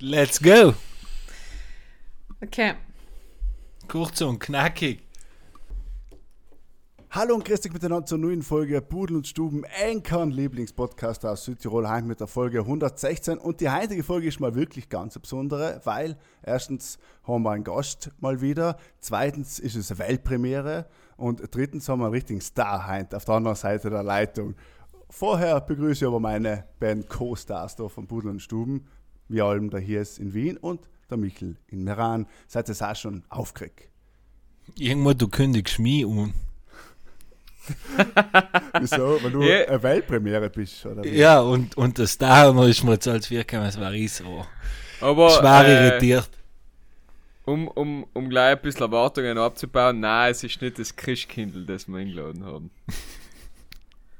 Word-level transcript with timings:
Let's 0.00 0.40
go. 0.40 0.74
Okay. 2.40 2.74
Kurz 3.88 4.20
und 4.20 4.38
knackig. 4.38 5.02
Hallo 7.10 7.34
und 7.34 7.44
grüß 7.46 7.62
dich 7.62 7.72
miteinander 7.72 8.04
zur 8.04 8.18
neuen 8.18 8.42
Folge 8.42 8.82
Pudel 8.82 9.16
und 9.16 9.26
Stuben, 9.26 9.64
Enkern 9.64 10.30
Lieblingspodcast 10.30 11.24
aus 11.24 11.46
Südtirol, 11.46 11.88
heim 11.88 12.06
mit 12.06 12.20
der 12.20 12.26
Folge 12.26 12.60
116. 12.60 13.38
Und 13.38 13.62
die 13.62 13.70
heutige 13.70 14.02
Folge 14.02 14.28
ist 14.28 14.40
mal 14.40 14.54
wirklich 14.54 14.90
ganz 14.90 15.18
besondere, 15.18 15.80
weil 15.84 16.18
erstens 16.42 16.98
haben 17.24 17.44
wir 17.44 17.52
einen 17.52 17.64
Gast 17.64 18.10
mal 18.20 18.42
wieder, 18.42 18.76
zweitens 19.00 19.58
ist 19.58 19.74
es 19.74 19.90
eine 19.90 20.00
Weltpremiere 20.00 20.86
und 21.16 21.42
drittens 21.50 21.88
haben 21.88 22.00
wir 22.00 22.04
einen 22.04 22.14
richtigen 22.14 22.42
Star 22.42 22.86
heint 22.86 23.14
auf 23.14 23.24
der 23.24 23.36
anderen 23.36 23.56
Seite 23.56 23.88
der 23.88 24.02
Leitung. 24.02 24.54
Vorher 25.08 25.62
begrüße 25.62 26.04
ich 26.04 26.06
aber 26.06 26.20
meine 26.20 26.66
beiden 26.78 27.08
Co-Stars 27.08 27.74
da 27.76 27.88
von 27.88 28.06
Pudel 28.06 28.30
und 28.30 28.42
Stuben, 28.42 28.86
wie 29.28 29.40
allem 29.42 29.70
der 29.70 29.80
hier 29.80 30.00
ist 30.00 30.18
in 30.18 30.32
Wien 30.34 30.56
und 30.56 30.80
der 31.10 31.16
Michel 31.18 31.56
in 31.68 31.84
Meran. 31.84 32.26
Seid 32.46 32.68
ihr 32.68 32.74
auch 32.90 32.96
schon 32.96 33.22
aufgeregt? 33.28 33.88
Irgendwo, 34.76 35.12
du 35.14 35.28
kündigst 35.28 35.78
mich 35.78 36.04
um. 36.04 36.34
Wieso? 38.80 39.22
Weil 39.22 39.30
du 39.30 39.42
Ja. 39.42 39.66
eine 39.66 39.82
Weltpremiere 39.82 40.50
bist, 40.50 40.84
oder? 40.86 41.04
wie? 41.04 41.10
Ja, 41.10 41.40
und, 41.40 41.76
und 41.76 41.98
das 41.98 42.16
da 42.18 42.48
ist 42.66 42.82
mir 42.84 42.92
jetzt 42.92 43.08
als 43.08 43.30
wirken, 43.30 43.62
es 43.62 43.78
war 43.78 43.92
ich 43.92 44.12
so. 44.12 44.46
Aber 45.00 45.28
Ich 45.28 45.42
war 45.42 45.64
äh, 45.66 45.88
irritiert. 45.88 46.30
um, 47.44 47.68
um, 47.68 48.06
um 48.14 48.28
gleich 48.28 48.56
ein 48.56 48.62
bisschen 48.62 48.82
Erwartungen 48.82 49.38
abzubauen, 49.38 50.00
nein, 50.00 50.30
es 50.32 50.42
ist 50.44 50.60
nicht 50.60 50.78
das 50.78 50.94
Christkindl, 50.96 51.64
das 51.66 51.88
wir 51.88 51.98
eingeladen 51.98 52.44
haben. 52.44 52.70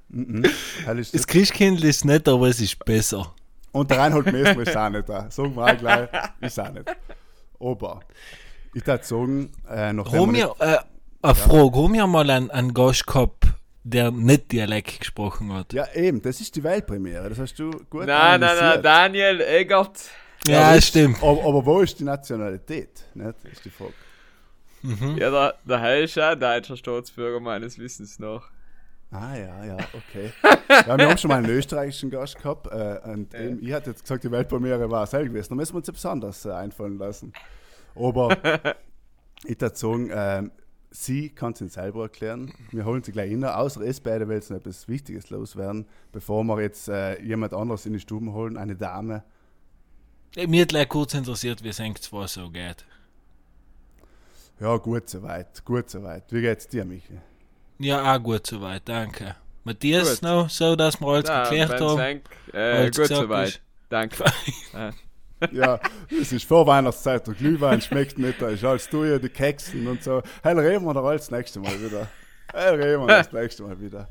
Mhm. 0.09 0.45
Das 0.87 1.27
Christkindl 1.27 1.85
ist 1.85 2.05
nicht, 2.05 2.29
aber 2.29 2.49
es 2.49 2.61
ist 2.61 2.83
besser. 2.85 3.35
Und 3.79 3.91
der 3.91 3.99
Reinhold 3.99 4.27
Messmer 4.33 4.63
ist 4.63 4.77
auch 4.77 4.89
nicht 4.91 5.09
da. 5.09 5.31
Sagen 5.31 5.55
wir 5.57 5.65
auch 5.65 5.77
gleich, 5.79 6.09
ist 6.41 6.61
auch 6.61 6.71
nicht. 6.73 6.85
Aber 7.61 8.01
ich 8.75 8.87
würde 8.87 9.05
sagen, 9.05 9.53
äh, 9.69 9.93
nachdem 9.93 10.35
wir, 10.35 10.55
äh, 10.59 10.79
eine 11.23 11.35
Frage, 11.35 11.77
haben 11.77 11.93
wir 11.95 12.07
mal 12.07 12.29
einen, 12.31 12.51
einen 12.51 12.75
Gast 12.75 13.07
gehabt, 13.07 13.45
der 13.83 14.11
nicht 14.11 14.53
Dialekt 14.53 15.01
gesprochen 15.01 15.53
hat? 15.53 15.73
Ja, 15.73 15.87
eben, 15.95 16.21
das 16.23 16.41
ist 16.41 16.55
die 16.57 16.63
Weltpremiere. 16.63 17.29
Das 17.29 17.39
hast 17.39 17.59
du 17.59 17.71
gut 17.91 18.07
Nein, 18.07 18.41
nein, 18.41 18.57
nein. 18.61 18.83
Daniel 18.83 19.41
Eggert. 19.41 19.99
Ja, 20.47 20.75
das- 20.75 20.87
stimmt. 20.87 21.17
Aber, 21.23 21.45
aber 21.45 21.67
wo 21.67 21.81
ist 21.81 21.99
die 21.99 22.05
Nationalität? 22.05 23.05
Nicht? 23.15 23.35
Das 23.43 23.53
ist 23.53 23.65
die 23.65 23.71
Frage. 23.71 23.95
Ja, 25.19 25.31
der, 25.31 25.55
der 25.65 25.81
Heil 25.81 26.05
ist 26.05 26.17
auch 26.19 26.37
deutscher 26.37 26.77
Staatsbürger 26.77 27.41
meines 27.41 27.79
Wissens 27.79 28.19
nach. 28.21 28.49
Ah, 29.11 29.35
ja, 29.37 29.65
ja, 29.65 29.77
okay. 29.95 30.33
Ja, 30.69 30.99
wir 30.99 31.09
haben 31.09 31.17
schon 31.17 31.31
mal 31.31 31.39
einen 31.39 31.49
österreichischen 31.49 32.11
Gast 32.11 32.37
gehabt. 32.37 32.67
Äh, 32.67 33.01
und 33.05 33.35
eben, 33.35 33.63
ich 33.63 33.73
hatte 33.73 33.91
jetzt 33.91 34.03
gesagt, 34.03 34.25
die 34.25 34.31
Weltpremiere 34.31 34.91
war 34.91 35.07
selber 35.07 35.29
gewesen. 35.29 35.49
Da 35.51 35.55
müssen 35.55 35.73
wir 35.73 35.79
uns 35.79 35.89
etwas 35.89 36.07
anderes 36.07 36.45
äh, 36.45 36.51
einfallen 36.51 36.99
lassen. 36.99 37.33
Aber 37.95 38.33
ich 39.45 39.61
würde 39.61 39.77
sagen, 39.77 40.11
ähm, 40.13 40.53
sie 40.91 41.31
kann 41.31 41.53
es 41.55 41.61
Ihnen 41.63 41.71
selber 41.71 42.03
erklären. 42.03 42.53
Wir 42.71 42.85
holen 42.85 43.03
sie 43.03 43.13
gleich 43.13 43.31
rein. 43.33 43.45
Außer 43.45 43.81
es 43.81 44.01
beide 44.01 44.29
will 44.29 44.43
noch 44.51 44.57
etwas 44.57 44.89
Wichtiges 44.89 45.31
loswerden, 45.31 45.87
bevor 46.13 46.45
wir 46.45 46.61
jetzt 46.61 46.89
äh, 46.89 47.21
jemand 47.23 47.55
anderes 47.55 47.87
in 47.87 47.95
die 47.95 48.01
Stuben 48.01 48.35
holen, 48.35 48.59
eine 48.59 48.77
Dame. 48.77 49.25
Mir 50.37 50.63
hat 50.63 50.69
gleich 50.69 50.89
kurz 50.89 51.15
interessiert, 51.15 51.65
wie 51.65 51.69
es 51.69 51.81
eigentlich 51.81 52.03
zwar 52.03 52.29
so 52.29 52.51
geht. 52.51 52.85
Ja, 54.61 54.77
gut 54.77 55.09
soweit, 55.09 55.65
gut 55.65 55.89
soweit. 55.89 56.31
Wie 56.33 56.43
geht's 56.43 56.69
dir, 56.69 56.85
Michi? 56.85 57.19
Ja, 57.79 58.15
auch 58.17 58.23
gut 58.23 58.47
soweit, 58.47 58.83
danke. 58.89 59.37
Matthias, 59.65 60.15
Gut. 60.15 60.23
noch 60.23 60.51
so, 60.51 60.75
dass 60.77 61.01
wir 61.01 61.07
alles 61.09 61.29
Ja, 61.29 61.43
geklärt 61.45 61.81
haben. 61.81 61.99
eng- 62.01 62.21
äh, 62.53 62.59
Alles 62.59 62.97
gut 62.97 63.07
soweit. 63.09 63.49
ist. 63.49 63.61
Danke. 63.89 64.25
Ja, 65.53 65.79
es 66.21 66.33
ist 66.33 66.45
Vorweihnachtszeit, 66.47 67.25
der 67.25 67.35
Glühwein 67.35 67.81
schmeckt 67.81 68.19
nicht, 68.19 68.43
da 68.43 68.49
ist 68.49 68.65
alles 68.65 68.89
durch, 68.89 69.21
die 69.21 69.29
Keksen 69.29 69.87
und 69.87 70.03
so. 70.03 70.21
Hey, 70.43 70.59
reden 70.59 70.85
wir 70.85 70.93
doch 70.93 71.05
alles 71.05 71.27
das 71.27 71.31
nächste 71.31 71.61
Mal 71.61 71.81
wieder. 71.81 72.09
Hey, 72.53 72.75
reden 72.75 73.03
wir 73.03 73.07
das 73.07 73.33
nächste 73.33 73.63
Mal 73.63 73.81
wieder. 73.81 74.09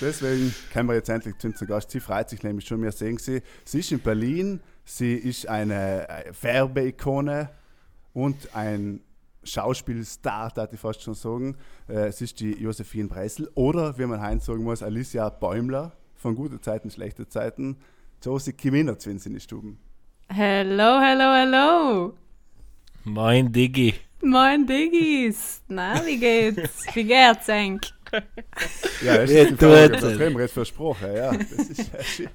Deswegen 0.00 0.52
können 0.72 0.88
wir 0.88 0.96
jetzt 0.96 1.08
endlich 1.10 1.38
zu 1.38 1.46
unserem 1.46 1.68
Gast. 1.68 1.92
Sie 1.92 2.00
freut 2.00 2.28
sich 2.28 2.42
nämlich 2.42 2.66
schon, 2.66 2.82
wir 2.82 2.90
sehen 2.90 3.18
sie. 3.18 3.40
Sie 3.64 3.78
ist 3.78 3.92
in 3.92 4.00
Berlin, 4.00 4.60
sie 4.84 5.14
ist 5.14 5.46
eine 5.48 6.08
äh, 6.08 6.32
Werbeikone 6.40 7.48
und 8.12 8.36
ein 8.56 9.00
Schauspielstar, 9.44 10.50
darf 10.52 10.72
ich 10.72 10.80
fast 10.80 11.02
schon 11.02 11.14
sagen. 11.14 11.56
Äh, 11.88 12.06
Es 12.08 12.20
ist 12.20 12.40
die 12.40 12.52
Josephine 12.52 13.08
Breisel 13.08 13.50
oder, 13.54 13.98
wie 13.98 14.06
man 14.06 14.20
Heinz 14.20 14.46
sagen 14.46 14.62
muss, 14.64 14.82
Alicia 14.82 15.28
Bäumler 15.28 15.92
von 16.14 16.34
Gute 16.34 16.60
Zeiten, 16.60 16.90
Schlechte 16.90 17.28
Zeiten. 17.28 17.76
Josie 18.22 18.56
Gewinner 18.56 18.98
zu 18.98 19.10
uns 19.10 19.26
in 19.26 19.34
die 19.34 19.40
Stuben. 19.40 19.78
Hello, 20.28 21.00
hello, 21.00 21.34
hello. 21.34 22.14
Mein 23.04 23.52
Diggi. 23.52 23.94
Moin 24.22 24.64
Diggis. 24.64 25.60
Na, 25.66 25.94
wie 26.06 26.16
geht's? 26.18 26.86
Wie 26.94 27.02
geht's, 27.02 27.48
Enk? 27.48 27.82
Ja, 29.04 29.16
das 29.18 29.30
ist 29.30 29.50
die 29.50 29.56
Frage. 29.56 29.96
haben 30.02 30.34
wir 30.34 30.40
jetzt 30.42 30.52
versprochen, 30.54 31.14
ja. 31.14 31.32
Das 31.32 31.52
ist 31.52 31.92
ja. 32.18 32.28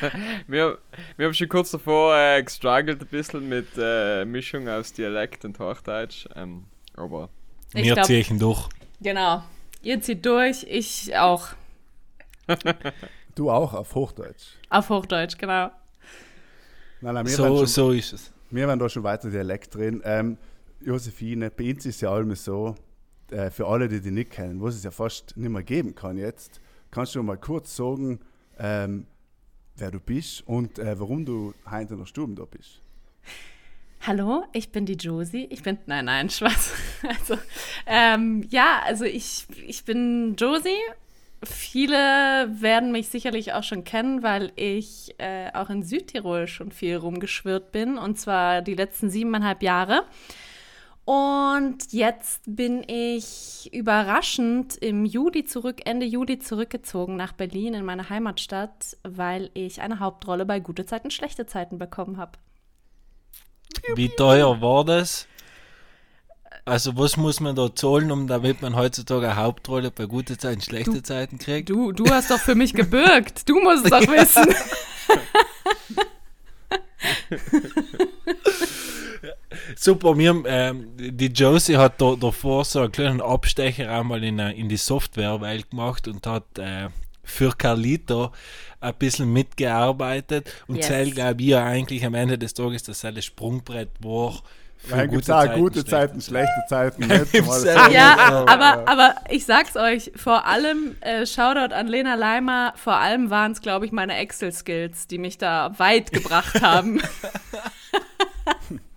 Wir, 0.46 0.78
wir 1.16 1.26
haben 1.26 1.34
schon 1.34 1.48
kurz 1.48 1.70
davor 1.70 2.16
äh, 2.16 2.42
gestruggelt 2.42 3.00
ein 3.00 3.06
bisschen 3.08 3.48
mit 3.48 3.66
äh, 3.78 4.24
Mischung 4.24 4.68
aus 4.68 4.92
Dialekt 4.92 5.44
und 5.44 5.58
Hochdeutsch. 5.58 6.26
Ähm, 6.36 6.64
aber 6.96 7.28
Ich 7.74 7.84
Wir 7.84 7.94
glaub- 7.94 8.06
ziehen 8.06 8.38
durch. 8.38 8.68
Genau. 9.00 9.42
Ihr 9.82 10.00
zieht 10.00 10.24
durch, 10.24 10.64
ich 10.68 11.16
auch. 11.16 11.48
Du 13.34 13.50
auch 13.50 13.74
auf 13.74 13.94
Hochdeutsch. 13.94 14.54
Auf 14.70 14.88
Hochdeutsch, 14.90 15.36
genau. 15.38 15.70
Nein, 17.00 17.14
nein, 17.14 17.26
wir, 17.26 17.32
So, 17.32 17.44
schon, 17.58 17.66
so 17.66 17.90
ist 17.90 18.12
es. 18.12 18.32
wir 18.50 18.66
werden 18.66 18.78
da 18.78 18.88
schon 18.88 19.02
weiter 19.02 19.28
Dialekt 19.30 19.74
drin. 19.74 20.00
Ähm, 20.04 20.38
Josephine, 20.80 21.50
bei 21.50 21.70
uns 21.72 21.84
ist 21.86 22.00
ja 22.02 22.10
allem 22.10 22.34
so, 22.34 22.74
äh, 23.34 23.50
für 23.50 23.66
alle, 23.66 23.88
die 23.88 24.00
dich 24.00 24.12
nicht 24.12 24.30
kennen, 24.30 24.62
was 24.62 24.76
es 24.76 24.84
ja 24.84 24.90
fast 24.90 25.36
nicht 25.36 25.50
mehr 25.50 25.62
geben 25.62 25.94
kann 25.94 26.16
jetzt, 26.16 26.60
kannst 26.90 27.14
du 27.14 27.22
mal 27.22 27.36
kurz 27.36 27.74
sagen, 27.74 28.20
ähm, 28.58 29.06
wer 29.76 29.90
du 29.90 29.98
bist 29.98 30.46
und 30.46 30.78
äh, 30.78 30.98
warum 30.98 31.24
du 31.24 31.52
heute 31.68 31.94
in 31.94 31.98
der 31.98 32.06
Stube 32.06 32.34
da 32.34 32.44
bist. 32.44 32.80
Hallo, 34.06 34.44
ich 34.52 34.70
bin 34.70 34.86
die 34.86 34.94
Josie. 34.94 35.46
Ich 35.50 35.62
bin, 35.62 35.78
nein, 35.86 36.04
nein, 36.04 36.30
Spaß. 36.30 36.72
Also, 37.08 37.36
ähm, 37.86 38.46
ja, 38.50 38.80
also 38.84 39.04
ich, 39.04 39.46
ich 39.66 39.84
bin 39.84 40.36
Josie. 40.38 40.80
Viele 41.42 41.96
werden 42.60 42.92
mich 42.92 43.08
sicherlich 43.08 43.52
auch 43.52 43.62
schon 43.62 43.84
kennen, 43.84 44.22
weil 44.22 44.52
ich 44.56 45.14
äh, 45.18 45.50
auch 45.52 45.68
in 45.70 45.82
Südtirol 45.82 46.46
schon 46.46 46.70
viel 46.70 46.96
rumgeschwirrt 46.96 47.72
bin. 47.72 47.98
Und 47.98 48.18
zwar 48.18 48.62
die 48.62 48.74
letzten 48.74 49.10
siebeneinhalb 49.10 49.62
Jahre. 49.62 50.04
Und 51.04 51.92
jetzt 51.92 52.42
bin 52.46 52.82
ich 52.88 53.68
überraschend 53.74 54.76
im 54.76 55.04
Juli 55.04 55.44
zurück, 55.44 55.82
Ende 55.84 56.06
Juli 56.06 56.38
zurückgezogen 56.38 57.16
nach 57.16 57.32
Berlin 57.32 57.74
in 57.74 57.84
meine 57.84 58.08
Heimatstadt, 58.08 58.96
weil 59.02 59.50
ich 59.52 59.82
eine 59.82 60.00
Hauptrolle 60.00 60.46
bei 60.46 60.60
Gute 60.60 60.86
Zeiten, 60.86 61.10
Schlechte 61.10 61.44
Zeiten 61.44 61.78
bekommen 61.78 62.16
habe. 62.16 62.38
Wie 63.96 64.08
teuer 64.08 64.62
war 64.62 64.84
das? 64.84 65.26
Also 66.64 66.96
was 66.96 67.18
muss 67.18 67.40
man 67.40 67.54
da 67.54 67.74
zahlen, 67.74 68.10
um 68.10 68.26
damit 68.26 68.62
man 68.62 68.74
heutzutage 68.74 69.26
eine 69.26 69.36
Hauptrolle 69.36 69.90
bei 69.90 70.06
guten 70.06 70.38
Zeiten, 70.38 70.62
schlechte 70.62 71.02
Zeiten 71.02 71.36
kriegt? 71.36 71.68
Du, 71.68 71.92
du 71.92 72.06
hast 72.08 72.30
doch 72.30 72.40
für 72.40 72.54
mich 72.54 72.72
gebürgt. 72.72 73.46
Du 73.46 73.60
musst 73.60 73.84
es 73.84 73.90
doch 73.90 74.00
wissen. 74.08 74.46
Super, 79.76 80.16
wir, 80.18 80.42
ähm, 80.46 80.88
die 80.96 81.26
Josie 81.26 81.76
hat 81.76 82.00
da, 82.00 82.14
davor 82.14 82.64
so 82.64 82.80
einen 82.80 82.92
kleinen 82.92 83.20
Abstecher 83.20 83.90
einmal 83.90 84.22
in, 84.24 84.38
äh, 84.38 84.52
in 84.52 84.68
die 84.68 84.76
Softwarewelt 84.76 85.70
gemacht 85.70 86.08
und 86.08 86.26
hat 86.26 86.58
äh, 86.58 86.88
für 87.22 87.52
Carlito 87.56 88.32
ein 88.80 88.94
bisschen 88.94 89.32
mitgearbeitet 89.32 90.52
und 90.66 90.76
Yes. 90.76 90.86
zählt, 90.86 91.14
glaube 91.14 91.40
ich, 91.40 91.48
ja 91.48 91.64
eigentlich 91.64 92.04
am 92.04 92.14
Ende 92.14 92.38
des 92.38 92.54
Tages, 92.54 92.82
dass 92.82 93.00
das 93.00 93.24
Sprungbrett 93.24 93.90
war. 94.00 94.42
gibt 95.08 95.22
es 95.22 95.30
auch 95.30 95.54
gute 95.54 95.84
Zeiten, 95.84 96.20
schlechte 96.20 96.62
Zeiten. 96.68 97.04
Ja, 97.90 98.44
aber, 98.46 98.86
aber 98.86 99.14
ich 99.30 99.46
sag's 99.46 99.76
euch, 99.76 100.12
vor 100.16 100.44
allem, 100.46 100.96
äh, 101.00 101.24
Shoutout 101.24 101.74
an 101.74 101.86
Lena 101.86 102.14
Leimer, 102.14 102.74
vor 102.76 102.96
allem 102.96 103.30
waren 103.30 103.52
es, 103.52 103.62
glaube 103.62 103.86
ich, 103.86 103.92
meine 103.92 104.16
Excel-Skills, 104.18 105.06
die 105.06 105.16
mich 105.18 105.38
da 105.38 105.72
weit 105.78 106.12
gebracht 106.12 106.60
haben. 106.60 107.00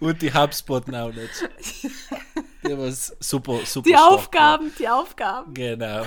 Und 0.00 0.22
die 0.22 0.32
HubSpot 0.32 0.84
Knowledge. 0.84 1.48
Der 2.66 2.78
war 2.78 2.90
super, 2.90 3.60
super 3.64 3.88
Die 3.88 3.94
stark 3.94 4.12
Aufgaben, 4.12 4.72
die 4.78 4.88
Aufgaben. 4.88 5.54
Genau. 5.54 6.04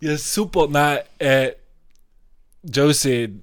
Ja, 0.00 0.16
super. 0.16 0.68
Nein, 0.68 0.98
äh, 1.18 1.52
Josie, 2.62 3.40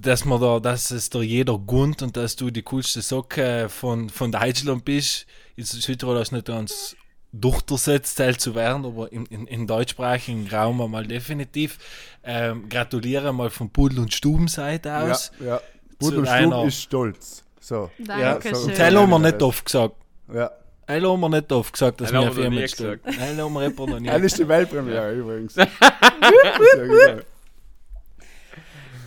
dass 0.00 0.24
man 0.24 0.40
da, 0.40 0.60
dass 0.60 0.90
es 0.90 1.10
da 1.10 1.20
jeder 1.20 1.58
gönnt 1.58 2.02
und 2.02 2.16
dass 2.16 2.36
du 2.36 2.50
die 2.50 2.62
coolste 2.62 3.02
Socke 3.02 3.68
von, 3.68 4.08
von 4.08 4.30
Deutschland 4.32 4.84
bist, 4.84 5.26
ist 5.56 5.72
Südtirol 5.72 6.20
ist 6.20 6.32
nicht 6.32 6.46
ganz 6.46 6.96
durchgesetzt 7.32 8.20
zu 8.38 8.54
werden, 8.54 8.84
aber 8.86 9.10
im, 9.10 9.26
in, 9.26 9.46
im 9.48 9.66
deutschsprachigen 9.66 10.48
Raum 10.48 10.80
einmal 10.80 11.06
definitiv. 11.06 11.78
Ähm, 12.22 12.68
gratuliere 12.68 13.32
mal 13.32 13.50
von 13.50 13.70
Pudel 13.70 13.98
und 13.98 14.14
Stubenseite 14.14 14.94
aus. 14.96 15.32
Ja, 15.40 15.46
ja. 15.46 15.60
Pudel 15.98 16.20
und 16.20 16.28
einer- 16.28 16.50
Stub 16.56 16.66
ist 16.68 16.82
stolz. 16.82 17.43
So. 17.64 17.90
Danke 17.98 18.54
so- 18.54 18.68
schön. 18.68 18.76
Das 18.76 18.94
haben 18.94 19.08
wir 19.10 19.18
nicht 19.18 19.42
oft 19.42 19.64
gesagt. 19.64 19.94
Ja. 20.32 20.50
Das 20.86 21.02
haben 21.02 21.20
wir 21.20 21.28
nicht 21.30 21.50
oft 21.50 21.72
gesagt, 21.72 21.98
dass 22.02 22.10
Das 22.10 22.12
wir 22.12 22.18
haben 22.18 22.24
wir 22.24 22.28
noch 22.34 22.42
Firma 22.42 22.60
nie 22.60 22.68
stehen. 22.68 23.00
gesagt. 23.02 23.06
Nein, 23.18 23.36
das 23.38 23.44
haben 23.46 23.54
wir 23.54 23.62
etwa 23.62 23.86
noch 23.86 24.00
nie. 24.00 24.06
Das 24.10 24.22
ist 24.22 24.38
die 24.38 24.46
Weltpremiere 24.46 25.14
übrigens. 25.14 25.56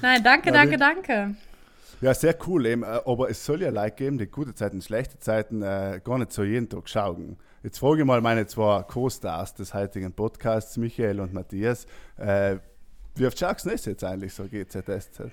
Nein, 0.02 0.24
danke, 0.24 0.52
danke, 0.52 0.78
danke. 0.78 1.36
Ja, 2.02 2.14
sehr 2.16 2.36
cool 2.48 2.66
eben. 2.66 2.82
äh, 2.84 3.00
Aber 3.06 3.30
es 3.30 3.46
soll 3.46 3.62
ja 3.62 3.70
Leute 3.70 3.96
geben, 3.96 4.18
die 4.18 4.26
gute 4.28 4.54
Zeiten, 4.56 4.82
schlechte 4.82 5.20
Zeiten 5.20 5.62
äh, 5.62 6.00
gar 6.04 6.18
nicht 6.18 6.32
so 6.32 6.44
jeden 6.44 6.68
Tag 6.70 6.90
schauen. 6.90 7.38
Jetzt 7.64 7.78
frage 7.80 8.02
ich 8.02 8.06
mal 8.08 8.22
meine 8.22 8.46
zwei 8.48 8.82
Co-Stars 8.84 9.54
des 9.56 9.74
heutigen 9.76 10.14
Podcasts, 10.14 10.78
Michael 10.78 11.20
und 11.20 11.34
Matthias. 11.34 11.86
Äh, 12.18 12.58
wie 13.16 13.26
oft 13.28 13.38
schaust 13.38 13.66
du 13.66 13.70
das 13.72 13.86
jetzt 13.86 14.04
eigentlich 14.04 14.34
so 14.34 14.46
GZSZ? 14.48 15.32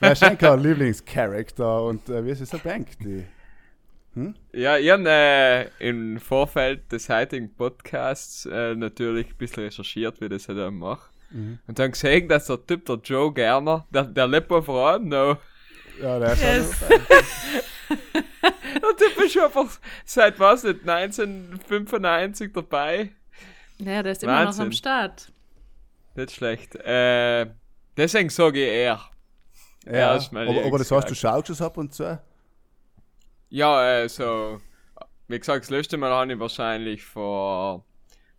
Wer 0.00 0.12
ist 0.12 0.22
eigentlich 0.22 0.50
ein 0.50 0.60
Lieblingscharakter 0.60 1.82
und 1.84 2.08
äh, 2.08 2.24
wie 2.24 2.30
ist 2.30 2.40
es 2.40 2.52
eine 2.52 2.62
Bank? 2.62 2.88
Die? 3.00 3.24
Ja, 4.52 4.76
ich 4.78 4.90
habe 4.90 5.04
äh, 5.08 5.68
im 5.78 6.18
Vorfeld 6.18 6.90
des 6.90 7.08
heutigen 7.08 7.54
Podcasts 7.54 8.46
äh, 8.46 8.74
natürlich 8.74 9.28
ein 9.28 9.36
bisschen 9.36 9.64
recherchiert, 9.64 10.20
wie 10.20 10.28
das 10.28 10.48
er 10.48 10.56
dann 10.56 10.74
macht. 10.74 11.10
Und 11.30 11.78
dann 11.78 11.92
gesehen, 11.92 12.26
dass 12.26 12.46
der 12.46 12.64
Typ, 12.66 12.86
der 12.86 12.96
Joe 13.04 13.32
Gerner, 13.32 13.86
der, 13.90 14.04
der 14.04 14.26
lebt 14.26 14.50
auf 14.50 14.68
Rad, 14.68 15.02
no. 15.02 15.36
Ja, 16.00 16.18
der 16.20 16.32
ist 16.32 16.42
Yes. 16.42 16.70
Der 17.90 18.96
Typ 18.96 19.24
ist 19.24 19.32
schon 19.32 19.42
einfach 19.42 19.78
seit 20.04 20.38
was 20.40 20.64
nicht, 20.64 20.88
1995 20.88 22.52
dabei. 22.52 23.10
Ja, 23.78 24.02
der 24.02 24.12
ist 24.12 24.22
immer 24.22 24.40
noch 24.40 24.46
Wahnsinn. 24.46 24.66
am 24.66 24.72
Start. 24.72 25.32
Nicht 26.14 26.32
schlecht. 26.32 26.74
Äh, 26.76 27.46
deswegen 27.96 28.30
sage 28.30 28.64
ich 28.64 28.72
er. 28.72 29.00
Ja, 29.86 29.92
Ja, 29.92 30.16
ist 30.16 30.34
aber, 30.34 30.64
aber 30.64 30.78
das 30.78 30.90
heißt, 30.90 31.10
du 31.10 31.14
schaust 31.14 31.50
es 31.50 31.60
ab 31.62 31.76
und 31.76 31.94
zu? 31.94 32.20
Ja, 33.50 34.00
äh, 34.02 34.08
so, 34.08 34.60
wie 35.28 35.38
gesagt, 35.38 35.64
das 35.64 35.70
letzte 35.70 35.96
Mal 35.96 36.10
habe 36.12 36.32
ich 36.32 36.38
wahrscheinlich 36.38 37.04
vor 37.04 37.84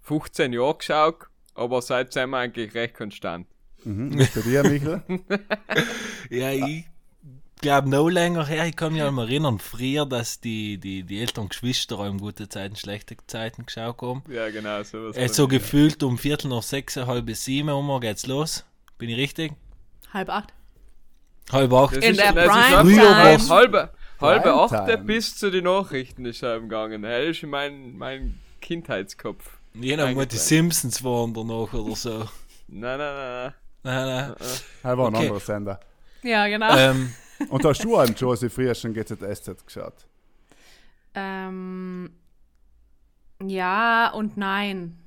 15 0.02 0.54
Jahren 0.54 0.78
geschaut, 0.78 1.28
aber 1.56 1.82
seitdem 1.82 2.12
sind 2.12 2.30
wir 2.32 2.38
eigentlich 2.38 2.74
recht 2.76 2.94
konstant. 2.94 3.48
Mhm. 3.84 4.20
Was 4.20 4.32
bei 4.32 4.42
dir, 4.42 4.64
Michael? 4.64 5.02
Ja, 6.30 6.52
ich 6.52 6.86
glaube 7.62 7.90
noch 7.90 8.08
länger 8.10 8.46
her. 8.46 8.68
Ich 8.68 8.76
kann 8.76 8.94
mich 8.94 9.02
an 9.02 9.18
erinnern, 9.18 9.58
früher, 9.58 10.06
dass 10.06 10.40
die, 10.40 10.78
die, 10.78 11.04
die 11.04 11.20
älteren 11.22 11.50
Geschwister 11.50 11.98
auch 12.00 12.06
in 12.06 12.20
gute 12.20 12.48
Zeiten, 12.50 12.76
schlechte 12.76 13.16
Zeiten 13.26 13.66
geschaut 13.66 14.02
haben. 14.02 14.24
Ja, 14.30 14.50
genau, 14.50 14.84
sowas. 14.84 15.16
Äh, 15.18 15.28
so 15.30 15.48
gefühlt 15.48 16.04
um 16.04 16.18
Viertel 16.18 16.50
nach 16.50 16.62
sechs, 16.64 16.98
halb 16.98 17.30
sieben 17.36 17.70
Uhr 17.70 18.00
geht's 18.00 18.28
los. 18.28 18.66
Bin 18.98 19.10
ich 19.10 19.18
richtig? 19.18 19.54
Halb 20.14 20.30
acht. 20.30 20.54
Halb 21.52 21.74
acht. 21.74 21.96
Das 21.98 22.04
In 22.06 22.12
ist, 22.12 22.20
der 22.22 22.34
das 22.34 22.46
ist 22.46 22.52
Prime 22.52 22.66
einfach 22.66 23.38
Time. 23.38 23.50
halbe, 23.50 23.90
halbe, 24.22 24.68
Time. 24.86 24.98
bis 25.00 25.36
zu 25.38 25.50
den 25.50 25.64
Nachrichten 25.66 26.26
ist 26.26 26.44
er 26.44 26.60
gegangen. 26.60 27.02
Das 27.02 27.26
ist 27.26 27.44
in 27.44 27.50
mein, 27.50 27.98
mein 27.98 28.40
Kindheitskopf. 28.62 29.58
Jeder 29.74 30.12
mal 30.14 30.26
die. 30.26 30.38
Simpsons 30.38 31.04
waren 31.04 31.34
danach 31.34 31.74
oder 31.74 31.96
so. 31.96 32.20
Nein, 32.68 32.98
nein, 33.00 33.16
nein, 33.16 33.54
Nein, 33.82 34.06
nein. 34.08 34.36
Er 34.84 34.98
war 34.98 35.08
ein 35.08 35.16
Okay. 35.16 35.24
anderer 35.26 35.40
Sender. 35.40 35.80
Ja, 36.22 36.48
genau. 36.48 36.76
ähm, 36.76 37.14
Und 37.50 37.64
hast 37.66 37.84
du 37.84 37.96
einem 37.98 38.14
Josie 38.14 38.50
früher 38.50 38.76
schon 38.76 38.94
GZSZ 38.94 39.66
geschaut? 39.66 40.06
Ähm, 41.16 42.12
ja 43.42 44.12
und 44.12 44.38
nein. 44.38 44.98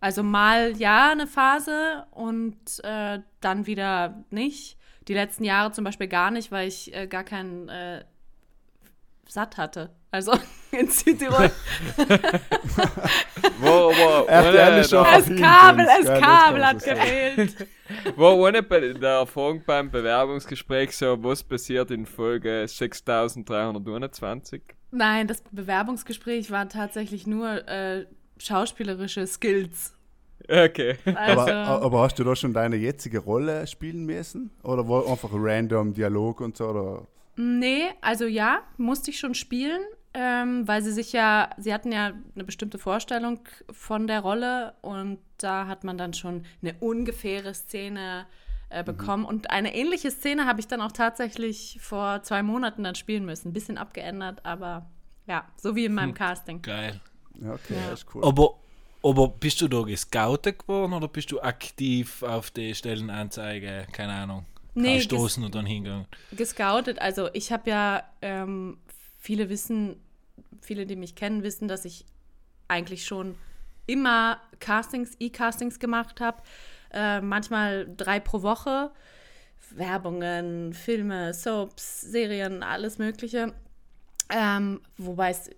Also 0.00 0.22
mal 0.22 0.76
ja 0.76 1.12
eine 1.12 1.26
Phase 1.28 2.06
und 2.10 2.56
äh, 2.82 3.20
dann 3.40 3.66
wieder 3.66 4.22
nicht. 4.30 4.76
Die 5.08 5.14
letzten 5.14 5.44
Jahre 5.44 5.72
zum 5.72 5.84
Beispiel 5.84 6.08
gar 6.08 6.30
nicht, 6.30 6.52
weil 6.52 6.68
ich 6.68 6.94
äh, 6.94 7.06
gar 7.06 7.24
keinen 7.24 7.68
äh, 7.68 8.04
satt 9.28 9.56
hatte. 9.56 9.90
Also 10.10 10.32
in 10.72 10.88
Südtirol. 10.88 11.50
Wo, 13.58 13.66
wo, 13.66 14.26
RTL 14.26 14.72
ohne, 14.72 14.80
ist 14.80 14.92
Das 14.92 15.26
Kabel, 15.26 15.86
das 15.86 16.20
Kabel 16.20 16.66
hat 16.66 16.84
gefehlt. 16.84 17.66
wo 18.16 18.26
ohne 18.26 18.62
bei 18.62 18.80
der 18.80 19.10
Erfahrung 19.10 19.62
beim 19.64 19.90
Bewerbungsgespräch 19.90 20.94
so, 20.96 21.22
was 21.24 21.42
passiert 21.42 21.90
in 21.90 22.04
Folge 22.04 22.66
6321? 22.68 24.62
Nein, 24.90 25.26
das 25.26 25.42
Bewerbungsgespräch 25.50 26.50
war 26.50 26.68
tatsächlich 26.68 27.26
nur 27.26 27.66
äh, 27.66 28.06
schauspielerische 28.38 29.26
Skills. 29.26 29.94
Okay. 30.48 30.96
Also, 31.14 31.40
Aber, 31.40 31.82
aber 31.82 32.00
hast 32.02 32.18
du 32.18 32.24
da 32.24 32.34
schon 32.36 32.52
deine 32.52 32.76
jetzige 32.76 33.18
Rolle 33.20 33.66
spielen 33.66 34.04
müssen? 34.04 34.50
Oder 34.62 34.88
war 34.88 35.06
einfach 35.08 35.30
random 35.32 35.94
Dialog 35.94 36.40
und 36.40 36.56
so? 36.56 36.68
Oder? 36.68 37.06
Nee, 37.36 37.84
also 38.00 38.26
ja, 38.26 38.62
musste 38.76 39.10
ich 39.10 39.18
schon 39.18 39.34
spielen, 39.34 39.80
ähm, 40.14 40.66
weil 40.68 40.82
sie 40.82 40.92
sich 40.92 41.12
ja, 41.12 41.50
sie 41.58 41.72
hatten 41.72 41.90
ja 41.92 42.12
eine 42.34 42.44
bestimmte 42.44 42.78
Vorstellung 42.78 43.40
von 43.70 44.06
der 44.06 44.20
Rolle 44.20 44.74
und 44.82 45.18
da 45.38 45.66
hat 45.66 45.84
man 45.84 45.96
dann 45.96 46.12
schon 46.12 46.44
eine 46.60 46.74
ungefähre 46.80 47.54
Szene 47.54 48.26
äh, 48.68 48.84
bekommen. 48.84 49.24
Und 49.24 49.50
eine 49.50 49.74
ähnliche 49.74 50.10
Szene 50.10 50.46
habe 50.46 50.60
ich 50.60 50.66
dann 50.68 50.80
auch 50.82 50.92
tatsächlich 50.92 51.78
vor 51.80 52.22
zwei 52.22 52.42
Monaten 52.42 52.84
dann 52.84 52.94
spielen 52.94 53.24
müssen. 53.24 53.48
Ein 53.48 53.52
bisschen 53.54 53.78
abgeändert, 53.78 54.44
aber 54.44 54.86
ja, 55.26 55.46
so 55.56 55.74
wie 55.76 55.84
in 55.86 55.94
meinem 55.94 56.14
Casting. 56.14 56.60
geil. 56.62 57.00
Ja, 57.40 57.52
okay, 57.54 57.74
Ja. 57.74 57.90
das 57.90 58.00
ist 58.00 58.14
cool. 58.14 58.24
Aber, 58.24 58.54
aber 59.02 59.28
bist 59.28 59.60
du 59.60 59.68
da 59.68 59.82
gescoutet 59.82 60.60
geworden 60.60 60.92
oder 60.92 61.08
bist 61.08 61.30
du 61.32 61.40
aktiv 61.40 62.22
auf 62.22 62.50
die 62.50 62.74
Stellenanzeige, 62.74 63.86
keine 63.92 64.12
Ahnung, 64.12 64.46
Nee, 64.74 65.00
stoßen 65.00 65.44
und 65.44 65.54
dann 65.54 65.66
hingegangen? 65.66 66.06
gescoutet. 66.30 66.98
Also 67.00 67.28
ich 67.32 67.52
habe 67.52 67.68
ja, 67.70 68.02
ähm, 68.22 68.78
viele 69.18 69.48
wissen, 69.48 69.96
viele, 70.60 70.86
die 70.86 70.96
mich 70.96 71.14
kennen, 71.14 71.42
wissen, 71.42 71.68
dass 71.68 71.84
ich 71.84 72.04
eigentlich 72.68 73.04
schon 73.04 73.34
immer 73.86 74.40
Castings, 74.60 75.16
E-Castings 75.18 75.78
gemacht 75.78 76.20
habe. 76.20 76.42
Äh, 76.92 77.20
manchmal 77.20 77.88
drei 77.96 78.20
pro 78.20 78.42
Woche. 78.42 78.90
Werbungen, 79.70 80.72
Filme, 80.72 81.32
Soaps, 81.34 82.02
Serien, 82.02 82.62
alles 82.62 82.98
Mögliche. 82.98 83.54
Ähm, 84.30 84.80
wobei 84.98 85.30
es 85.30 85.50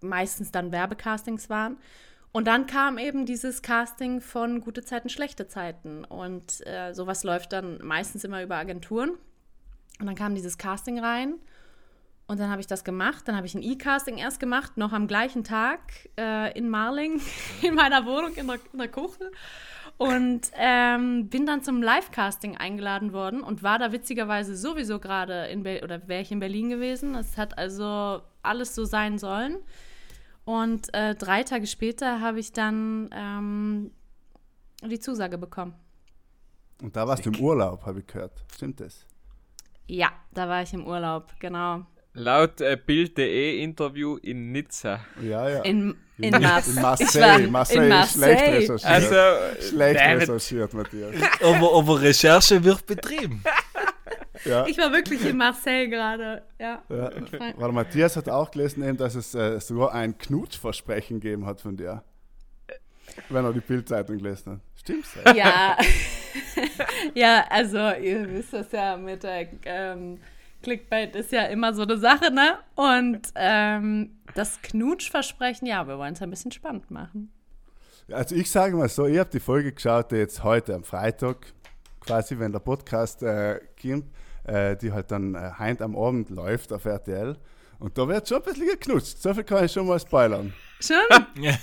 meistens 0.00 0.50
dann 0.50 0.72
Werbecastings 0.72 1.48
waren. 1.48 1.78
Und 2.36 2.46
dann 2.46 2.66
kam 2.66 2.98
eben 2.98 3.24
dieses 3.24 3.62
Casting 3.62 4.20
von 4.20 4.60
Gute 4.60 4.84
Zeiten, 4.84 5.08
Schlechte 5.08 5.48
Zeiten. 5.48 6.04
Und 6.04 6.66
äh, 6.66 6.92
sowas 6.92 7.24
läuft 7.24 7.54
dann 7.54 7.78
meistens 7.82 8.24
immer 8.24 8.42
über 8.42 8.56
Agenturen. 8.56 9.12
Und 9.98 10.04
dann 10.04 10.16
kam 10.16 10.34
dieses 10.34 10.58
Casting 10.58 10.98
rein. 10.98 11.36
Und 12.26 12.38
dann 12.38 12.50
habe 12.50 12.60
ich 12.60 12.66
das 12.66 12.84
gemacht. 12.84 13.26
Dann 13.26 13.36
habe 13.36 13.46
ich 13.46 13.54
ein 13.54 13.62
E-Casting 13.62 14.18
erst 14.18 14.38
gemacht, 14.38 14.76
noch 14.76 14.92
am 14.92 15.06
gleichen 15.06 15.44
Tag 15.44 15.80
äh, 16.20 16.52
in 16.58 16.68
Marling, 16.68 17.22
in 17.62 17.74
meiner 17.74 18.04
Wohnung, 18.04 18.34
in 18.34 18.46
der, 18.46 18.58
in 18.70 18.80
der 18.80 18.88
Kuchel. 18.88 19.32
Und 19.96 20.50
ähm, 20.56 21.30
bin 21.30 21.46
dann 21.46 21.62
zum 21.62 21.82
Live-Casting 21.82 22.58
eingeladen 22.58 23.14
worden 23.14 23.40
und 23.40 23.62
war 23.62 23.78
da 23.78 23.92
witzigerweise 23.92 24.54
sowieso 24.56 24.98
gerade 24.98 25.46
in 25.46 25.62
Berlin, 25.62 25.84
oder 25.84 26.06
wäre 26.06 26.20
ich 26.20 26.30
in 26.30 26.40
Berlin 26.40 26.68
gewesen. 26.68 27.14
Es 27.14 27.38
hat 27.38 27.56
also 27.56 28.20
alles 28.42 28.74
so 28.74 28.84
sein 28.84 29.16
sollen. 29.16 29.56
Und 30.46 30.94
äh, 30.94 31.14
drei 31.16 31.42
Tage 31.42 31.66
später 31.66 32.20
habe 32.20 32.38
ich 32.40 32.52
dann 32.52 33.10
ähm, 33.12 33.90
die 34.82 34.98
Zusage 35.00 35.36
bekommen. 35.38 35.74
Und 36.82 36.94
da 36.96 37.06
warst 37.08 37.26
du 37.26 37.30
im 37.30 37.40
Urlaub, 37.40 37.84
habe 37.84 37.98
ich 38.00 38.06
gehört. 38.06 38.32
Stimmt 38.54 38.80
das? 38.80 39.04
Ja, 39.88 40.08
da 40.32 40.48
war 40.48 40.62
ich 40.62 40.72
im 40.72 40.86
Urlaub, 40.86 41.32
genau. 41.40 41.84
Laut 42.14 42.60
äh, 42.60 42.78
Bild.de 42.82 43.60
Interview 43.62 44.16
in 44.18 44.52
Nizza. 44.52 45.00
Ja, 45.22 45.48
ja. 45.48 45.62
In, 45.64 45.96
in, 46.16 46.32
In 46.34 46.40
Mas- 46.42 46.66
in 46.68 46.74
ich 46.76 46.80
Marseille. 46.82 47.44
war 47.44 47.50
Marseille, 47.50 47.86
in 47.86 47.92
ist 48.02 48.12
schlecht 48.12 48.40
Marseille. 48.40 48.56
recherchiert. 48.56 49.12
Also, 49.12 49.68
schlecht 49.68 50.00
recherchiert, 50.00 50.74
Matthias. 50.74 51.14
Aber, 51.42 51.74
aber 51.78 52.00
Recherche 52.00 52.62
wird 52.64 52.86
betrieben. 52.86 53.42
Ja. 54.44 54.66
Ich 54.68 54.78
war 54.78 54.92
wirklich 54.92 55.24
in 55.24 55.36
Marseille 55.36 55.88
gerade. 55.88 56.42
Ja. 56.58 56.82
Ja. 56.88 57.10
Weil 57.56 57.72
Matthias 57.72 58.16
hat 58.16 58.28
auch 58.28 58.50
gelesen, 58.50 58.82
eben, 58.82 58.96
dass 58.96 59.14
es 59.14 59.34
äh, 59.34 59.60
sogar 59.60 59.92
ein 59.92 60.16
Knutschversprechen 60.18 61.20
gegeben 61.20 61.46
hat 61.46 61.60
von 61.60 61.76
dir. 61.76 62.02
Wenn 63.28 63.44
er 63.44 63.52
die 63.52 63.60
Bildzeitung 63.60 64.18
gelesen 64.18 64.52
hat. 64.52 64.60
Stimmt's? 64.76 65.10
Ja. 65.34 65.76
ja, 67.14 67.44
also 67.48 67.78
ihr 67.78 68.30
wisst 68.30 68.52
das 68.52 68.72
ja 68.72 68.96
mit 68.96 69.22
der 69.22 69.48
ähm, 69.64 70.18
Clickbait 70.62 71.14
ist 71.14 71.32
ja 71.32 71.44
immer 71.44 71.72
so 71.74 71.82
eine 71.82 71.96
Sache, 71.96 72.32
ne? 72.32 72.58
Und 72.74 73.20
ähm, 73.36 74.16
das 74.34 74.60
Knutschversprechen, 74.62 75.66
ja, 75.66 75.86
wir 75.86 75.98
wollen 75.98 76.14
es 76.14 76.22
ein 76.22 76.30
bisschen 76.30 76.50
spannend 76.52 76.90
machen. 76.90 77.30
Also 78.10 78.34
ich 78.34 78.50
sage 78.50 78.76
mal 78.76 78.88
so, 78.88 79.06
ich 79.06 79.18
habe 79.18 79.30
die 79.30 79.40
Folge 79.40 79.72
geschaut, 79.72 80.12
die 80.12 80.16
jetzt 80.16 80.42
heute 80.44 80.74
am 80.74 80.84
Freitag, 80.84 81.52
quasi 82.00 82.38
wenn 82.38 82.52
der 82.52 82.60
Podcast 82.60 83.22
äh, 83.22 83.60
kommt, 83.80 84.06
äh, 84.46 84.76
die 84.76 84.92
halt 84.92 85.10
dann 85.10 85.34
äh, 85.34 85.50
heint 85.58 85.82
am 85.82 85.96
Abend 85.96 86.30
läuft 86.30 86.72
auf 86.72 86.84
RTL. 86.84 87.36
Und 87.78 87.98
da 87.98 88.08
wird 88.08 88.28
schon 88.28 88.38
ein 88.38 88.44
bisschen 88.44 88.66
geknutzt. 88.66 89.22
So 89.22 89.34
viel 89.34 89.44
kann 89.44 89.64
ich 89.64 89.72
schon 89.72 89.86
mal 89.86 90.00
spoilern. 90.00 90.52
Schon? 90.80 90.96
Ja. 91.42 91.54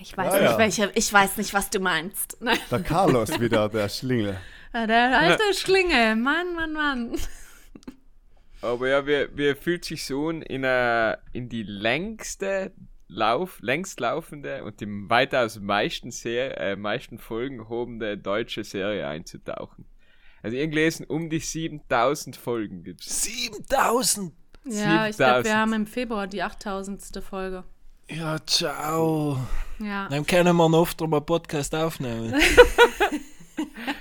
Ich 0.00 0.16
weiß, 0.16 0.34
Ja, 0.34 0.40
nicht, 0.40 0.50
ja. 0.52 0.58
welche, 0.58 0.92
ich 0.94 1.12
weiß 1.12 1.36
nicht, 1.36 1.52
was 1.54 1.70
du 1.70 1.80
meinst. 1.80 2.36
Nein. 2.40 2.58
Der 2.70 2.80
Carlos 2.80 3.38
wieder, 3.40 3.68
der 3.68 3.88
Schlingel. 3.88 4.36
Der 4.74 5.18
alte 5.18 5.54
Schlinge. 5.54 6.16
Mann, 6.16 6.54
Mann, 6.54 6.72
Mann. 6.72 7.16
Aber 8.62 8.88
ja, 8.88 9.06
wir, 9.06 9.36
wir 9.36 9.56
fühlt 9.56 9.84
sich 9.84 10.04
so 10.04 10.30
in, 10.30 10.44
eine, 10.44 11.18
in 11.32 11.48
die 11.48 11.62
längste 11.64 12.72
Lauf, 13.08 13.58
längst 13.60 14.00
laufende 14.00 14.64
und 14.64 14.80
die 14.80 14.86
weitaus 14.88 15.60
meisten, 15.60 16.10
Ser 16.10 16.58
äh, 16.58 16.76
meisten 16.76 17.18
Folgen 17.18 17.68
hobende 17.68 18.16
deutsche 18.16 18.64
Serie 18.64 19.06
einzutauchen. 19.06 19.84
Also 20.42 20.56
ich 20.56 20.70
gelesen, 20.70 21.06
um 21.06 21.30
die 21.30 21.38
7000 21.38 22.36
Folgen 22.36 22.82
gibt's. 22.82 23.24
7000! 23.24 24.32
Ja, 24.64 25.08
ich 25.08 25.16
glaube, 25.16 25.42
7000. 25.42 25.44
wir 25.44 25.56
haben 25.56 25.72
im 25.72 25.86
Februar 25.86 26.26
die 26.26 26.42
8000. 26.42 27.22
Folge. 27.22 27.64
Ja, 28.10 28.38
ciao. 28.46 29.38
Ja. 29.78 30.08
Dann 30.08 30.26
können 30.26 30.56
wir 30.56 30.68
noch 30.68 30.80
oft 30.80 31.00
mal 31.00 31.16
einen 31.16 31.26
Podcast 31.26 31.74
aufnehmen. 31.74 32.34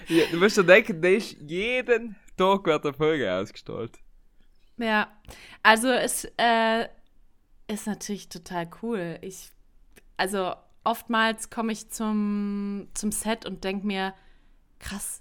Ja, 0.07 0.25
du 0.29 0.37
musst 0.37 0.57
dir 0.57 0.63
denken, 0.65 1.01
da 1.01 1.07
ist 1.07 1.37
jeden 1.39 2.17
Tag 2.35 2.65
wird 2.65 2.85
eine 2.85 2.93
Folge 2.93 3.31
ausgestrahlt. 3.31 3.97
Ja, 4.77 5.07
also 5.63 5.87
es 5.87 6.25
äh, 6.37 6.87
ist 7.67 7.87
natürlich 7.87 8.27
total 8.27 8.69
cool. 8.81 9.19
Ich, 9.21 9.51
also 10.17 10.53
oftmals 10.83 11.49
komme 11.49 11.71
ich 11.71 11.89
zum, 11.91 12.89
zum 12.93 13.11
Set 13.13 13.45
und 13.45 13.63
denke 13.63 13.87
mir, 13.87 14.13
krass, 14.79 15.20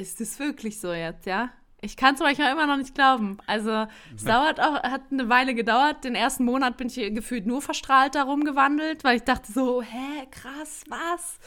ist 0.00 0.20
das 0.20 0.38
wirklich 0.38 0.80
so 0.80 0.92
jetzt, 0.92 1.26
ja? 1.26 1.50
Ich 1.82 1.96
kann 1.96 2.14
es 2.14 2.20
manchmal 2.20 2.52
immer 2.52 2.66
noch 2.66 2.76
nicht 2.76 2.94
glauben. 2.94 3.38
Also 3.46 3.86
es 4.14 4.24
dauert 4.24 4.60
auch, 4.60 4.82
hat 4.82 5.02
eine 5.10 5.30
Weile 5.30 5.54
gedauert. 5.54 6.04
Den 6.04 6.14
ersten 6.14 6.44
Monat 6.44 6.76
bin 6.76 6.88
ich 6.88 6.94
hier 6.94 7.10
gefühlt 7.10 7.46
nur 7.46 7.62
verstrahlt 7.62 8.14
darum 8.14 8.44
gewandelt, 8.44 9.02
weil 9.02 9.16
ich 9.16 9.22
dachte 9.22 9.50
so, 9.50 9.80
hä, 9.80 10.26
krass, 10.30 10.84
was? 10.88 11.38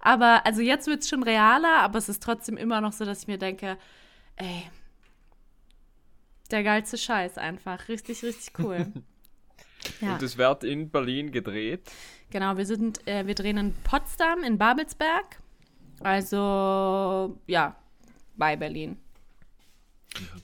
Aber 0.00 0.44
also 0.44 0.60
jetzt 0.60 0.86
wird 0.88 1.02
es 1.02 1.08
schon 1.08 1.22
realer, 1.22 1.80
aber 1.80 1.98
es 1.98 2.08
ist 2.10 2.22
trotzdem 2.22 2.58
immer 2.58 2.82
noch 2.82 2.92
so, 2.92 3.06
dass 3.06 3.22
ich 3.22 3.28
mir 3.28 3.38
denke, 3.38 3.78
ey, 4.36 4.70
der 6.50 6.62
geilste 6.64 6.98
Scheiß 6.98 7.38
einfach. 7.38 7.88
Richtig, 7.88 8.22
richtig 8.22 8.58
cool. 8.58 8.86
ja, 10.02 10.14
Und 10.14 10.22
es 10.22 10.36
wird 10.36 10.64
in 10.64 10.90
Berlin 10.90 11.32
gedreht. 11.32 11.90
genau. 12.30 12.58
Wir 12.58 12.66
sind, 12.66 13.06
äh, 13.08 13.26
wir 13.26 13.34
drehen 13.34 13.56
in 13.56 13.74
Potsdam, 13.84 14.42
in 14.42 14.58
Babelsberg. 14.58 15.40
Also, 16.00 17.38
ja, 17.46 17.74
bei 18.38 18.56
Berlin. 18.56 18.96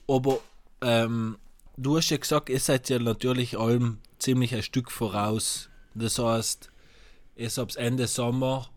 Aber 0.07 0.39
ähm, 0.81 1.37
du 1.77 1.97
hast 1.97 2.09
ja 2.11 2.17
gesagt, 2.17 2.49
ihr 2.49 2.59
seid 2.59 2.87
ja 2.89 2.99
natürlich 2.99 3.57
allem 3.57 3.99
ziemlich 4.19 4.53
ein 4.53 4.61
Stück 4.61 4.91
voraus. 4.91 5.69
Das 5.95 6.19
heißt, 6.19 6.69
ihr 7.35 7.49
habt 7.49 7.75
Ende 7.77 8.05
Sommer 8.07 8.69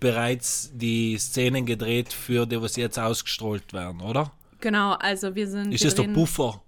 bereits 0.00 0.70
die 0.74 1.16
Szenen 1.18 1.64
gedreht 1.66 2.12
für 2.12 2.46
die, 2.46 2.60
was 2.60 2.76
jetzt 2.76 2.98
ausgestrahlt 2.98 3.72
werden, 3.72 4.00
oder? 4.00 4.32
Genau, 4.60 4.92
also 4.94 5.34
wir 5.34 5.48
sind 5.48 5.72
Ist 5.72 5.84
das 5.84 5.94
der 5.94 6.04
Puffer? 6.04 6.62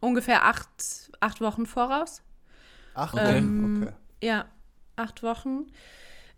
ungefähr 0.00 0.44
acht, 0.44 0.68
acht 1.20 1.40
Wochen 1.40 1.66
voraus. 1.66 2.22
Ach, 2.94 3.12
Okay. 3.14 3.38
okay. 3.38 3.82
okay. 3.82 3.92
Ja, 4.22 4.46
acht 4.96 5.22
Wochen. 5.22 5.66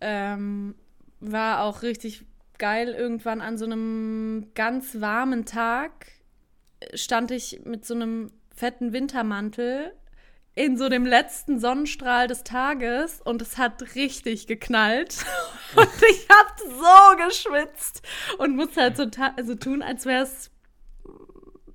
Ähm, 0.01 0.75
war 1.21 1.63
auch 1.63 1.83
richtig 1.83 2.25
geil. 2.61 2.91
Irgendwann 2.91 3.41
an 3.41 3.59
so 3.59 3.65
einem 3.65 4.53
ganz 4.55 5.01
warmen 5.01 5.45
Tag 5.45 6.07
stand 6.95 7.33
ich 7.33 7.63
mit 7.65 7.85
so 7.85 7.95
einem 7.95 8.31
fetten 8.55 8.93
Wintermantel 8.93 9.93
in 10.55 10.77
so 10.77 10.89
dem 10.89 11.07
letzten 11.07 11.59
Sonnenstrahl 11.59 12.27
des 12.27 12.45
Tages 12.45 13.21
und 13.21 13.41
es 13.43 13.59
hat 13.59 13.95
richtig 13.95 14.47
geknallt. 14.47 15.25
und 15.77 15.89
ich 16.11 16.29
hab 16.29 16.59
so 16.59 17.25
geschwitzt 17.27 18.03
und 18.39 18.57
musste 18.57 18.83
halt 18.83 18.97
so 18.97 19.07
ta- 19.07 19.35
also 19.37 19.55
tun, 19.55 19.83
als 19.83 20.07
wäre 20.07 20.23
es, 20.23 20.51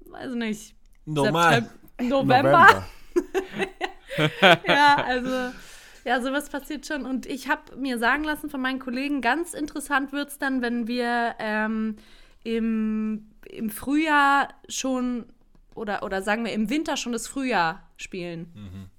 weiß 0.07 0.33
nicht, 0.35 0.75
Normal. 1.05 1.61
Septem- 1.97 2.09
November. 2.09 2.83
November. 3.15 4.59
ja, 4.67 4.95
also, 5.03 5.55
ja, 6.05 6.21
sowas 6.21 6.49
passiert 6.49 6.85
schon. 6.85 7.05
Und 7.05 7.25
ich 7.25 7.49
habe 7.49 7.75
mir 7.75 7.97
sagen 7.97 8.23
lassen 8.23 8.49
von 8.49 8.61
meinen 8.61 8.79
Kollegen, 8.79 9.21
ganz 9.21 9.53
interessant 9.53 10.11
wird 10.11 10.29
es 10.29 10.37
dann, 10.37 10.61
wenn 10.61 10.87
wir 10.87 11.35
ähm, 11.39 11.97
im, 12.43 13.31
im 13.49 13.69
Frühjahr 13.71 14.49
schon 14.69 15.25
oder, 15.73 16.03
oder 16.03 16.21
sagen 16.21 16.45
wir 16.45 16.53
im 16.53 16.69
Winter 16.69 16.95
schon 16.95 17.11
das 17.11 17.27
Frühjahr 17.27 17.83
spielen. 17.97 18.89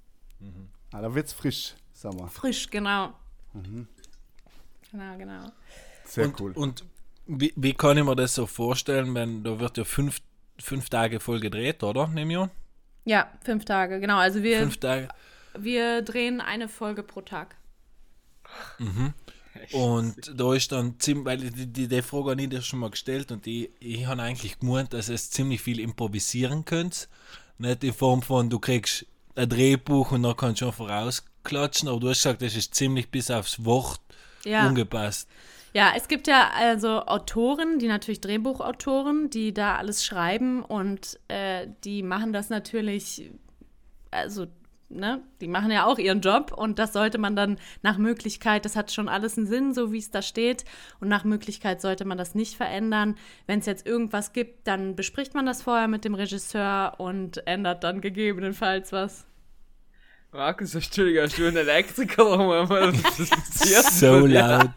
Ah, 0.93 1.01
da 1.01 1.15
wird's 1.15 1.33
frisch, 1.33 1.75
sag 1.93 2.15
mal. 2.15 2.29
Frisch, 2.29 2.71
genau. 2.71 3.15
Genau, 4.91 5.17
genau. 5.17 5.53
Sehr 6.05 6.27
und, 6.27 6.41
cool. 6.41 6.53
Und 6.53 6.85
wie, 7.27 7.53
wie 7.57 7.73
kann 7.73 7.97
ich 7.99 8.05
mir 8.05 8.17
das 8.17 8.35
so 8.35 8.47
vorstellen, 8.47 9.15
wenn 9.15 9.45
da 9.45 9.59
wird 9.59 9.79
ja 9.79 9.85
fünf, 9.85 10.21
fünf 10.59 10.89
Tage 10.89 11.21
voll 11.21 11.41
gedreht, 11.41 11.83
oder? 11.83 12.05
An? 12.05 12.51
Ja, 13.05 13.31
fünf 13.45 13.65
Tage, 13.65 14.01
genau. 14.01 14.19
Also 14.19 14.43
wir, 14.43 14.59
Fünf 14.59 14.79
Tage. 14.79 15.09
Wir 15.61 16.03
drehen 16.03 16.41
eine 16.41 16.69
Folge 16.69 17.03
pro 17.03 17.21
Tag. 17.21 17.57
Und 19.73 20.33
da 20.39 20.55
ist 20.55 20.71
dann 20.73 20.99
ziemlich, 21.01 21.25
weil 21.27 21.39
die, 21.39 21.67
die, 21.67 21.89
die 21.89 22.03
Frage 22.03 22.31
habe 22.31 22.43
ich 22.43 22.49
dir 22.49 22.63
schon 22.63 22.79
mal 22.79 22.91
gestellt 22.91 23.33
und 23.33 23.47
ich, 23.47 23.71
ich 23.81 24.07
habe 24.07 24.23
eigentlich 24.23 24.59
gemeint, 24.59 24.93
dass 24.93 25.09
es 25.09 25.31
ziemlich 25.31 25.63
viel 25.63 25.81
improvisieren 25.81 26.65
könnt. 26.65 27.09
Nicht 27.59 27.83
in 27.85 27.95
Form 27.95 28.23
von, 28.23 28.51
du 28.51 28.59
kriegst 28.59 29.07
ein 29.35 29.49
Drehbuch 29.49 30.13
und 30.13 30.23
dann 30.23 30.37
kannst 30.37 30.61
du 30.61 30.67
schon 30.67 30.75
vorausklatschen, 30.75 31.89
aber 31.89 32.01
du 32.01 32.09
hast 32.11 32.19
gesagt, 32.19 32.43
das 32.43 32.55
ist 32.55 32.75
ziemlich 32.75 33.11
bis 33.11 33.31
aufs 33.31 33.65
Wort 33.65 34.01
Ja. 34.45 34.69
ungepasst. 34.69 35.29
Ja, 35.73 35.93
es 35.95 36.09
gibt 36.09 36.27
ja 36.27 36.51
also 36.55 37.05
Autoren, 37.07 37.79
die 37.79 37.87
natürlich 37.87 38.21
Drehbuchautoren, 38.21 39.29
die 39.29 39.53
da 39.53 39.77
alles 39.77 40.05
schreiben 40.05 40.63
und 40.63 41.19
äh, 41.29 41.67
die 41.85 42.03
machen 42.03 42.33
das 42.33 42.49
natürlich, 42.49 43.31
also, 44.11 44.47
ne, 44.89 45.23
die 45.41 45.49
machen 45.49 45.71
ja 45.71 45.87
auch 45.87 45.99
ihren 45.99 46.21
Job 46.21 46.53
und 46.53 46.79
das 46.79 46.93
sollte 46.93 47.19
man 47.19 47.37
dann 47.37 47.59
nach 47.83 47.99
Möglichkeit, 47.99 48.65
das 48.65 48.77
hat 48.77 48.93
schon 48.93 49.09
alles 49.09 49.37
einen 49.37 49.47
Sinn, 49.47 49.75
so 49.75 49.93
wie 49.93 49.99
es 49.99 50.11
da 50.11 50.23
steht 50.23 50.65
und 51.01 51.09
nach 51.09 51.25
Möglichkeit 51.25 51.81
sollte 51.81 52.05
man 52.05 52.19
das 52.19 52.35
nicht 52.35 52.57
verändern. 52.57 53.17
Wenn 53.47 53.61
es 53.61 53.67
jetzt 53.67 53.87
irgendwas 53.87 54.33
gibt, 54.33 54.67
dann 54.67 54.97
bespricht 54.97 55.35
man 55.35 55.47
das 55.47 55.63
vorher 55.63 55.89
mit 55.89 56.05
dem 56.05 56.15
Regisseur 56.15 56.95
und 56.99 57.47
ändert 57.47 57.85
dann 57.85 58.01
gegebenenfalls 58.01 58.93
was. 58.93 59.27
Markus, 60.33 60.75
Entschuldigung, 60.75 61.25
hast 61.25 61.39
du 61.39 61.47
einen 61.47 61.57
Elektriker 61.57 62.23
rum? 62.23 62.69
Was 62.69 63.31
passiert? 63.31 63.85
So 63.85 64.27
laut. 64.27 64.71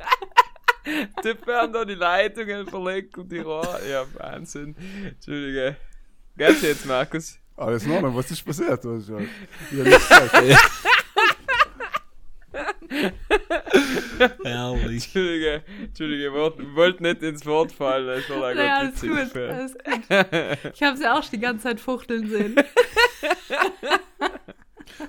Die 1.24 1.48
werden 1.48 1.74
da 1.74 1.86
die 1.86 1.96
Leitungen 1.96 2.68
verlegt 2.68 3.18
und 3.18 3.32
die 3.32 3.40
Rohre. 3.40 3.80
Ja, 3.88 4.06
Wahnsinn. 4.14 4.76
Entschuldige. 5.06 5.76
Geht's 6.38 6.62
jetzt, 6.62 6.86
Markus? 6.86 7.38
Alles 7.60 7.86
in 7.86 7.92
Ordnung, 7.92 8.16
was 8.16 8.32
ist 8.32 8.46
passiert? 8.46 8.86
Was 8.86 9.02
ist, 9.02 9.10
ja, 9.10 9.20
ja, 9.78 9.84
nichts 9.84 10.10
gesagt. 10.10 10.34
Herrlich. 14.44 15.06
Entschuldige, 15.06 15.64
Entschuldige, 15.82 16.28
ich 16.28 16.34
wollte 16.34 16.76
wollt 16.76 17.02
nicht 17.02 17.22
ins 17.22 17.46
Wort 17.46 17.72
fallen. 17.72 18.08
Das 18.08 18.30
war 18.30 18.54
Ja, 18.54 18.64
ja, 18.64 18.78
alles 18.78 19.02
gut, 19.02 19.36
alles 19.36 19.74
gut. 19.74 20.74
Ich 20.74 20.84
habe 20.84 20.98
sie 20.98 21.08
auch 21.08 21.24
die 21.26 21.40
ganze 21.40 21.64
Zeit 21.64 21.80
fuchteln 21.80 22.30
sehen. 22.30 22.56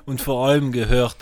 Und 0.05 0.21
vor 0.21 0.49
allem 0.49 0.73
gehört. 0.73 1.17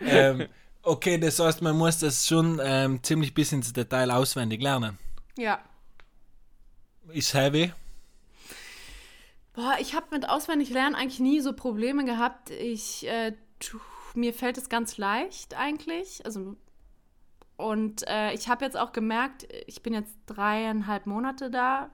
Ähm, 0.00 0.46
okay, 0.82 1.18
das 1.18 1.38
heißt, 1.38 1.62
man 1.62 1.76
muss 1.76 1.98
das 1.98 2.26
schon 2.26 2.60
ähm, 2.62 3.02
ziemlich 3.02 3.34
bis 3.34 3.52
ins 3.52 3.72
Detail 3.72 4.10
auswendig 4.10 4.62
lernen. 4.62 4.98
Ja. 5.36 5.60
Ist 7.12 7.34
heavy. 7.34 7.72
Boah, 9.54 9.76
ich 9.78 9.94
habe 9.94 10.06
mit 10.10 10.28
Auswendiglernen 10.28 10.96
eigentlich 10.96 11.20
nie 11.20 11.40
so 11.40 11.52
Probleme 11.52 12.04
gehabt. 12.04 12.50
Ich, 12.50 13.06
äh, 13.06 13.34
tu, 13.60 13.78
mir 14.14 14.34
fällt 14.34 14.58
es 14.58 14.68
ganz 14.68 14.98
leicht 14.98 15.54
eigentlich. 15.54 16.24
Also, 16.26 16.56
und 17.56 18.06
äh, 18.08 18.32
ich 18.34 18.48
habe 18.48 18.64
jetzt 18.64 18.76
auch 18.76 18.90
gemerkt, 18.90 19.46
ich 19.66 19.80
bin 19.82 19.94
jetzt 19.94 20.16
dreieinhalb 20.26 21.06
Monate 21.06 21.50
da. 21.50 21.90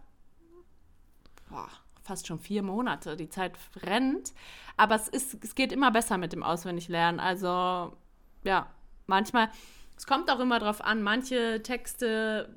Boah, 1.51 1.69
fast 2.03 2.27
schon 2.27 2.39
vier 2.39 2.63
Monate. 2.63 3.15
Die 3.15 3.29
Zeit 3.29 3.53
rennt. 3.83 4.33
Aber 4.79 4.95
es, 4.95 5.09
ist, 5.09 5.45
es 5.45 5.55
geht 5.55 5.71
immer 5.71 5.91
besser 5.91 6.17
mit 6.17 6.33
dem 6.33 6.43
Auswendiglernen. 6.43 7.21
Also, 7.21 7.95
ja, 8.43 8.71
manchmal, 9.07 9.51
es 9.99 10.07
kommt 10.07 10.31
auch 10.31 10.41
immer 10.41 10.61
drauf 10.61 10.81
an. 10.81 11.03
Manche 11.03 11.63
Texte 11.63 12.55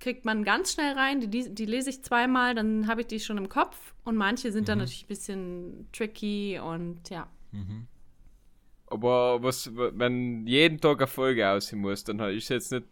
kriegt 0.00 0.24
man 0.24 0.44
ganz 0.44 0.72
schnell 0.72 0.94
rein, 0.94 1.20
die, 1.20 1.54
die, 1.54 1.66
lese 1.66 1.90
ich 1.90 2.02
zweimal, 2.02 2.54
dann 2.54 2.86
habe 2.86 3.02
ich 3.02 3.06
die 3.06 3.20
schon 3.20 3.38
im 3.38 3.48
Kopf. 3.48 3.94
Und 4.04 4.16
manche 4.16 4.50
sind 4.50 4.68
dann 4.68 4.78
natürlich 4.78 5.04
ein 5.04 5.08
bisschen 5.08 5.88
tricky 5.92 6.58
und 6.58 7.08
ja. 7.10 7.28
Aber 8.86 9.42
was, 9.42 9.70
wenn 9.76 10.46
jeden 10.46 10.80
Tag 10.80 10.98
eine 10.98 11.06
Folge 11.06 11.48
aussehen 11.48 11.80
muss, 11.80 12.02
dann 12.02 12.18
ist 12.18 12.48
jetzt 12.48 12.72
nicht, 12.72 12.86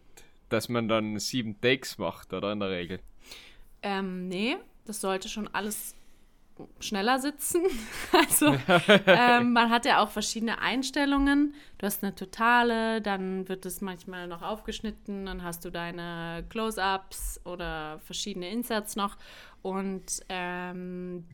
dass 0.47 0.69
man 0.69 0.87
dann 0.87 1.19
sieben 1.19 1.59
Takes 1.59 1.97
macht, 1.97 2.31
oder 2.33 2.53
in 2.53 2.59
der 2.59 2.69
Regel. 2.69 2.99
Ähm, 3.81 4.27
nee, 4.27 4.57
das 4.85 5.01
sollte 5.01 5.29
schon 5.29 5.47
alles 5.49 5.95
schneller 6.79 7.19
sitzen. 7.19 7.61
Also 8.11 8.55
ähm, 9.05 9.53
man 9.53 9.69
hat 9.69 9.85
ja 9.85 10.01
auch 10.01 10.09
verschiedene 10.09 10.59
Einstellungen. 10.59 11.53
Du 11.77 11.85
hast 11.85 12.03
eine 12.03 12.15
totale, 12.15 13.01
dann 13.01 13.47
wird 13.47 13.65
es 13.65 13.81
manchmal 13.81 14.27
noch 14.27 14.41
aufgeschnitten, 14.41 15.25
dann 15.25 15.43
hast 15.43 15.63
du 15.65 15.69
deine 15.69 16.43
Close-ups 16.49 17.41
oder 17.45 17.99
verschiedene 17.99 18.49
Inserts 18.49 18.95
noch. 18.95 19.17
Und 19.61 20.21
ähm, 20.29 21.25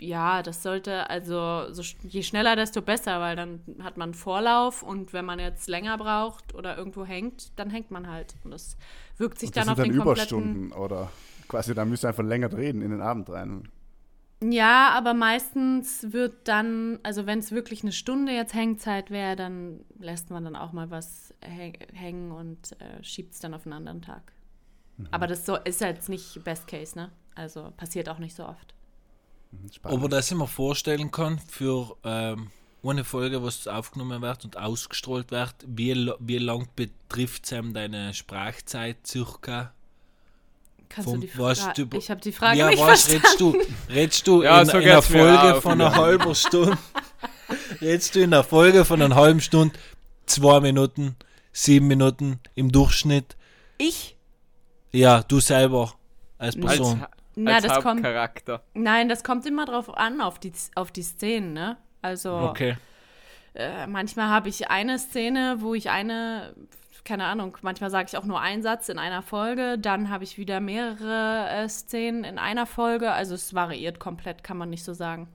ja, 0.00 0.42
das 0.42 0.62
sollte 0.62 1.08
also 1.08 1.72
so, 1.72 1.82
je 2.02 2.22
schneller, 2.22 2.56
desto 2.56 2.82
besser, 2.82 3.20
weil 3.20 3.36
dann 3.36 3.60
hat 3.82 3.96
man 3.96 4.14
Vorlauf 4.14 4.82
und 4.82 5.12
wenn 5.12 5.24
man 5.24 5.38
jetzt 5.38 5.68
länger 5.68 5.96
braucht 5.98 6.54
oder 6.54 6.76
irgendwo 6.76 7.04
hängt, 7.04 7.58
dann 7.58 7.70
hängt 7.70 7.90
man 7.90 8.08
halt. 8.08 8.34
Und 8.44 8.50
das 8.50 8.76
wirkt 9.18 9.38
sich 9.38 9.50
Und 9.50 9.56
dann 9.56 9.68
das 9.68 9.68
auf 9.68 9.76
sind 9.76 9.86
den 9.86 9.92
dann. 9.92 10.02
Überstunden 10.02 10.72
oder 10.72 11.10
quasi, 11.48 11.74
da 11.74 11.84
müsst 11.84 12.04
ihr 12.04 12.08
einfach 12.08 12.24
länger 12.24 12.48
drehen 12.48 12.82
in 12.82 12.90
den 12.90 13.00
Abend 13.00 13.30
rein. 13.30 13.68
Ja, 14.50 14.90
aber 14.90 15.14
meistens 15.14 16.12
wird 16.12 16.48
dann, 16.48 16.98
also 17.02 17.26
wenn 17.26 17.38
es 17.38 17.52
wirklich 17.52 17.82
eine 17.82 17.92
Stunde 17.92 18.32
jetzt 18.32 18.52
Hängzeit 18.54 19.10
wäre, 19.10 19.36
dann 19.36 19.80
lässt 19.98 20.30
man 20.30 20.44
dann 20.44 20.56
auch 20.56 20.72
mal 20.72 20.90
was 20.90 21.32
häng 21.40 21.74
hängen 21.92 22.32
und 22.32 22.72
äh, 22.80 23.02
schiebt 23.02 23.34
es 23.34 23.40
dann 23.40 23.54
auf 23.54 23.64
einen 23.64 23.72
anderen 23.72 24.02
Tag. 24.02 24.32
Aber 25.10 25.26
das 25.26 25.44
so, 25.44 25.56
ist 25.56 25.80
jetzt 25.80 26.08
nicht 26.08 26.44
Best 26.44 26.68
Case, 26.68 26.96
ne? 26.96 27.10
Also 27.34 27.72
passiert 27.76 28.08
auch 28.08 28.18
nicht 28.18 28.34
so 28.34 28.46
oft. 28.46 28.74
Spannend. 29.72 29.98
Aber 29.98 30.08
dass 30.08 30.30
ich 30.30 30.36
mir 30.36 30.46
vorstellen 30.46 31.10
kann, 31.10 31.38
für 31.38 31.96
ähm, 32.04 32.50
eine 32.82 33.04
Folge, 33.04 33.42
was 33.42 33.66
aufgenommen 33.66 34.22
wird 34.22 34.44
und 34.44 34.56
ausgestrahlt 34.56 35.30
wird, 35.30 35.54
wie, 35.66 36.12
wie 36.20 36.38
lang 36.38 36.68
betrifft 36.76 37.44
es 37.44 37.52
einem 37.52 37.72
deine 37.72 38.14
Sprachzeit 38.14 39.06
circa? 39.06 39.72
Kannst 40.94 41.10
Vom- 41.10 41.20
du 41.20 41.26
die 41.26 41.32
Frage? 41.32 41.86
du- 41.86 41.96
Ich 41.98 42.10
habe 42.10 42.20
die 42.20 42.32
Frage 42.32 42.58
ja, 42.58 42.68
nicht 42.68 42.80
was 42.80 43.06
verstanden. 43.06 43.24
redest 43.24 43.40
du? 43.40 43.92
Redest 43.92 44.26
du 44.28 44.42
Ja, 44.42 44.60
in, 44.60 44.66
so 44.66 44.78
in 44.78 44.88
einer 44.88 45.02
Folge 45.02 45.60
von 45.60 45.72
einer 45.72 45.94
halben 45.96 46.34
Stunde? 46.34 46.78
redest 47.80 48.14
du 48.14 48.20
in 48.20 48.32
einer 48.32 48.44
Folge 48.44 48.84
von 48.84 49.02
einer 49.02 49.14
halben 49.14 49.40
Stunde 49.40 49.74
zwei 50.26 50.60
Minuten, 50.60 51.16
sieben 51.52 51.86
Minuten 51.88 52.38
im 52.54 52.70
Durchschnitt? 52.70 53.36
Ich? 53.78 54.16
Ja, 54.92 55.22
du 55.22 55.40
selber 55.40 55.94
als 56.38 56.54
Als 56.56 56.64
Als, 56.64 56.76
Person. 56.76 57.06
Na, 57.36 57.54
als 57.56 57.64
das 57.66 57.72
kommt, 57.82 58.04
Hauptcharakter. 58.04 58.62
nein, 58.74 59.08
das 59.08 59.24
kommt 59.24 59.44
immer 59.46 59.64
drauf 59.64 59.92
an, 59.96 60.20
auf 60.20 60.38
die, 60.38 60.52
auf 60.76 60.92
die 60.92 61.02
Szenen, 61.02 61.52
ne? 61.52 61.76
Also 62.02 62.30
Okay. 62.32 62.76
äh, 63.54 63.88
manchmal 63.88 64.28
habe 64.28 64.48
ich 64.48 64.68
eine 64.70 64.98
Szene, 65.00 65.56
wo 65.58 65.74
ich 65.74 65.90
eine, 65.90 66.54
keine 67.04 67.24
Ahnung, 67.24 67.56
manchmal 67.62 67.90
sage 67.90 68.08
ich 68.08 68.16
auch 68.16 68.24
nur 68.24 68.40
einen 68.40 68.62
Satz 68.62 68.88
in 68.88 68.98
einer 68.98 69.22
Folge, 69.22 69.78
dann 69.78 70.08
habe 70.10 70.24
ich 70.24 70.38
wieder 70.38 70.60
mehrere 70.60 71.48
äh, 71.50 71.68
Szenen 71.68 72.24
in 72.24 72.38
einer 72.38 72.66
Folge. 72.66 73.12
Also 73.12 73.34
es 73.34 73.54
variiert 73.54 73.98
komplett, 74.00 74.42
kann 74.42 74.56
man 74.56 74.70
nicht 74.70 74.84
so 74.84 74.94
sagen. 74.94 75.28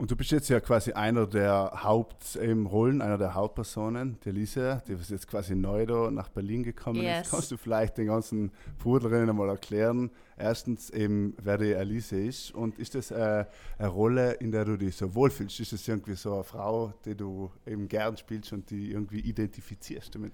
Und 0.00 0.10
du 0.10 0.16
bist 0.16 0.30
jetzt 0.30 0.48
ja 0.48 0.60
quasi 0.60 0.92
einer 0.92 1.26
der 1.26 1.72
Hauptrollen, 1.84 3.02
einer 3.02 3.18
der 3.18 3.34
Hauptpersonen, 3.34 4.18
die 4.24 4.30
Alicia, 4.30 4.76
die 4.88 4.94
ist 4.94 5.10
jetzt 5.10 5.28
quasi 5.28 5.54
neu 5.54 5.84
da 5.84 6.10
nach 6.10 6.30
Berlin 6.30 6.62
gekommen 6.62 7.02
Yes. 7.02 7.26
ist. 7.26 7.30
Kannst 7.30 7.50
du 7.50 7.58
vielleicht 7.58 7.98
den 7.98 8.06
ganzen 8.06 8.50
Pudlerinnen 8.78 9.28
einmal 9.28 9.50
erklären, 9.50 10.10
erstens 10.38 10.88
eben, 10.88 11.34
wer 11.42 11.58
die 11.58 11.74
Alicia 11.74 12.16
ist 12.16 12.54
und 12.54 12.78
ist 12.78 12.94
das 12.94 13.10
äh, 13.10 13.44
eine 13.78 13.88
Rolle, 13.88 14.32
in 14.32 14.50
der 14.52 14.64
du 14.64 14.78
dich 14.78 14.96
so 14.96 15.14
wohlfühlst? 15.14 15.60
Ist 15.60 15.74
das 15.74 15.86
irgendwie 15.86 16.14
so 16.14 16.32
eine 16.32 16.44
Frau, 16.44 16.94
die 17.04 17.14
du 17.14 17.50
eben 17.66 17.86
gern 17.86 18.16
spielst 18.16 18.54
und 18.54 18.70
die 18.70 18.92
irgendwie 18.92 19.20
identifizierst 19.20 20.14
damit? 20.14 20.32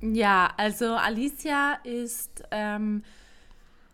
Ja, 0.00 0.52
also 0.56 0.94
Alicia 0.94 1.74
ist 1.84 2.42
ähm, 2.50 3.02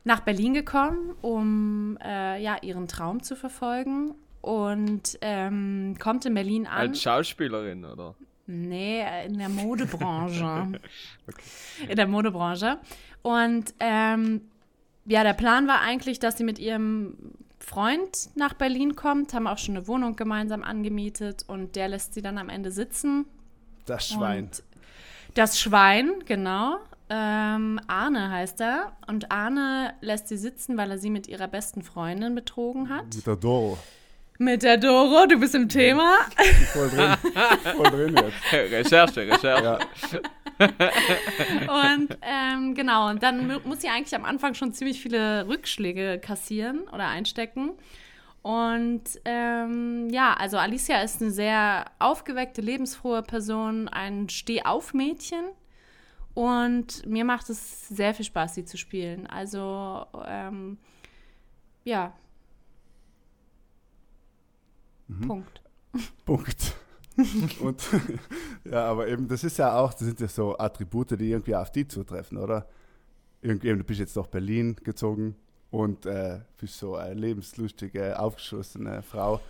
nach 0.04 0.20
Berlin 0.20 0.54
gekommen, 0.54 1.14
um 1.20 1.98
äh, 2.02 2.40
ja, 2.40 2.56
ihren 2.62 2.86
Traum 2.86 3.22
zu 3.22 3.34
verfolgen 3.34 4.14
und 4.40 5.18
ähm, 5.20 5.96
kommt 5.98 6.24
in 6.24 6.34
Berlin 6.34 6.66
an. 6.66 6.88
Als 6.88 7.02
Schauspielerin, 7.02 7.84
oder? 7.84 8.14
Nee, 8.46 9.04
in 9.26 9.38
der 9.38 9.48
Modebranche. 9.48 10.78
In 11.88 11.96
der 11.96 12.06
Modebranche. 12.06 12.78
Und 13.22 13.74
ähm, 13.80 14.42
ja, 15.04 15.24
der 15.24 15.32
Plan 15.32 15.66
war 15.66 15.80
eigentlich, 15.80 16.20
dass 16.20 16.38
sie 16.38 16.44
mit 16.44 16.60
ihrem 16.60 17.16
Freund 17.58 18.30
nach 18.36 18.54
Berlin 18.54 18.94
kommt, 18.94 19.34
haben 19.34 19.48
auch 19.48 19.58
schon 19.58 19.76
eine 19.76 19.88
Wohnung 19.88 20.14
gemeinsam 20.14 20.62
angemietet 20.62 21.44
und 21.48 21.74
der 21.74 21.88
lässt 21.88 22.14
sie 22.14 22.22
dann 22.22 22.38
am 22.38 22.48
Ende 22.48 22.70
sitzen. 22.70 23.26
Das 23.86 24.08
Schwein. 24.08 24.44
Und 24.44 24.62
das 25.36 25.60
Schwein, 25.60 26.12
genau. 26.26 26.78
Ähm, 27.08 27.80
Arne 27.86 28.30
heißt 28.30 28.60
er. 28.60 28.92
Und 29.06 29.30
Arne 29.30 29.94
lässt 30.00 30.28
sie 30.28 30.36
sitzen, 30.36 30.76
weil 30.76 30.90
er 30.90 30.98
sie 30.98 31.10
mit 31.10 31.28
ihrer 31.28 31.46
besten 31.48 31.82
Freundin 31.82 32.34
betrogen 32.34 32.88
hat. 32.88 33.04
Mit 33.14 33.26
der 33.26 33.36
Doro. 33.36 33.78
Mit 34.38 34.62
der 34.64 34.76
Doro, 34.76 35.26
du 35.26 35.38
bist 35.38 35.54
im 35.54 35.68
Thema. 35.68 36.16
Voll 36.72 36.90
drin. 36.90 37.16
Voll 37.76 37.90
drin 37.90 38.16
jetzt. 38.16 38.52
Recherche, 38.72 39.20
Recherche. 39.22 39.78
Ja. 40.58 40.68
Und 41.68 42.18
ähm, 42.22 42.74
genau, 42.74 43.08
und 43.08 43.22
dann 43.22 43.46
mu- 43.46 43.60
muss 43.64 43.80
sie 43.82 43.88
eigentlich 43.88 44.14
am 44.14 44.24
Anfang 44.24 44.54
schon 44.54 44.72
ziemlich 44.72 45.00
viele 45.00 45.46
Rückschläge 45.48 46.18
kassieren 46.18 46.80
oder 46.92 47.08
einstecken. 47.08 47.72
Und 48.46 49.02
ähm, 49.24 50.08
ja, 50.08 50.32
also 50.34 50.56
Alicia 50.56 51.02
ist 51.02 51.20
eine 51.20 51.32
sehr 51.32 51.86
aufgeweckte, 51.98 52.60
lebensfrohe 52.60 53.24
Person, 53.24 53.88
ein 53.88 54.28
Stehauf-Mädchen. 54.28 55.46
Und 56.32 57.04
mir 57.06 57.24
macht 57.24 57.50
es 57.50 57.88
sehr 57.88 58.14
viel 58.14 58.24
Spaß, 58.24 58.54
sie 58.54 58.64
zu 58.64 58.76
spielen. 58.76 59.26
Also, 59.26 60.06
ähm, 60.24 60.78
ja. 61.82 62.12
Punkt. 65.26 65.60
Punkt. 66.24 66.76
Und 67.60 67.82
ja, 68.64 68.84
aber 68.88 69.08
eben, 69.08 69.26
das 69.26 69.42
ist 69.42 69.56
ja 69.56 69.76
auch, 69.76 69.92
das 69.92 70.02
sind 70.02 70.20
ja 70.20 70.28
so 70.28 70.56
Attribute, 70.56 71.18
die 71.18 71.32
irgendwie 71.32 71.56
auf 71.56 71.72
die 71.72 71.88
zutreffen, 71.88 72.38
oder? 72.38 72.68
Irgendwie, 73.42 73.70
du 73.70 73.82
bist 73.82 73.98
jetzt 73.98 74.14
nach 74.14 74.28
Berlin 74.28 74.76
gezogen 74.84 75.34
und 75.76 76.06
äh, 76.06 76.40
bist 76.58 76.78
so 76.78 76.96
eine 76.96 77.14
lebenslustige, 77.14 78.18
aufgeschlossene 78.18 79.02
Frau. 79.02 79.40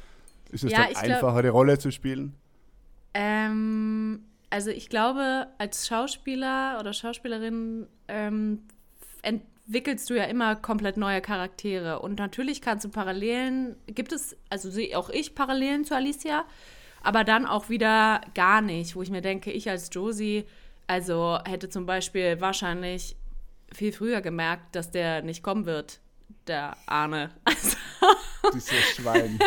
Ist 0.51 0.65
es 0.65 0.73
Ja, 0.73 0.87
dann 0.87 0.97
einfacher, 0.97 1.43
die 1.43 1.49
Rolle 1.49 1.79
zu 1.79 1.91
spielen? 1.91 2.35
Ähm, 3.15 4.25
also 4.51 4.71
ich 4.71 4.89
glaube, 4.89 5.47
als 5.59 5.87
Schauspieler 5.87 6.79
oder 6.81 6.93
Schauspielerin 6.93 7.87
ähm, 8.09 8.63
entwickelst 9.23 10.11
du 10.11 10.15
ja 10.15 10.25
immer 10.25 10.57
komplett 10.57 10.97
neue 10.97 11.21
Charaktere. 11.21 12.01
Und 12.01 12.19
natürlich 12.19 12.61
kannst 12.61 12.85
du 12.85 12.89
Parallelen, 12.89 13.77
gibt 13.87 14.13
es, 14.13 14.37
also 14.51 14.71
sehe 14.71 14.99
auch 14.99 15.11
ich 15.11 15.35
Parallelen 15.35 15.85
zu 15.85 15.95
Alicia, 15.95 16.45
aber 17.03 17.23
dann 17.23 17.47
auch 17.47 17.69
wieder 17.69 18.21
gar 18.35 18.61
nicht, 18.61 18.97
wo 18.97 19.03
ich 19.03 19.11
mir 19.11 19.23
denke, 19.23 19.53
ich 19.53 19.71
als 19.71 19.91
Josie, 19.93 20.45
also 20.89 21.39
hätte 21.45 21.69
zum 21.69 21.87
Beispiel 21.87 22.41
wahrscheinlich 22.41 23.17
viel 23.73 23.93
früher 23.93 24.21
gemerkt, 24.21 24.75
dass 24.75 24.91
der 24.91 25.23
nicht 25.23 25.43
kommen 25.43 25.67
wird, 25.67 26.01
der 26.49 26.77
Arne. 26.87 27.31
Also, 27.45 28.55
Dieses 28.55 28.95
Schwein. 28.95 29.39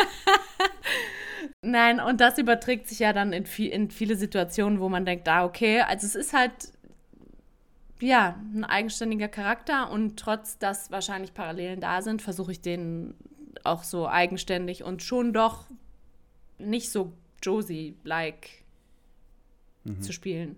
Nein, 1.62 2.00
und 2.00 2.20
das 2.20 2.36
überträgt 2.36 2.88
sich 2.88 2.98
ja 2.98 3.12
dann 3.12 3.32
in, 3.32 3.46
viel, 3.46 3.70
in 3.70 3.90
viele 3.90 4.16
Situationen, 4.16 4.80
wo 4.80 4.88
man 4.88 5.06
denkt, 5.06 5.26
ah, 5.28 5.44
okay, 5.44 5.80
also 5.80 6.06
es 6.06 6.14
ist 6.14 6.32
halt, 6.34 6.52
ja, 8.00 8.38
ein 8.54 8.64
eigenständiger 8.64 9.28
Charakter 9.28 9.90
und 9.90 10.18
trotz, 10.18 10.58
dass 10.58 10.90
wahrscheinlich 10.90 11.32
Parallelen 11.32 11.80
da 11.80 12.02
sind, 12.02 12.20
versuche 12.20 12.52
ich 12.52 12.60
den 12.60 13.14
auch 13.64 13.84
so 13.84 14.06
eigenständig 14.06 14.84
und 14.84 15.02
schon 15.02 15.32
doch 15.32 15.66
nicht 16.58 16.90
so 16.90 17.12
Josie-like 17.42 18.48
zu 20.00 20.12
spielen. 20.12 20.56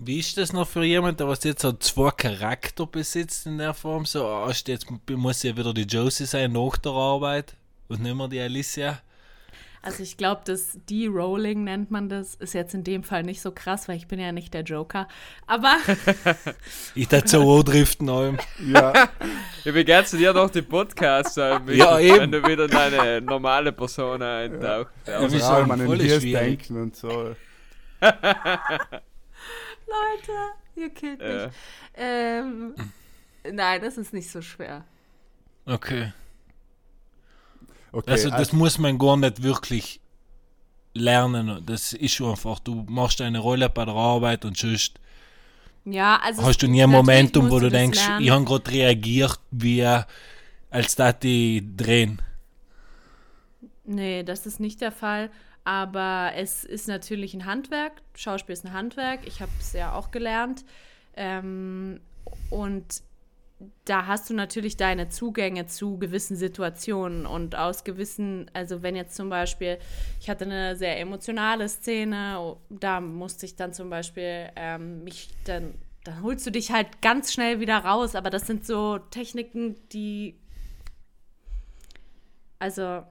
Wie 0.00 0.20
ist 0.20 0.36
das 0.38 0.52
noch 0.52 0.68
für 0.68 0.84
jemanden, 0.84 1.16
der 1.18 1.28
was 1.28 1.42
jetzt 1.42 1.62
so 1.62 1.72
zwei 1.72 2.10
Charakter 2.12 2.86
besitzt 2.86 3.46
in 3.46 3.58
der 3.58 3.74
Form? 3.74 4.04
So, 4.06 4.46
ist 4.46 4.68
jetzt 4.68 4.86
muss 5.10 5.42
ja 5.42 5.56
wieder 5.56 5.74
die 5.74 5.82
Josie 5.82 6.24
sein 6.24 6.52
nach 6.52 6.76
der 6.76 6.92
Arbeit 6.92 7.56
und 7.88 8.02
nicht 8.02 8.14
mehr 8.14 8.28
die 8.28 8.40
Alicia. 8.40 9.00
Also 9.82 10.02
ich 10.02 10.16
glaube, 10.16 10.42
das 10.44 10.76
De-Rolling 10.90 11.64
nennt 11.64 11.90
man 11.90 12.08
das, 12.08 12.34
ist 12.36 12.52
jetzt 12.52 12.74
in 12.74 12.82
dem 12.84 13.02
Fall 13.04 13.22
nicht 13.22 13.40
so 13.40 13.52
krass, 13.52 13.88
weil 13.88 13.96
ich 13.96 14.06
bin 14.08 14.18
ja 14.18 14.32
nicht 14.32 14.52
der 14.52 14.62
Joker. 14.62 15.08
Aber 15.46 15.76
Ich 16.94 17.08
dachte 17.08 17.28
so 17.28 17.62
driften 17.62 18.08
allem. 18.08 18.38
Ja, 18.64 18.92
Ja, 19.64 19.74
wie 19.74 19.84
geht's 19.84 20.10
dir 20.10 20.32
doch 20.32 20.50
die 20.50 20.62
Podcasts, 20.62 21.36
Ja, 21.36 21.98
eben. 22.00 22.18
wenn 22.20 22.32
du 22.32 22.46
wieder 22.46 22.64
in 22.64 22.70
deine 22.70 23.20
normale 23.20 23.72
Persona 23.72 24.38
eintauchst. 24.38 24.92
Ja. 25.06 25.12
Ja, 25.12 25.18
also 25.20 25.42
auch 25.44 25.66
man 25.66 25.80
Hirs 25.80 26.22
schwierig. 26.22 26.58
denken 26.66 26.82
und 26.82 26.96
so. 26.96 27.34
Leute, 29.88 30.32
ihr 30.76 30.90
killt 30.90 31.26
mich. 31.26 31.28
Äh, 31.28 31.50
Ähm, 31.94 32.74
nein, 33.52 33.80
das 33.82 33.96
ist 33.98 34.12
nicht 34.12 34.30
so 34.30 34.42
schwer. 34.42 34.84
Okay. 35.66 36.12
Okay, 37.92 38.10
Also 38.10 38.30
das 38.30 38.52
muss 38.52 38.78
man 38.78 38.98
gar 38.98 39.16
nicht 39.16 39.42
wirklich 39.42 40.00
lernen. 40.94 41.64
Das 41.64 41.92
ist 41.92 42.12
schon 42.14 42.30
einfach, 42.30 42.58
du 42.60 42.84
machst 42.88 43.20
eine 43.20 43.38
Rolle 43.38 43.68
bei 43.70 43.84
der 43.84 43.94
Arbeit 43.94 44.44
und 44.44 44.56
sonst 44.56 45.00
Ja, 45.84 46.20
also 46.22 46.42
hast 46.42 46.62
du 46.62 46.68
nie 46.68 46.82
ein 46.82 46.90
Momentum, 46.90 47.50
wo 47.50 47.58
du 47.58 47.70
denkst, 47.70 47.98
lernen. 48.06 48.24
ich 48.24 48.30
habe 48.30 48.44
gerade 48.44 48.70
reagiert, 48.70 49.40
wie 49.50 49.84
als 50.70 50.94
da 50.96 51.12
die 51.12 51.64
drehen. 51.76 52.20
Nee, 53.84 54.22
das 54.22 54.44
ist 54.46 54.60
nicht 54.60 54.80
der 54.82 54.92
Fall. 54.92 55.30
Aber 55.68 56.32
es 56.34 56.64
ist 56.64 56.88
natürlich 56.88 57.34
ein 57.34 57.44
Handwerk. 57.44 58.00
Schauspiel 58.14 58.54
ist 58.54 58.64
ein 58.64 58.72
Handwerk. 58.72 59.26
Ich 59.26 59.42
habe 59.42 59.52
es 59.60 59.74
ja 59.74 59.92
auch 59.92 60.10
gelernt. 60.10 60.64
Ähm, 61.14 62.00
und 62.48 63.02
da 63.84 64.06
hast 64.06 64.30
du 64.30 64.34
natürlich 64.34 64.78
deine 64.78 65.10
Zugänge 65.10 65.66
zu 65.66 65.98
gewissen 65.98 66.36
Situationen 66.36 67.26
und 67.26 67.54
aus 67.54 67.84
gewissen, 67.84 68.50
also 68.54 68.82
wenn 68.82 68.96
jetzt 68.96 69.14
zum 69.14 69.28
Beispiel, 69.28 69.78
ich 70.22 70.30
hatte 70.30 70.46
eine 70.46 70.74
sehr 70.74 70.98
emotionale 71.00 71.68
Szene, 71.68 72.56
da 72.70 73.02
musste 73.02 73.44
ich 73.44 73.54
dann 73.54 73.74
zum 73.74 73.90
Beispiel 73.90 74.48
ähm, 74.56 75.04
mich 75.04 75.28
dann, 75.44 75.74
dann 76.04 76.22
holst 76.22 76.46
du 76.46 76.50
dich 76.50 76.72
halt 76.72 77.02
ganz 77.02 77.30
schnell 77.30 77.60
wieder 77.60 77.76
raus, 77.76 78.14
aber 78.14 78.30
das 78.30 78.46
sind 78.46 78.64
so 78.64 78.96
Techniken, 79.10 79.76
die, 79.90 80.40
also 82.58 83.02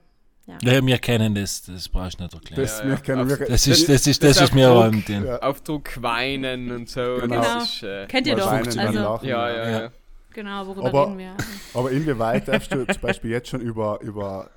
ja. 0.48 0.58
ja, 0.62 0.86
wir 0.86 0.98
kennen 0.98 1.36
das, 1.36 1.64
das 1.64 1.90
brauchst 1.90 2.20
du 2.20 2.24
nicht 2.24 2.34
erklären. 2.34 2.62
Das, 2.62 2.80
ja, 2.80 2.90
ja. 2.90 2.96
Kennen, 2.96 3.30
wir, 3.30 3.38
das, 3.38 3.68
ist, 3.68 3.90
das, 3.90 4.08
ist, 4.08 4.24
das, 4.24 4.38
das 4.38 4.46
ist 4.46 4.56
mir 4.56 4.72
auch 4.72 4.92
ja. 4.92 5.38
Auf 5.40 5.62
Druck 5.62 6.02
weinen 6.02 6.72
und 6.72 6.90
so. 6.90 7.02
Genau. 7.22 7.42
genau. 7.42 7.58
Ist, 7.58 7.84
äh, 7.84 8.08
Kennt 8.08 8.28
ihr 8.28 8.36
doch. 8.36 8.52
Also, 8.52 8.80
ja, 8.80 9.50
ja, 9.50 9.70
ja. 9.70 9.92
Genau, 10.32 10.68
worüber 10.68 10.88
aber, 10.88 11.08
reden 11.08 11.18
wir? 11.18 11.36
Aber 11.74 11.92
inwieweit 11.92 12.48
darfst 12.48 12.72
du 12.72 12.86
zum 12.86 13.02
Beispiel 13.02 13.32
jetzt 13.32 13.50
schon 13.50 13.60
über, 13.60 14.00
über 14.02 14.50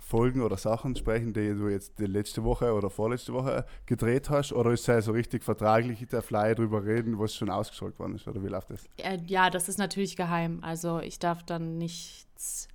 Folgen 0.00 0.40
oder 0.40 0.56
Sachen 0.56 0.96
sprechen, 0.96 1.32
die 1.32 1.48
du 1.48 1.68
jetzt 1.68 1.98
die 1.98 2.06
letzte 2.06 2.42
Woche 2.42 2.72
oder 2.72 2.90
vorletzte 2.90 3.32
Woche 3.32 3.66
gedreht 3.86 4.30
hast? 4.30 4.52
Oder 4.52 4.70
ist 4.70 4.80
es 4.80 4.86
ja 4.86 5.00
so 5.02 5.12
richtig 5.12 5.44
vertraglich, 5.44 6.06
der 6.10 6.22
Fly 6.22 6.54
drüber 6.54 6.84
reden, 6.84 7.18
was 7.18 7.34
schon 7.34 7.50
ausgestrahlt 7.50 7.98
worden 7.98 8.16
ist? 8.16 8.26
Oder 8.26 8.42
wie 8.42 8.48
läuft 8.48 8.70
das? 8.70 8.88
Ja, 9.26 9.50
das 9.50 9.68
ist 9.68 9.78
natürlich 9.78 10.16
geheim. 10.16 10.60
Also 10.62 11.00
ich 11.00 11.18
darf 11.18 11.42
dann 11.42 11.76
nichts 11.76 12.68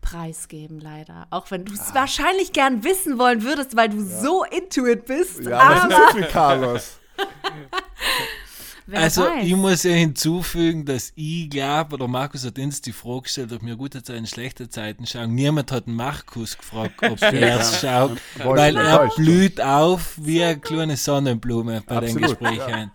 preisgeben, 0.00 0.80
leider. 0.80 1.26
Auch 1.30 1.50
wenn 1.50 1.64
du 1.64 1.72
es 1.72 1.90
ah. 1.90 1.94
wahrscheinlich 1.94 2.52
gern 2.52 2.84
wissen 2.84 3.18
wollen 3.18 3.42
würdest, 3.42 3.76
weil 3.76 3.88
du 3.88 3.98
ja. 3.98 4.20
so 4.20 4.44
into 4.44 4.86
it 4.86 5.06
bist. 5.06 5.40
Ja, 5.44 5.58
aber 5.58 5.74
das 5.74 5.84
ist 5.84 5.96
so 5.96 6.16
viel 6.16 6.26
Carlos. 6.26 6.98
Wer 8.90 9.00
also 9.00 9.24
weiß. 9.24 9.44
ich 9.44 9.54
muss 9.54 9.82
ja 9.82 9.92
hinzufügen, 9.92 10.86
dass 10.86 11.12
ich 11.14 11.50
glaube, 11.50 11.96
oder 11.96 12.08
Markus 12.08 12.46
hat 12.46 12.58
uns 12.58 12.80
die 12.80 12.92
Frage 12.92 13.22
gestellt, 13.22 13.52
ob 13.52 13.62
wir 13.62 13.76
gute 13.76 14.02
Zeiten, 14.02 14.26
schlechte 14.26 14.70
Zeiten 14.70 15.06
schauen. 15.06 15.34
Niemand 15.34 15.70
hat 15.72 15.86
Markus 15.86 16.56
gefragt, 16.56 16.94
ob 17.02 17.20
er 17.20 17.60
es 17.60 17.82
schaut, 17.82 18.16
weil 18.42 18.78
er 18.78 19.10
blüht 19.14 19.60
auf 19.60 20.14
wie 20.16 20.42
eine 20.42 20.58
kleine 20.58 20.96
Sonnenblume 20.96 21.82
bei 21.86 21.96
Absolut, 21.96 22.14
den 22.14 22.22
Gesprächen. 22.22 22.90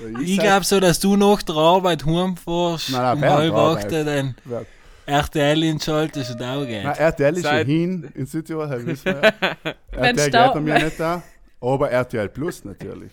Ja. 0.00 0.20
Ich 0.20 0.38
glaube 0.38 0.64
so, 0.64 0.80
dass 0.80 0.98
du 0.98 1.16
nach 1.16 1.42
der 1.42 1.56
Arbeit 1.56 2.06
heimfährst, 2.06 2.88
um 2.94 2.96
halb 2.96 3.54
acht 3.54 3.92
dann 3.92 4.34
RTL 5.06 5.62
einschaltest 5.64 6.32
und 6.32 6.42
auch 6.42 6.64
gehst. 6.64 6.98
RTL 6.98 7.36
ist 7.36 7.46
schon 7.46 7.66
hin 7.66 8.12
in 8.14 8.26
Südtirol, 8.26 8.86
wissen 8.86 9.06
wir. 9.06 9.22
RTL 9.90 10.30
geht 10.30 10.62
mir 10.62 10.84
nicht 10.84 11.00
da. 11.00 11.22
Aber 11.60 11.90
RTL 11.90 12.28
Plus 12.28 12.64
natürlich. 12.64 13.12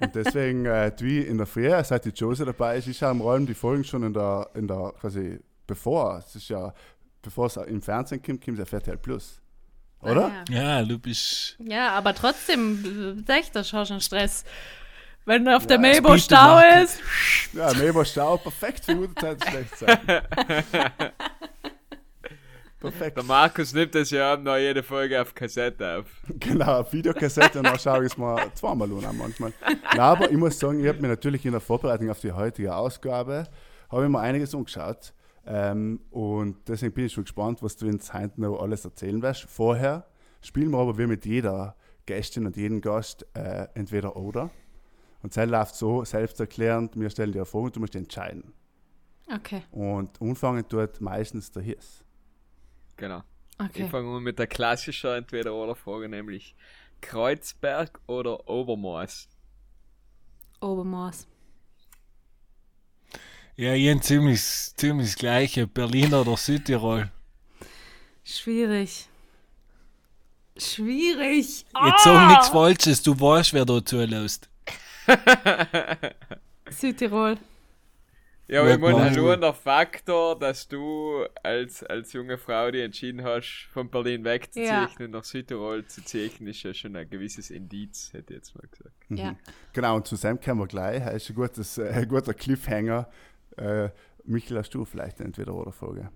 Und 0.00 0.14
deswegen, 0.14 0.66
äh, 0.66 0.92
wie 0.98 1.20
in 1.20 1.38
der 1.38 1.46
Früh, 1.46 1.70
seit 1.82 2.04
die 2.04 2.10
Jose 2.10 2.44
dabei 2.44 2.76
ist, 2.76 2.88
ich 2.88 3.02
habe 3.02 3.24
allem 3.24 3.46
die 3.46 3.54
Folgen 3.54 3.84
schon 3.84 4.02
in 4.02 4.12
der, 4.12 4.50
in 4.54 4.68
der 4.68 4.92
quasi 5.00 5.40
bevor, 5.66 6.18
es 6.18 6.34
ist 6.34 6.48
ja, 6.50 6.74
bevor 7.22 7.46
es 7.46 7.56
im 7.56 7.80
Fernsehen 7.80 8.22
kommt, 8.22 8.44
kommt 8.44 8.58
es 8.58 8.64
auf 8.64 8.72
RTL 8.72 8.98
Plus. 8.98 9.40
Oder? 10.02 10.26
Ah, 10.26 10.44
ja. 10.50 10.62
ja. 10.62 10.82
du 10.84 10.98
bist. 10.98 11.56
Ja, 11.58 11.92
aber 11.92 12.14
trotzdem, 12.14 13.24
echt, 13.26 13.54
das 13.54 13.72
ist 13.72 13.88
schon 13.88 14.00
Stress. 14.00 14.44
Wenn 15.24 15.46
auf 15.48 15.62
ja, 15.62 15.76
der 15.76 15.78
Mabo 15.78 16.16
Stau 16.16 16.58
ist. 16.82 17.00
Ja, 17.52 17.72
Mabo 17.74 18.04
Stau, 18.04 18.36
perfekt 18.38 18.84
für 18.84 18.96
gute 18.96 19.14
Zeit, 19.14 19.44
schlecht 19.48 19.78
sein. 19.78 19.98
Perfekt. 22.80 23.18
Der 23.18 23.24
Markus 23.24 23.74
nimmt 23.74 23.94
das 23.94 24.10
ja 24.10 24.38
noch 24.38 24.56
jede 24.56 24.82
Folge 24.82 25.20
auf 25.20 25.34
Kassette 25.34 25.98
auf. 25.98 26.06
Genau, 26.40 26.80
auf 26.80 26.92
Videokassette 26.92 27.58
und 27.58 27.66
dann 27.66 27.78
schaue 27.78 28.06
ich 28.06 28.12
es 28.12 28.16
mal 28.16 28.50
zweimal 28.54 28.90
an 29.04 29.18
manchmal. 29.18 29.52
Na, 29.94 30.12
aber 30.12 30.30
ich 30.30 30.36
muss 30.38 30.58
sagen, 30.58 30.80
ich 30.80 30.88
habe 30.88 30.98
mir 31.02 31.08
natürlich 31.08 31.44
in 31.44 31.52
der 31.52 31.60
Vorbereitung 31.60 32.08
auf 32.08 32.20
die 32.20 32.32
heutige 32.32 32.74
Ausgabe 32.74 33.46
habe 33.90 34.04
ich 34.04 34.10
mir 34.10 34.20
einiges 34.20 34.54
angeschaut. 34.54 35.12
Ähm, 35.46 36.00
und 36.10 36.56
deswegen 36.68 36.92
bin 36.92 37.06
ich 37.06 37.12
schon 37.12 37.24
gespannt, 37.24 37.62
was 37.62 37.76
du 37.76 37.86
uns 37.86 38.14
heute 38.14 38.40
noch 38.40 38.60
alles 38.60 38.84
erzählen 38.84 39.20
wirst. 39.20 39.42
Vorher 39.42 40.06
spielen 40.40 40.70
wir 40.70 40.78
aber 40.78 40.96
wie 40.96 41.06
mit 41.06 41.26
jeder 41.26 41.76
Gästin 42.06 42.46
und 42.46 42.56
jedem 42.56 42.80
Gast 42.80 43.26
äh, 43.34 43.66
entweder 43.74 44.16
oder. 44.16 44.50
Und 45.22 45.36
es 45.36 45.48
läuft 45.48 45.74
so 45.74 46.04
selbsterklärend, 46.04 46.98
wir 46.98 47.10
stellen 47.10 47.32
dir 47.32 47.40
eine 47.40 47.46
Frage 47.46 47.64
und 47.66 47.76
du 47.76 47.80
musst 47.80 47.94
entscheiden. 47.94 48.52
Okay. 49.32 49.62
Und 49.70 50.20
anfangen 50.20 50.66
tut 50.68 51.00
meistens 51.00 51.52
der 51.52 51.62
Hiss. 51.62 52.04
Genau. 52.96 53.22
Okay. 53.58 53.84
Ich 53.84 53.90
fange 53.90 54.20
mit 54.20 54.38
der 54.38 54.46
klassischen 54.46 55.10
Entweder-Oder-Frage, 55.10 56.08
nämlich 56.08 56.56
Kreuzberg 57.00 58.00
oder 58.06 58.48
Obermaß? 58.48 59.28
Obermaß. 60.60 61.26
Ja, 63.56 63.74
ich 63.74 64.00
ziemlich, 64.02 64.40
ziemlich 64.42 65.08
das 65.08 65.16
gleiche. 65.16 65.66
Berlin 65.66 66.14
oder 66.14 66.36
Südtirol? 66.36 67.10
Schwierig. 68.24 69.08
Schwierig. 70.56 71.64
Jetzt 71.84 72.04
sag 72.04 72.28
nichts 72.28 72.48
Falsches, 72.48 73.02
du 73.02 73.18
weißt, 73.18 73.52
wer 73.54 73.64
da 73.64 73.84
zulässt. 73.84 74.49
Südtirol. 76.70 77.36
Ja, 78.50 78.62
aber 78.62 78.72
ich 78.72 78.78
meine, 78.80 79.12
nur 79.12 79.36
der 79.36 79.54
Faktor, 79.54 80.36
dass 80.36 80.66
du 80.66 81.24
als, 81.44 81.84
als 81.84 82.12
junge 82.12 82.36
Frau 82.36 82.72
die 82.72 82.80
entschieden 82.80 83.22
hast, 83.22 83.68
von 83.72 83.88
Berlin 83.88 84.24
wegzuziehen 84.24 84.66
ja. 84.66 84.88
und 84.98 85.12
nach 85.12 85.22
Südtirol 85.22 85.86
zu 85.86 86.02
ziehen, 86.02 86.48
ist 86.48 86.64
ja 86.64 86.74
schon 86.74 86.96
ein 86.96 87.08
gewisses 87.08 87.50
Indiz, 87.50 88.12
hätte 88.12 88.34
ich 88.34 88.38
jetzt 88.38 88.56
mal 88.56 88.66
gesagt. 88.66 88.94
Mhm. 89.08 89.16
Ja. 89.16 89.36
Genau, 89.72 89.94
und 89.94 90.08
zu 90.08 90.16
Sam 90.16 90.40
kommen 90.40 90.62
wir 90.62 90.66
gleich. 90.66 91.00
Er 91.00 91.12
ist 91.12 91.30
ein, 91.30 91.36
gutes, 91.36 91.78
äh, 91.78 91.90
ein 91.90 92.08
guter 92.08 92.34
Cliffhanger. 92.34 93.08
Äh, 93.56 93.90
Michael, 94.24 94.58
hast 94.58 94.74
du 94.74 94.84
vielleicht 94.84 95.20
entweder 95.20 95.54
oder 95.54 95.70
Frage? 95.70 96.10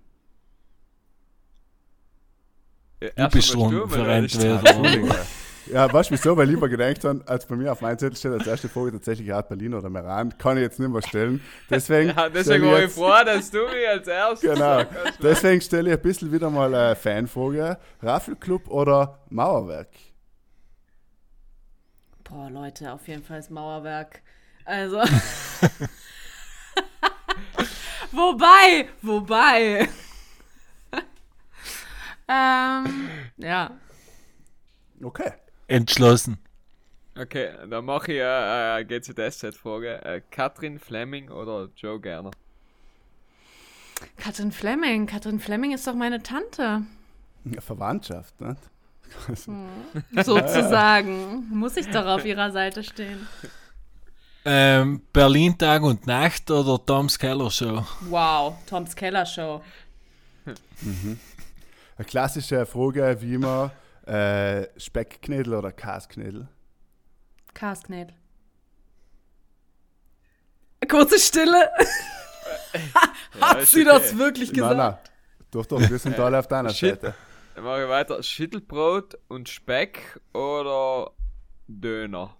Ja, 3.01 3.29
du 3.29 3.29
bist 3.29 3.47
schon 3.49 3.89
für 3.89 4.07
entweder. 4.11 5.25
Ja, 5.71 5.91
weißt 5.91 6.11
du 6.11 6.13
wieso? 6.13 6.37
Weil 6.37 6.49
ich 6.51 6.59
mir 6.59 6.69
gedacht 6.69 7.03
habe, 7.03 7.23
als 7.25 7.45
bei 7.45 7.55
mir 7.55 7.71
auf 7.71 7.81
meinem 7.81 7.97
Zettel 7.97 8.15
steht 8.15 8.33
als 8.33 8.45
erste 8.45 8.69
Frage 8.69 8.91
tatsächlich 8.91 9.33
Art 9.33 9.49
Berlin 9.49 9.73
oder 9.73 9.89
Meran, 9.89 10.37
kann 10.37 10.57
ich 10.57 10.63
jetzt 10.63 10.79
nicht 10.79 10.89
mehr 10.89 11.01
stellen. 11.01 11.41
Deswegen, 11.69 12.09
ja, 12.15 12.29
deswegen 12.29 12.65
war 12.65 12.83
ich 12.83 12.91
froh, 12.91 13.23
dass 13.25 13.49
du 13.49 13.65
mich 13.65 13.87
als 13.87 14.07
erstes 14.07 14.53
Genau. 14.53 14.83
Deswegen 15.21 15.61
stelle 15.61 15.89
ich 15.91 15.97
ein 15.97 16.01
bisschen 16.01 16.31
wieder 16.31 16.49
mal 16.49 16.73
eine 16.73 16.95
Fanfrage. 16.95 17.77
Raffelclub 18.01 18.69
oder 18.69 19.19
Mauerwerk? 19.29 19.89
Boah, 22.23 22.49
Leute, 22.49 22.91
auf 22.91 23.07
jeden 23.07 23.23
Fall 23.23 23.37
das 23.37 23.49
Mauerwerk. 23.49 24.21
Also. 24.65 24.97
wobei, 28.11 28.89
wobei. 29.01 29.87
ähm, 32.27 33.09
ja. 33.37 33.71
Okay 35.03 35.31
entschlossen. 35.67 36.37
Okay, 37.17 37.51
dann 37.69 37.85
mache 37.85 38.11
ich 38.11 38.21
eine 38.21 38.79
äh, 38.81 38.85
GZSZ-Frage. 38.85 40.03
Äh, 40.03 40.21
Katrin 40.31 40.79
Fleming 40.79 41.29
oder 41.29 41.69
Joe 41.77 41.99
Gerner? 41.99 42.31
Katrin 44.17 44.51
Fleming. 44.51 45.05
Katrin 45.07 45.39
Fleming 45.39 45.71
ist 45.73 45.87
doch 45.87 45.95
meine 45.95 46.21
Tante. 46.21 46.81
Ja, 47.45 47.61
Verwandtschaft, 47.61 48.39
ne? 48.41 48.57
Hm, 49.45 49.67
sozusagen. 50.23 51.47
Muss 51.49 51.77
ich 51.77 51.87
doch 51.89 52.05
auf 52.05 52.25
ihrer 52.25 52.51
Seite 52.51 52.83
stehen. 52.83 53.27
Ähm, 54.43 55.01
Berlin 55.13 55.57
Tag 55.57 55.83
und 55.83 56.05
Nacht 56.05 56.51
oder 56.51 56.83
Toms 56.85 57.17
Keller 57.17 57.49
Show? 57.49 57.85
Wow, 58.09 58.55
Toms 58.67 58.95
Keller 58.95 59.25
Show. 59.25 59.61
mhm. 60.81 61.19
Eine 61.97 62.05
klassische 62.05 62.65
Frage, 62.65 63.15
wie 63.21 63.35
immer 63.35 63.71
äh, 64.05 64.67
Speckknädel 64.79 65.53
oder 65.53 65.71
Kasknädel? 65.71 66.47
Kasknädel. 67.53 68.15
Kurze 70.87 71.19
Stille. 71.19 71.69
Hat 73.41 73.59
ja, 73.59 73.65
sie 73.65 73.81
okay. 73.81 73.89
das 73.89 74.17
wirklich 74.17 74.53
gesagt? 74.53 74.77
Nein, 74.77 74.91
nein. 74.91 74.97
Doch, 75.51 75.65
doch, 75.65 75.79
wir 75.79 75.97
sind 75.99 76.19
alle 76.19 76.39
auf 76.39 76.47
deiner. 76.47 76.69
Seite. 76.69 77.15
Dann 77.55 77.63
mache 77.63 77.83
ich 77.83 77.89
weiter. 77.89 78.21
Schüttelbrot 78.21 79.17
und 79.29 79.47
Speck 79.49 80.19
oder 80.33 81.11
Döner? 81.67 82.35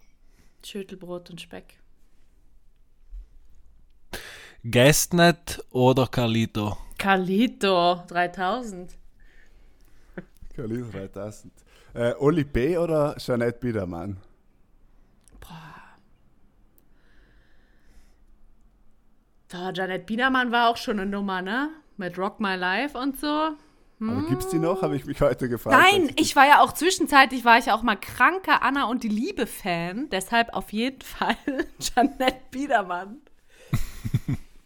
Schüttelbrot 0.64 1.30
und 1.30 1.40
Speck. 1.40 1.80
Gästnet 4.62 5.64
oder 5.70 6.06
Carlito? 6.06 6.76
Carlito, 6.98 8.02
3000. 8.08 8.98
Kalisa 10.56 10.90
3000. 10.90 11.52
Äh, 11.94 12.14
Oli 12.18 12.44
B. 12.44 12.76
oder 12.78 13.14
Jeanette 13.18 13.58
Biedermann? 13.58 14.16
Boah. 15.40 15.74
Boah, 19.48 19.72
Janet 19.74 20.06
Biedermann 20.06 20.50
war 20.50 20.70
auch 20.70 20.76
schon 20.76 20.98
eine 20.98 21.08
Nummer, 21.10 21.42
ne? 21.42 21.70
Mit 21.96 22.18
Rock 22.18 22.40
My 22.40 22.56
Life 22.56 22.98
und 22.98 23.18
so. 23.18 23.26
Aber 23.98 24.22
gibt 24.28 24.42
es 24.42 24.48
die 24.48 24.58
noch? 24.58 24.82
Habe 24.82 24.96
ich 24.96 25.06
mich 25.06 25.20
heute 25.22 25.48
gefragt. 25.48 25.76
Nein, 25.78 26.10
ich 26.16 26.36
war 26.36 26.46
ja 26.46 26.60
auch 26.60 26.72
zwischenzeitlich, 26.72 27.46
war 27.46 27.58
ich 27.58 27.66
ja 27.66 27.74
auch 27.74 27.82
mal 27.82 27.96
kranker 27.96 28.62
Anna 28.62 28.84
und 28.90 29.02
die 29.04 29.08
Liebe-Fan. 29.08 30.10
Deshalb 30.10 30.52
auf 30.54 30.72
jeden 30.72 31.00
Fall 31.02 31.36
Janette 31.78 32.40
Biedermann. 32.50 33.22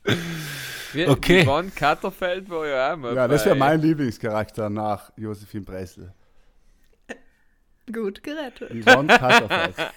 Wie, 0.92 1.07
Okay. 1.07 1.44
Yvonne 1.44 1.70
Katterfeld 1.70 2.48
war 2.50 2.66
ja 2.66 2.92
auch 2.92 2.96
mal 2.96 3.14
Ja, 3.14 3.29
das 3.29 3.44
wäre 3.46 3.55
mein 3.57 3.81
Lieblingscharakter 3.81 4.68
nach 4.70 5.12
Josephine 5.16 5.64
Bressel. 5.64 6.12
Gut 7.92 8.22
gerettet. 8.22 8.70
Yvonne 8.85 9.09
Katterfeld. 9.18 9.74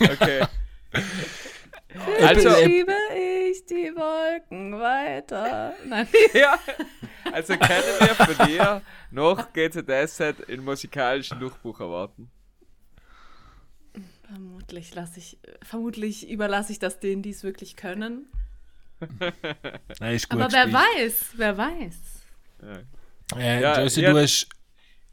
Okay. 0.00 0.40
Also- 2.20 2.48
Also 2.48 2.64
schiebe 2.64 2.92
ich 3.50 3.64
die 3.66 3.92
Wolken 3.94 4.78
weiter. 4.78 5.74
Nein. 5.86 6.06
ja. 6.34 6.58
Also 7.32 7.54
können 7.56 7.84
wir 8.00 8.14
von 8.14 8.46
dir 8.46 8.82
noch 9.10 9.52
GZSZ 9.52 10.40
in 10.48 10.64
musikalischen 10.64 11.38
Durchbruch 11.40 11.80
erwarten. 11.80 12.30
Vermutlich 14.26 14.94
lasse 14.94 15.18
ich, 15.18 15.38
vermutlich 15.62 16.28
überlasse 16.28 16.72
ich 16.72 16.78
das 16.78 17.00
denen, 17.00 17.22
die 17.22 17.30
es 17.30 17.42
wirklich 17.44 17.76
können. 17.76 18.26
Nein, 20.00 20.14
ist 20.14 20.28
gut 20.28 20.40
Aber 20.40 20.52
wer 20.52 20.72
weiß, 20.72 21.26
wer 21.36 21.56
weiß. 21.56 21.96
Äh, 23.36 23.60
Ja, 23.62 23.80
Josie, 23.80 24.02
ja. 24.02 24.12
du 24.12 24.20
hast, 24.22 24.48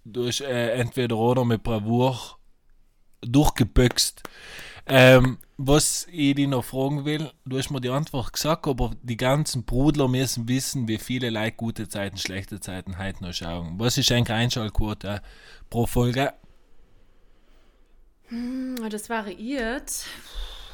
du 0.03 0.27
hast 0.27 0.41
äh, 0.41 0.71
entweder 0.73 1.17
oder 1.17 1.45
mit 1.45 1.63
Bravour 1.63 2.37
durchgebüxt. 3.21 4.23
Ähm, 4.87 5.39
was 5.57 6.05
ich 6.11 6.35
dich 6.35 6.47
noch 6.47 6.63
fragen 6.63 7.05
will, 7.05 7.31
du 7.45 7.57
hast 7.57 7.71
mir 7.71 7.81
die 7.81 7.89
Antwort 7.89 8.33
gesagt, 8.33 8.67
aber 8.67 8.91
die 9.01 9.17
ganzen 9.17 9.63
Brudler 9.63 10.07
müssen 10.07 10.47
wissen, 10.47 10.87
wie 10.87 10.97
viele 10.97 11.29
Leute 11.29 11.55
gute 11.55 11.87
Zeiten, 11.89 12.17
schlechte 12.17 12.59
Zeiten 12.59 12.97
heute 12.97 13.23
noch 13.23 13.33
schauen. 13.33 13.79
Was 13.79 13.97
ist 13.97 14.11
eigentlich 14.11 14.35
Einschaltquote 14.35 15.21
pro 15.69 15.87
Folge? 15.87 16.33
Hm, 18.27 18.75
Das 18.89 19.09
variiert. 19.09 20.05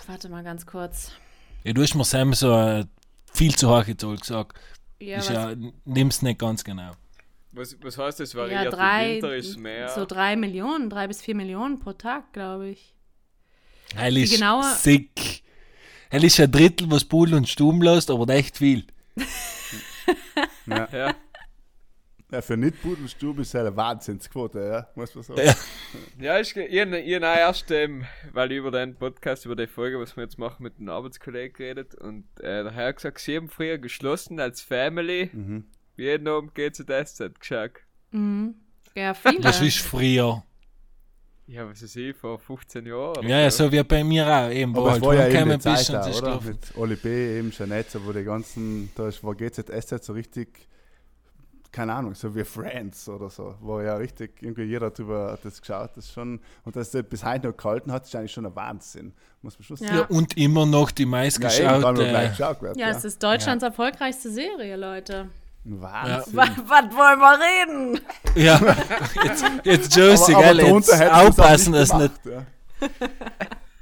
Warte 0.08 0.30
mal 0.30 0.44
ganz 0.44 0.66
kurz. 0.66 1.12
Ja, 1.64 1.74
du 1.74 1.82
hast 1.84 1.96
mir 1.96 2.04
Sam 2.04 2.34
so 2.34 2.52
äh, 2.58 2.86
viel 3.34 3.56
zu 3.56 3.68
Zahl 3.98 4.16
gesagt. 4.18 4.58
Ja, 5.00 5.18
ist 5.18 5.30
ja, 5.30 5.54
nimm's 5.86 6.22
nicht 6.22 6.40
ganz 6.40 6.64
genau. 6.64 6.92
Was, 7.54 7.76
was 7.82 7.98
heißt 7.98 8.20
das? 8.22 8.34
ja 8.34 8.40
Variiert 8.40 8.66
Im 8.66 8.72
drei, 8.72 9.14
Winter 9.16 9.36
ist 9.36 9.58
mehr. 9.58 9.90
so 9.90 10.06
drei 10.06 10.36
Millionen, 10.36 10.90
drei 10.90 11.08
bis 11.08 11.22
vier 11.22 11.36
Millionen 11.36 11.80
pro 11.80 11.94
Tag, 11.94 12.32
glaube 12.34 12.70
ich. 12.70 12.94
Heil 13.96 14.16
ist 14.18 14.34
genaue- 14.34 14.74
sick. 14.76 15.44
Heil 16.12 16.24
ist 16.24 16.40
ein 16.40 16.52
Drittel, 16.52 16.90
was 16.90 17.04
Pool 17.04 17.34
und 17.34 17.50
Stumm 17.50 17.82
lässt, 17.82 18.10
aber 18.10 18.28
echt 18.34 18.58
viel. 18.58 18.86
Ja. 20.68 20.88
ja. 20.94 21.16
Ja, 22.32 22.42
für 22.42 22.58
Nicht-Pudelstube 22.58 23.42
ist 23.42 23.54
ja 23.54 23.60
eine 23.62 23.76
Wahnsinnsquote, 23.76 24.60
ja, 24.60 24.88
muss 24.96 25.14
man 25.16 25.24
sagen. 25.24 25.42
Ja. 25.42 25.54
Ja, 26.20 26.40
ich, 26.40 26.56
ich, 26.56 26.72
ich, 26.74 26.82
habe 26.82 27.26
erst, 27.26 27.70
ähm, 27.72 28.06
weil 28.32 28.52
ich 28.52 28.58
über 28.60 28.72
den 28.72 28.96
Podcast, 28.96 29.46
über 29.46 29.56
die 29.56 29.68
Folge, 29.68 30.00
was 30.00 30.16
wir 30.16 30.24
jetzt 30.24 30.38
machen, 30.40 30.64
mit 30.64 30.78
einem 30.80 30.90
Arbeitskollegen 30.90 31.54
geredet 31.54 31.96
und 31.96 32.24
äh, 32.40 32.64
der 32.64 32.72
Herr 32.72 32.88
hat 32.88 32.96
gesagt, 32.98 33.20
sie 33.20 33.36
haben 33.38 33.50
früher 33.50 33.78
geschlossen 33.78 34.40
als 34.40 34.62
Family, 34.62 35.30
Mhm. 35.34 35.66
jeden 35.98 36.28
Abend 36.28 36.56
GZSZ 36.56 37.40
geschaut. 37.40 37.72
Mhm. 38.12 38.56
Ja, 38.96 39.14
viele. 39.14 39.40
Das 39.42 39.62
ist 39.62 39.80
früher. 39.80 40.44
Ja, 41.48 41.68
was 41.68 41.82
ist 41.82 41.98
ich, 41.98 42.16
vor 42.16 42.40
15 42.40 42.86
Jahren? 42.86 43.28
Ja, 43.28 43.40
ja, 43.40 43.52
so 43.52 43.70
wie 43.72 43.84
bei 43.84 44.04
mir 44.06 44.26
auch. 44.26 44.50
Eben, 44.50 44.74
Aber 44.76 44.86
es 44.88 44.92
halt 44.94 45.02
war 45.04 45.16
ja 45.16 45.28
eben 45.28 45.50
die 45.52 45.60
Zeit 45.60 45.90
da, 45.90 46.10
oder? 46.10 46.40
Mit 46.42 46.78
Oli 46.78 46.96
B, 46.96 47.40
eben 47.40 47.52
Jeanette, 47.52 47.90
so 47.92 48.06
wo 48.06 48.14
die 48.14 48.24
ganzen, 48.24 48.90
da 48.96 49.10
ist- 49.10 49.22
war 49.24 49.36
GZSZ 49.36 50.02
so 50.06 50.14
richtig, 50.14 50.48
keine 51.72 51.94
Ahnung, 51.94 52.14
so 52.16 52.36
wie 52.36 52.44
Friends 52.44 53.08
oder 53.08 53.30
so, 53.30 53.56
wo 53.62 53.80
ja 53.80 53.96
richtig 53.96 54.42
irgendwie 54.42 54.64
jeder 54.64 54.90
drüber 54.92 55.32
hat 55.32 55.46
das 55.46 55.62
geschaut, 55.62 55.92
das 55.96 56.06
ist 56.06 56.14
schon, 56.14 56.40
und 56.64 56.76
dass 56.76 56.92
das 56.92 57.04
bis 57.04 57.24
heute 57.24 57.48
noch 57.48 57.58
gehalten 57.58 57.92
hat, 57.92 58.06
ist 58.06 58.16
eigentlich 58.16 58.32
schon 58.34 58.46
ein 58.46 58.56
Wahnsinn, 58.56 59.14
muss 59.42 59.58
man 59.58 59.64
schon 59.64 59.78
sagen. 59.78 59.96
Ja, 59.96 60.06
und 60.06 60.38
immer 60.38 60.66
noch 60.66 60.92
die 60.92 61.04
Ja, 61.04 61.06
eben, 61.06 61.12
meistgeschaute. 61.12 61.94
gleich 61.94 62.30
geschaut 62.32 62.62
wird, 62.62 62.78
ja, 62.78 62.90
ja. 62.90 62.96
es 62.96 63.06
ist 63.06 63.24
Deutschlands 63.24 63.64
erfolgreichste 63.64 64.30
Serie, 64.32 64.76
Leute. 64.76 65.30
Wahnsinn. 65.64 66.36
Was, 66.36 66.50
was 66.58 66.86
wollen 66.96 67.20
wir 67.20 67.40
reden? 67.40 68.02
ja, 68.36 68.60
jetzt, 69.24 69.46
jetzt 69.64 69.96
Josie, 69.96 70.34
aber, 70.36 70.48
aber 70.48 70.62
jetzt 70.62 71.02
aufpassen, 71.02 71.74
dass 71.74 71.94
nicht. 71.94 72.24
gemacht, 72.24 72.48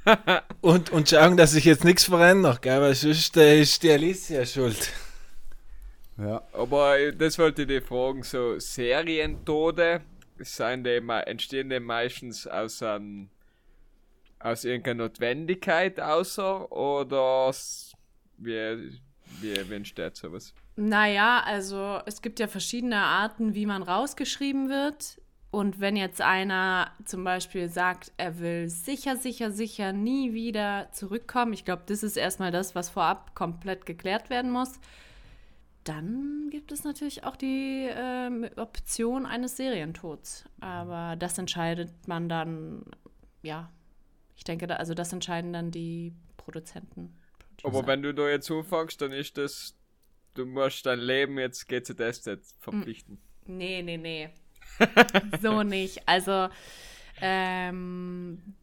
Und, 0.60 0.90
und 0.90 1.08
schauen, 1.08 1.36
dass 1.36 1.52
sich 1.52 1.64
jetzt 1.64 1.84
nichts 1.84 2.04
verändert, 2.04 2.62
gell, 2.62 2.80
weil 2.80 2.94
sonst 2.94 3.36
äh, 3.36 3.60
ist 3.60 3.82
die 3.82 3.90
Alicia 3.90 4.44
schuld. 4.44 4.90
Ja. 6.18 6.42
Aber 6.52 7.12
das 7.12 7.38
wollte 7.38 7.62
ich 7.62 7.68
dir 7.68 7.82
fragen, 7.82 8.22
so 8.22 8.58
Serientode, 8.58 10.02
sind 10.38 10.84
die, 10.84 11.00
entstehen 11.26 11.70
die 11.70 11.80
meistens 11.80 12.46
aus, 12.46 12.82
ein, 12.82 13.30
aus 14.38 14.64
irgendeiner 14.64 15.04
Notwendigkeit 15.04 16.00
außer 16.00 16.70
oder 16.72 17.52
wie, 18.38 19.00
wie, 19.40 19.70
wie 19.70 19.74
entsteht 19.74 20.16
sowas? 20.16 20.54
Naja, 20.76 21.42
also 21.44 22.00
es 22.06 22.22
gibt 22.22 22.40
ja 22.40 22.48
verschiedene 22.48 22.96
Arten, 22.96 23.54
wie 23.54 23.66
man 23.66 23.82
rausgeschrieben 23.82 24.68
wird. 24.68 25.20
Und 25.50 25.80
wenn 25.80 25.96
jetzt 25.96 26.20
einer 26.20 26.92
zum 27.04 27.24
Beispiel 27.24 27.68
sagt, 27.68 28.12
er 28.16 28.38
will 28.38 28.68
sicher, 28.68 29.16
sicher, 29.16 29.50
sicher 29.50 29.92
nie 29.92 30.32
wieder 30.32 30.88
zurückkommen, 30.92 31.52
ich 31.52 31.64
glaube, 31.64 31.82
das 31.86 32.04
ist 32.04 32.16
erstmal 32.16 32.52
das, 32.52 32.76
was 32.76 32.88
vorab 32.88 33.34
komplett 33.34 33.84
geklärt 33.84 34.30
werden 34.30 34.52
muss, 34.52 34.78
dann 35.84 36.48
gibt 36.50 36.72
es 36.72 36.84
natürlich 36.84 37.24
auch 37.24 37.36
die 37.36 37.88
ähm, 37.90 38.48
Option 38.56 39.26
eines 39.26 39.56
Serientods. 39.56 40.44
Aber 40.60 41.16
das 41.16 41.38
entscheidet 41.38 41.90
man 42.06 42.28
dann, 42.28 42.84
ja, 43.42 43.70
ich 44.36 44.44
denke, 44.44 44.66
da, 44.66 44.76
also 44.76 44.94
das 44.94 45.12
entscheiden 45.12 45.52
dann 45.52 45.70
die 45.70 46.12
Produzenten. 46.36 47.16
Aber 47.62 47.86
wenn 47.86 48.02
du 48.02 48.14
da 48.14 48.28
jetzt 48.28 48.50
anfängst, 48.50 49.00
dann 49.00 49.12
ist 49.12 49.36
das, 49.36 49.76
du 50.34 50.46
musst 50.46 50.86
dein 50.86 50.98
Leben 50.98 51.38
jetzt 51.38 51.68
GZSZ 51.68 52.54
verpflichten. 52.58 53.18
Nee, 53.46 53.82
nee, 53.82 53.96
nee. 53.96 54.30
so 55.42 55.62
nicht. 55.62 56.08
Also, 56.08 56.48
ähm, 57.20 58.54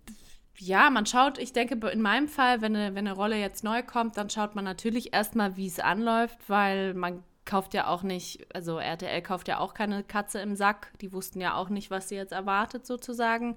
ja, 0.60 0.90
man 0.90 1.06
schaut, 1.06 1.38
ich 1.38 1.54
denke, 1.54 1.76
in 1.90 2.02
meinem 2.02 2.28
Fall, 2.28 2.62
wenn 2.62 2.76
eine, 2.76 2.96
wenn 2.96 3.08
eine 3.08 3.16
Rolle 3.16 3.38
jetzt 3.38 3.64
neu 3.64 3.84
kommt, 3.84 4.18
dann 4.18 4.30
schaut 4.30 4.56
man 4.56 4.66
natürlich 4.66 5.14
erstmal, 5.14 5.56
wie 5.58 5.68
es 5.68 5.80
anläuft, 5.80 6.38
weil 6.48 6.94
man 6.94 7.24
kauft 7.46 7.74
ja 7.74 7.88
auch 7.88 8.04
nicht, 8.04 8.46
also 8.54 8.78
RTL 8.78 9.22
kauft 9.22 9.48
ja 9.48 9.60
auch 9.60 9.74
keine 9.74 10.04
Katze 10.04 10.40
im 10.40 10.56
Sack. 10.56 10.92
Die 11.02 11.14
wussten 11.14 11.40
ja 11.40 11.56
auch 11.56 11.70
nicht, 11.70 11.90
was 11.92 12.10
sie 12.10 12.16
jetzt 12.16 12.34
erwartet, 12.34 12.86
sozusagen. 12.86 13.56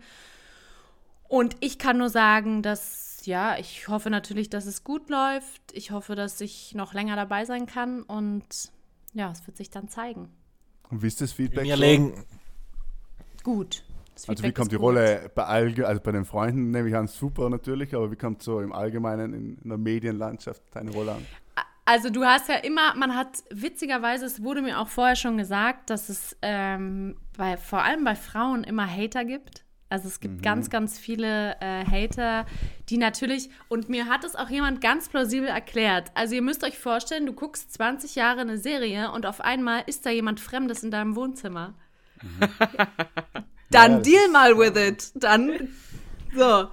Und 1.28 1.56
ich 1.60 1.78
kann 1.78 1.98
nur 1.98 2.10
sagen, 2.10 2.62
dass, 2.62 3.24
ja, 3.24 3.56
ich 3.58 3.88
hoffe 3.88 4.10
natürlich, 4.10 4.50
dass 4.50 4.66
es 4.66 4.84
gut 4.84 5.10
läuft. 5.10 5.60
Ich 5.72 5.90
hoffe, 5.90 6.14
dass 6.14 6.40
ich 6.40 6.74
noch 6.74 6.92
länger 6.92 7.16
dabei 7.16 7.44
sein 7.44 7.66
kann 7.66 8.02
und 8.02 8.72
ja, 9.12 9.30
es 9.30 9.46
wird 9.46 9.56
sich 9.56 9.70
dann 9.70 9.88
zeigen. 9.88 10.30
Und 10.88 11.02
wie 11.02 11.06
ist 11.06 11.20
das 11.20 11.32
Feedback? 11.32 11.66
So? 11.68 11.74
legen, 11.76 12.24
Gut. 13.42 13.84
Das 14.20 14.28
Also 14.28 14.44
wie 14.44 14.52
kommt 14.52 14.72
die. 14.72 14.76
Rolle 14.76 15.30
bei 15.34 15.44
allge 15.44 15.86
also 15.86 16.00
bei 16.00 16.12
den 16.12 16.24
Freunden 16.24 16.70
nehme 16.70 16.88
ich 16.88 16.96
an 16.96 17.06
super 17.06 17.48
natürlich, 17.48 17.94
aber 17.94 18.10
wie 18.10 18.16
kommt 18.16 18.42
so 18.42 18.60
im 18.60 18.72
Allgemeinen 18.72 19.32
in, 19.32 19.58
in 19.62 19.68
der 19.68 19.78
Medienlandschaft 19.78 20.62
deine 20.72 20.90
Rolle 20.90 21.12
an? 21.12 21.26
Also 21.84 22.08
du 22.08 22.24
hast 22.24 22.48
ja 22.48 22.56
immer, 22.56 22.94
man 22.94 23.16
hat 23.16 23.42
witzigerweise, 23.50 24.24
es 24.24 24.42
wurde 24.42 24.62
mir 24.62 24.78
auch 24.78 24.88
vorher 24.88 25.16
schon 25.16 25.36
gesagt, 25.36 25.90
dass 25.90 26.08
es 26.08 26.36
ähm, 26.40 27.16
bei, 27.36 27.56
vor 27.56 27.82
allem 27.82 28.04
bei 28.04 28.14
Frauen 28.14 28.62
immer 28.62 28.86
Hater 28.86 29.24
gibt. 29.24 29.64
Also 29.88 30.06
es 30.06 30.20
gibt 30.20 30.44
ganz, 30.44 30.70
ganz 30.70 31.00
viele 31.00 31.56
äh, 31.60 31.84
Hater, 31.84 32.46
die 32.88 32.96
natürlich, 32.96 33.50
und 33.68 33.88
mir 33.88 34.06
hat 34.06 34.22
es 34.22 34.36
auch 34.36 34.48
jemand 34.48 34.80
ganz 34.80 35.08
plausibel 35.08 35.48
erklärt. 35.48 36.12
Also 36.14 36.36
ihr 36.36 36.42
müsst 36.42 36.62
euch 36.62 36.78
vorstellen, 36.78 37.26
du 37.26 37.32
guckst 37.32 37.72
20 37.72 38.14
Jahre 38.14 38.42
eine 38.42 38.58
Serie 38.58 39.10
und 39.10 39.26
auf 39.26 39.40
einmal 39.40 39.82
ist 39.86 40.06
da 40.06 40.10
jemand 40.10 40.38
Fremdes 40.38 40.84
in 40.84 40.92
deinem 40.92 41.16
Wohnzimmer. 41.16 41.74
Dann 43.70 43.92
Ja, 43.92 43.98
deal 44.00 44.28
mal 44.28 44.58
with 44.58 44.76
it. 44.76 45.12
Dann 45.14 45.68
so. 46.34 46.68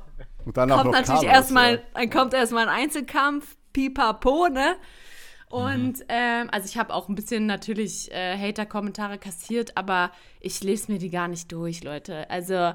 Und 0.46 0.58
dann 0.58 0.70
kommt 0.70 0.92
natürlich 0.92 1.08
Carlos, 1.08 1.24
erstmal, 1.24 1.76
ja. 1.76 1.82
dann 1.94 2.10
kommt 2.10 2.34
erstmal 2.34 2.68
ein 2.68 2.84
Einzelkampf, 2.84 3.56
pipapo, 3.74 4.48
ne? 4.48 4.76
Mhm. 5.50 5.56
Und 5.56 6.06
ähm, 6.10 6.50
also 6.52 6.68
ich 6.68 6.78
habe 6.78 6.94
auch 6.94 7.10
ein 7.10 7.16
bisschen 7.16 7.46
natürlich 7.46 8.12
äh, 8.12 8.38
Hater-Kommentare 8.38 9.18
kassiert, 9.18 9.78
aber 9.78 10.12
ich 10.40 10.64
lese 10.64 10.92
mir 10.92 11.00
die 11.00 11.10
gar 11.10 11.28
nicht 11.28 11.52
durch, 11.52 11.84
Leute. 11.84 12.30
Also 12.30 12.74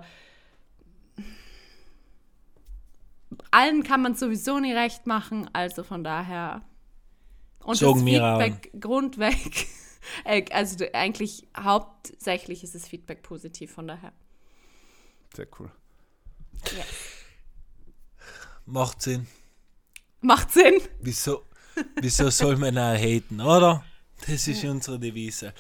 allen 3.51 3.83
kann 3.83 4.03
man 4.03 4.15
sowieso 4.15 4.59
nie 4.59 4.73
recht 4.73 5.07
machen, 5.07 5.49
also 5.53 5.83
von 5.83 6.05
daher. 6.05 6.63
Und 7.65 7.77
Sagen 7.77 8.05
das. 8.07 8.43
Feedback 8.43 8.81
grundweg, 8.81 9.67
also 10.51 10.85
eigentlich 10.93 11.47
hauptsächlich 11.57 12.65
ist 12.65 12.75
das 12.75 12.89
Feedback 12.89 13.23
positiv, 13.23 13.73
von 13.73 13.89
daher. 13.89 14.13
Sehr 15.35 15.47
cool. 15.59 15.71
macht 18.67 19.03
Sinn. 19.03 19.27
Macht 20.21 20.53
Sinn. 20.53 20.81
Wieso, 21.01 21.45
wieso 22.01 22.31
soll 22.31 22.57
man 22.57 22.79
auch 22.79 22.97
haten, 22.97 23.41
oder? 23.41 23.85
Das 24.27 24.47
ist 24.47 24.65
unsere 24.65 24.99
Devise. 24.99 25.53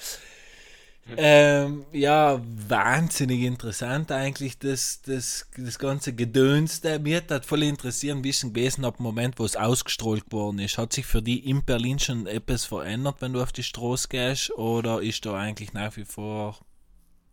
Ähm, 1.17 1.85
ja, 1.93 2.41
wahnsinnig 2.69 3.43
interessant 3.43 4.13
eigentlich, 4.13 4.59
das, 4.59 5.03
das, 5.03 5.49
das 5.57 5.79
ganze 5.79 6.15
Gedöns. 6.15 6.81
Der 6.81 7.01
mir 7.01 7.23
hat 7.29 7.45
voll 7.45 7.65
interessieren, 7.65 8.23
wie 8.23 8.31
es 8.31 8.43
gewesen 8.43 8.85
ab 8.85 8.99
dem 8.99 9.05
Moment, 9.05 9.39
wo 9.39 9.45
es 9.45 9.57
ausgestrahlt 9.57 10.31
worden 10.31 10.61
ist. 10.61 10.79
Hat 10.79 10.93
sich 10.93 11.05
für 11.05 11.21
die 11.21 11.49
in 11.49 11.65
Berlin 11.65 11.99
schon 11.99 12.27
etwas 12.27 12.65
verändert, 12.65 13.17
wenn 13.21 13.33
du 13.33 13.43
auf 13.43 13.53
die 13.53 13.65
Straße 13.65 14.09
gehst, 14.09 14.53
oder 14.53 15.03
ist 15.03 15.27
da 15.27 15.35
eigentlich 15.35 15.73
nach 15.73 15.97
wie 15.97 16.05
vor 16.05 16.59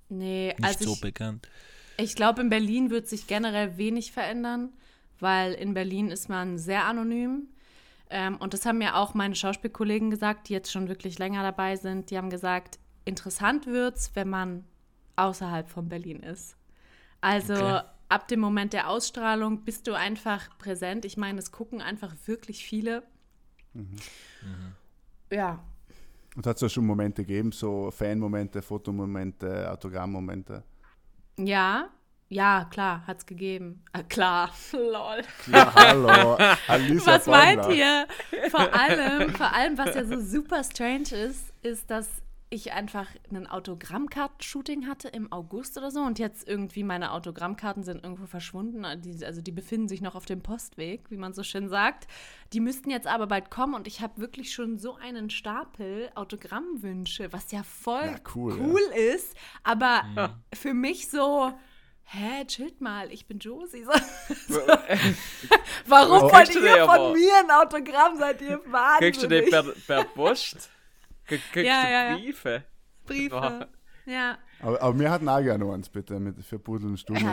nee, 0.09 0.47
nicht 0.47 0.63
also 0.63 0.85
so 0.85 0.93
ich, 0.93 1.01
bekannt? 1.01 1.47
Ich 1.97 2.15
glaube, 2.15 2.41
in 2.41 2.49
Berlin 2.49 2.89
wird 2.89 3.07
sich 3.07 3.27
generell 3.27 3.77
wenig 3.77 4.11
verändern, 4.11 4.73
weil 5.19 5.53
in 5.53 5.73
Berlin 5.73 6.09
ist 6.09 6.27
man 6.27 6.57
sehr 6.57 6.85
anonym. 6.85 7.49
Ähm, 8.09 8.37
und 8.37 8.55
das 8.55 8.65
haben 8.65 8.79
mir 8.79 8.95
auch 8.95 9.13
meine 9.13 9.35
Schauspielkollegen 9.35 10.09
gesagt, 10.09 10.49
die 10.49 10.53
jetzt 10.53 10.71
schon 10.71 10.87
wirklich 10.87 11.19
länger 11.19 11.43
dabei 11.43 11.75
sind. 11.75 12.09
Die 12.09 12.17
haben 12.17 12.31
gesagt, 12.31 12.79
interessant 13.09 13.67
wird 13.67 13.97
es, 13.97 14.15
wenn 14.15 14.29
man 14.29 14.63
außerhalb 15.15 15.67
von 15.67 15.89
Berlin 15.89 16.21
ist. 16.21 16.55
Also 17.21 17.53
okay. 17.53 17.81
ab 18.07 18.27
dem 18.29 18.39
Moment 18.39 18.71
der 18.73 18.89
Ausstrahlung 18.89 19.65
bist 19.65 19.87
du 19.87 19.93
einfach 19.93 20.57
präsent. 20.57 21.03
Ich 21.03 21.17
meine, 21.17 21.39
es 21.39 21.51
gucken 21.51 21.81
einfach 21.81 22.15
wirklich 22.25 22.63
viele. 22.63 23.03
Mhm. 23.73 23.97
Mhm. 24.41 24.75
Ja. 25.31 25.59
Und 26.35 26.47
hat 26.47 26.55
es 26.55 26.61
ja 26.61 26.69
schon 26.69 26.85
Momente 26.85 27.25
gegeben, 27.25 27.51
so 27.51 27.91
Fanmomente, 27.91 28.61
Fotomomente, 28.61 29.69
Autogrammmomente? 29.69 30.63
Ja, 31.37 31.89
ja, 32.29 32.67
klar, 32.69 33.03
hat's 33.07 33.25
gegeben. 33.25 33.83
Ah, 33.91 34.03
klar, 34.03 34.51
lol. 34.71 35.23
Ja, 35.51 35.73
hallo. 35.73 36.37
Alisa 36.67 37.13
was 37.13 37.25
meint 37.25 37.67
ihr? 37.73 38.07
Vor 38.51 38.71
allem, 38.71 39.33
vor 39.33 39.51
allem, 39.51 39.77
was 39.77 39.95
ja 39.95 40.05
so 40.05 40.21
super 40.21 40.63
strange 40.63 41.09
ist, 41.11 41.51
ist, 41.63 41.89
dass 41.89 42.07
ich 42.51 42.73
einfach 42.73 43.07
ein 43.31 43.45
Autogrammkarten-Shooting 43.45 44.87
hatte 44.87 45.07
im 45.09 45.31
August 45.31 45.77
oder 45.77 45.91
so 45.91 46.01
und 46.01 46.17
jetzt 46.17 46.47
irgendwie 46.47 46.83
meine 46.83 47.11
Autogrammkarten 47.11 47.83
sind 47.83 48.03
irgendwo 48.03 48.25
verschwunden. 48.25 48.85
also 48.85 49.41
die 49.41 49.51
befinden 49.51 49.87
sich 49.87 50.01
noch 50.01 50.15
auf 50.15 50.25
dem 50.25 50.41
Postweg, 50.41 51.03
wie 51.09 51.17
man 51.17 51.33
so 51.33 51.43
schön 51.43 51.69
sagt. 51.69 52.07
Die 52.53 52.59
müssten 52.59 52.89
jetzt 52.89 53.05
aber 53.05 53.27
bald 53.27 53.51
kommen 53.51 53.75
und 53.75 53.85
ich 53.85 54.01
habe 54.01 54.19
wirklich 54.19 54.51
schon 54.51 54.79
so 54.79 54.95
einen 54.95 55.29
Stapel 55.29 56.09
Autogrammwünsche, 56.15 57.31
was 57.31 57.51
ja 57.51 57.61
voll 57.63 58.05
ja, 58.05 58.19
cool, 58.35 58.57
cool 58.59 58.81
ja. 58.91 59.13
ist, 59.13 59.35
aber 59.63 60.03
mhm. 60.03 60.29
für 60.55 60.73
mich 60.73 61.09
so 61.09 61.53
hä, 62.11 62.45
chillt 62.45 62.81
mal, 62.81 63.11
ich 63.11 63.27
bin 63.27 63.37
Josie. 63.39 63.85
So, 64.47 64.59
Warum 65.85 66.23
oh, 66.23 66.31
wollt 66.31 66.55
ihr 66.55 66.85
von 66.85 67.13
mir 67.13 67.33
ein 67.37 67.51
Autogramm? 67.51 68.17
Seid 68.17 68.41
ihr 68.41 68.59
wahnsinnig? 68.65 68.99
Kriegst 68.99 69.23
du 69.23 69.27
den 69.27 69.49
per, 69.49 69.63
per 69.85 70.03
Post? 70.05 70.71
Kriegst 71.29 71.55
ja, 71.55 71.83
du 71.83 71.91
ja, 71.91 72.15
Briefe? 72.17 72.63
Briefe, 73.05 73.69
ja. 74.05 74.37
Aber, 74.61 74.81
aber 74.81 74.99
wir 74.99 75.11
hatten 75.11 75.29
auch 75.29 75.41
gerne 75.41 75.71
eins, 75.71 75.87
bitte, 75.89 76.19
mit, 76.19 76.43
für 76.43 76.59
Pudel 76.59 76.89
und 76.89 76.97
Stunden 76.99 77.25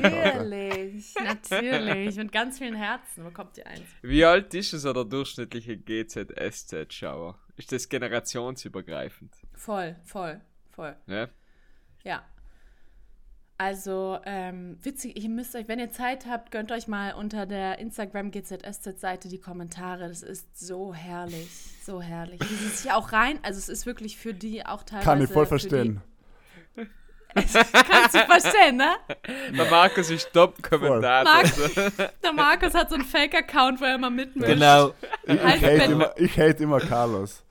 Natürlich, 0.00 1.14
natürlich. 1.22 2.16
Mit 2.16 2.32
ganz 2.32 2.58
vielen 2.58 2.76
Herzen 2.76 3.24
bekommt 3.24 3.58
ihr 3.58 3.66
eins. 3.66 3.82
Wie 4.02 4.24
alt 4.24 4.54
ist 4.54 4.72
es 4.72 4.82
der 4.82 5.04
durchschnittliche 5.04 5.76
GZSZ-Schauer? 5.76 7.38
Ist 7.56 7.72
das 7.72 7.88
generationsübergreifend? 7.88 9.34
Voll, 9.54 9.96
voll, 10.04 10.40
voll. 10.70 10.96
Ja? 11.06 11.28
Ja. 12.04 12.24
Also, 13.60 14.18
ähm, 14.24 14.78
witzig, 14.82 15.22
ihr 15.22 15.28
müsst 15.28 15.54
euch, 15.54 15.68
wenn 15.68 15.78
ihr 15.78 15.90
Zeit 15.90 16.24
habt, 16.26 16.50
gönnt 16.50 16.72
euch 16.72 16.88
mal 16.88 17.12
unter 17.12 17.44
der 17.44 17.78
Instagram 17.78 18.30
GZSZ-Seite 18.30 19.28
die 19.28 19.38
Kommentare. 19.38 20.08
Das 20.08 20.22
ist 20.22 20.58
so 20.58 20.94
herrlich, 20.94 21.46
so 21.84 22.00
herrlich. 22.00 22.40
Wie 22.40 22.54
sie 22.54 22.68
sich 22.68 22.90
auch 22.90 23.12
rein, 23.12 23.38
also 23.42 23.58
es 23.58 23.68
ist 23.68 23.84
wirklich 23.84 24.16
für 24.16 24.32
die 24.32 24.64
auch 24.64 24.82
teilweise. 24.82 25.04
Kann 25.04 25.22
ich 25.22 25.28
voll 25.28 25.44
verstehen. 25.44 26.00
Kannst 27.34 28.14
du 28.14 28.18
verstehen, 28.20 28.78
ne? 28.78 28.96
Der 29.54 29.66
Markus 29.66 30.08
ist 30.08 30.32
Top-Kommentator. 30.32 31.42
der 32.24 32.32
Markus 32.32 32.72
hat 32.72 32.88
so 32.88 32.94
einen 32.94 33.04
Fake-Account, 33.04 33.78
wo 33.78 33.84
er 33.84 33.96
immer 33.96 34.08
mitmischt. 34.08 34.54
Genau. 34.54 34.94
Ich, 35.24 35.34
ich, 35.34 35.42
hate 35.42 35.84
immer, 35.84 36.14
ich 36.16 36.38
hate 36.38 36.62
immer 36.62 36.80
Carlos. 36.80 37.44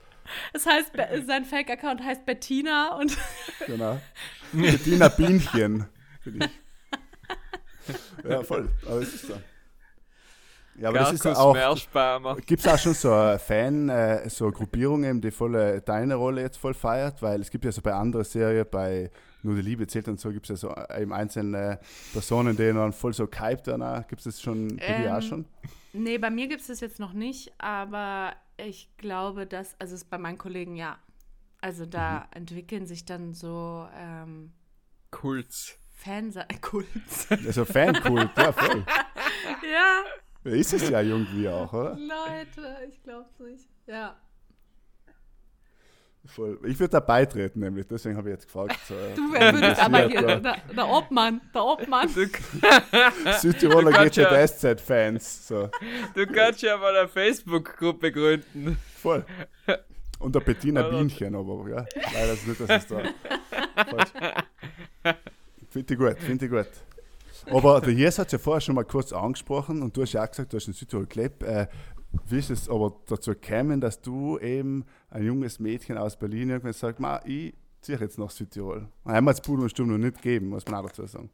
Es 0.53 0.65
heißt, 0.65 0.91
sein 1.27 1.45
Fake-Account 1.45 2.03
heißt 2.03 2.25
Bettina 2.25 2.95
und. 2.95 3.15
Genau. 3.67 4.01
Bettina 4.53 5.09
Bienchen 5.09 5.87
finde 6.31 6.45
ich. 6.47 8.25
ja, 8.29 8.43
voll. 8.43 8.69
Aber 8.85 9.01
es 9.01 9.13
ist 9.13 9.27
so. 9.27 9.35
Ja, 10.79 10.89
aber 10.89 10.99
Garkus 10.99 11.19
das 11.19 11.31
ist 11.33 11.37
auch. 11.37 12.37
Gibt 12.45 12.61
es 12.61 12.67
auch 12.67 12.77
schon 12.77 12.93
so 12.93 13.09
Fan, 13.37 13.89
äh, 13.89 14.29
so 14.29 14.49
Gruppierungen, 14.49 15.19
die 15.19 15.31
voll 15.31 15.55
äh, 15.55 15.81
deine 15.81 16.15
Rolle 16.15 16.41
jetzt 16.41 16.57
voll 16.57 16.73
feiert? 16.73 17.21
Weil 17.21 17.41
es 17.41 17.51
gibt 17.51 17.65
ja 17.65 17.71
so 17.71 17.81
bei 17.81 17.93
anderen 17.93 18.23
Serien, 18.23 18.65
bei 18.69 19.11
Nur 19.43 19.55
die 19.55 19.61
Liebe 19.61 19.87
zählt 19.87 20.07
und 20.07 20.19
so, 20.19 20.31
gibt 20.31 20.49
es 20.49 20.61
ja 20.61 20.69
so 20.69 20.73
äh, 20.73 21.01
eben 21.01 21.11
einzelne 21.11 21.79
Personen, 22.13 22.55
die 22.55 22.71
dann 22.71 22.93
voll 22.93 23.13
so 23.13 23.27
gehypt 23.27 23.67
werden. 23.67 24.05
Gibt 24.07 24.19
es 24.19 24.25
das 24.25 24.41
schon 24.41 24.77
bei 24.77 24.85
ähm, 24.85 25.01
dir 25.01 25.11
auch 25.11 25.21
ähm, 25.21 25.21
schon? 25.21 25.45
Nee, 25.91 26.17
bei 26.17 26.29
mir 26.29 26.47
gibt 26.47 26.61
es 26.61 26.67
das 26.67 26.79
jetzt 26.79 26.99
noch 26.99 27.13
nicht, 27.13 27.51
aber 27.57 28.33
ich 28.57 28.89
glaube, 28.97 29.45
dass, 29.47 29.75
also 29.79 29.95
es 29.95 30.05
bei 30.05 30.17
meinen 30.17 30.37
Kollegen 30.37 30.75
ja. 30.75 30.97
Also 31.61 31.85
da 31.85 32.19
mhm. 32.19 32.37
entwickeln 32.37 32.85
sich 32.85 33.03
dann 33.03 33.33
so 33.33 33.85
ähm, 33.97 34.53
Kults. 35.11 35.77
Fankult. 35.99 36.87
Also 37.45 37.65
Fankult, 37.65 38.29
ja, 38.37 38.51
voll. 38.53 38.85
ja. 39.71 40.03
Ist 40.51 40.73
es 40.73 40.89
ja 40.89 41.01
irgendwie 41.01 41.47
auch, 41.49 41.71
oder? 41.73 41.97
Leute, 41.97 42.77
ich 42.89 43.03
glaub's 43.03 43.37
nicht. 43.39 43.67
Ja. 43.85 44.15
Voll. 46.25 46.59
Ich 46.63 46.79
würde 46.79 46.91
da 46.91 46.99
beitreten, 46.99 47.59
nämlich, 47.59 47.87
deswegen 47.87 48.15
habe 48.15 48.29
ich 48.29 48.35
jetzt 48.35 48.45
gefragt. 48.45 48.79
So, 48.87 48.93
du 49.15 49.33
würdest 49.33 49.83
aber 49.83 50.07
hier, 50.07 50.21
der, 50.21 50.57
der 50.75 50.87
Obmann, 50.87 51.41
der 51.53 51.65
Obmann. 51.65 52.07
Südtiroler 53.39 53.91
GZSZ-Fans. 53.91 55.47
So. 55.47 55.69
Du 56.13 56.27
kannst 56.27 56.61
ja 56.61 56.77
mal 56.77 56.95
eine 56.95 57.07
Facebook-Gruppe 57.07 58.11
gründen. 58.11 58.77
Voll. 59.01 59.25
Und 60.19 60.35
der 60.35 60.41
Bettina 60.41 60.83
Bienchen, 60.83 61.35
aber 61.35 61.69
ja, 61.69 61.85
leider 62.13 62.33
ist 62.33 62.47
nicht, 62.47 62.61
dass 62.61 62.69
es 62.69 62.87
da 62.87 63.01
falsch. 63.85 65.15
Finde 65.69 65.93
ich 65.93 65.99
gut, 65.99 66.17
finde 66.17 66.45
ich 66.45 66.51
gut. 66.51 66.67
Aber 67.51 67.81
der 67.81 67.93
Jes 67.93 68.19
hat 68.19 68.27
es 68.27 68.33
ja 68.33 68.37
vorher 68.37 68.61
schon 68.61 68.75
mal 68.75 68.83
kurz 68.83 69.13
angesprochen 69.13 69.81
und 69.81 69.95
du 69.95 70.01
hast 70.01 70.13
ja 70.13 70.23
auch 70.23 70.29
gesagt, 70.29 70.53
du 70.53 70.57
hast 70.57 70.67
in 70.67 70.73
Südtirol 70.73 71.07
gelebt. 71.07 71.43
Äh, 71.43 71.67
wie 72.27 72.39
ist 72.39 72.49
es 72.49 72.69
aber 72.69 72.95
dazu 73.07 73.31
gekommen, 73.31 73.81
dass 73.81 74.01
du 74.01 74.39
eben 74.39 74.85
ein 75.09 75.23
junges 75.23 75.59
Mädchen 75.59 75.97
aus 75.97 76.17
Berlin 76.17 76.49
irgendwann 76.49 76.73
sagst, 76.73 77.01
ich 77.25 77.53
ziehe 77.81 77.99
jetzt 77.99 78.17
nach 78.17 78.31
Südtirol? 78.31 78.87
Einmal 79.05 79.33
es 79.33 79.41
Pudel 79.41 79.63
und 79.63 79.69
Stunde 79.69 79.93
noch 79.93 80.05
nicht 80.05 80.21
gegeben, 80.21 80.49
muss 80.49 80.65
man 80.65 80.75
auch 80.75 80.89
dazu 80.89 81.05
sagen. 81.05 81.29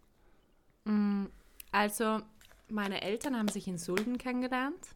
Mm, 0.84 1.26
also, 1.72 2.20
meine 2.70 3.02
Eltern 3.02 3.38
haben 3.38 3.48
sich 3.48 3.68
in 3.68 3.78
Sulden 3.78 4.18
kennengelernt. 4.18 4.96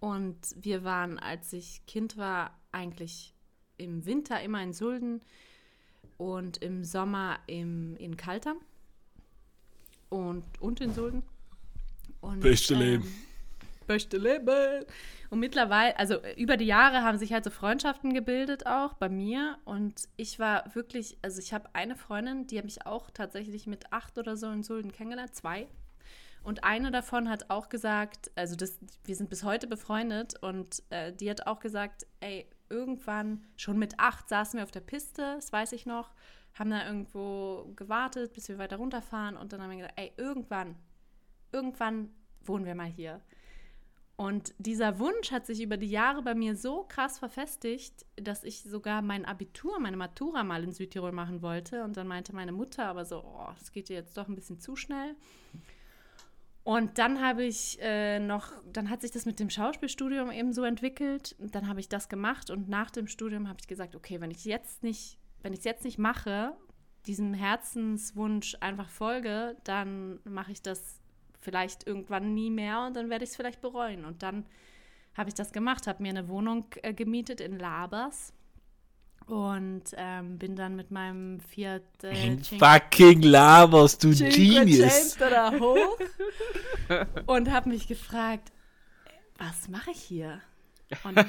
Und 0.00 0.38
wir 0.56 0.84
waren, 0.84 1.18
als 1.18 1.52
ich 1.52 1.84
Kind 1.86 2.16
war, 2.16 2.58
eigentlich 2.72 3.34
im 3.76 4.06
Winter 4.06 4.40
immer 4.42 4.62
in 4.62 4.72
Sulden 4.72 5.20
und 6.20 6.58
im 6.58 6.84
Sommer 6.84 7.38
im, 7.46 7.96
in 7.96 8.18
Kaltern 8.18 8.58
und, 10.10 10.44
und 10.60 10.82
in 10.82 10.92
Sulden. 10.92 11.22
Und, 12.20 12.40
beste 12.40 12.74
ähm, 12.74 12.80
Leben. 12.80 13.14
Beste 13.86 14.18
Leben. 14.18 14.84
Und 15.30 15.40
mittlerweile, 15.40 15.98
also 15.98 16.18
über 16.36 16.58
die 16.58 16.66
Jahre 16.66 17.02
haben 17.02 17.16
sich 17.16 17.32
halt 17.32 17.42
so 17.42 17.50
Freundschaften 17.50 18.12
gebildet 18.12 18.66
auch 18.66 18.92
bei 18.92 19.08
mir. 19.08 19.58
Und 19.64 20.08
ich 20.16 20.38
war 20.38 20.72
wirklich, 20.74 21.16
also 21.22 21.40
ich 21.40 21.54
habe 21.54 21.70
eine 21.72 21.96
Freundin, 21.96 22.46
die 22.46 22.58
habe 22.58 22.68
ich 22.68 22.84
auch 22.84 23.10
tatsächlich 23.10 23.66
mit 23.66 23.90
acht 23.90 24.18
oder 24.18 24.36
so 24.36 24.50
in 24.50 24.62
Sulden 24.62 24.92
kennengelernt, 24.92 25.34
zwei. 25.34 25.68
Und 26.42 26.64
eine 26.64 26.90
davon 26.90 27.30
hat 27.30 27.48
auch 27.48 27.70
gesagt, 27.70 28.30
also 28.36 28.56
das, 28.56 28.78
wir 29.04 29.16
sind 29.16 29.30
bis 29.30 29.42
heute 29.42 29.66
befreundet 29.66 30.34
und 30.42 30.82
äh, 30.90 31.12
die 31.14 31.30
hat 31.30 31.46
auch 31.46 31.60
gesagt, 31.60 32.06
ey, 32.20 32.46
irgendwann, 32.70 33.44
schon 33.56 33.78
mit 33.78 33.98
acht, 33.98 34.28
saßen 34.28 34.58
wir 34.58 34.64
auf 34.64 34.70
der 34.70 34.80
Piste, 34.80 35.34
das 35.36 35.52
weiß 35.52 35.72
ich 35.72 35.86
noch, 35.86 36.10
haben 36.54 36.70
da 36.70 36.86
irgendwo 36.86 37.72
gewartet, 37.76 38.32
bis 38.32 38.48
wir 38.48 38.58
weiter 38.58 38.76
runterfahren 38.76 39.36
und 39.36 39.52
dann 39.52 39.62
haben 39.62 39.70
wir 39.70 39.78
gesagt, 39.78 39.98
ey, 39.98 40.12
irgendwann, 40.16 40.76
irgendwann 41.52 42.10
wohnen 42.44 42.64
wir 42.64 42.74
mal 42.74 42.86
hier. 42.86 43.20
Und 44.20 44.52
dieser 44.58 44.98
Wunsch 44.98 45.32
hat 45.32 45.46
sich 45.46 45.62
über 45.62 45.78
die 45.78 45.88
Jahre 45.88 46.20
bei 46.20 46.34
mir 46.34 46.54
so 46.54 46.84
krass 46.86 47.18
verfestigt, 47.18 48.04
dass 48.16 48.44
ich 48.44 48.62
sogar 48.62 49.00
mein 49.00 49.24
Abitur, 49.24 49.80
meine 49.80 49.96
Matura 49.96 50.44
mal 50.44 50.62
in 50.62 50.72
Südtirol 50.72 51.10
machen 51.10 51.40
wollte. 51.40 51.84
Und 51.84 51.96
dann 51.96 52.06
meinte 52.06 52.34
meine 52.34 52.52
Mutter 52.52 52.84
aber 52.84 53.06
so, 53.06 53.24
oh, 53.24 53.48
das 53.58 53.72
geht 53.72 53.88
dir 53.88 53.94
jetzt 53.94 54.18
doch 54.18 54.28
ein 54.28 54.34
bisschen 54.34 54.60
zu 54.60 54.76
schnell. 54.76 55.16
Und 56.62 56.98
dann 56.98 57.20
habe 57.22 57.44
ich 57.44 57.78
äh, 57.80 58.18
noch, 58.18 58.52
dann 58.70 58.90
hat 58.90 59.00
sich 59.00 59.10
das 59.10 59.24
mit 59.24 59.40
dem 59.40 59.50
Schauspielstudium 59.50 60.30
eben 60.30 60.52
so 60.52 60.64
entwickelt. 60.64 61.34
Und 61.38 61.54
dann 61.54 61.68
habe 61.68 61.80
ich 61.80 61.88
das 61.88 62.08
gemacht 62.08 62.50
und 62.50 62.68
nach 62.68 62.90
dem 62.90 63.06
Studium 63.06 63.48
habe 63.48 63.58
ich 63.60 63.66
gesagt, 63.66 63.96
okay, 63.96 64.20
wenn 64.20 64.30
ich 64.30 64.44
jetzt 64.44 64.82
nicht, 64.82 65.18
wenn 65.42 65.52
ich 65.52 65.60
es 65.60 65.64
jetzt 65.64 65.84
nicht 65.84 65.98
mache, 65.98 66.54
diesem 67.06 67.32
Herzenswunsch 67.32 68.56
einfach 68.60 68.90
folge, 68.90 69.56
dann 69.64 70.20
mache 70.24 70.52
ich 70.52 70.60
das 70.60 71.00
vielleicht 71.40 71.86
irgendwann 71.86 72.34
nie 72.34 72.50
mehr 72.50 72.84
und 72.86 72.94
dann 72.94 73.08
werde 73.08 73.24
ich 73.24 73.30
es 73.30 73.36
vielleicht 73.36 73.62
bereuen. 73.62 74.04
Und 74.04 74.22
dann 74.22 74.44
habe 75.14 75.30
ich 75.30 75.34
das 75.34 75.52
gemacht, 75.52 75.86
habe 75.86 76.02
mir 76.02 76.10
eine 76.10 76.28
Wohnung 76.28 76.66
äh, 76.82 76.92
gemietet 76.92 77.40
in 77.40 77.58
Labers 77.58 78.34
Und 79.30 79.84
ähm, 79.96 80.38
bin 80.38 80.56
dann 80.56 80.74
mit 80.74 80.90
meinem 80.90 81.38
Fiat 81.38 81.84
äh, 82.02 82.36
Fucking 82.58 83.22
Lavos, 83.22 83.96
du 83.96 84.10
Genius! 84.10 85.16
da 85.18 85.52
hoch 85.52 86.00
und 87.26 87.48
habe 87.48 87.68
mich 87.68 87.86
gefragt, 87.86 88.50
was 89.38 89.68
mache 89.68 89.92
ich 89.92 90.02
hier? 90.02 90.40
Und 91.04 91.24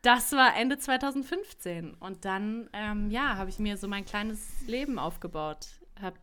das 0.00 0.32
war 0.32 0.56
Ende 0.56 0.78
2015. 0.78 1.92
Und 2.00 2.24
dann, 2.24 2.70
ähm, 2.72 3.10
ja, 3.10 3.36
habe 3.36 3.50
ich 3.50 3.58
mir 3.58 3.76
so 3.76 3.88
mein 3.88 4.06
kleines 4.06 4.40
Leben 4.66 4.98
aufgebaut. 4.98 5.66
Habe 6.00 6.16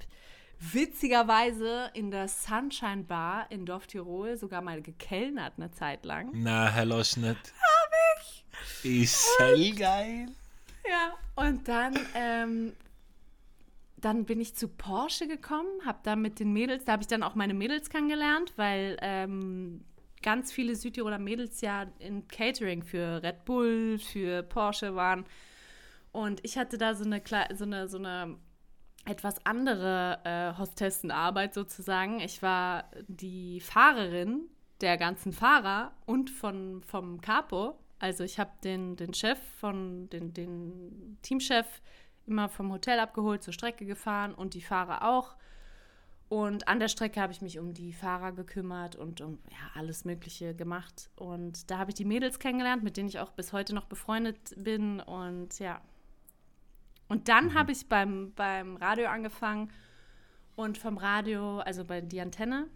witzigerweise 0.59 1.91
in 1.93 2.09
der 2.09 2.28
Sunshine 2.28 3.03
Bar 3.03 3.45
in 3.51 3.67
Dorf 3.67 3.86
Tirol 3.86 4.38
sogar 4.38 4.63
mal 4.63 4.82
gekellnert 4.82 5.53
eine 5.57 5.69
Zeit 5.69 6.03
lang. 6.03 6.32
Na, 6.34 6.71
Herr 6.71 6.86
Loschnitt. 6.86 7.38
Hab 7.38 7.91
ich. 8.19 9.03
Ist 9.03 9.28
hell 9.38 9.76
geil. 9.76 10.30
Ja, 10.86 11.14
und 11.36 11.68
dann, 11.68 11.98
ähm, 12.14 12.74
dann 13.98 14.26
bin 14.26 14.42
ich 14.42 14.56
zu 14.56 14.68
Porsche 14.68 15.28
gekommen, 15.28 15.86
habe 15.86 16.00
da 16.04 16.16
mit 16.16 16.40
den 16.40 16.52
Mädels, 16.52 16.86
da 16.86 16.94
habe 16.94 17.04
ich 17.04 17.08
dann 17.08 17.24
auch 17.24 17.36
meine 17.36 17.54
Mädels 17.54 17.90
kennengelernt, 17.90 18.54
weil 18.58 18.98
ähm, 19.02 19.86
ganz 20.22 20.52
viele 20.52 20.76
Südtiroler 20.76 21.20
Mädels 21.20 21.62
ja 21.62 21.86
in 22.00 22.28
Catering 22.28 22.84
für 22.84 23.22
Red 23.24 23.46
Bull, 23.46 24.00
für 24.00 24.44
Porsche 24.44 24.96
waren. 24.96 25.26
Und 26.12 26.40
ich 26.44 26.58
hatte 26.58 26.78
da 26.78 26.96
so 26.96 27.06
eine, 27.06 27.22
so 27.54 27.64
eine, 27.66 27.88
so 27.88 27.98
eine 27.98 28.38
etwas 29.06 29.46
andere 29.46 30.20
äh, 30.24 30.58
Hostessenarbeit 30.58 31.54
sozusagen. 31.54 32.20
Ich 32.20 32.42
war 32.42 32.90
die 33.08 33.60
Fahrerin 33.60 34.48
der 34.82 34.98
ganzen 34.98 35.34
Fahrer 35.34 35.94
und 36.06 36.30
von, 36.30 36.84
vom 36.84 37.22
Capo 37.22 37.78
also 38.04 38.26
ich 38.26 38.38
habe 38.38 38.51
den, 38.66 38.97
den 38.97 39.14
Chef 39.14 39.39
von, 39.62 40.10
den, 40.10 40.34
den 40.34 41.18
Teamchef 41.22 41.82
immer 42.26 42.49
vom 42.49 42.70
Hotel 42.70 42.99
abgeholt, 42.99 43.41
zur 43.41 43.54
Strecke 43.54 43.86
gefahren 43.86 44.34
und 44.34 44.56
die 44.56 44.62
Fahrer 44.62 45.08
auch. 45.08 45.38
Und 46.28 46.68
an 46.68 46.82
der 46.82 46.89
Strecke 46.89 47.22
habe 47.22 47.32
ich 47.32 47.41
mich 47.41 47.60
um 47.60 47.74
die 47.74 47.93
Fahrer 47.93 48.34
gekümmert 48.34 48.97
und 48.97 49.22
um 49.22 49.39
ja, 49.49 49.80
alles 49.80 50.04
Mögliche 50.04 50.54
gemacht. 50.54 51.12
Und 51.16 51.72
da 51.72 51.78
habe 51.78 51.91
ich 51.91 51.95
die 51.95 52.04
Mädels 52.04 52.39
kennengelernt, 52.39 52.84
mit 52.84 52.97
denen 52.97 53.08
ich 53.08 53.20
auch 53.20 53.32
bis 53.32 53.54
heute 53.54 53.74
noch 53.74 53.86
befreundet 53.86 54.54
bin. 54.58 54.99
Und 54.99 55.60
ja. 55.60 55.80
Und 57.08 57.30
dann 57.30 57.45
mhm. 57.45 57.54
habe 57.54 57.72
ich 57.72 57.88
beim, 57.88 58.34
beim 58.36 58.76
Radio 58.76 59.08
angefangen 59.08 59.72
und 60.58 60.78
vom 60.78 60.97
Radio, 60.97 61.60
also 61.60 61.86
bei 61.86 62.01
die 62.01 62.20
Antenne, 62.20 62.68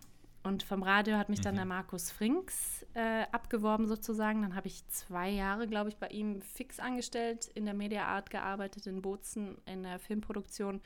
und 0.47 0.63
vom 0.63 0.81
Radio 0.81 1.17
hat 1.17 1.29
mich 1.29 1.39
mhm. 1.39 1.43
dann 1.43 1.55
der 1.55 1.65
Markus 1.65 2.09
Frinks 2.09 2.85
äh, 2.93 3.25
abgeworben 3.31 3.87
sozusagen. 3.87 4.41
Dann 4.41 4.55
habe 4.55 4.67
ich 4.67 4.87
zwei 4.87 5.29
Jahre, 5.29 5.67
glaube 5.67 5.89
ich, 5.89 5.97
bei 5.97 6.07
ihm 6.07 6.41
fix 6.41 6.79
angestellt, 6.79 7.49
in 7.53 7.65
der 7.65 7.73
Media 7.73 8.05
Art 8.05 8.29
gearbeitet, 8.29 8.87
in 8.87 9.01
Bozen, 9.01 9.57
in 9.65 9.83
der 9.83 9.99
Filmproduktion 9.99 10.81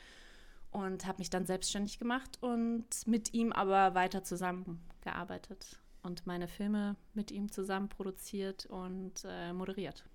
und 0.72 1.06
habe 1.06 1.20
mich 1.20 1.30
dann 1.30 1.46
selbstständig 1.46 2.00
gemacht 2.00 2.38
und 2.42 2.86
mit 3.06 3.34
ihm 3.34 3.52
aber 3.52 3.94
weiter 3.94 4.24
zusammengearbeitet 4.24 5.80
und 6.02 6.26
meine 6.26 6.48
Filme 6.48 6.96
mit 7.14 7.32
ihm 7.32 7.52
zusammen 7.52 7.90
produziert 7.90 8.66
und 8.66 9.26
äh, 9.26 9.54
moderiert. 9.54 10.06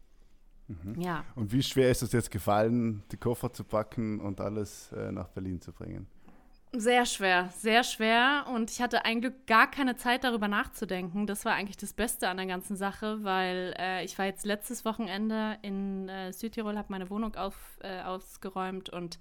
Mhm. 0.69 1.01
Ja. 1.01 1.25
Und 1.37 1.53
wie 1.53 1.63
schwer 1.63 1.91
ist 1.91 2.03
es 2.03 2.13
jetzt 2.13 2.31
gefallen, 2.31 3.05
die 3.13 3.17
Koffer 3.17 3.53
zu 3.53 3.65
packen 3.65 4.21
und 4.21 4.41
alles 4.41 4.91
äh, 4.93 5.13
nach 5.13 5.29
Berlin 5.29 5.61
zu 5.61 5.73
bringen? 5.73 6.09
Sehr 6.79 7.07
schwer, 7.07 7.49
sehr 7.57 7.83
schwer. 7.85 8.45
Und 8.53 8.71
ich 8.71 8.83
hatte 8.83 9.07
ein 9.07 9.23
Glück 9.23 9.47
gar 9.47 9.71
keine 9.71 9.97
Zeit 9.97 10.25
darüber 10.25 10.47
nachzudenken. 10.47 11.27
Das 11.27 11.47
war 11.47 11.55
eigentlich 11.55 11.79
das 11.79 11.95
Beste 11.95 12.29
an 12.29 12.37
der 12.37 12.45
ganzen 12.45 12.77
Sache, 12.77 13.25
weil 13.25 13.75
äh, 13.79 14.05
ich 14.05 14.19
war 14.19 14.27
jetzt 14.27 14.45
letztes 14.45 14.85
Wochenende 14.85 15.57
in 15.63 16.11
äh, 16.11 16.33
Südtirol, 16.35 16.77
habe 16.77 16.89
meine 16.91 17.09
Wohnung 17.09 17.35
auf, 17.35 17.55
äh, 17.83 18.03
ausgeräumt 18.03 18.91
und 18.91 19.19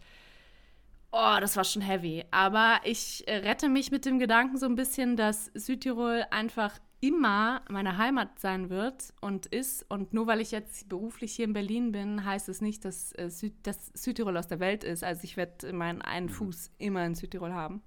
oh, 1.14 1.38
das 1.40 1.56
war 1.56 1.64
schon 1.64 1.82
heavy. 1.82 2.26
Aber 2.30 2.82
ich 2.84 3.26
äh, 3.26 3.38
rette 3.38 3.70
mich 3.70 3.90
mit 3.90 4.06
dem 4.06 4.20
Gedanken 4.20 4.58
so 4.58 4.66
ein 4.66 4.76
bisschen, 4.76 5.16
dass 5.16 5.46
Südtirol 5.54 6.26
einfach 6.32 6.78
immer 7.02 7.62
meine 7.70 7.98
Heimat 7.98 8.40
sein 8.40 8.70
wird 8.70 9.14
und 9.22 9.46
ist. 9.46 9.86
Und 9.90 10.14
nur 10.14 10.28
weil 10.28 10.42
ich 10.42 10.52
jetzt 10.52 10.90
beruflich 10.90 11.34
hier 11.34 11.46
in 11.46 11.54
Berlin 11.54 11.92
bin, 11.92 12.26
heißt 12.26 12.50
es 12.50 12.62
nicht, 12.62 12.86
dass, 12.86 13.12
äh, 13.18 13.30
Süd, 13.30 13.54
dass 13.64 13.92
Südtirol 13.94 14.38
aus 14.38 14.48
der 14.48 14.60
Welt 14.60 14.84
ist. 14.84 15.04
Also 15.04 15.24
ich 15.24 15.38
werde 15.38 15.74
meinen 15.74 16.02
einen 16.02 16.28
mhm. 16.28 16.32
Fuß 16.32 16.72
immer 16.78 17.06
in 17.06 17.16
Südtirol 17.16 17.54
haben. 17.54 17.82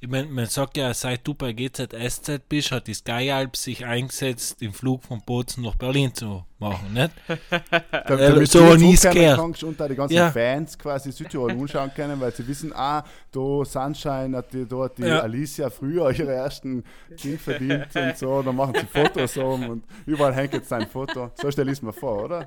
Ich 0.00 0.08
meine, 0.08 0.28
man 0.28 0.46
sagt 0.46 0.76
ja, 0.76 0.94
seit 0.94 1.26
du 1.26 1.34
bei 1.34 1.52
GZSZ 1.52 2.48
bist, 2.48 2.70
hat 2.70 2.86
die 2.86 2.94
Sky 2.94 3.32
Alp 3.32 3.56
sich 3.56 3.84
eingesetzt, 3.84 4.60
den 4.60 4.72
Flug 4.72 5.02
von 5.02 5.20
Bozen 5.22 5.64
nach 5.64 5.74
Berlin 5.74 6.14
zu 6.14 6.44
machen, 6.60 6.92
nicht? 6.92 7.10
da, 7.90 8.14
äh, 8.16 8.46
so 8.46 8.76
nie 8.76 8.96
kannst 8.96 9.64
unter 9.64 9.88
die 9.88 9.96
ganzen 9.96 10.14
ja. 10.14 10.30
Fans 10.30 10.78
quasi 10.78 11.10
Südtirol 11.10 11.50
anschauen 11.50 11.90
können, 11.92 12.20
weil 12.20 12.32
sie 12.32 12.46
wissen, 12.46 12.72
ah, 12.72 13.02
da 13.32 13.64
Sunshine 13.64 14.36
hat 14.36 14.52
die, 14.52 14.66
dort 14.66 14.98
die 14.98 15.02
ja. 15.02 15.18
Alicia 15.20 15.68
früher 15.68 16.10
ihre 16.16 16.32
ersten 16.32 16.84
Ding 17.24 17.36
verdient 17.36 17.88
und 17.96 18.16
so, 18.16 18.40
dann 18.42 18.54
machen 18.54 18.74
sie 18.78 18.86
Fotos 18.86 19.36
um 19.36 19.68
und 19.68 19.84
überall 20.06 20.32
hängt 20.32 20.52
jetzt 20.52 20.72
ein 20.72 20.86
Foto. 20.86 21.32
So 21.34 21.50
stelle 21.50 21.72
ich 21.72 21.78
es 21.78 21.82
mir 21.82 21.92
vor, 21.92 22.22
oder? 22.22 22.46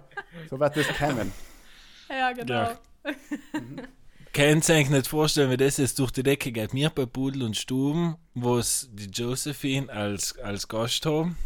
So 0.49 0.57
wird 0.57 0.77
das 0.77 0.87
kennen. 0.87 1.33
Ja, 2.09 2.31
genau. 2.31 2.53
Ja. 2.53 2.79
Mhm 3.53 3.81
kann 4.33 4.61
sich 4.61 4.75
eigentlich 4.75 4.89
nicht 4.89 5.07
vorstellen, 5.07 5.51
wie 5.51 5.57
das 5.57 5.77
jetzt 5.77 5.99
durch 5.99 6.11
die 6.11 6.23
Decke 6.23 6.51
geht. 6.51 6.73
Wir 6.73 6.89
bei 6.89 7.05
Pudel 7.05 7.43
und 7.43 7.57
Stuben, 7.57 8.15
wo 8.33 8.57
es 8.57 8.89
die 8.91 9.09
Josephine 9.09 9.91
als, 9.91 10.37
als 10.39 10.67
Gast 10.67 11.05
haben. 11.05 11.37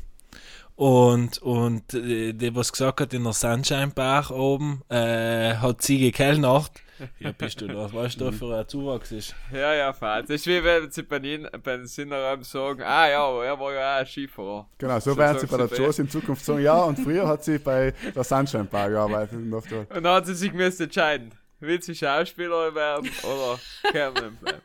Und, 0.75 1.37
und 1.41 1.93
äh, 1.93 2.33
die, 2.33 2.53
was 2.53 2.71
gesagt 2.71 2.99
hat 2.99 3.13
in 3.13 3.23
der 3.23 3.31
Sunshine 3.33 3.91
Bar 3.95 4.29
oben, 4.31 4.81
äh, 4.89 5.55
hat 5.55 5.81
sie 5.81 5.99
gekellnert. 5.99 6.71
Ja, 7.19 7.31
bist 7.31 7.59
du 7.59 7.67
da? 7.67 7.91
Weißt 7.91 8.19
du, 8.19 8.31
für 8.31 8.57
ein 8.57 8.67
Zuwachs 8.67 9.11
ist? 9.11 9.35
Ja, 9.51 9.73
ja, 9.73 9.93
fast. 9.93 10.29
Das 10.29 10.35
ist 10.35 10.47
wie 10.47 10.63
wenn 10.63 10.89
sie 10.91 11.03
bei 11.03 11.19
den, 11.19 11.47
bei 11.63 11.77
den 11.77 11.87
Sinnerraum 11.87 12.43
sagen, 12.43 12.81
ah 12.83 13.07
ja, 13.07 13.43
er 13.43 13.59
war 13.59 13.73
ja 13.73 13.95
auch 13.95 13.99
ein 13.99 14.05
Skifahrer. 14.05 14.69
Genau, 14.77 14.99
so, 14.99 15.11
so 15.11 15.17
werden 15.17 15.39
sie 15.39 15.47
bei 15.47 15.57
der 15.57 15.77
Josie 15.77 16.03
in 16.03 16.09
Zukunft 16.09 16.45
sagen, 16.45 16.61
ja, 16.61 16.83
und 16.83 16.99
früher 16.99 17.27
hat 17.27 17.43
sie 17.43 17.57
bei 17.57 17.93
der 18.15 18.23
Sunshine 18.23 18.65
Bar 18.65 18.89
gearbeitet. 18.89 19.37
Und, 19.37 19.53
dann 19.89 20.07
hat 20.07 20.25
sie 20.25 20.35
sich 20.35 20.53
müssen 20.53 20.83
entscheiden. 20.83 21.31
Willst 21.65 21.87
du 21.87 21.95
Schauspieler 21.95 22.73
werden 22.73 23.09
oder 23.23 23.59
Kernman 23.91 24.35
bleiben? 24.35 24.61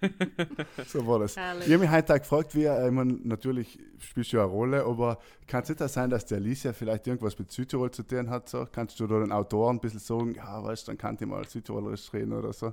so 0.86 1.06
war 1.06 1.18
das. 1.20 1.36
Herrlich. 1.36 1.66
Ich 1.66 1.72
habe 1.72 1.82
mich 1.82 1.90
heute 1.90 2.18
gefragt, 2.18 2.54
wie, 2.54 2.66
ich 2.66 2.90
meine, 2.90 3.18
natürlich 3.24 3.78
spielst 3.98 4.32
du 4.32 4.38
eine 4.38 4.46
Rolle, 4.46 4.84
aber 4.84 5.18
kann 5.46 5.62
es 5.62 5.68
nicht 5.68 5.80
sein, 5.88 6.10
dass 6.10 6.26
der 6.26 6.38
Alicia 6.38 6.72
vielleicht 6.72 7.06
irgendwas 7.06 7.38
mit 7.38 7.50
Südtirol 7.50 7.90
zu 7.90 8.04
tun 8.04 8.30
hat? 8.30 8.48
So? 8.48 8.66
Kannst 8.70 9.00
du 9.00 9.06
da 9.06 9.18
den 9.18 9.32
Autoren 9.32 9.76
ein 9.76 9.80
bisschen 9.80 10.00
sagen, 10.00 10.34
ja, 10.34 10.62
weißt 10.62 10.86
du, 10.86 10.92
dann 10.92 10.98
kann 10.98 11.16
ich 11.20 11.26
mal 11.26 11.46
Südtirolerisch 11.46 12.12
reden 12.12 12.32
oder 12.32 12.52
so? 12.52 12.72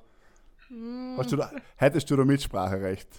Mm. 0.69 1.19
Du 1.29 1.35
da, 1.35 1.51
hättest 1.77 2.09
du 2.09 2.15
da 2.15 2.25
Mitspracherecht? 2.25 3.09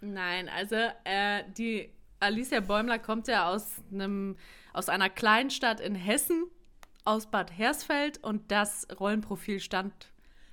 Nein, 0.00 0.48
also 0.48 0.76
äh, 1.04 1.44
die 1.56 1.90
Alicia 2.20 2.60
Bäumler 2.60 2.98
kommt 2.98 3.28
ja 3.28 3.48
aus, 3.48 3.66
einem, 3.92 4.36
aus 4.72 4.88
einer 4.88 5.08
Kleinstadt 5.08 5.80
in 5.80 5.94
Hessen 5.94 6.44
aus 7.08 7.24
Bad 7.24 7.50
Hersfeld 7.56 8.22
und 8.22 8.52
das 8.52 8.86
Rollenprofil 9.00 9.60
stand 9.60 9.92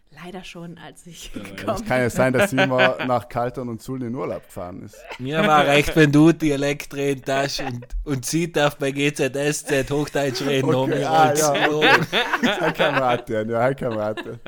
leider 0.10 0.46
schon, 0.46 0.78
als 0.78 1.06
ich 1.06 1.36
ja, 1.36 1.44
gekommen 1.56 1.82
Es 1.82 1.86
kann 1.86 2.00
ja 2.00 2.10
sein, 2.10 2.32
dass 2.32 2.52
sie 2.52 2.58
immer 2.58 2.96
nach 3.06 3.28
Kaltern 3.28 3.68
und 3.68 3.82
Zuln 3.82 4.04
in 4.04 4.16
Urlaub 4.16 4.46
gefahren 4.46 4.84
ist. 4.84 4.96
Mir 5.20 5.46
war 5.46 5.66
recht, 5.66 5.94
wenn 5.98 6.14
du 6.14 6.32
Dialekt 6.32 6.94
reden 6.94 7.24
darfst 7.26 7.60
und, 7.60 7.86
und 8.06 8.26
sie 8.26 8.50
darf 8.50 8.78
bei 8.78 8.92
GZSZ 8.92 9.92
Hochdeutsch 9.92 10.44
reden. 10.44 10.74
Okay, 10.74 11.04
ah, 11.04 11.34
ja, 11.34 11.70
okay. 11.70 12.00
Ein 12.62 12.74
Kameraden, 12.74 13.50
ja, 13.50 13.60
ein 13.60 13.76
Kameraden. 13.76 14.40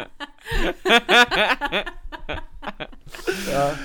ja. 3.51 3.77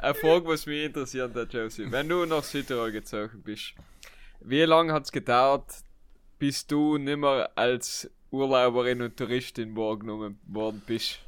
Eine 0.00 0.14
Frage, 0.14 0.46
was 0.46 0.64
mich 0.64 0.84
interessiert, 0.86 1.36
der 1.36 1.44
Josie. 1.44 1.92
Wenn 1.92 2.08
du 2.08 2.24
nach 2.24 2.42
Südtirol 2.42 2.92
gezogen 2.92 3.42
bist, 3.44 3.74
wie 4.40 4.62
lange 4.62 4.94
hat 4.94 5.04
es 5.04 5.12
gedauert, 5.12 5.66
bis 6.38 6.66
du 6.66 6.98
nimmer 6.98 7.50
als 7.54 8.10
Urlauberin 8.30 9.02
und 9.02 9.16
Touristin 9.16 9.76
wahrgenommen 9.76 10.38
worden 10.46 10.82
bist? 10.86 11.20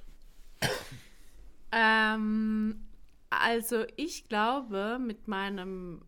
Ähm, 1.73 2.87
also 3.31 3.85
ich 3.97 4.29
glaube, 4.29 4.99
mit 5.01 5.29
meinem, 5.29 6.03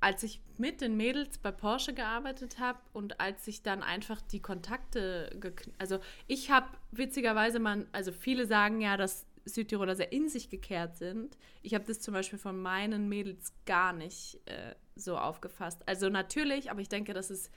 als 0.00 0.22
ich 0.22 0.40
mit 0.58 0.80
den 0.80 0.96
Mädels 0.96 1.38
bei 1.38 1.50
Porsche 1.50 1.92
gearbeitet 1.92 2.58
habe 2.58 2.78
und 2.92 3.20
als 3.20 3.46
ich 3.48 3.62
dann 3.62 3.82
einfach 3.82 4.20
die 4.20 4.40
Kontakte, 4.40 5.30
also 5.78 5.98
ich 6.28 6.50
habe 6.50 6.68
witzigerweise 6.92 7.58
man, 7.58 7.86
also 7.92 8.12
viele 8.12 8.46
sagen 8.46 8.80
ja, 8.80 8.96
dass 8.96 9.26
Südtiroler 9.44 9.96
sehr 9.96 10.12
in 10.12 10.28
sich 10.28 10.50
gekehrt 10.50 10.96
sind. 10.96 11.36
Ich 11.62 11.74
habe 11.74 11.84
das 11.84 11.98
zum 11.98 12.14
Beispiel 12.14 12.38
von 12.38 12.60
meinen 12.60 13.08
Mädels 13.08 13.52
gar 13.66 13.92
nicht 13.92 14.40
äh, 14.46 14.76
so 14.94 15.18
aufgefasst. 15.18 15.82
Also 15.86 16.08
natürlich, 16.08 16.70
aber 16.70 16.80
ich 16.80 16.88
denke, 16.88 17.12
das 17.12 17.30
ist 17.30 17.50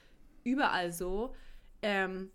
überall 0.46 0.94
so. 0.94 1.36
Ähm, 1.82 2.30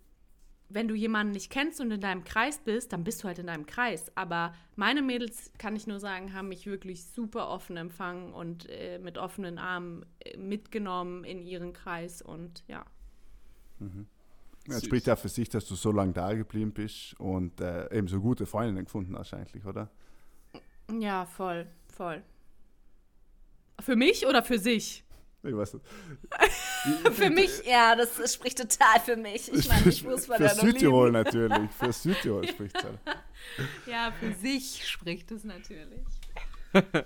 wenn 0.73 0.87
du 0.87 0.95
jemanden 0.95 1.33
nicht 1.33 1.49
kennst 1.49 1.81
und 1.81 1.91
in 1.91 1.99
deinem 1.99 2.23
Kreis 2.23 2.59
bist, 2.59 2.93
dann 2.93 3.03
bist 3.03 3.23
du 3.23 3.27
halt 3.27 3.39
in 3.39 3.47
deinem 3.47 3.65
Kreis. 3.65 4.11
Aber 4.15 4.53
meine 4.75 5.01
Mädels, 5.01 5.51
kann 5.57 5.75
ich 5.75 5.87
nur 5.87 5.99
sagen, 5.99 6.33
haben 6.33 6.47
mich 6.47 6.65
wirklich 6.65 7.03
super 7.05 7.49
offen 7.49 7.75
empfangen 7.77 8.31
und 8.33 8.69
äh, 8.69 8.99
mit 8.99 9.17
offenen 9.17 9.57
Armen 9.57 10.05
äh, 10.19 10.37
mitgenommen 10.37 11.23
in 11.23 11.41
ihren 11.41 11.73
Kreis 11.73 12.21
und 12.21 12.63
ja. 12.67 12.85
Mhm. 13.79 14.07
Ja, 14.67 14.75
das 14.75 14.85
spricht 14.85 15.07
ja 15.07 15.15
für 15.15 15.29
sich, 15.29 15.49
dass 15.49 15.65
du 15.65 15.75
so 15.75 15.91
lange 15.91 16.13
da 16.13 16.33
geblieben 16.33 16.71
bist 16.71 17.19
und 17.19 17.59
äh, 17.59 17.91
eben 17.97 18.07
so 18.07 18.21
gute 18.21 18.45
Freundinnen 18.45 18.85
gefunden 18.85 19.17
hast, 19.17 19.33
eigentlich, 19.33 19.65
oder? 19.65 19.89
Ja, 20.99 21.25
voll, 21.25 21.67
voll. 21.87 22.21
Für 23.79 23.95
mich 23.95 24.27
oder 24.27 24.43
für 24.43 24.59
sich? 24.59 25.03
Ich 25.43 25.55
weiß 25.55 25.73
nicht. 25.73 25.85
für 27.13 27.29
mich, 27.31 27.65
ja, 27.65 27.95
das, 27.95 28.15
das, 28.15 28.33
spricht 28.35 28.57
total 28.57 28.99
für 29.03 29.15
mich. 29.15 29.51
Ich 29.51 29.67
meine, 29.67 29.89
ich 29.89 30.03
muss 30.03 30.27
von 30.27 30.37
Für 30.37 30.49
Südtirol 30.49 31.07
lieben. 31.07 31.23
natürlich. 31.23 31.71
Für 31.71 31.91
Südtirol 31.91 32.47
spricht 32.47 32.77
es 32.77 32.83
halt. 32.83 32.99
Ja, 33.87 34.13
für 34.19 34.33
sich 34.33 34.87
spricht 34.87 35.31
es 35.31 35.43
natürlich. 35.43 36.01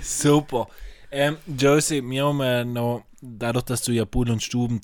Super. 0.00 0.68
Ähm, 1.10 1.36
Josie, 1.46 2.02
wir 2.02 2.24
haben 2.24 2.40
äh, 2.40 2.64
noch, 2.64 3.04
dadurch, 3.20 3.66
dass 3.66 3.82
du 3.82 3.92
ja 3.92 4.06
Pool 4.06 4.30
und 4.30 4.42
Stuben 4.42 4.80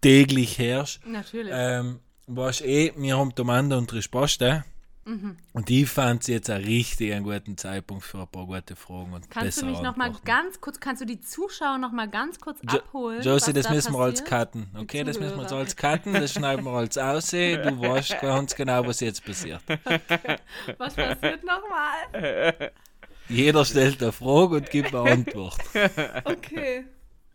täglich 0.00 0.58
herrschst, 0.58 1.04
natürlich. 1.06 1.52
Ähm, 1.54 1.98
weißt 2.28 2.62
eh, 2.62 2.92
wir 2.96 3.18
haben 3.18 3.34
Tomanda 3.34 3.76
und 3.76 3.92
Risposte. 3.92 4.64
Mhm. 5.04 5.36
Und 5.52 5.70
ich 5.70 5.88
fand 5.88 6.22
es 6.22 6.28
jetzt 6.28 6.50
einen 6.50 6.64
richtig 6.64 7.12
einen 7.12 7.24
guten 7.24 7.56
Zeitpunkt 7.56 8.04
für 8.04 8.18
ein 8.18 8.28
paar 8.28 8.46
gute 8.46 8.76
Fragen. 8.76 9.12
Und 9.12 9.30
kannst 9.30 9.62
du 9.62 9.66
mich 9.66 9.80
noch 9.80 9.96
mal 9.96 10.12
ganz 10.24 10.60
kurz, 10.60 10.78
kannst 10.78 11.02
du 11.02 11.06
die 11.06 11.20
Zuschauer 11.20 11.78
noch 11.78 11.92
mal 11.92 12.08
ganz 12.08 12.38
kurz 12.38 12.58
jo 12.62 12.78
abholen? 12.78 13.22
Josie, 13.22 13.52
das 13.52 13.66
da 13.66 13.72
müssen 13.72 13.92
wir 13.94 14.00
als 14.00 14.24
cutten. 14.24 14.68
Okay, 14.76 15.02
das 15.02 15.18
müssen 15.18 15.38
wir 15.38 15.50
als 15.50 15.74
cutten, 15.74 16.12
das 16.12 16.32
schneiden 16.32 16.64
wir 16.64 16.72
als 16.72 16.98
aussehen. 16.98 17.60
Du 17.70 17.80
weißt 17.80 18.20
ganz 18.20 18.54
genau, 18.54 18.86
was 18.86 19.00
jetzt 19.00 19.24
passiert. 19.24 19.62
Okay. 19.68 20.36
Was 20.76 20.94
passiert 20.94 21.44
nochmal? 21.44 22.72
Jeder 23.28 23.64
stellt 23.64 24.02
eine 24.02 24.12
Frage 24.12 24.56
und 24.56 24.70
gibt 24.70 24.94
eine 24.94 25.10
Antwort. 25.10 25.58
Okay. 26.24 26.84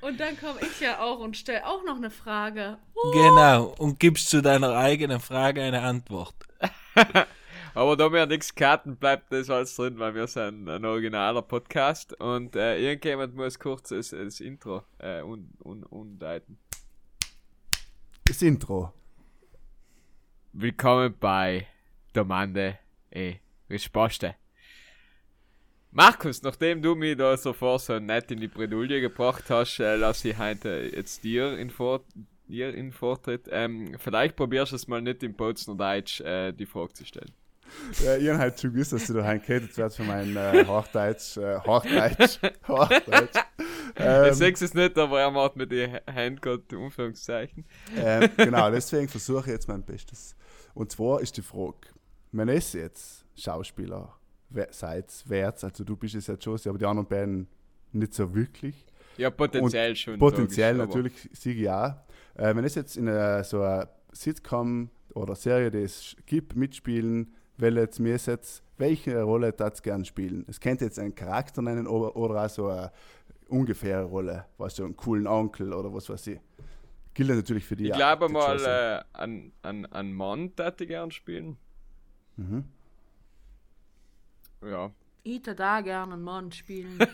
Und 0.01 0.19
dann 0.19 0.39
komme 0.39 0.59
ich 0.61 0.79
ja 0.81 0.99
auch 0.99 1.19
und 1.19 1.35
stelle 1.35 1.65
auch 1.65 1.83
noch 1.83 1.95
eine 1.95 2.11
Frage. 2.11 2.77
Oh. 2.93 3.11
Genau, 3.11 3.73
und 3.79 3.99
gibst 3.99 4.29
zu 4.29 4.41
deiner 4.41 4.75
eigenen 4.75 5.19
Frage 5.19 5.63
eine 5.63 5.81
Antwort. 5.81 6.35
Aber 7.75 7.97
da 7.97 8.09
wir 8.09 8.25
nichts 8.25 8.55
Karten 8.55 8.95
bleibt 8.95 9.33
das 9.33 9.49
alles 9.49 9.75
drin, 9.75 9.99
weil 9.99 10.15
wir 10.15 10.27
sind 10.27 10.69
ein 10.69 10.85
originaler 10.85 11.41
Podcast 11.41 12.17
und 12.21 12.55
äh, 12.55 12.79
irgendjemand 12.79 13.35
muss 13.35 13.59
kurz 13.59 13.89
das, 13.89 14.11
das 14.11 14.39
Intro 14.39 14.83
äh, 14.97 15.21
un, 15.21 15.49
un, 15.61 15.83
undeuten. 15.83 16.57
Das 18.23 18.41
Intro. 18.41 18.93
Willkommen 20.53 21.15
bei 21.19 21.67
Domande 22.13 22.79
e 23.11 23.39
Risposte. 23.69 24.35
Markus, 25.91 26.43
nachdem 26.43 26.81
du 26.81 26.95
mich 26.95 27.17
da 27.17 27.35
sofort 27.35 27.81
so 27.81 27.99
nett 27.99 28.31
in 28.31 28.39
die 28.39 28.47
Bredouille 28.47 29.01
gebracht 29.01 29.49
hast, 29.49 29.81
äh, 29.81 29.97
lasse 29.97 30.29
ich 30.29 30.37
heute 30.37 30.91
jetzt 30.95 31.25
dir 31.25 31.57
in, 31.57 31.69
Vor 31.69 32.05
dir 32.47 32.73
in 32.73 32.93
Vortritt. 32.93 33.49
Ähm, 33.51 33.97
vielleicht 33.99 34.37
probierst 34.37 34.71
du 34.71 34.77
es 34.77 34.87
mal 34.87 35.01
nicht 35.01 35.23
im 35.23 35.33
Bozner 35.33 35.75
Deutsch 35.75 36.21
äh, 36.21 36.53
die 36.53 36.65
Frage 36.65 36.93
zu 36.93 37.05
stellen. 37.05 37.33
Ja, 38.03 38.17
ich 38.17 38.27
habe 38.29 38.39
halt 38.39 38.59
schon 38.59 38.73
gewusst, 38.73 38.93
dass 38.93 39.07
du 39.07 39.13
da 39.13 39.21
reingeredet 39.21 39.77
wirst 39.77 39.97
für 39.97 40.03
mein 40.03 40.35
äh, 40.35 40.65
Hochdeutsch. 40.65 41.37
Äh, 41.37 41.59
Hochdeutsch. 41.59 42.39
Hochdeutsch. 42.67 43.39
Ähm, 43.97 44.31
ich 44.31 44.37
sehe 44.37 44.51
es 44.51 44.73
nicht, 44.73 44.97
aber 44.97 45.21
er 45.21 45.31
macht 45.31 45.55
mit 45.55 45.71
den 45.71 45.99
Händen 46.05 46.41
gerade 46.41 46.63
Anführungszeichen. 46.75 47.65
Ähm, 47.95 48.29
genau, 48.37 48.69
deswegen 48.71 49.07
versuche 49.07 49.41
ich 49.41 49.47
jetzt 49.47 49.67
mein 49.67 49.83
Bestes. 49.83 50.35
Und 50.73 50.91
zwar 50.91 51.21
ist 51.21 51.37
die 51.37 51.41
Frage, 51.41 51.87
man 52.31 52.49
ist 52.49 52.73
jetzt 52.73 53.25
Schauspieler, 53.35 54.13
seid 54.71 55.11
wert, 55.25 55.63
also 55.63 55.83
du 55.83 55.95
bist 55.95 56.15
es 56.15 56.27
ja 56.27 56.35
schon, 56.39 56.59
aber 56.65 56.77
die 56.77 56.85
anderen 56.85 57.07
beiden 57.07 57.47
nicht 57.91 58.13
so 58.13 58.33
wirklich. 58.33 58.85
Ja, 59.17 59.29
potenziell 59.29 59.91
Und 59.91 59.97
schon. 59.97 60.19
Potenziell 60.19 60.75
natürlich, 60.75 61.13
siege 61.31 61.61
ich 61.61 61.69
auch. 61.69 61.93
Äh, 62.35 62.55
wenn 62.55 62.65
es 62.65 62.75
jetzt 62.75 62.97
in 62.97 63.07
einer, 63.07 63.43
so 63.43 63.61
einer 63.61 63.89
Sitcom 64.11 64.89
oder 65.13 65.35
Serie, 65.35 65.71
die 65.71 65.79
es 65.79 66.15
gibt, 66.25 66.55
mitspielen, 66.55 67.33
weil 67.57 67.77
jetzt 67.77 67.99
mir 67.99 68.15
jetzt, 68.15 68.63
welche 68.77 69.21
Rolle 69.21 69.53
das 69.53 69.81
gern 69.81 70.05
spielen? 70.05 70.45
Es 70.47 70.59
könnte 70.59 70.85
jetzt 70.85 70.99
einen 70.99 71.15
Charakter 71.15 71.61
nennen 71.61 71.87
oder, 71.87 72.15
oder 72.15 72.45
auch 72.45 72.49
so 72.49 72.67
eine 72.67 72.91
ungefähre 73.47 74.03
Rolle, 74.03 74.45
was 74.57 74.75
so 74.75 74.83
einen 74.83 74.95
coolen 74.95 75.27
Onkel 75.27 75.73
oder 75.73 75.93
was 75.93 76.09
weiß 76.09 76.27
ich. 76.27 76.39
Gilt 77.13 77.29
natürlich 77.29 77.65
für 77.65 77.75
die. 77.75 77.85
Ich 77.87 77.93
glaube 77.93 78.27
mal, 78.27 78.59
äh, 78.59 79.03
an, 79.13 79.51
an, 79.61 79.85
an 79.85 80.11
Mann 80.11 80.51
hätte 80.57 80.83
ich 80.83 80.89
gern 80.89 81.11
spielen. 81.11 81.57
Mhm. 82.35 82.65
Ja. 84.61 84.91
Ich 85.23 85.35
hätte 85.37 85.55
da 85.55 85.79
gern 85.81 86.11
einen 86.11 86.23
Mann 86.23 86.51
spielen. 86.51 86.99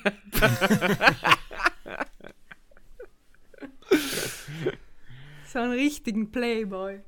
so 5.47 5.59
einen 5.59 5.73
richtigen 5.73 6.31
Playboy. 6.31 7.01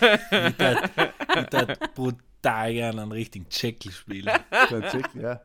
ich 0.00 0.10
hätte 0.10 1.76
brutal 1.94 2.24
gerne 2.44 3.02
einen 3.02 3.12
richtigen 3.12 3.48
Checkl 3.48 3.90
spielen. 3.90 4.30
So 4.70 4.76
ein 4.76 4.82
Checkl, 4.82 5.20
ja. 5.20 5.40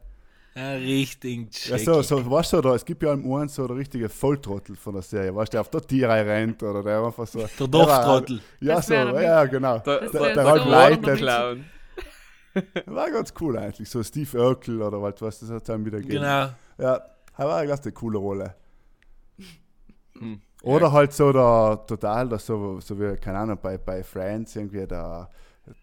Ein 0.56 0.82
richtigen 0.82 1.50
Checkl. 1.50 1.78
Ja, 1.78 1.84
so, 1.84 2.02
so, 2.02 2.30
weißt 2.30 2.54
du, 2.54 2.62
da, 2.62 2.76
es 2.76 2.84
gibt 2.86 3.04
ja 3.04 3.14
im 3.14 3.32
einen 3.32 3.50
so 3.50 3.68
der 3.68 3.78
richtige 3.78 4.10
Volltrottel 4.10 4.76
von 4.76 4.94
der 4.94 5.04
Serie, 5.04 5.36
weißt 5.36 5.54
du, 5.54 5.56
der 5.56 5.62
auf 5.62 5.70
der 5.70 5.82
Tiere 5.82 6.26
rennt 6.26 6.62
oder 6.64 6.84
der 6.84 7.04
einfach 7.04 7.28
so. 7.28 7.40
Der 7.40 7.68
Dorftrottel. 7.68 8.42
Ja, 8.60 8.82
so, 8.82 8.94
ja, 8.94 9.46
genau. 9.46 9.80
Der, 9.80 10.00
der, 10.02 10.10
der, 10.10 10.34
der 10.34 10.46
halt 10.46 10.64
so 10.64 10.70
leitet. 10.70 11.22
War 12.86 13.12
ganz 13.12 13.34
cool 13.40 13.58
eigentlich, 13.58 13.90
so 13.90 14.02
Steve 14.04 14.38
Urkel 14.38 14.82
oder 14.82 15.02
was, 15.02 15.22
was 15.22 15.40
das 15.40 15.50
hat 15.50 15.70
dann 15.70 15.86
wieder 15.86 16.00
gegeben. 16.00 16.24
Genau. 16.24 16.50
Ja, 16.78 17.02
war 17.38 17.58
eigentlich 17.58 17.82
eine 17.82 17.92
coole 17.92 18.18
Rolle. 18.18 18.56
Hm. 20.18 20.42
Oder 20.64 20.88
ja. 20.88 20.92
halt 20.92 21.14
so 21.14 21.32
der 21.32 21.84
total, 21.88 22.28
das 22.28 22.46
so, 22.46 22.80
so 22.80 23.00
wie, 23.00 23.16
keine 23.18 23.40
Ahnung, 23.40 23.60
bei, 23.62 23.78
bei 23.78 24.04
Friends 24.04 24.56
irgendwie 24.56 24.86
der, 24.86 25.30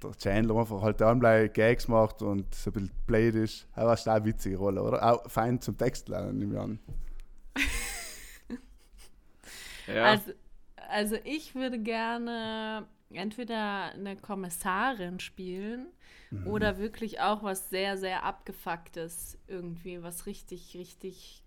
der 0.03 0.13
Chandler 0.19 0.57
einfach 0.57 0.83
halt 0.83 1.01
dann 1.01 1.21
Gags 1.21 1.89
macht 1.89 2.23
und 2.23 2.55
so 2.55 2.71
ein 2.71 2.73
bisschen 2.73 2.91
blöd 3.07 3.35
ist. 3.35 3.67
Das 3.75 4.07
war 4.07 4.15
eine 4.15 4.25
witzige 4.25 4.57
Rolle, 4.57 4.83
oder? 4.83 5.03
Auch 5.03 5.31
fein 5.31 5.61
zum 5.61 5.77
Text 5.77 6.09
lernen, 6.09 6.39
nehme 6.39 6.55
ich 6.55 6.61
an. 6.61 6.79
ja. 9.87 10.05
Also, 10.05 10.33
also 10.89 11.17
ich 11.25 11.55
würde 11.55 11.79
gerne 11.79 12.87
entweder 13.11 13.93
eine 13.93 14.17
Kommissarin 14.17 15.21
spielen 15.21 15.87
mhm. 16.31 16.47
oder 16.47 16.79
wirklich 16.79 17.21
auch 17.21 17.43
was 17.43 17.71
sehr, 17.71 17.97
sehr 17.97 18.25
abgefucktes 18.25 19.39
irgendwie, 19.47 20.03
was 20.03 20.27
richtig, 20.27 20.77
richtig 20.77 21.43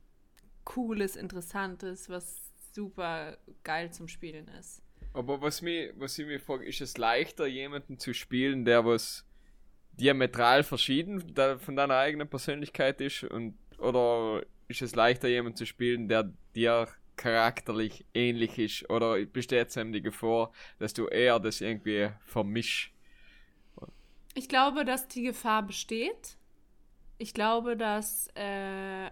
cooles, 0.63 1.15
interessantes, 1.15 2.09
was 2.09 2.37
super 2.73 3.37
geil 3.63 3.91
zum 3.91 4.07
Spielen 4.07 4.47
ist. 4.59 4.81
Aber 5.13 5.41
was, 5.41 5.61
mich, 5.61 5.91
was 5.97 6.17
ich 6.19 6.25
mir 6.27 6.39
frage, 6.39 6.65
ist 6.65 6.81
es 6.81 6.97
leichter, 6.97 7.47
jemanden 7.47 7.97
zu 7.97 8.13
spielen, 8.13 8.65
der 8.65 8.85
was 8.85 9.25
diametral 9.93 10.63
verschieden 10.63 11.35
von 11.59 11.75
deiner 11.75 11.97
eigenen 11.97 12.29
Persönlichkeit 12.29 13.01
ist? 13.01 13.23
Und, 13.23 13.57
oder 13.79 14.43
ist 14.67 14.81
es 14.81 14.95
leichter, 14.95 15.27
jemanden 15.27 15.57
zu 15.57 15.65
spielen, 15.65 16.07
der 16.07 16.31
dir 16.55 16.87
charakterlich 17.15 18.05
ähnlich 18.13 18.57
ist? 18.59 18.89
Oder 18.89 19.25
besteht 19.25 19.67
es 19.69 19.73
die 19.73 20.01
Gefahr, 20.01 20.51
dass 20.77 20.93
du 20.93 21.07
eher 21.07 21.39
das 21.39 21.59
irgendwie 21.59 22.09
vermischst? 22.25 22.91
Ich 24.35 24.47
glaube, 24.47 24.85
dass 24.85 25.07
die 25.07 25.23
Gefahr 25.23 25.63
besteht. 25.63 26.37
Ich 27.17 27.33
glaube, 27.33 27.75
dass 27.75 28.29
äh, 28.35 29.09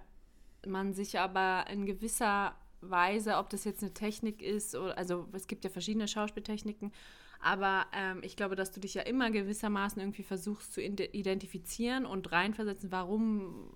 man 0.65 0.93
sich 0.93 1.19
aber 1.19 1.65
in 1.69 1.85
gewisser 1.85 2.55
Weise, 2.81 3.37
ob 3.37 3.49
das 3.49 3.63
jetzt 3.63 3.81
eine 3.83 3.93
Technik 3.93 4.41
ist, 4.41 4.75
oder, 4.75 4.97
also 4.97 5.27
es 5.33 5.47
gibt 5.47 5.63
ja 5.63 5.69
verschiedene 5.69 6.07
Schauspieltechniken, 6.07 6.91
aber 7.39 7.85
ähm, 7.93 8.21
ich 8.23 8.35
glaube, 8.35 8.55
dass 8.55 8.71
du 8.71 8.79
dich 8.79 8.93
ja 8.93 9.03
immer 9.03 9.31
gewissermaßen 9.31 10.01
irgendwie 10.01 10.23
versuchst 10.23 10.73
zu 10.73 10.81
identifizieren 10.81 12.05
und 12.05 12.31
reinversetzen, 12.31 12.91
warum 12.91 13.71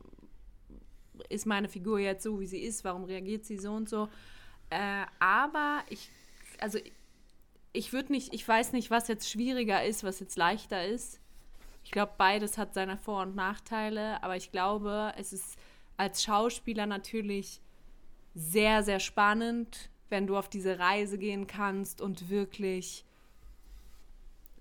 ist 1.29 1.45
meine 1.45 1.69
Figur 1.69 1.99
jetzt 1.99 2.23
so, 2.23 2.39
wie 2.39 2.47
sie 2.47 2.59
ist, 2.59 2.83
warum 2.83 3.03
reagiert 3.03 3.45
sie 3.45 3.57
so 3.57 3.73
und 3.73 3.87
so. 3.87 4.09
Äh, 4.69 5.05
aber 5.19 5.83
ich, 5.89 6.09
also 6.59 6.79
ich 7.73 7.93
würde 7.93 8.11
nicht, 8.11 8.33
ich 8.33 8.47
weiß 8.47 8.73
nicht, 8.73 8.89
was 8.89 9.07
jetzt 9.07 9.29
schwieriger 9.29 9.83
ist, 9.83 10.03
was 10.03 10.19
jetzt 10.19 10.35
leichter 10.37 10.85
ist. 10.85 11.19
Ich 11.83 11.91
glaube, 11.91 12.13
beides 12.17 12.57
hat 12.57 12.73
seine 12.73 12.97
Vor- 12.97 13.23
und 13.23 13.35
Nachteile, 13.35 14.21
aber 14.23 14.35
ich 14.35 14.51
glaube, 14.51 15.13
es 15.17 15.33
ist 15.33 15.57
als 15.97 16.23
Schauspieler 16.23 16.85
natürlich 16.85 17.61
sehr, 18.33 18.83
sehr 18.83 18.99
spannend, 18.99 19.89
wenn 20.09 20.27
du 20.27 20.37
auf 20.37 20.49
diese 20.49 20.79
Reise 20.79 21.17
gehen 21.17 21.47
kannst 21.47 22.01
und 22.01 22.29
wirklich 22.29 23.05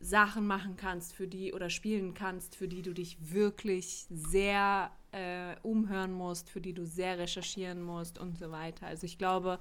Sachen 0.01 0.47
machen 0.47 0.77
kannst, 0.77 1.13
für 1.13 1.27
die 1.27 1.53
oder 1.53 1.69
spielen 1.69 2.15
kannst, 2.15 2.57
für 2.57 2.69
die 2.69 2.83
du 2.83 2.95
dich 2.95 3.17
wirklich 3.33 4.07
sehr 4.09 4.91
äh, 5.13 5.57
umhören 5.63 6.13
musst, 6.13 6.49
für 6.49 6.61
die 6.61 6.73
du 6.73 6.87
sehr 6.87 7.19
recherchieren 7.19 7.83
musst 7.83 8.19
und 8.19 8.39
so 8.39 8.51
weiter. 8.51 8.87
Also 8.87 9.05
ich 9.05 9.19
glaube, 9.19 9.59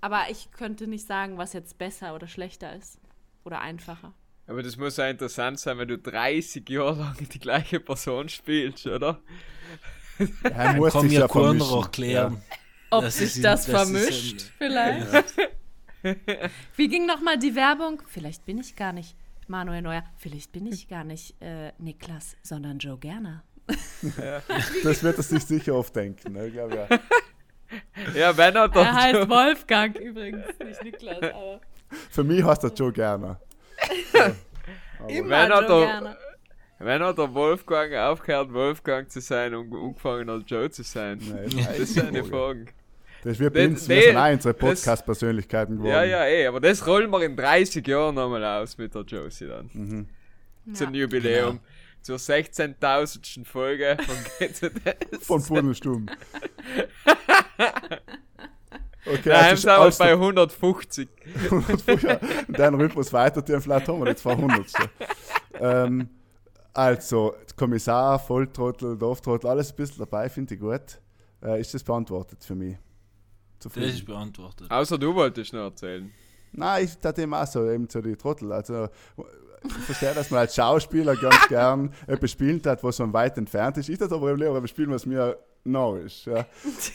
aber 0.00 0.24
ich 0.30 0.50
könnte 0.50 0.86
nicht 0.86 1.06
sagen, 1.06 1.38
was 1.38 1.54
jetzt 1.54 1.78
besser 1.78 2.14
oder 2.14 2.28
schlechter 2.28 2.76
ist 2.76 2.98
oder 3.44 3.60
einfacher. 3.60 4.12
Aber 4.46 4.62
das 4.62 4.76
muss 4.76 4.98
ja 4.98 5.08
interessant 5.08 5.58
sein, 5.58 5.78
wenn 5.78 5.88
du 5.88 5.96
30 5.96 6.68
Jahre 6.68 6.98
lang 6.98 7.28
die 7.32 7.38
gleiche 7.38 7.80
Person 7.80 8.28
spielst, 8.28 8.86
oder? 8.86 9.22
Ja, 10.18 10.74
muss 10.74 10.92
kann 10.92 11.06
mir 11.06 11.20
ja 11.20 11.52
noch 11.54 11.90
klären. 11.90 12.34
Ja. 12.34 12.56
Ob 12.98 13.10
sich 13.10 13.40
das, 13.40 13.66
das 13.66 13.66
vermischt, 13.66 14.40
ein, 14.40 14.52
vielleicht. 14.58 15.36
Ja. 16.02 16.14
Wie 16.76 16.88
ging 16.88 17.06
nochmal 17.06 17.38
die 17.38 17.54
Werbung? 17.54 18.02
Vielleicht 18.06 18.44
bin 18.44 18.58
ich 18.58 18.76
gar 18.76 18.92
nicht 18.92 19.16
Manuel 19.48 19.82
Neuer, 19.82 20.04
vielleicht 20.16 20.52
bin 20.52 20.66
ich 20.66 20.88
gar 20.88 21.04
nicht 21.04 21.40
äh, 21.40 21.72
Niklas, 21.78 22.36
sondern 22.42 22.78
Joe 22.78 22.98
Gerner. 22.98 23.42
Ja. 24.18 24.42
Das 24.82 25.02
wird 25.02 25.16
er 25.16 25.22
sich 25.22 25.44
sicher 25.44 25.74
oft 25.74 25.94
denken, 25.96 26.32
ne? 26.32 26.46
ich 26.46 26.52
glaube 26.52 26.86
ja. 26.90 26.98
Ja, 28.14 28.36
wenn 28.36 28.54
er 28.54 28.68
doch. 28.68 28.84
Er 28.84 28.94
heißt 28.94 29.28
Wolfgang 29.28 29.98
übrigens, 29.98 30.46
nicht 30.64 30.84
Niklas, 30.84 31.18
aber. 31.22 31.60
Für 32.10 32.22
mich 32.22 32.44
heißt 32.44 32.64
er 32.64 32.72
Joe 32.72 32.92
Gerner. 32.92 33.40
Immer 35.08 35.30
wenn 35.30 35.50
Joe 35.50 35.66
der, 35.66 35.86
Gerner. 35.86 36.16
Wenn 36.78 37.02
er 37.02 37.14
der 37.14 37.34
Wolfgang 37.34 37.94
aufgehört, 37.94 38.52
Wolfgang 38.52 39.10
zu 39.10 39.20
sein 39.20 39.54
und 39.54 39.72
umgefangen 39.72 40.28
als 40.28 40.44
Joe 40.46 40.70
zu 40.70 40.82
sein. 40.82 41.18
Nein, 41.20 41.50
das 41.66 41.78
ist 41.78 41.98
eine 41.98 42.24
Frage. 42.24 42.66
Das 43.24 43.38
wird 43.38 43.54
bei 43.54 43.66
uns, 43.66 43.88
wir 43.88 44.02
sind 44.02 44.16
auch 44.18 44.30
unsere 44.30 44.52
Podcast-Persönlichkeiten 44.52 45.78
geworden. 45.78 45.92
Ja, 45.92 46.04
ja, 46.04 46.26
eh, 46.26 46.46
aber 46.46 46.60
das 46.60 46.86
rollen 46.86 47.10
wir 47.10 47.22
in 47.22 47.34
30 47.34 47.86
Jahren 47.86 48.14
nochmal 48.14 48.44
aus 48.44 48.76
mit 48.76 48.94
der 48.94 49.00
Josie 49.02 49.46
dann. 49.46 49.70
Mhm. 49.72 50.74
Zum 50.74 50.94
ja. 50.94 51.00
Jubiläum. 51.00 51.52
Genau. 51.52 51.62
Zur 52.02 52.18
16.000. 52.18 53.46
Folge 53.46 53.96
von 54.04 54.16
GZS. 54.38 55.26
von 55.26 55.40
Viertelstunde. 55.40 56.12
Okay, 59.06 59.28
Nein, 59.28 59.50
also 59.50 59.68
sind 59.68 59.98
wir 59.98 59.98
bei 59.98 60.12
150. 60.12 61.08
150 61.50 62.02
ja. 62.08 62.18
Dein 62.48 62.74
Rhythmus 62.74 63.12
weiter, 63.12 63.42
vielleicht 63.60 63.86
haben 63.86 64.00
wir 64.02 64.06
die 64.06 64.16
200. 64.16 64.64
ähm, 65.60 66.08
also, 66.72 67.34
Kommissar, 67.54 68.18
Volltrottel, 68.18 68.96
Dorftrottel, 68.96 69.50
alles 69.50 69.72
ein 69.72 69.76
bisschen 69.76 69.98
dabei, 69.98 70.30
finde 70.30 70.54
ich 70.54 70.60
gut. 70.60 71.02
Äh, 71.42 71.60
ist 71.60 71.74
das 71.74 71.84
beantwortet 71.84 72.42
für 72.42 72.54
mich? 72.54 72.78
Zufrieden. 73.64 73.88
Das 73.88 73.96
ist 73.96 74.04
beantwortet. 74.04 74.70
Außer 74.70 74.98
du 74.98 75.14
wolltest 75.14 75.54
noch 75.54 75.62
erzählen. 75.62 76.12
Nein, 76.52 76.84
ich 76.84 77.02
hatte 77.02 77.22
immer 77.22 77.46
so, 77.46 77.66
eben 77.70 77.88
so 77.88 78.02
die 78.02 78.14
Trottel. 78.14 78.52
Also, 78.52 78.88
ich 79.64 79.72
verstehe, 79.72 80.12
dass 80.12 80.30
man 80.30 80.40
als 80.40 80.54
Schauspieler 80.54 81.16
ganz 81.16 81.34
gern 81.48 81.90
etwas 82.06 82.30
spielen 82.30 82.60
hat, 82.66 82.84
was 82.84 82.98
so 82.98 83.10
weit 83.10 83.38
entfernt 83.38 83.78
ist. 83.78 83.88
Ich 83.88 83.96
das 83.96 84.12
aber 84.12 84.34
lieber 84.34 84.54
etwas 84.54 84.68
spielen, 84.68 84.90
was 84.90 85.06
mir 85.06 85.38
neu 85.64 86.00
ist. 86.00 86.26
Ja. 86.26 86.44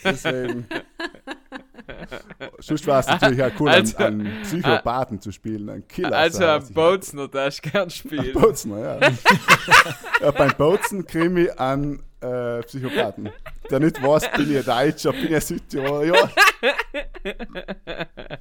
Deswegen. 0.03 0.67
Sonst 2.59 2.85
war 2.85 2.99
es 2.99 3.07
natürlich 3.07 3.41
auch 3.41 3.59
cool, 3.59 3.69
also, 3.69 3.97
einen, 3.97 4.27
einen 4.27 4.41
Psychopathen 4.43 5.19
zu 5.19 5.31
spielen, 5.31 5.69
einen 5.69 5.87
Killer. 5.87 6.15
Also 6.15 6.45
ein 6.45 6.71
Bozner 6.71 7.27
darfst 7.27 7.65
du 7.65 7.71
gern 7.71 7.89
spielen. 7.89 8.31
Bozner, 8.33 8.77
ja. 8.77 8.99
ja 10.21 10.31
beim 10.31 10.51
Bozen 10.55 11.07
Krimi 11.07 11.49
an 11.49 12.03
äh, 12.21 12.61
Psychopathen. 12.63 13.29
Der 13.69 13.79
nicht 13.79 14.01
weiß, 14.01 14.31
bin 14.31 14.55
ich 14.57 14.65
Deutscher, 14.65 15.13
bin 15.13 15.33
ich 15.33 15.43
Südtiroler, 15.43 16.05
ja. 16.05 16.31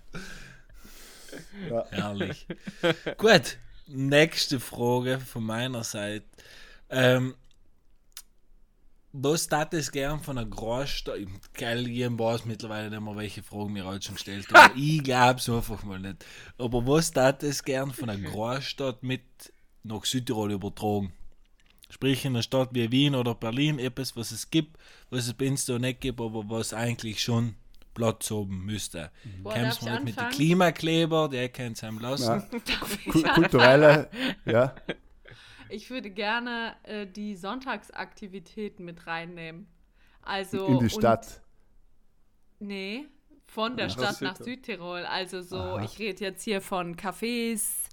ja. 1.71 1.87
Herrlich. 1.91 2.47
Gut, 3.17 3.59
nächste 3.87 4.61
Frage 4.61 5.19
von 5.21 5.45
meiner 5.45 5.85
Seite. 5.85 6.27
Ähm, 6.91 7.35
was 9.13 9.49
tat 9.49 9.73
es 9.75 9.91
gern 9.91 10.21
von 10.21 10.39
einer 10.39 10.49
Großstadt? 10.49 11.19
Geil, 11.55 11.89
ich 11.89 12.05
weiß 12.07 12.45
mittlerweile 12.45 12.91
nicht 12.91 13.01
mehr, 13.01 13.17
welche 13.17 13.43
Fragen 13.43 13.73
mir 13.73 13.85
heute 13.85 14.07
schon 14.07 14.15
gestellt 14.17 14.47
haben. 14.53 14.79
ich 14.79 15.03
glaube 15.03 15.41
es 15.41 15.49
einfach 15.49 15.83
mal 15.83 15.99
nicht. 15.99 16.25
Aber 16.59 16.87
was 16.87 17.11
tat 17.11 17.43
es 17.43 17.65
gern 17.65 17.93
von 17.93 18.11
einer 18.11 18.29
Großstadt 18.29 19.03
mit 19.03 19.23
nach 19.83 20.05
Südtirol 20.05 20.53
übertragen? 20.53 21.13
Sprich 21.91 22.25
in 22.25 22.35
einer 22.35 22.43
Stadt 22.43 22.71
wie 22.73 22.91
Wien 22.91 23.15
oder 23.15 23.35
Berlin, 23.35 23.79
etwas, 23.79 24.17
was 24.17 24.31
es 24.31 24.51
gibt, 24.51 24.77
was 25.11 25.27
es 25.27 25.35
bei 25.35 25.49
uns 25.49 25.65
da 25.65 25.79
nicht 25.79 26.01
gibt, 26.01 26.21
aber 26.21 26.49
was 26.49 26.75
eigentlich 26.75 27.23
schon 27.23 27.55
Platz 27.95 28.31
haben 28.31 28.65
müsste. 28.65 29.11
Mhm. 29.25 29.49
Kämpfen 29.49 29.87
wir 29.87 30.01
mit 30.01 30.21
den 30.21 30.29
Klimakleber, 30.29 31.29
der 31.29 31.49
kann 31.49 31.73
es 31.73 31.83
haben 31.83 31.99
lassen. 31.99 32.45
Ja. 33.13 33.33
Kulturelle, 33.35 34.11
ja. 34.45 34.75
Ich 35.71 35.91
würde 35.91 36.09
gerne 36.09 36.77
äh, 36.85 37.07
die 37.07 37.37
Sonntagsaktivitäten 37.37 38.87
mit 38.87 39.07
reinnehmen. 39.07 39.67
Also 40.23 40.67
in 40.67 40.79
die 40.79 40.89
Stadt. 40.91 41.43
nee, 42.59 43.05
von 43.45 43.77
der 43.77 43.89
nach 43.89 43.93
Stadt 43.93 44.21
nach 44.23 44.37
Südtirol. 44.37 45.05
Also 45.05 45.43
so, 45.43 45.59
Aha. 45.59 45.85
ich 45.85 45.99
rede 45.99 46.25
jetzt 46.25 46.43
hier 46.45 46.61
von 46.61 46.97
Cafés, 46.97 47.88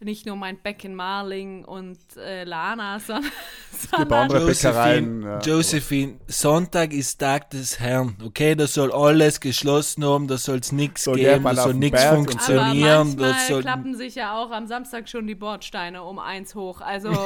nicht 0.00 0.26
nur 0.26 0.36
mein 0.36 0.58
Becken 0.58 0.94
Marling 0.94 1.64
und 1.64 1.98
äh, 2.16 2.44
Lana, 2.44 3.00
sondern, 3.06 3.32
sondern 3.72 4.30
Josephine, 4.30 5.26
ja. 5.26 5.38
Josephine, 5.40 6.20
Sonntag 6.28 6.92
ist 6.92 7.18
Tag 7.18 7.50
des 7.50 7.80
Herrn, 7.80 8.16
okay? 8.24 8.54
Da 8.54 8.66
soll 8.66 8.92
alles 8.92 9.40
geschlossen 9.40 10.04
haben, 10.04 10.28
da 10.28 10.38
soll 10.38 10.58
es 10.58 10.72
nichts 10.72 11.04
so 11.04 11.12
geben, 11.12 11.44
da 11.44 11.54
soll 11.54 11.74
nichts 11.74 12.04
funktionieren. 12.04 12.88
Aber 12.88 13.04
manchmal 13.04 13.48
soll 13.48 13.62
klappen 13.62 13.96
sich 13.96 14.14
ja 14.14 14.36
auch 14.36 14.50
am 14.50 14.66
Samstag 14.66 15.08
schon 15.08 15.26
die 15.26 15.34
Bordsteine 15.34 16.02
um 16.02 16.18
eins 16.18 16.54
hoch, 16.54 16.80
also... 16.80 17.10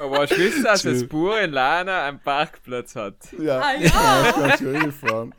Aber 0.00 0.24
ich 0.24 0.36
wüsste, 0.36 0.62
dass 0.64 0.82
das 0.82 1.06
Bur 1.06 1.40
in 1.40 1.52
Lana 1.52 2.06
einen 2.06 2.18
Parkplatz 2.20 2.94
hat. 2.94 3.16
Ja, 3.38 3.60
ah, 3.60 3.72
ja. 3.78 3.86
ja 3.86 4.22
das 4.22 4.34
kann 4.34 4.58
schon 4.58 4.80
hinfahren. 4.80 5.34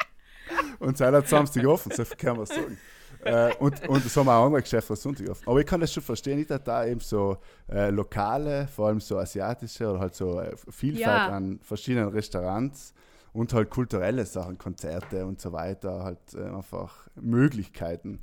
Und 0.80 0.98
seit 0.98 1.28
Samstag 1.28 1.66
offen, 1.68 1.92
so 1.92 2.04
kann 2.18 2.38
man 2.38 2.48
sagen 2.48 2.80
äh, 3.26 3.54
und, 3.60 3.88
und 3.90 4.04
so 4.04 4.22
haben 4.22 4.30
auch 4.30 4.46
andere 4.46 4.62
Geschäfte 4.62 4.94
am 4.94 4.98
Sonntag 4.98 5.30
offen. 5.30 5.48
Aber 5.48 5.60
ich 5.60 5.66
kann 5.66 5.82
das 5.82 5.92
schon 5.92 6.04
verstehen, 6.04 6.38
nicht, 6.38 6.50
dass 6.50 6.64
da 6.64 6.86
eben 6.86 7.00
so 7.00 7.38
äh, 7.70 7.90
lokale, 7.90 8.68
vor 8.68 8.88
allem 8.88 9.00
so 9.00 9.18
asiatische 9.18 9.90
oder 9.90 10.00
halt 10.00 10.16
so 10.16 10.40
äh, 10.40 10.56
Vielfalt 10.70 11.06
ja. 11.06 11.28
an 11.30 11.60
verschiedenen 11.62 12.10
Restaurants 12.10 12.94
und 13.34 13.52
halt 13.54 13.70
kulturelle 13.70 14.26
Sachen, 14.26 14.58
Konzerte 14.58 15.26
und 15.26 15.42
so 15.42 15.52
weiter, 15.52 16.04
halt 16.04 16.34
äh, 16.36 16.44
einfach 16.44 17.08
Möglichkeiten. 17.16 18.22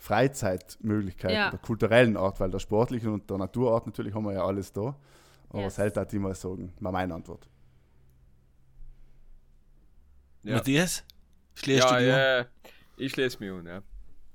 Freizeitmöglichkeiten 0.00 1.36
ja. 1.36 1.50
der 1.50 1.58
kulturellen 1.58 2.16
Art, 2.16 2.38
weil 2.38 2.50
der 2.50 2.60
sportlichen 2.60 3.12
und 3.12 3.28
der 3.28 3.38
Naturart 3.38 3.86
natürlich 3.86 4.14
haben 4.14 4.24
wir 4.24 4.34
ja 4.34 4.44
alles 4.44 4.72
da. 4.72 4.96
Aber 5.50 5.62
yes. 5.62 5.78
halt 5.78 5.96
hat 5.96 6.14
immer 6.14 6.34
sagen, 6.34 6.72
war 6.78 6.92
meine 6.92 7.14
Antwort. 7.14 7.48
Ja. 10.44 10.54
Matthias? 10.54 11.04
Schließt 11.54 11.90
ja, 11.90 11.98
du 11.98 12.06
ja, 12.06 12.46
ich 12.96 13.12
schließe 13.12 13.40
mich 13.40 13.50
an, 13.50 13.66
ja. 13.66 13.82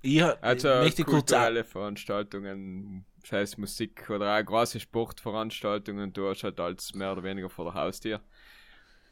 Ich 0.04 0.22
also 0.22 0.68
möchte 0.68 1.06
kulturelle 1.06 1.64
Veranstaltungen, 1.64 3.06
sei 3.26 3.42
es 3.42 3.58
Musik 3.58 4.10
oder 4.10 4.38
auch 4.38 4.44
große 4.44 4.82
Sportveranstaltungen, 4.82 6.12
du 6.12 6.30
hast 6.30 6.44
halt 6.44 6.60
alles 6.60 6.94
mehr 6.94 7.14
oder 7.14 7.24
weniger 7.24 7.50
vor 7.50 7.66
der 7.66 7.74
Haustür. 7.74 8.20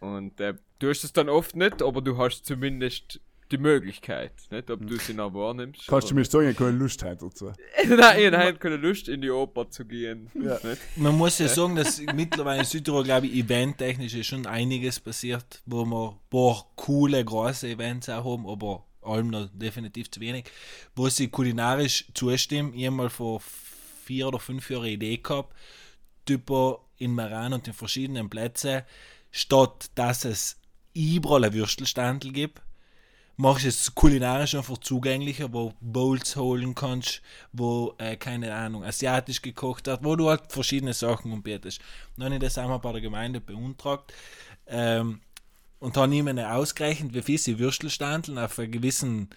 Und 0.01 0.39
äh, 0.41 0.55
du 0.79 0.89
hast 0.89 1.05
es 1.05 1.13
dann 1.13 1.29
oft 1.29 1.55
nicht, 1.55 1.81
aber 1.81 2.01
du 2.01 2.17
hast 2.17 2.45
zumindest 2.45 3.21
die 3.51 3.57
Möglichkeit, 3.57 4.33
nicht? 4.49 4.69
ob 4.69 4.85
du 4.85 4.97
sie 4.97 5.13
noch 5.13 5.33
wahrnimmst. 5.33 5.87
Kannst 5.87 6.11
du 6.11 6.15
mir 6.15 6.25
sagen, 6.25 6.49
ich 6.49 6.55
habe 6.55 6.65
keine 6.65 6.77
Lust 6.77 7.03
heute 7.03 7.25
dazu? 7.25 7.53
Nein, 7.87 8.33
ich 8.33 8.33
habe 8.33 8.57
keine 8.57 8.77
Lust, 8.77 9.07
in 9.07 9.21
die 9.21 9.29
Oper 9.29 9.69
zu 9.69 9.85
gehen. 9.85 10.29
Ja. 10.33 10.59
Man 10.97 11.17
muss 11.17 11.39
ja 11.39 11.47
sagen, 11.47 11.75
dass 11.75 12.01
mittlerweile 12.13 12.59
in 12.59 12.65
Südtirol, 12.65 13.03
glaube 13.03 13.27
ich, 13.27 13.45
eventtechnisch 13.45 14.15
ist 14.15 14.27
schon 14.27 14.45
einiges 14.45 14.99
passiert, 14.99 15.61
wo 15.65 15.85
wir 15.85 16.11
ein 16.11 16.29
paar 16.29 16.65
coole, 16.75 17.23
große 17.23 17.69
Events 17.69 18.09
auch 18.09 18.25
haben, 18.25 18.47
aber 18.47 18.85
allem 19.01 19.29
noch 19.29 19.49
definitiv 19.53 20.09
zu 20.11 20.19
wenig, 20.19 20.45
wo 20.95 21.09
sie 21.09 21.27
kulinarisch 21.27 22.05
zustimmen. 22.13 22.73
Ich 22.73 22.85
habe 22.85 22.95
mal 22.95 23.09
vor 23.09 23.41
vier 24.05 24.27
oder 24.27 24.39
fünf 24.39 24.69
Jahren 24.69 24.83
eine 24.83 24.93
Idee 24.93 25.17
gehabt, 25.17 25.55
typo 26.25 26.85
in 26.97 27.15
Meran 27.15 27.53
und 27.53 27.67
in 27.67 27.73
verschiedenen 27.73 28.29
Plätzen, 28.29 28.83
statt 29.31 29.89
dass 29.95 30.25
es 30.25 30.57
überall 30.93 31.53
Würstelstandel 31.53 32.31
gibt, 32.31 32.61
machst 33.37 33.65
es 33.65 33.95
kulinarisch 33.95 34.55
einfach 34.55 34.77
zugänglicher, 34.77 35.51
wo 35.51 35.73
Bowls 35.81 36.35
holen 36.35 36.75
kannst, 36.75 37.21
wo, 37.51 37.95
äh, 37.97 38.15
keine 38.15 38.53
Ahnung, 38.53 38.83
asiatisch 38.83 39.41
gekocht 39.41 39.87
hat, 39.87 40.03
wo 40.03 40.15
du 40.15 40.29
halt 40.29 40.51
verschiedene 40.51 40.93
Sachen 40.93 41.31
anbietest. 41.33 41.81
Dann 42.17 42.25
habe 42.25 42.35
ich 42.35 42.41
das 42.41 42.57
einmal 42.57 42.79
bei 42.79 42.91
der 42.91 43.01
Gemeinde 43.01 43.41
beantragt. 43.41 44.13
Ähm, 44.67 45.21
und 45.81 45.97
habe 45.97 46.15
ihm 46.15 46.37
ausgerechnet, 46.39 47.13
wie 47.13 47.23
viel 47.23 47.37
sie 47.39 47.59
Würstelstandeln 47.59 48.37
auf 48.37 48.57
einen 48.59 48.71
gewissen 48.71 49.29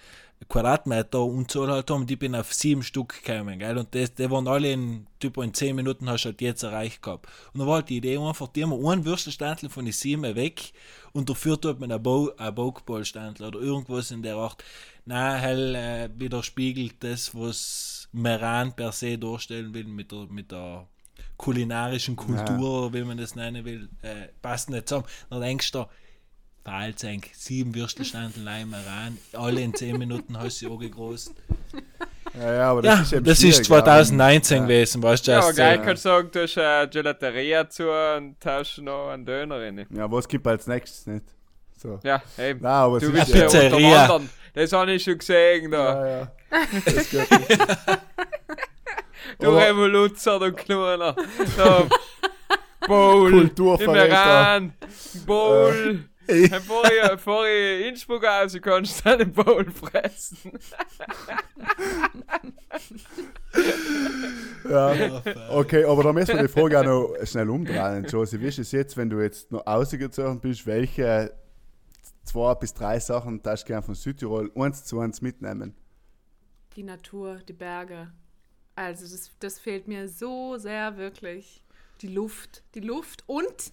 Quadratmeter 0.47 1.25
Unzahl 1.25 1.71
halt 1.71 1.91
haben. 1.91 2.07
Ich 2.07 2.19
bin 2.19 2.35
auf 2.35 2.53
sieben 2.53 2.83
Stück 2.83 3.25
gekommen, 3.25 3.59
gell? 3.59 3.79
Und 3.79 3.95
das, 3.95 4.15
die 4.15 4.31
waren 4.31 4.47
alle 4.47 4.73
in, 4.73 5.07
typ 5.19 5.39
in 5.39 5.55
zehn 5.55 5.75
Minuten 5.75 6.09
hast 6.09 6.25
du 6.25 6.29
halt 6.29 6.43
jetzt 6.43 6.63
erreicht 6.63 7.01
gehabt. 7.01 7.27
Und 7.53 7.61
dann 7.61 7.67
war 7.67 7.77
halt 7.77 7.89
die 7.89 7.97
Idee 7.97 8.19
einfach, 8.19 8.49
die 8.49 8.63
haben 8.63 8.75
einen 8.75 9.07
Würstelstandel 9.07 9.71
von 9.71 9.87
den 9.87 9.93
sieben 9.93 10.37
weg 10.37 10.73
und 11.13 11.31
dafür 11.31 11.59
tut 11.59 11.81
man 11.81 11.91
ein, 11.91 12.03
Bo 12.03 12.31
oder 12.37 13.59
irgendwas 13.59 14.11
in 14.11 14.23
der 14.23 14.37
Art. 14.37 14.63
Nein, 15.07 15.41
hell 15.41 15.75
äh, 15.75 16.11
widerspiegelt 16.15 16.97
das, 17.01 17.35
was 17.35 18.09
Meran 18.13 18.77
per 18.77 18.93
se 18.93 19.17
darstellen 19.17 19.73
will 19.73 19.85
mit 19.85 20.13
der, 20.13 20.27
mit 20.29 20.53
der 20.53 20.87
kulinarischen 21.39 22.17
Kultur, 22.17 22.87
ja. 22.87 22.93
wie 22.93 23.05
man 23.05 23.17
das 23.17 23.35
nennen 23.35 23.65
will, 23.65 23.89
äh, 24.03 24.29
passt 24.43 24.69
nicht 24.69 24.89
zusammen. 24.89 25.07
Dann 25.31 25.41
denkst 25.41 25.73
du, 25.73 25.87
Walzenk, 26.65 27.29
sieben 27.35 27.75
Würstelstanden 27.75 28.45
Leimer 28.45 28.79
ran, 28.79 29.19
alle 29.35 29.61
in 29.61 29.75
zehn 29.75 29.99
Minuten 29.99 30.39
hast 30.39 30.63
du 30.63 30.67
sie 30.67 30.73
angegrost. 30.73 31.35
Ja, 32.39 32.55
ja, 32.55 32.71
aber 32.71 32.83
das 32.83 33.11
ja, 33.11 33.19
ist 33.19 33.27
Das 33.27 33.43
ist 33.43 33.65
2019 33.67 34.57
ja. 34.57 34.63
gewesen, 34.65 35.03
weißt 35.03 35.27
du? 35.27 35.31
Ja, 35.33 35.41
aber 35.41 35.53
geil, 35.53 35.77
ja. 35.77 35.85
kannst 35.85 36.05
du 36.05 36.09
sagen, 36.09 36.31
du 36.33 36.43
hast 36.43 36.59
eine 36.59 36.89
Gelateria 36.89 37.69
zu 37.69 37.91
und 37.91 38.37
hast 38.45 38.79
noch 38.79 39.11
einen 39.11 39.25
Döner 39.25 39.61
rein. 39.61 39.87
Ja, 39.91 40.11
was 40.11 40.27
gibt 40.27 40.47
als 40.47 40.67
nächstes 40.67 41.07
nicht? 41.07 41.25
So. 41.77 42.01
Ja, 42.03 42.23
eben. 42.39 42.61
Nein, 42.61 42.73
aber 42.73 42.99
du 42.99 43.13
bist 43.13 43.29
ja 43.29 43.43
Pizzeria. 43.43 44.21
Das 44.55 44.73
habe 44.73 44.93
ich 44.93 45.03
schon 45.05 45.19
gesehen 45.19 45.71
da. 45.71 46.07
Ja, 46.07 46.19
ja. 46.19 46.33
Das 46.85 47.11
geht 47.11 47.31
nicht. 47.31 47.59
Du 49.39 49.49
Aber- 49.49 49.67
Revoluzer, 49.67 50.39
du 50.39 50.53
Kleiner. 50.53 51.17
So, 51.57 51.89
Bowl. 52.87 53.33
Im 53.33 53.39
Kulturverräter. 53.39 54.07
Iran. 54.09 54.73
Bowl. 55.27 56.05
Ey. 56.27 56.49
Bevor 56.49 56.85
ich, 56.85 57.11
bevor 57.11 57.47
ich 57.47 57.87
Innsbruck 57.87 58.25
raus 58.25 58.57
kannst 58.61 59.05
du 59.05 59.11
einen 59.11 59.33
Bowl 59.33 59.71
fressen. 59.71 60.53
Ja. 64.69 65.23
Okay, 65.51 65.85
aber 65.85 66.03
da 66.03 66.13
müssen 66.13 66.37
wir 66.37 66.43
die 66.43 66.49
Frage 66.49 66.81
auch 66.81 66.85
noch 66.85 67.27
schnell 67.27 67.51
umdrehen. 67.51 68.05
Josie, 68.05 68.41
wie 68.41 68.49
ist 68.49 68.59
es 68.59 68.73
jetzt, 68.73 68.97
wenn 68.97 69.11
du 69.11 69.21
jetzt 69.21 69.53
noch 69.53 69.67
ausgezogen 69.67 70.41
bist, 70.41 70.67
welche 70.67 71.35
zwei 72.25 72.55
bis 72.55 72.73
drei 72.75 72.99
Sachen 72.99 73.43
darfst 73.43 73.65
du 73.65 73.69
gerne 73.69 73.83
von 73.83 73.95
Südtirol 73.95 74.51
eins 74.57 74.85
zu 74.85 75.01
eins 75.01 75.21
mitnehmen? 75.21 75.75
Die 76.77 76.83
Natur, 76.83 77.39
die 77.47 77.53
Berge. 77.53 78.11
Also 78.75 79.05
das, 79.05 79.31
das 79.39 79.59
fehlt 79.59 79.87
mir 79.87 80.09
so 80.09 80.57
sehr 80.57 80.97
wirklich. 80.97 81.63
Die 82.01 82.09
Luft, 82.09 82.65
die 82.75 82.81
Luft 82.81 83.23
und 83.27 83.73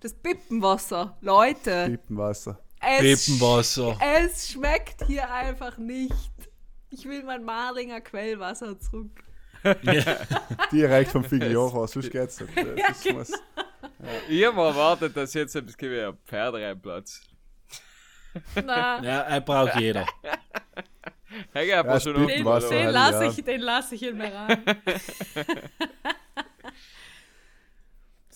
das 0.00 0.14
Bippenwasser. 0.14 1.16
Leute, 1.20 1.86
Piepenwasser. 1.88 2.58
es, 2.80 3.26
Piepenwasser. 3.26 3.98
es 4.00 4.50
schmeckt 4.50 5.04
hier 5.06 5.32
einfach 5.32 5.78
nicht. 5.78 6.14
Ich 6.90 7.04
will 7.06 7.22
mein 7.24 7.44
Marlinger 7.44 8.00
Quellwasser 8.00 8.78
zurück. 8.78 9.22
Direkt 10.72 11.10
vom 11.10 11.24
Figlioro, 11.24 11.86
sonst 11.86 12.10
geht's 12.10 12.40
nicht. 12.40 12.52
Das 12.56 13.04
ist 13.04 13.16
was. 13.16 13.32
Ich 14.28 14.44
habe 14.44 14.60
erwartet, 14.60 15.16
dass 15.16 15.34
jetzt 15.34 15.56
etwas 15.56 15.76
gibt 15.76 15.92
wie 15.92 16.00
ein 16.00 16.16
Pferderennplatz. 16.24 17.22
Na, 18.54 19.02
Ja, 19.02 19.20
er 19.22 19.40
braucht 19.40 19.76
jeder. 19.76 20.06
Hey, 21.52 21.68
ich 21.68 21.74
hab 21.74 21.86
Ja, 21.86 21.94
ja, 21.94 22.00
schon 22.00 22.26
den, 22.26 22.44
Wasser, 22.44 22.68
den 22.68 22.84
halt, 22.84 22.94
lasse 22.94 23.24
ja. 23.24 23.30
ich, 23.30 23.44
den 23.44 23.60
lasse 23.60 23.94
ich 23.94 24.02
in 24.02 24.16
mir 24.16 24.32
rein. 24.32 24.64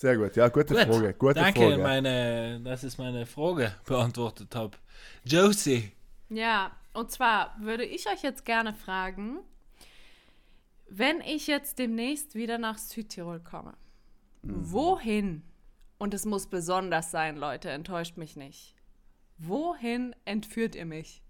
Sehr 0.01 0.17
gut, 0.17 0.35
ja, 0.35 0.49
gute 0.49 0.73
Gut. 0.73 0.85
Frage. 0.85 1.13
Gute 1.13 1.35
Danke, 1.35 1.61
Frage. 1.61 1.77
meine, 1.83 2.59
dass 2.65 2.85
ich 2.85 2.97
meine 2.97 3.27
Frage 3.27 3.75
beantwortet 3.85 4.55
habe. 4.55 4.79
Josie, 5.27 5.93
Ja, 6.31 6.71
und 6.95 7.11
zwar 7.11 7.55
würde 7.61 7.85
ich 7.85 8.09
euch 8.09 8.23
jetzt 8.23 8.47
gerne 8.47 8.73
fragen, 8.73 9.41
wenn 10.89 11.21
ich 11.21 11.47
jetzt 11.49 11.79
demnächst 11.79 12.35
wieder 12.35 12.57
nach 12.57 12.79
Südtirol 12.79 13.41
komme, 13.41 13.75
wohin, 14.43 15.43
und 15.99 16.15
es 16.15 16.25
muss 16.25 16.47
besonders 16.47 17.11
sein, 17.11 17.37
Leute, 17.37 17.69
enttäuscht 17.69 18.17
mich 18.17 18.37
nicht, 18.37 18.75
wohin 19.37 20.17
entführt 20.25 20.77
ihr 20.77 20.87
mich? 20.87 21.23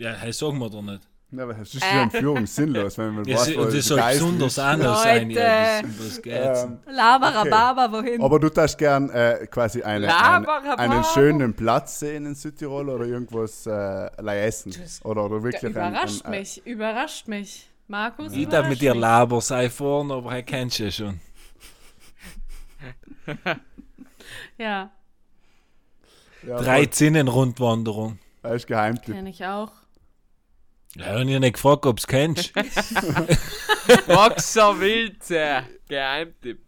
ja, 0.00 0.14
hey, 0.14 0.32
sagen 0.32 0.58
wir 0.58 0.68
doch 0.68 0.82
nicht. 0.82 1.08
Ja, 1.36 1.42
aber 1.44 1.54
das 1.54 1.74
ist 1.74 1.82
ja 1.82 2.02
Entführung 2.02 2.46
sinnlos, 2.46 2.98
wenn 2.98 3.14
man 3.14 3.26
weiß, 3.26 3.56
wo 3.56 3.64
das 3.64 3.84
soll 3.84 3.98
Geist 3.98 4.18
besonders 4.20 4.52
ist. 4.52 4.58
anders 4.58 5.02
sein. 5.02 5.30
Ja, 5.30 5.76
Leute. 5.80 5.88
das, 5.98 6.22
geht's? 6.22 6.62
Ähm, 6.62 6.78
Labarababa, 6.86 7.92
wohin? 7.92 8.22
aber 8.22 8.38
du 8.38 8.50
darfst 8.50 8.78
gern 8.78 9.10
äh, 9.10 9.46
quasi 9.50 9.82
eine, 9.82 10.14
einen, 10.14 10.44
Labarababa. 10.44 10.82
einen 10.82 11.04
schönen 11.04 11.54
Platz 11.54 11.98
sehen 12.00 12.26
in 12.26 12.34
Südtirol 12.34 12.88
oder 12.88 13.04
irgendwas 13.04 13.66
äh, 13.66 14.46
essen. 14.46 14.74
Oder, 15.04 15.24
oder 15.24 15.42
wirklich 15.42 15.64
ein, 15.64 15.70
überrascht 15.70 16.24
ein, 16.24 16.32
ein, 16.32 16.38
mich, 16.40 16.66
überrascht 16.66 17.28
mich. 17.28 17.70
Markus, 17.86 18.32
Ich 18.32 18.48
darf 18.48 18.68
mit 18.68 18.80
dir. 18.80 18.94
Laber 18.94 19.40
sei 19.40 19.68
vorne, 19.68 20.14
aber 20.14 20.32
er 20.32 20.42
kennt 20.42 20.78
ja 20.78 20.90
schon. 20.90 21.20
Ja, 24.56 24.90
ja, 26.46 26.58
Drei 26.58 26.86
Zinnen-Rundwanderung. 26.86 28.18
Das 28.42 28.56
ist 28.56 28.66
Geheimtipp. 28.66 29.14
kenne 29.14 29.30
ich 29.30 29.44
auch. 29.44 29.72
Ja, 30.96 31.16
und 31.16 31.28
ich 31.28 31.38
nicht 31.40 31.54
gefragt, 31.54 31.86
ob 31.86 31.98
es 31.98 32.06
kennst. 32.06 32.52
Boxer 34.06 34.78
Wilze. 34.78 35.64
Geheimtipp. 35.88 36.60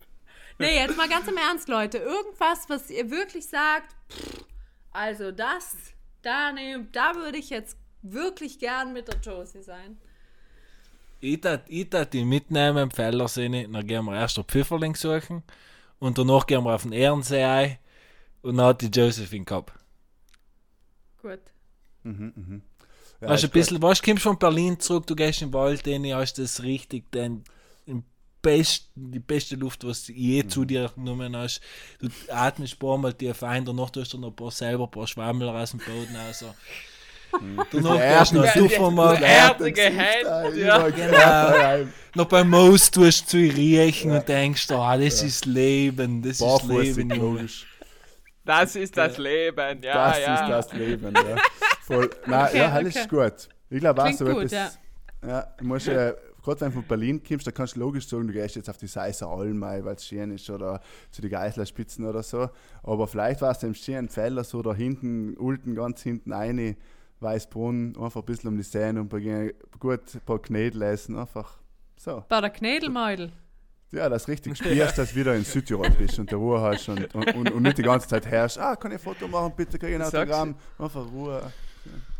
Nee, 0.59 0.77
jetzt 0.77 0.97
mal 0.97 1.09
ganz 1.09 1.29
im 1.29 1.37
Ernst, 1.37 1.69
Leute. 1.69 1.99
Irgendwas, 1.99 2.69
was 2.69 2.91
ihr 2.91 3.11
wirklich 3.11 3.47
sagt, 3.47 3.95
pff, 4.11 4.45
also 4.91 5.31
das, 5.31 5.77
da, 6.23 6.51
nehm, 6.53 6.89
da 6.93 7.15
würde 7.15 7.39
ich 7.39 7.51
jetzt 7.51 7.77
wirklich 8.03 8.59
gern 8.59 8.93
mit 8.93 9.09
der 9.09 9.21
Josie 9.21 9.63
sein. 9.63 9.99
ich 11.21 11.41
tat 11.41 12.13
die 12.15 12.25
mitnehmen 12.25 12.79
im 12.79 12.91
Fellersee, 12.91 13.49
dann 13.49 13.87
gehen 13.87 14.05
wir 14.07 14.15
erst 14.17 14.39
auf 14.39 14.47
Pfifferling 14.47 14.95
suchen 14.95 15.43
und 15.99 16.19
danach 16.19 16.47
gehen 16.47 16.65
wir 16.65 16.75
auf 16.75 16.83
den 16.83 16.93
Ehrensee 16.93 17.45
ein 17.45 17.79
und 18.43 18.57
dann 18.57 18.67
hat 18.67 18.81
die 18.81 18.87
Josephine 18.87 19.45
gehabt. 19.45 19.73
Gut. 21.21 21.41
Ja, 23.21 23.29
weißt 23.29 23.43
du, 23.43 23.47
ist 23.47 23.51
ein 23.51 23.51
bisschen, 23.53 23.83
weißt 23.83 24.03
du, 24.07 24.11
kommst 24.11 24.23
von 24.23 24.39
Berlin 24.39 24.79
zurück, 24.79 25.07
du 25.07 25.17
gehst 25.17 25.43
in 25.43 25.49
den 25.49 25.55
Wald 25.55 25.87
rein, 25.87 26.05
hast 26.15 26.35
das 26.39 26.63
richtig, 26.63 27.11
den, 27.13 27.45
den 27.87 28.05
best, 28.43 28.91
die 28.95 29.19
beste 29.19 29.57
Luft, 29.57 29.85
was 29.87 30.05
du 30.05 30.13
je 30.13 30.43
Mhm. 30.43 30.49
zu 30.51 30.65
dir 30.65 30.91
genommen 30.95 31.37
hast. 31.37 31.61
Du 32.01 32.09
atmest 32.29 32.75
ein 32.75 32.79
paar 32.79 32.99
Mal 32.99 33.15
tief 33.15 33.43
ein, 33.43 33.65
danach 33.65 33.91
tust 33.91 34.13
du 34.13 34.19
noch 34.19 34.29
ein 34.29 34.37
paar 34.37 34.51
selber 34.51 34.85
ein 34.85 34.91
paar 34.91 35.07
Schwammel 35.07 35.49
aus 35.49 35.71
dem 35.71 35.81
Boden 35.81 36.15
raus. 36.15 36.45
Danach 37.73 38.19
gehst 38.21 38.33
du 38.33 38.37
noch 38.37 38.45
Ja. 38.45 39.27
Herzige 39.27 39.73
Gesicht, 39.73 39.99
Hände, 39.99 40.61
ja. 40.61 41.79
Noch 42.15 42.27
beim 42.27 42.49
Moos 42.51 42.91
tust 42.91 43.25
du 43.25 43.27
zu 43.29 43.37
riechen 43.39 44.13
und 44.13 44.29
denkst, 44.29 44.71
ah, 44.71 44.97
das 44.97 45.23
ist 45.23 45.45
Leben, 45.45 46.23
das 46.23 46.33
ist 46.33 46.39
Barfußig, 46.41 46.97
Leben, 46.97 47.11
logisch. 47.11 47.67
Das 48.47 48.77
ist 48.77 48.97
das 48.97 49.19
Leben. 49.19 49.83
Ja, 49.83 50.11
das 50.11 50.21
ja. 50.21 50.35
ist 50.35 50.51
das 50.51 50.73
Leben, 50.73 51.13
ja. 51.15 51.37
Voll. 51.83 52.11
Nein, 52.27 52.47
Okay, 52.47 52.59
ja, 52.59 52.73
halt 52.73 52.87
okay. 52.87 52.99
ist 53.01 53.09
gut. 53.09 53.49
Ich 53.69 53.81
glaube 53.81 54.03
auch 54.03 54.13
so 54.13 54.25
gut, 54.25 54.45
etwas. 54.45 54.79
Ja, 55.27 55.43
du 55.59 55.65
musst 55.65 55.87
ja, 55.89 56.13
gerade 56.43 56.61
wenn 56.61 56.69
du 56.69 56.75
von 56.75 56.85
Berlin 56.85 57.23
kommst, 57.27 57.47
da 57.47 57.51
kannst 57.51 57.75
du 57.75 57.81
logisch 57.81 58.07
sagen, 58.07 58.29
du 58.29 58.33
gehst 58.33 58.55
jetzt 58.55 58.71
auf 58.71 58.77
die 58.77 58.87
Seiser 58.87 59.29
Alm, 59.29 59.61
weil 59.61 59.85
es 59.89 60.07
schön 60.07 60.31
ist, 60.31 60.49
oder 60.49 60.81
zu 61.11 61.23
den 61.23 61.31
Geißlerspitzen 61.31 62.07
oder 62.07 62.23
so. 62.23 62.49
Aber 62.85 63.09
vielleicht 63.09 63.41
war 63.41 63.51
es 63.51 63.63
im 63.65 63.75
schönen 63.75 64.09
Feller 64.09 64.45
so 64.45 64.63
da 64.63 64.73
hinten, 64.73 65.37
Ulten 65.37 65.75
ganz 65.75 66.03
hinten 66.03 66.33
eine, 66.33 66.77
Weißbrunn, 67.19 67.97
einfach 67.97 68.21
ein 68.23 68.27
bisschen 68.27 68.49
um 68.51 68.57
die 68.57 68.63
Seen 68.63 68.99
und 68.99 69.09
beginnen 69.09 69.53
gut 69.81 70.15
ein 70.15 70.21
paar 70.21 70.41
Knädel 70.41 70.83
essen, 70.83 71.17
einfach 71.17 71.59
so. 71.97 72.23
Bei 72.29 72.41
der 72.41 72.51
Knädelmeudel. 72.51 73.33
Ja, 73.93 74.09
das 74.09 74.27
richtig 74.29 74.57
spürst, 74.59 74.99
dass 74.99 75.11
du 75.11 75.17
wieder 75.17 75.35
in 75.35 75.45
Südtirol 75.45 75.91
bist 75.91 76.19
und 76.19 76.31
der 76.31 76.39
Ruhe 76.39 76.61
hast 76.61 76.89
und, 76.89 77.15
und, 77.15 77.35
und, 77.35 77.51
und 77.53 77.63
nicht 77.63 77.79
die 77.79 77.83
ganze 77.83 78.09
Zeit 78.09 78.27
herrschst, 78.27 78.59
ah, 78.59 78.77
kann 78.77 78.91
ich 78.93 78.99
ein 78.99 79.03
Foto 79.05 79.29
machen, 79.29 79.53
bitte 79.57 79.79
kriege 79.79 79.93
ich 79.93 80.01
ein. 80.01 80.03
Autogramm, 80.03 80.57
einfach 80.79 81.07
Ruhe. 81.13 81.53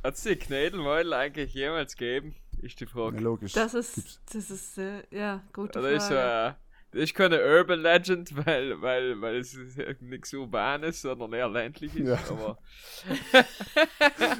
Hat 0.05 0.15
es 0.15 0.23
die 0.23 0.37
Knädelmeudel 0.37 1.13
eigentlich 1.13 1.53
jemals 1.55 1.97
gegeben? 1.97 2.37
Ist 2.63 2.81
die 2.81 2.85
Ja, 2.85 2.91
Frage. 2.91 3.19
logisch. 3.19 3.53
Das 3.53 3.75
ist, 3.75 4.21
das 4.33 4.51
ist, 4.51 4.79
äh, 4.79 5.03
ja, 5.11 5.43
gute 5.53 5.79
Oder 5.81 5.91
ist, 5.91 6.07
Frage. 6.07 6.57
äh, 6.57 6.66
ist 6.97 7.15
keine 7.15 7.41
Urban 7.45 7.81
Legend, 7.81 8.47
weil, 8.47 8.81
weil, 8.81 9.21
weil 9.21 9.37
es 9.37 9.57
nichts 10.01 10.33
Urbanes, 10.35 11.03
sondern 11.03 11.33
eher 11.33 11.49
ländlich 11.49 11.95
ist. 11.97 12.09
Ja. 12.09 12.19
Aber 12.31 12.59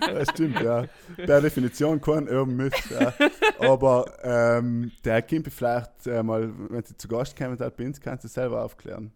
Ja, 0.07 0.25
stimmt, 0.27 0.61
ja. 0.61 0.87
Per 1.17 1.41
Definition 1.41 2.01
kein 2.01 2.29
Urban 2.29 2.57
Myth. 2.57 2.75
Ja. 2.91 3.13
Aber 3.59 4.07
ähm, 4.23 4.93
der 5.05 5.23
Kimpi 5.23 5.51
vielleicht 5.51 6.07
äh, 6.07 6.23
mal, 6.23 6.51
wenn 6.71 6.85
sie 6.85 6.97
zu 6.97 7.09
Gast 7.09 7.37
kommen, 7.37 7.57
da 7.57 7.69
bei 7.71 7.85
uns, 7.87 8.01
kannst 8.01 8.25
du 8.25 8.29
selber 8.29 8.63
aufklären. 8.65 9.13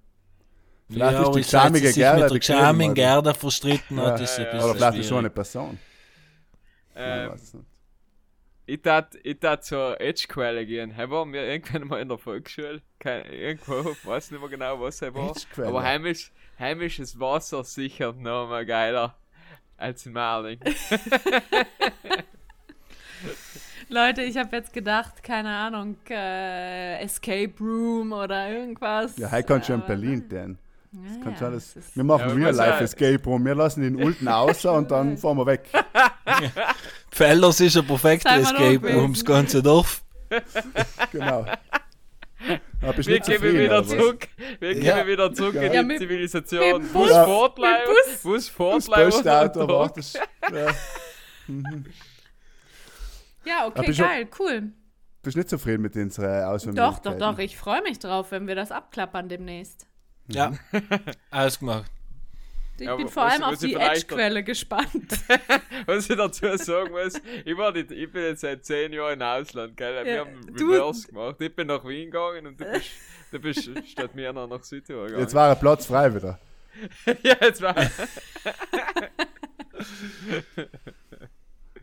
Vielleicht 0.89 1.13
Ja, 1.13 1.23
ist 1.23 1.35
die 1.35 1.41
ich 1.41 1.47
sich 1.95 1.97
Gerda 1.97 2.17
mit 2.25 2.31
die 2.31 2.39
der 2.41 2.41
Knädelmeudel. 2.57 2.95
Gerda 2.95 3.35
verstritten 3.35 3.99
Ja. 3.99 4.05
hat, 4.07 4.21
ist 4.21 4.39
ein 4.39 4.45
Ja, 4.45 4.51
bisschen 4.51 4.65
Oder 4.65 4.75
vielleicht 4.75 4.99
ist 4.99 5.09
schon 5.09 5.19
eine. 5.19 5.31
Person. 5.31 5.79
Ähm. 6.97 7.31
Ich 8.71 8.83
tat, 8.83 9.19
ich 9.25 9.41
tat 9.41 9.65
zur 9.65 10.01
Edgequelle 10.01 10.65
gehen. 10.65 10.95
He 10.95 11.11
waren 11.11 11.33
wir 11.33 11.43
irgendwann 11.43 11.89
mal 11.89 12.01
in 12.01 12.09
der 12.09 12.19
Volksschule. 12.19 12.83
Kein, 13.01 13.25
irgendwo, 13.27 13.97
weiß 14.05 14.31
nicht 14.31 14.41
mehr 14.41 14.49
genau, 14.49 14.81
was 14.81 15.03
er 15.03 15.13
war. 15.13 15.35
Aber 15.59 15.83
heimisch, 15.83 16.31
heimisches 16.59 17.19
Wasser 17.19 17.65
sicher 17.65 18.13
noch 18.13 18.49
mal 18.49 18.65
geiler 18.65 19.17
als 19.77 20.07
in 20.07 20.13
Marling. 20.13 20.61
Leute, 23.89 24.23
ich 24.23 24.37
habe 24.37 24.55
jetzt 24.55 24.73
gedacht, 24.73 25.25
keine 25.25 25.49
Ahnung, 25.49 25.97
äh, 26.09 27.03
Escape 27.03 27.55
Room 27.59 28.13
oder 28.13 28.51
irgendwas. 28.51 29.17
Ja, 29.17 29.33
heute 29.33 29.49
kannst 29.49 29.69
du 29.69 29.73
in 29.73 29.85
Berlin 29.85 30.29
denn. 30.29 30.59
Ja, 30.93 30.99
Kannst 31.23 31.41
ja, 31.41 31.47
alles, 31.47 31.75
das 31.75 31.97
wir 31.97 32.03
machen 32.05 32.21
Ja, 32.21 32.27
aber 32.27 32.37
Real 32.37 32.55
Life 32.55 32.85
Escape 32.85 33.23
Room. 33.25 33.45
Wir 33.45 33.55
lassen 33.55 33.83
den 33.83 33.97
Ulten 34.03 34.27
aus 34.27 34.65
und 34.65 34.91
dann 34.91 35.17
fahren 35.19 35.37
wir 35.37 35.47
weg. 35.47 35.69
Fellers 37.13 37.61
ist 37.61 37.77
ein 37.77 37.87
perfekter 37.87 38.37
Escape 38.37 38.93
Room, 38.95 39.13
das 39.13 39.25
ganze 39.25 39.63
Dorf. 39.63 40.03
Genau. 41.13 41.45
Wir 42.81 43.21
gehen 43.21 43.43
wieder 43.43 43.81
was? 43.81 43.89
zurück. 43.89 44.29
Wir 44.61 44.73
Ja. 44.79 44.97
gehen 44.99 45.07
wieder 45.09 45.33
zurück 45.35 45.55
in 45.57 45.63
Ja, 45.73 45.83
die 45.83 45.87
mit- 45.89 45.99
Zivilisation. 45.99 46.83
mit 46.83 46.93
Bus 46.93 47.09
Bus. 47.09 47.17
Fortleih, 47.25 47.79
Mit 47.81 48.23
Bus. 48.23 48.49
Bus 48.51 48.87
Das 48.87 49.57
und- 49.57 49.69
wartest. 49.69 50.21
Ja. 50.53 50.67
Ja, 53.45 53.67
okay, 53.67 53.93
geil, 53.93 54.29
cool. 54.39 54.73
Bist 55.23 55.37
nicht 55.37 55.51
zufrieden 55.51 55.83
mit 55.83 55.97
unseren 55.97 56.25
Doch, 56.43 56.49
Auswahlmöglichkeiten? 56.55 57.19
doch, 57.21 57.33
doch, 57.35 57.39
ich 57.39 57.57
freue 57.57 57.83
mich 57.83 57.99
drauf, 57.99 58.31
wenn 58.31 58.47
wir 58.47 58.55
das 58.55 58.71
abklappern 58.73 59.29
demnächst. 59.29 59.87
Ja, 60.33 60.53
ausgemacht. 61.31 61.91
Ich 62.79 62.87
ja, 62.87 62.97
bin 62.97 63.09
vor 63.09 63.25
allem 63.25 63.43
auf 63.43 63.59
die 63.59 63.75
Edge-Quelle 63.75 64.43
gespannt. 64.43 65.21
was 65.87 66.09
ich 66.09 66.17
dazu 66.17 66.57
sagen 66.57 66.93
muss, 66.93 67.21
ich, 67.45 67.57
war 67.57 67.73
nicht, 67.73 67.91
ich 67.91 68.11
bin 68.11 68.23
jetzt 68.23 68.41
seit 68.41 68.65
zehn 68.65 68.93
Jahren 68.95 69.21
im 69.21 69.23
Ausland, 69.23 69.77
gell? 69.77 70.03
Wir 70.05 70.15
ja, 70.15 70.21
haben 70.21 70.49
Reverse 70.49 71.09
gemacht. 71.09 71.37
Ich 71.41 71.55
bin 71.55 71.67
nach 71.67 71.85
Wien 71.85 72.11
gegangen 72.11 72.47
und 72.47 72.59
du 72.59 72.65
bist, 72.65 72.91
du 73.33 73.39
bist 73.39 73.71
statt 73.87 74.15
mir 74.15 74.33
noch 74.33 74.47
nach 74.47 74.65
Südtirol 74.65 75.07
gegangen. 75.07 75.23
Jetzt 75.23 75.35
war 75.35 75.51
ein 75.51 75.61
Platz 75.61 75.87
frei 75.87 76.15
wieder. 76.15 76.39
ja, 77.23 77.37
jetzt 77.43 77.61
war. 77.61 77.77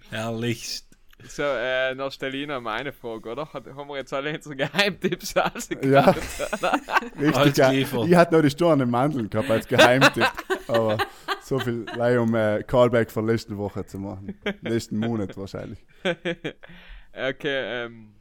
Herrlichst. 0.09 0.86
So, 1.23 1.41
äh, 1.41 1.95
noch 1.95 2.11
stelle 2.11 2.37
ich 2.37 2.47
noch 2.47 2.61
meine 2.61 2.93
Frage, 2.93 3.31
oder? 3.31 3.51
Hat, 3.51 3.65
haben 3.65 3.89
wir 3.89 3.97
jetzt 3.97 4.13
alle 4.13 4.35
unsere 4.35 4.55
Geheimtipps 4.55 5.35
rausgekriegt? 5.35 5.85
Ja. 5.85 6.15
Richtig. 7.19 7.57
Ja. 7.57 7.71
Ich 7.71 8.15
hatte 8.15 8.35
noch 8.35 8.41
die 8.41 8.49
Stirn 8.51 8.79
im 8.81 8.91
Mandeln 8.91 9.29
gehabt 9.29 9.49
als 9.49 9.67
Geheimtipp. 9.67 10.27
aber 10.67 10.97
so 11.41 11.59
viel 11.59 11.85
leider 11.95 12.21
um 12.21 12.35
äh, 12.35 12.63
Callback 12.63 13.09
von 13.09 13.25
letzten 13.25 13.57
Woche 13.57 13.85
zu 13.85 13.97
machen. 13.97 14.39
Nächsten 14.61 14.99
Monat 14.99 15.35
wahrscheinlich. 15.37 15.79
okay, 16.03 17.85
ähm, 17.85 18.13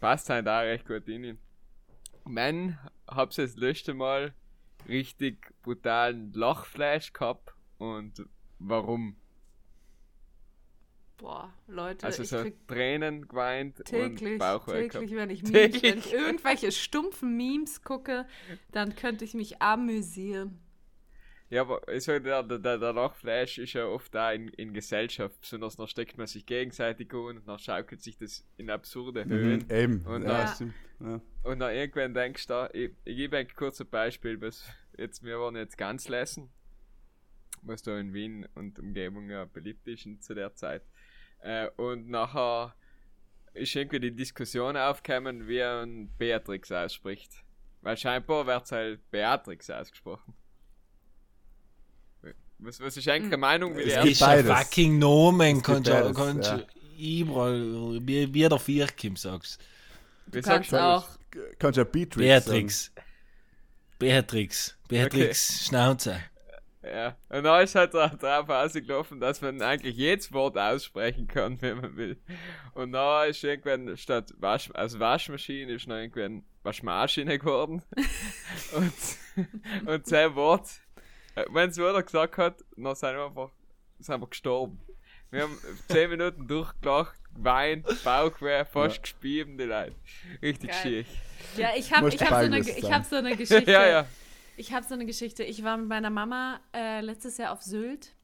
passt 0.00 0.30
halt 0.30 0.46
da 0.46 0.60
recht 0.60 0.86
gut 0.86 1.08
in. 1.08 1.38
Man, 2.24 2.78
hab's 3.08 3.36
das 3.36 3.56
letzte 3.56 3.94
Mal 3.94 4.32
richtig 4.88 5.52
brutalen 5.62 6.32
Lachflash 6.32 7.12
gehabt 7.12 7.54
und 7.78 8.24
warum? 8.58 9.16
Boah, 11.24 11.50
Leute, 11.68 12.04
also 12.04 12.22
so 12.22 12.44
Tränen 12.66 13.26
geweint 13.26 13.82
täglich, 13.86 14.32
und 14.32 14.38
Bauchweh 14.38 14.88
täglich, 14.88 15.14
wenn 15.14 15.30
ich, 15.30 15.42
Memes, 15.50 15.82
wenn 15.82 15.98
ich 15.98 16.12
irgendwelche 16.12 16.70
stumpfen 16.70 17.34
Memes 17.34 17.82
gucke, 17.82 18.26
dann 18.72 18.94
könnte 18.94 19.24
ich 19.24 19.32
mich 19.32 19.62
amüsieren. 19.62 20.60
Ja, 21.48 21.62
aber 21.62 21.80
also 21.88 22.18
der, 22.18 22.42
der, 22.42 22.76
der 22.76 22.92
Lachflash 22.92 23.56
ist 23.56 23.72
ja 23.72 23.86
oft 23.86 24.14
da 24.14 24.32
in, 24.32 24.48
in 24.48 24.74
Gesellschaft, 24.74 25.40
besonders 25.40 25.76
dann 25.76 25.88
steckt 25.88 26.18
man 26.18 26.26
sich 26.26 26.44
gegenseitig 26.44 27.10
an 27.14 27.38
und 27.38 27.48
dann 27.48 27.58
schaukelt 27.58 28.02
sich 28.02 28.18
das 28.18 28.44
in 28.58 28.68
absurde 28.68 29.24
mhm, 29.24 29.30
Höhen. 29.30 29.64
Mhm, 29.66 29.74
eben. 29.74 30.06
Und, 30.06 30.24
ja, 30.24 30.54
dann, 30.58 30.74
ja. 31.00 31.20
und 31.42 31.58
dann 31.58 31.74
irgendwann 31.74 32.12
denkst 32.12 32.46
du, 32.48 32.68
ich, 32.74 32.90
ich 33.04 33.16
gebe 33.16 33.38
ein 33.38 33.48
kurzes 33.48 33.86
Beispiel, 33.86 34.38
was 34.42 34.62
jetzt, 34.98 35.24
wir 35.24 35.40
waren 35.40 35.56
jetzt 35.56 35.78
ganz 35.78 36.06
lesen, 36.06 36.50
was 37.62 37.82
da 37.82 37.98
in 37.98 38.12
Wien 38.12 38.46
und 38.54 38.78
Umgebung 38.78 39.30
ja 39.30 39.46
beliebt 39.46 39.88
ist 39.88 40.22
zu 40.22 40.34
der 40.34 40.54
Zeit. 40.54 40.82
Äh, 41.44 41.68
und 41.76 42.08
nachher 42.08 42.74
ist 43.52 43.76
irgendwie 43.76 44.00
die 44.00 44.16
Diskussion 44.16 44.76
aufgekommen, 44.76 45.46
wie 45.46 45.62
ein 45.62 46.08
Beatrix 46.16 46.72
ausspricht. 46.72 47.30
Weil 47.82 47.98
scheinbar 47.98 48.46
wird 48.46 48.64
es 48.64 48.72
halt 48.72 49.10
Beatrix 49.10 49.68
ausgesprochen. 49.68 50.34
Was, 52.58 52.80
was 52.80 52.96
ist 52.96 53.08
eigentlich 53.08 53.26
eine 53.26 53.36
Meinung, 53.36 53.76
wie 53.76 53.84
die 53.84 53.90
Es 53.90 54.04
ist 54.06 54.22
ein 54.22 54.46
fucking 54.46 54.98
Nomen, 54.98 55.60
kannst 55.60 55.90
du 55.90 56.14
kannst 56.14 56.48
ja. 56.48 56.62
überall, 56.98 58.00
wie, 58.00 58.32
wie 58.32 58.48
der 58.48 58.58
Vierkim 58.58 59.16
sagst. 59.16 59.60
Du 60.26 60.38
wie 60.38 60.42
kannst 60.42 60.70
sagst 60.70 60.74
auch. 60.74 61.18
Kannst 61.58 61.76
ja 61.76 61.84
Beatrix 61.84 62.16
Beatrix. 62.16 62.92
Beatrix. 63.98 64.78
Beatrix 64.88 65.50
okay. 65.50 65.68
Schnauze. 65.68 66.20
Ja, 66.84 67.16
und 67.30 67.44
dann 67.44 67.64
ist 67.64 67.74
halt 67.74 67.94
darauf 67.94 68.48
ausgelaufen, 68.48 69.18
dass 69.18 69.40
man 69.40 69.62
eigentlich 69.62 69.96
jedes 69.96 70.32
Wort 70.32 70.58
aussprechen 70.58 71.26
kann, 71.26 71.56
wenn 71.62 71.80
man 71.80 71.96
will. 71.96 72.18
Und 72.74 72.92
dann 72.92 73.30
ist 73.30 73.42
irgendwann 73.42 73.96
statt 73.96 74.34
Wasch, 74.38 74.70
also 74.74 74.98
Waschmaschine 74.98 75.72
ist 75.72 75.86
noch 75.86 75.96
irgendwann 75.96 76.44
Waschmaschine 76.62 77.38
geworden. 77.38 77.82
und, 78.74 79.88
und 79.88 80.06
sein 80.06 80.34
Wort, 80.34 80.68
äh, 81.36 81.44
wenn 81.50 81.70
es 81.70 81.78
wieder 81.78 82.02
gesagt 82.02 82.36
hat, 82.36 82.64
dann 82.76 82.94
sind 82.94 83.14
wir 83.14 83.26
einfach, 83.26 83.50
sind 83.98 84.20
wir 84.20 84.28
gestorben. 84.28 84.80
Wir 85.30 85.42
haben 85.42 85.58
10 85.88 86.10
Minuten 86.10 86.46
durchgelacht, 86.46 87.18
geweint, 87.34 87.86
Bauchweh, 88.04 88.64
fast 88.64 88.96
ja. 88.96 89.02
gespieben, 89.02 89.58
die 89.58 89.64
Leute. 89.64 89.94
Richtig 90.42 90.72
schick. 90.74 91.06
Ja, 91.56 91.70
ich 91.76 91.92
habe 91.92 92.08
ich 92.08 92.20
hab 92.20 92.28
so, 92.28 92.34
eine, 92.34 92.62
hab 92.62 93.04
so 93.04 93.16
eine 93.16 93.30
Geschichte. 93.36 93.70
ja, 93.70 93.86
ja. 93.86 94.06
Ich 94.56 94.72
habe 94.72 94.86
so 94.86 94.94
eine 94.94 95.06
Geschichte. 95.06 95.42
Ich 95.42 95.64
war 95.64 95.76
mit 95.76 95.88
meiner 95.88 96.10
Mama 96.10 96.60
äh, 96.72 97.00
letztes 97.00 97.38
Jahr 97.38 97.52
auf 97.52 97.62
Sylt. 97.62 98.14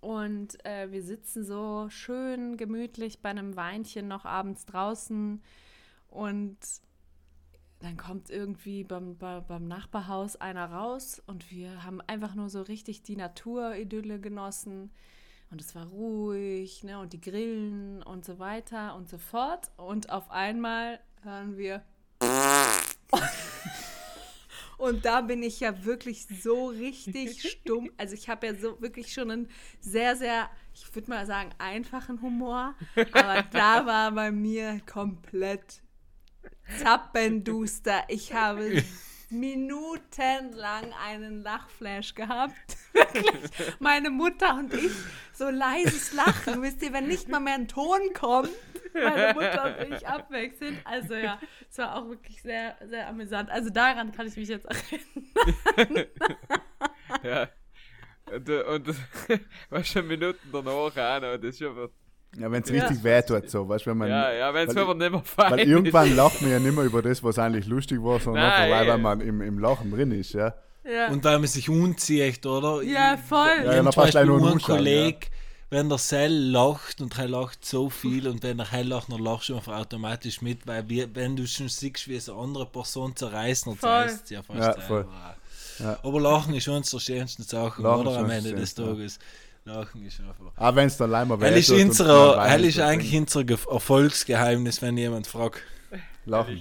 Und 0.00 0.64
äh, 0.64 0.92
wir 0.92 1.02
sitzen 1.02 1.44
so 1.44 1.88
schön 1.88 2.56
gemütlich 2.56 3.20
bei 3.20 3.30
einem 3.30 3.56
Weinchen 3.56 4.06
noch 4.06 4.24
abends 4.24 4.64
draußen. 4.66 5.42
Und 6.08 6.58
dann 7.80 7.96
kommt 7.96 8.30
irgendwie 8.30 8.84
beim, 8.84 9.16
beim 9.16 9.66
Nachbarhaus 9.66 10.36
einer 10.36 10.70
raus. 10.70 11.20
Und 11.26 11.50
wir 11.50 11.84
haben 11.84 12.00
einfach 12.02 12.34
nur 12.34 12.48
so 12.48 12.62
richtig 12.62 13.02
die 13.02 13.16
Naturidylle 13.16 14.20
genossen. 14.20 14.92
Und 15.50 15.60
es 15.60 15.74
war 15.74 15.86
ruhig 15.86 16.84
ne, 16.84 16.98
und 16.98 17.12
die 17.12 17.20
Grillen 17.20 18.02
und 18.02 18.24
so 18.24 18.38
weiter 18.38 18.94
und 18.94 19.08
so 19.08 19.18
fort. 19.18 19.70
Und 19.76 20.10
auf 20.10 20.30
einmal 20.30 21.00
hören 21.22 21.56
wir 21.56 21.82
Und 24.84 25.06
da 25.06 25.22
bin 25.22 25.42
ich 25.42 25.60
ja 25.60 25.86
wirklich 25.86 26.26
so 26.42 26.66
richtig 26.66 27.42
stumm. 27.42 27.90
Also 27.96 28.12
ich 28.14 28.28
habe 28.28 28.48
ja 28.48 28.54
so 28.54 28.78
wirklich 28.82 29.14
schon 29.14 29.30
einen 29.30 29.48
sehr, 29.80 30.14
sehr, 30.14 30.50
ich 30.74 30.94
würde 30.94 31.08
mal 31.08 31.24
sagen, 31.24 31.48
einfachen 31.56 32.20
Humor. 32.20 32.74
Aber 33.12 33.42
da 33.50 33.86
war 33.86 34.12
bei 34.12 34.30
mir 34.30 34.82
komplett 34.84 35.80
zappenduster. 36.82 38.04
Ich 38.08 38.34
habe 38.34 38.82
minutenlang 39.30 40.92
einen 41.04 41.42
Lachflash 41.42 42.14
gehabt. 42.14 42.54
Wirklich. 42.92 43.50
Meine 43.78 44.10
Mutter 44.10 44.54
und 44.54 44.72
ich, 44.72 44.92
so 45.32 45.50
leises 45.50 46.12
Lachen. 46.12 46.62
Wisst 46.62 46.82
ihr, 46.82 46.92
wenn 46.92 47.06
nicht 47.06 47.28
mal 47.28 47.40
mehr 47.40 47.54
ein 47.54 47.68
Ton 47.68 48.00
kommt, 48.14 48.50
meine 48.92 49.34
Mutter 49.34 49.76
und 49.78 49.94
ich 49.94 50.06
abwechselnd. 50.06 50.78
Also 50.84 51.14
ja, 51.14 51.38
es 51.70 51.78
war 51.78 51.96
auch 51.96 52.08
wirklich 52.08 52.40
sehr, 52.42 52.76
sehr 52.88 53.08
amüsant. 53.08 53.50
Also 53.50 53.70
daran 53.70 54.12
kann 54.12 54.26
ich 54.26 54.36
mich 54.36 54.48
jetzt 54.48 54.66
erinnern. 54.66 56.06
ja. 57.22 57.48
Und, 58.32 58.48
und 58.48 58.96
was 59.70 59.88
schon 59.88 60.06
Minuten 60.06 60.48
danach 60.52 60.72
auch 60.72 61.20
noch, 61.20 61.36
das 61.36 61.44
ist 61.44 61.58
schon 61.58 61.90
ja, 62.38 62.50
wenn 62.50 62.62
es 62.62 62.70
ja. 62.70 62.82
richtig 62.82 63.04
weh 63.04 63.22
tut, 63.22 63.48
so, 63.48 63.68
weißt 63.68 63.86
wenn 63.86 63.96
man. 63.96 64.08
Ja, 64.08 64.32
ja, 64.32 64.54
wenn 64.54 64.68
es 64.68 64.76
aber 64.76 64.94
nicht 64.94 65.10
mehr 65.10 65.22
fein 65.22 65.52
Weil 65.52 65.60
irgendwann 65.60 66.16
lacht 66.16 66.42
man 66.42 66.50
ja 66.50 66.58
nicht 66.58 66.74
mehr 66.74 66.84
über 66.84 67.02
das, 67.02 67.22
was 67.22 67.38
eigentlich 67.38 67.66
lustig 67.66 68.02
war, 68.02 68.18
sondern 68.18 68.48
Nein, 68.48 68.72
einfach, 68.72 68.88
weil 68.88 68.98
man 68.98 69.20
im, 69.20 69.40
im 69.40 69.58
Lachen 69.58 69.90
drin 69.90 70.10
ist, 70.10 70.32
ja. 70.32 70.54
ja. 70.84 71.08
Und 71.08 71.22
weil 71.24 71.38
man 71.38 71.46
sich 71.46 71.68
unzieht, 71.68 72.44
oder? 72.44 72.82
Ja, 72.82 73.16
voll. 73.16 73.48
Ja, 73.64 73.74
ja, 73.74 73.82
dann 73.82 73.92
passt 73.92 74.16
ein 74.16 74.26
nur 74.26 74.40
ja. 74.40 75.12
wenn 75.70 75.88
der 75.88 75.98
Sell 75.98 76.32
lacht 76.50 77.00
und 77.00 77.18
er 77.18 77.28
lacht 77.28 77.64
so 77.64 77.88
viel 77.88 78.28
und 78.28 78.42
wenn 78.42 78.58
er 78.58 78.70
hell 78.70 78.88
lacht, 78.88 79.12
dann 79.12 79.20
lachst 79.20 79.48
du 79.48 79.56
einfach 79.56 79.78
automatisch 79.78 80.40
mit, 80.42 80.66
weil 80.66 80.88
wir, 80.88 81.14
wenn 81.14 81.36
du 81.36 81.46
schon 81.46 81.68
siehst, 81.68 82.08
wie 82.08 82.18
eine 82.18 82.38
andere 82.38 82.66
Person 82.66 83.14
zerreißt, 83.14 83.66
dann 83.66 83.78
zerreißt 83.78 84.30
ja 84.30 84.42
fast 84.42 84.60
ja, 84.60 84.80
voll. 84.80 85.06
Ja. 85.78 85.98
Aber 86.02 86.20
Lachen 86.20 86.54
ist 86.54 86.68
eines 86.68 86.90
der 86.90 87.00
schönsten 87.00 87.42
Sachen, 87.42 87.82
Lachen 87.82 88.06
oder? 88.06 88.18
Am 88.18 88.30
Ende 88.30 88.54
des 88.54 88.74
Tages. 88.74 89.16
Ja. 89.16 89.24
Lachen 89.64 90.04
ist 90.04 90.20
einfach. 90.20 90.52
Aber 90.56 90.76
wenn 90.76 90.86
es 90.88 90.96
dann 90.98 91.10
leider 91.10 91.40
wäre. 91.40 91.50
Hell 91.50 91.58
ist, 91.58 91.70
unsere, 91.70 92.58
ist 92.60 92.80
eigentlich 92.80 93.16
unser 93.16 93.48
Erfolgsgeheimnis, 93.48 94.82
wenn 94.82 94.98
jemand 94.98 95.26
fragt. 95.26 95.62
Lachen. 96.26 96.60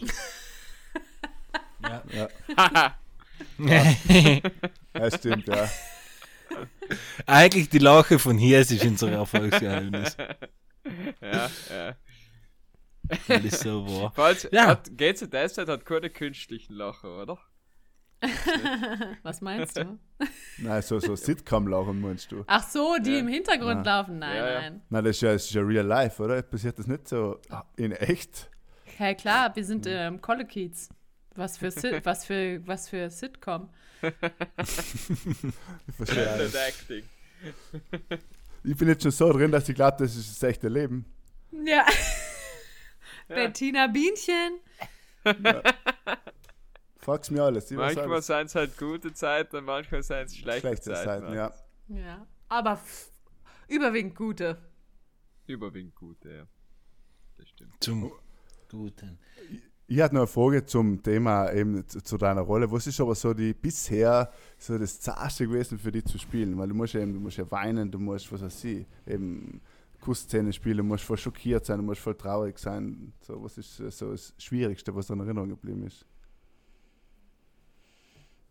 ja. 1.82 2.04
ja. 2.12 2.30
ja. 4.94 5.12
stimmt, 5.12 5.48
ja. 5.48 5.70
Eigentlich 7.26 7.70
die 7.70 7.80
Lache 7.80 8.20
von 8.20 8.38
hier 8.38 8.60
ist 8.62 8.72
unser 8.84 9.12
Erfolgsgeheimnis. 9.12 10.16
Ja, 11.22 11.50
ja. 11.70 11.96
Das 13.28 13.44
ist 13.44 13.62
so 13.62 13.86
wahr. 13.88 14.12
Falls, 14.16 14.48
ja. 14.52 14.68
hat, 14.68 14.98
GZS 14.98 15.58
hat 15.58 15.86
keine 15.86 16.10
künstlichen 16.10 16.74
Lachen, 16.74 17.10
oder? 17.10 17.40
Was 19.24 19.42
meinst 19.42 19.78
du? 19.78 20.00
Nein, 20.58 20.82
so, 20.82 21.00
so 21.00 21.16
Sitcom-Lachen 21.16 22.00
meinst 22.00 22.32
du? 22.32 22.44
Ach 22.48 22.68
so, 22.68 22.98
die 23.04 23.12
ja. 23.12 23.20
im 23.20 23.28
Hintergrund 23.28 23.86
ja. 23.86 23.98
laufen? 23.98 24.20
Nein, 24.20 24.36
ja, 24.36 24.62
nein. 24.62 24.82
Nein, 24.90 25.04
das 25.04 25.16
ist, 25.18 25.22
ja, 25.22 25.34
das 25.34 25.46
ist 25.46 25.54
ja 25.54 25.62
real 25.62 25.86
life, 25.86 26.22
oder? 26.22 26.42
Passiert 26.42 26.80
das 26.80 26.88
nicht 26.88 27.08
so 27.08 27.40
in 27.76 27.92
echt? 27.92 28.50
Ja, 29.00 29.14
klar, 29.14 29.56
wir 29.56 29.66
sind 29.66 29.86
ähm, 29.88 30.22
Colloquies. 30.22 30.90
Was 31.36 31.58
für, 31.58 31.72
was 32.06 32.26
für, 32.26 32.62
was 32.68 32.90
für 32.90 33.10
Sitcom. 33.10 33.70
ich 34.04 35.96
verstehe 35.96 36.52
Acting. 36.68 37.04
Ich 38.64 38.78
bin 38.78 38.88
jetzt 38.88 39.04
schon 39.04 39.12
so 39.12 39.32
drin, 39.34 39.52
dass 39.52 39.68
ich 39.68 39.76
glaube, 39.76 39.98
das 40.00 40.16
ist 40.16 40.30
das 40.30 40.50
echte 40.50 40.68
Leben. 40.68 41.06
Ja. 41.52 41.86
Bettina 43.28 43.88
Bienchen. 43.88 44.60
Ja. 45.26 45.62
Frag's 47.04 47.30
mir 47.32 47.44
alles. 47.44 47.70
Manchmal 47.72 48.22
sind 48.22 48.46
es 48.46 48.56
halt 48.56 48.78
gute 48.78 49.14
Zeiten, 49.14 49.64
manchmal 49.66 50.04
sind 50.04 50.26
es 50.26 50.36
schlechte, 50.38 50.62
schlechte 50.62 50.94
Zeiten. 50.94 51.26
Zeiten 51.26 51.34
ja. 51.34 51.54
ja. 51.90 52.28
Aber 52.50 52.80
überwiegend 53.68 54.16
gute. 54.16 54.58
Überwiegend 55.48 55.96
gute, 55.96 56.32
ja. 56.32 56.48
Das 57.38 57.50
stimmt. 57.50 57.74
Zum 57.80 58.12
Guten. 58.70 59.20
Ich 59.86 60.02
hatte 60.02 60.16
noch 60.16 60.22
eine 60.22 60.28
Frage 60.28 60.66
zum 60.66 61.04
Thema, 61.04 61.52
eben 61.52 61.88
zu, 61.88 62.02
zu, 62.02 62.18
deiner 62.18 62.42
Rolle. 62.42 62.72
Was 62.72 62.88
ist 62.88 63.00
aber 63.00 63.14
so 63.14 63.34
die 63.34 63.54
bisher 63.54 64.32
so 64.58 64.78
das 64.80 65.00
Zarteste 65.00 65.46
gewesen 65.46 65.78
für 65.78 65.92
dich 65.92 66.06
zu 66.06 66.18
spielen? 66.18 66.58
Weil 66.58 66.70
du 66.70 66.74
musst 66.74 66.94
ja, 66.94 67.02
eben, 67.02 67.14
du 67.14 67.20
musst 67.20 67.38
ja 67.38 67.50
weinen, 67.52 67.92
du 67.92 68.00
musst, 68.00 68.32
was 68.32 68.42
weiß 68.42 68.64
ich, 68.64 68.88
eben 69.06 69.62
Kussszene 70.00 70.52
spielen, 70.52 70.78
du 70.78 70.84
musst 70.84 71.04
voll 71.04 71.18
schockiert 71.18 71.66
sein, 71.66 71.78
du 71.78 71.84
musst 71.84 72.02
voll 72.02 72.16
traurig 72.16 72.58
sein. 72.58 73.14
So, 73.22 73.44
was 73.44 73.60
ist 73.60 73.78
so 73.78 74.12
das 74.12 74.34
Schwierigste, 74.40 74.96
was 74.96 75.10
in 75.12 75.20
Erinnerung 75.20 75.50
geblieben 75.50 75.86
ist? 75.86 76.06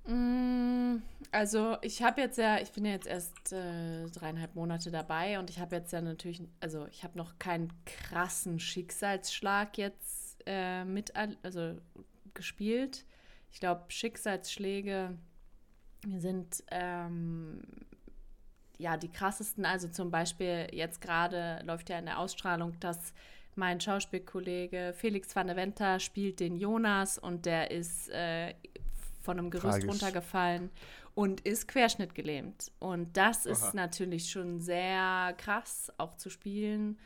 Mm, 0.04 0.96
also 1.30 1.76
ich 1.82 2.02
habe 2.02 2.20
jetzt 2.20 2.38
ja, 2.38 2.60
ich 2.60 2.72
bin 2.72 2.84
ja 2.84 2.92
jetzt 2.92 3.06
erst 3.06 3.52
äh, 3.52 4.06
dreieinhalb 4.06 4.54
Monate 4.54 4.90
dabei 4.90 5.38
und 5.38 5.48
ich 5.48 5.58
habe 5.60 5.76
jetzt 5.76 5.92
ja 5.92 6.00
natürlich, 6.00 6.42
also 6.60 6.86
ich 6.88 7.04
habe 7.04 7.16
noch 7.16 7.38
keinen 7.38 7.72
krassen 7.84 8.58
Schicksalsschlag 8.58 9.78
jetzt 9.78 10.42
äh, 10.46 10.84
mit, 10.84 11.12
also 11.42 11.76
gespielt. 12.34 13.04
Ich 13.52 13.60
glaube, 13.60 13.84
Schicksalsschläge 13.88 15.16
sind 16.18 16.64
ähm, 16.70 17.62
ja 18.78 18.96
die 18.96 19.10
krassesten. 19.10 19.64
Also 19.64 19.88
zum 19.88 20.10
Beispiel 20.10 20.68
jetzt 20.72 21.00
gerade 21.00 21.60
läuft 21.64 21.90
ja 21.90 21.98
in 21.98 22.06
der 22.06 22.18
Ausstrahlung, 22.18 22.78
dass 22.80 23.12
mein 23.54 23.80
Schauspielkollege 23.80 24.94
Felix 24.96 25.36
van 25.36 25.46
der 25.46 25.56
Venter 25.56 26.00
spielt 26.00 26.40
den 26.40 26.56
Jonas 26.56 27.18
und 27.18 27.46
der 27.46 27.70
ist 27.70 28.08
äh, 28.10 28.54
von 29.22 29.38
einem 29.38 29.50
Gerüst 29.50 29.80
Tragisch. 29.80 29.88
runtergefallen 29.88 30.70
und 31.14 31.40
ist 31.42 31.68
querschnittgelähmt. 31.68 32.72
Und 32.78 33.16
das 33.16 33.46
Aha. 33.46 33.52
ist 33.52 33.74
natürlich 33.74 34.30
schon 34.30 34.60
sehr 34.60 35.34
krass, 35.36 35.92
auch 35.98 36.14
zu 36.14 36.30
spielen. 36.30 36.98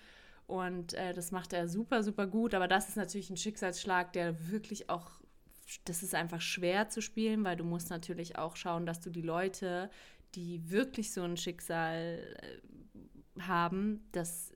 Und 0.47 0.95
äh, 0.95 1.13
das 1.13 1.33
macht 1.33 1.53
er 1.53 1.69
super, 1.69 2.03
super 2.03 2.27
gut. 2.27 2.55
Aber 2.55 2.69
das 2.69 2.89
ist 2.89 2.97
natürlich 2.97 3.31
ein 3.31 3.37
Schicksalsschlag, 3.37 4.13
der 4.13 4.51
wirklich 4.51 4.89
auch, 4.89 5.11
das 5.85 6.03
ist 6.03 6.15
einfach 6.15 6.41
schwer 6.41 6.89
zu 6.89 7.03
spielen, 7.03 7.45
weil 7.45 7.57
du 7.57 7.65
musst 7.65 7.91
natürlich 7.91 8.39
auch 8.39 8.57
schauen, 8.57 8.87
dass 8.87 9.01
du 9.01 9.11
die 9.11 9.23
Leute, 9.23 9.91
die 10.35 10.71
wirklich 10.71 11.13
so 11.13 11.23
ein 11.23 11.37
Schicksal 11.37 12.37
äh, 12.41 13.43
haben, 13.43 14.07
dass 14.13 14.53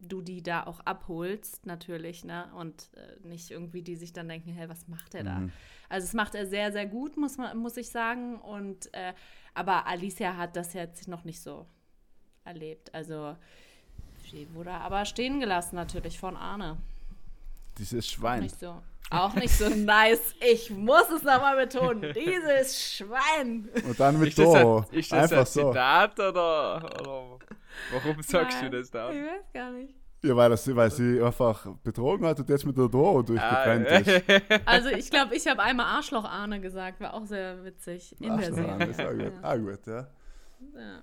du 0.00 0.22
die 0.22 0.42
da 0.42 0.64
auch 0.64 0.80
abholst, 0.80 1.66
natürlich, 1.66 2.24
ne? 2.24 2.50
Und 2.54 2.90
äh, 2.94 3.26
nicht 3.26 3.50
irgendwie, 3.50 3.82
die 3.82 3.96
sich 3.96 4.12
dann 4.12 4.28
denken, 4.28 4.52
hey, 4.52 4.68
was 4.68 4.88
macht 4.88 5.14
er 5.14 5.24
da? 5.24 5.40
Mhm. 5.40 5.52
Also 5.88 6.04
es 6.04 6.14
macht 6.14 6.34
er 6.34 6.46
sehr, 6.46 6.72
sehr 6.72 6.86
gut, 6.86 7.16
muss 7.16 7.36
man, 7.36 7.56
muss 7.58 7.76
ich 7.76 7.90
sagen. 7.90 8.40
Und 8.40 8.92
äh, 8.94 9.14
aber 9.54 9.86
Alicia 9.86 10.36
hat 10.36 10.56
das 10.56 10.72
jetzt 10.74 11.08
noch 11.08 11.24
nicht 11.24 11.40
so 11.40 11.66
erlebt. 12.44 12.94
Also 12.94 13.36
sie 14.30 14.46
wurde 14.54 14.72
aber 14.72 15.04
stehen 15.04 15.40
gelassen 15.40 15.76
natürlich 15.76 16.18
von 16.18 16.36
Arne. 16.36 16.76
Dieses 17.78 18.08
Schwein. 18.08 18.38
Auch 18.38 18.42
nicht 18.42 18.60
so, 18.60 18.82
auch 19.10 19.34
nicht 19.34 19.54
so 19.54 19.68
nice. 19.68 20.34
Ich 20.40 20.70
muss 20.70 21.08
es 21.10 21.22
nochmal 21.22 21.56
betonen. 21.56 22.12
Dieses 22.14 22.92
Schwein. 22.92 23.68
Und 23.86 23.98
dann 23.98 24.18
mit 24.18 24.36
Doro. 24.36 24.84
Ist 24.90 25.12
das 25.12 25.32
Einfach 25.32 25.38
ein 25.38 25.46
Zitat 25.46 26.20
oder, 26.20 27.00
oder 27.00 27.38
warum 27.92 28.22
sagst 28.22 28.60
Nein, 28.60 28.70
du 28.70 28.78
das 28.78 28.90
da? 28.90 29.10
Ich 29.10 29.22
weiß 29.22 29.52
gar 29.52 29.70
nicht. 29.70 29.94
Ja, 30.22 30.34
weil, 30.34 30.50
das, 30.50 30.74
weil 30.74 30.90
sie 30.90 31.22
einfach 31.22 31.64
betrogen 31.84 32.26
hat 32.26 32.40
und 32.40 32.48
jetzt 32.48 32.66
mit 32.66 32.76
der 32.76 32.88
Doro 32.88 33.22
durchgetrennt 33.22 33.86
ah, 33.88 33.98
ist. 33.98 34.22
Also 34.66 34.88
ich 34.88 35.10
glaube, 35.10 35.36
ich 35.36 35.46
habe 35.46 35.62
einmal 35.62 35.86
Arschloch-Ahne 35.86 36.60
gesagt, 36.60 37.00
war 37.00 37.14
auch 37.14 37.24
sehr 37.24 37.64
witzig 37.64 38.16
in 38.20 38.36
der 38.36 38.52
Serie. 38.52 38.86
Ist 38.86 39.00
auch 39.00 39.12
gut. 39.12 39.32
Ah, 39.42 39.56
gut, 39.56 39.86
ja. 39.86 40.08
ja. 40.74 41.02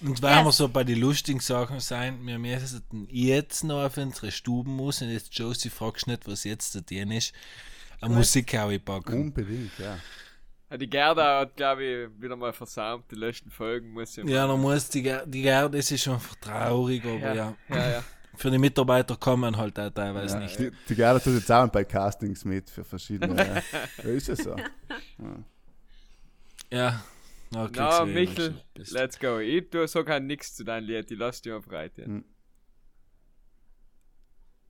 Und 0.00 0.22
weil 0.22 0.36
yes. 0.36 0.44
wir 0.46 0.52
so 0.52 0.68
bei 0.68 0.82
den 0.82 0.98
lustigen 0.98 1.40
Sachen 1.40 1.80
sein, 1.80 2.26
wir 2.26 2.38
müssen 2.38 3.06
jetzt 3.10 3.64
noch 3.64 3.84
auf 3.84 3.98
unsere 3.98 4.32
Stuben 4.32 4.74
muss 4.74 5.02
und 5.02 5.10
jetzt 5.10 5.36
Josie 5.38 5.68
fragst 5.68 6.06
nicht, 6.06 6.26
was 6.26 6.44
jetzt 6.44 6.74
der 6.74 6.82
Dien 6.82 7.10
ist, 7.10 7.34
eine 8.00 8.14
Musik 8.14 8.52
packen. 8.84 9.24
Unbedingt, 9.24 9.78
ja. 9.78 9.98
Die 10.78 10.88
Gerda 10.88 11.40
hat, 11.40 11.56
glaube 11.56 11.84
ich, 11.84 12.22
wieder 12.22 12.36
mal 12.36 12.52
versaut, 12.52 13.02
die 13.10 13.16
letzten 13.16 13.50
Folgen 13.50 13.90
muss 13.90 14.16
ich 14.16 14.24
Ja, 14.24 14.46
dann 14.46 14.60
muss 14.60 14.88
die, 14.88 15.02
Ger 15.02 15.26
die 15.26 15.42
Gerda, 15.42 15.68
das 15.68 15.90
ist 15.90 16.04
schon 16.04 16.20
traurig, 16.40 17.04
aber 17.04 17.18
ja. 17.18 17.34
ja. 17.34 17.56
ja, 17.68 17.90
ja. 17.90 18.04
Für 18.36 18.50
die 18.52 18.58
Mitarbeiter 18.58 19.16
kommen 19.16 19.56
halt 19.56 19.78
auch 19.80 19.90
teilweise 19.90 20.36
ja, 20.36 20.42
nicht. 20.42 20.58
Die, 20.58 20.70
die 20.88 20.94
Gerda 20.94 21.18
tut 21.18 21.34
jetzt 21.34 21.50
auch 21.50 21.68
bei 21.68 21.84
Castings 21.84 22.44
mit 22.44 22.70
für 22.70 22.84
verschiedene. 22.84 23.62
ja, 23.98 24.10
ist 24.10 24.28
es 24.28 24.44
so. 24.44 24.56
Ja. 24.56 25.44
ja 26.70 27.04
okay, 27.54 27.72
Na, 27.76 28.04
Michel, 28.04 28.54
let's 28.76 29.18
go. 29.18 29.38
Ich 29.38 29.68
tue 29.70 29.88
sogar 29.88 30.20
nichts 30.20 30.54
zu 30.54 30.62
deinem 30.62 30.86
Lied, 30.86 31.10
ich 31.10 31.18
lasse 31.18 31.42
dich 31.42 31.52
auf 31.52 31.68
Reite. 31.68 32.04
Hm. 32.04 32.24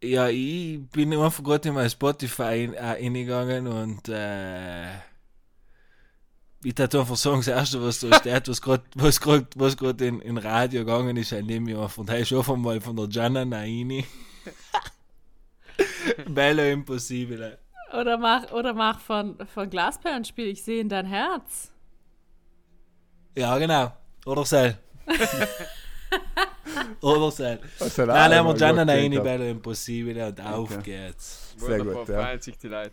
Ja, 0.03 0.29
ich 0.31 0.81
bin 0.91 1.13
einfach 1.13 1.45
gerade 1.45 1.69
in 1.69 1.75
mein 1.75 1.91
Spotify 1.91 2.73
eingegangen 2.75 3.67
und 3.67 4.09
äh, 4.09 4.89
ich 6.63 6.77
würde 6.77 7.01
einfach 7.01 7.17
sagen, 7.17 7.39
das 7.39 7.49
Erste, 7.49 7.83
was 7.83 8.01
da 8.01 8.15
steht, 8.19 8.49
was 8.49 8.61
gerade 8.61 8.83
was 8.95 9.21
grad, 9.21 9.47
was 9.57 9.77
grad 9.77 10.01
in, 10.03 10.21
in 10.21 10.37
Radio 10.37 10.81
gegangen 10.81 11.17
ist, 11.17 11.33
ein 11.33 11.47
nehme 11.47 11.71
ich 11.71 11.77
auf. 11.77 11.97
Und 11.97 12.11
hey, 12.11 12.25
schon 12.25 12.61
mal 12.61 12.81
von 12.81 12.97
der 12.97 13.07
Gianna 13.07 13.45
Naini. 13.45 14.05
Bello 16.29 16.63
Impossibile. 16.63 17.59
Oder 17.99 18.19
mach, 18.19 18.53
oder 18.53 18.75
mach 18.75 19.01
von, 19.01 19.37
von 19.55 19.71
Glasperlenspiel, 19.71 20.49
ich 20.49 20.63
sehe 20.63 20.81
in 20.81 20.89
dein 20.89 21.07
Herz. 21.07 21.73
Ja, 23.37 23.57
genau. 23.59 23.93
Oder 24.27 24.45
Sel. 24.45 24.77
oder 27.01 27.31
Sel. 27.31 27.59
Nein, 27.97 28.31
nehmen 28.31 28.49
wir 28.49 28.55
Gianna 28.55 28.85
Naini, 28.85 29.19
Bello 29.19 29.45
Impossibile 29.45 30.29
und 30.29 30.39
okay. 30.39 30.49
auf 30.49 30.83
geht's. 30.83 31.55
Sehr 31.57 31.85
gut, 31.85 32.09
ja. 32.09 32.39
sich 32.41 32.59
die 32.59 32.69
Leute. 32.69 32.93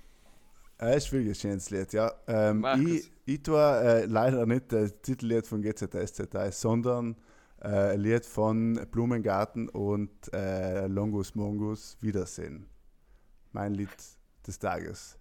Ja, 0.80 0.90
ist 0.90 1.12
wirklich 1.12 1.32
ein 1.32 1.36
schönes 1.36 1.70
Lied, 1.70 1.94
ja. 1.94 2.12
Ähm, 2.28 2.66
ich, 2.88 3.12
ich 3.28 3.44
tue 3.44 3.60
äh, 3.60 4.06
leider 4.06 4.46
nicht 4.46 4.72
das 4.72 5.02
Titellied 5.02 5.46
von 5.46 5.62
GZSZ, 5.62 6.30
sondern 6.52 7.18
äh, 7.62 7.94
ein 7.94 8.00
Lied 8.00 8.26
von 8.26 8.80
Blumengarten 8.90 9.68
und 9.68 10.34
äh, 10.34 10.88
Longus 10.88 11.36
Mongus 11.36 11.98
Wiedersehen. 12.00 12.70
Mein 13.52 13.74
Lied 13.74 13.90
des 14.46 14.58
Tages. 14.58 15.20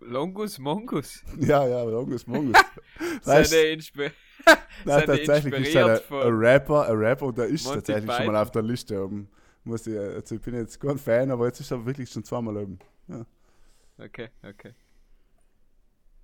Longus 0.00 0.58
Mongus? 0.58 1.22
Ja, 1.38 1.66
ja, 1.66 1.82
Longus 1.82 2.26
Mongus. 2.26 2.56
weißt, 3.24 3.50
Seine 3.50 3.62
Inspi 3.68 4.10
Nein, 4.84 5.06
tatsächlich 5.06 5.54
ist 5.54 5.74
er 5.74 6.00
ein 6.10 6.34
Rapper, 6.34 6.88
ein 6.88 6.96
Rapper 6.96 7.26
und 7.26 7.38
der 7.38 7.46
ist 7.46 7.64
Monty 7.64 7.78
tatsächlich 7.78 8.06
Python. 8.06 8.24
schon 8.24 8.32
mal 8.32 8.42
auf 8.42 8.50
der 8.50 8.62
Liste 8.62 9.04
oben. 9.04 9.28
Muss 9.64 9.86
ich, 9.86 9.96
also 9.96 10.34
ich 10.34 10.40
bin 10.40 10.54
jetzt 10.54 10.80
kein 10.80 10.98
Fan, 10.98 11.30
aber 11.30 11.46
jetzt 11.46 11.60
ist 11.60 11.70
er 11.70 11.84
wirklich 11.84 12.10
schon 12.10 12.24
zweimal 12.24 12.56
oben. 12.56 12.78
Ja. 13.06 13.24
Okay, 13.98 14.30
okay. 14.42 14.74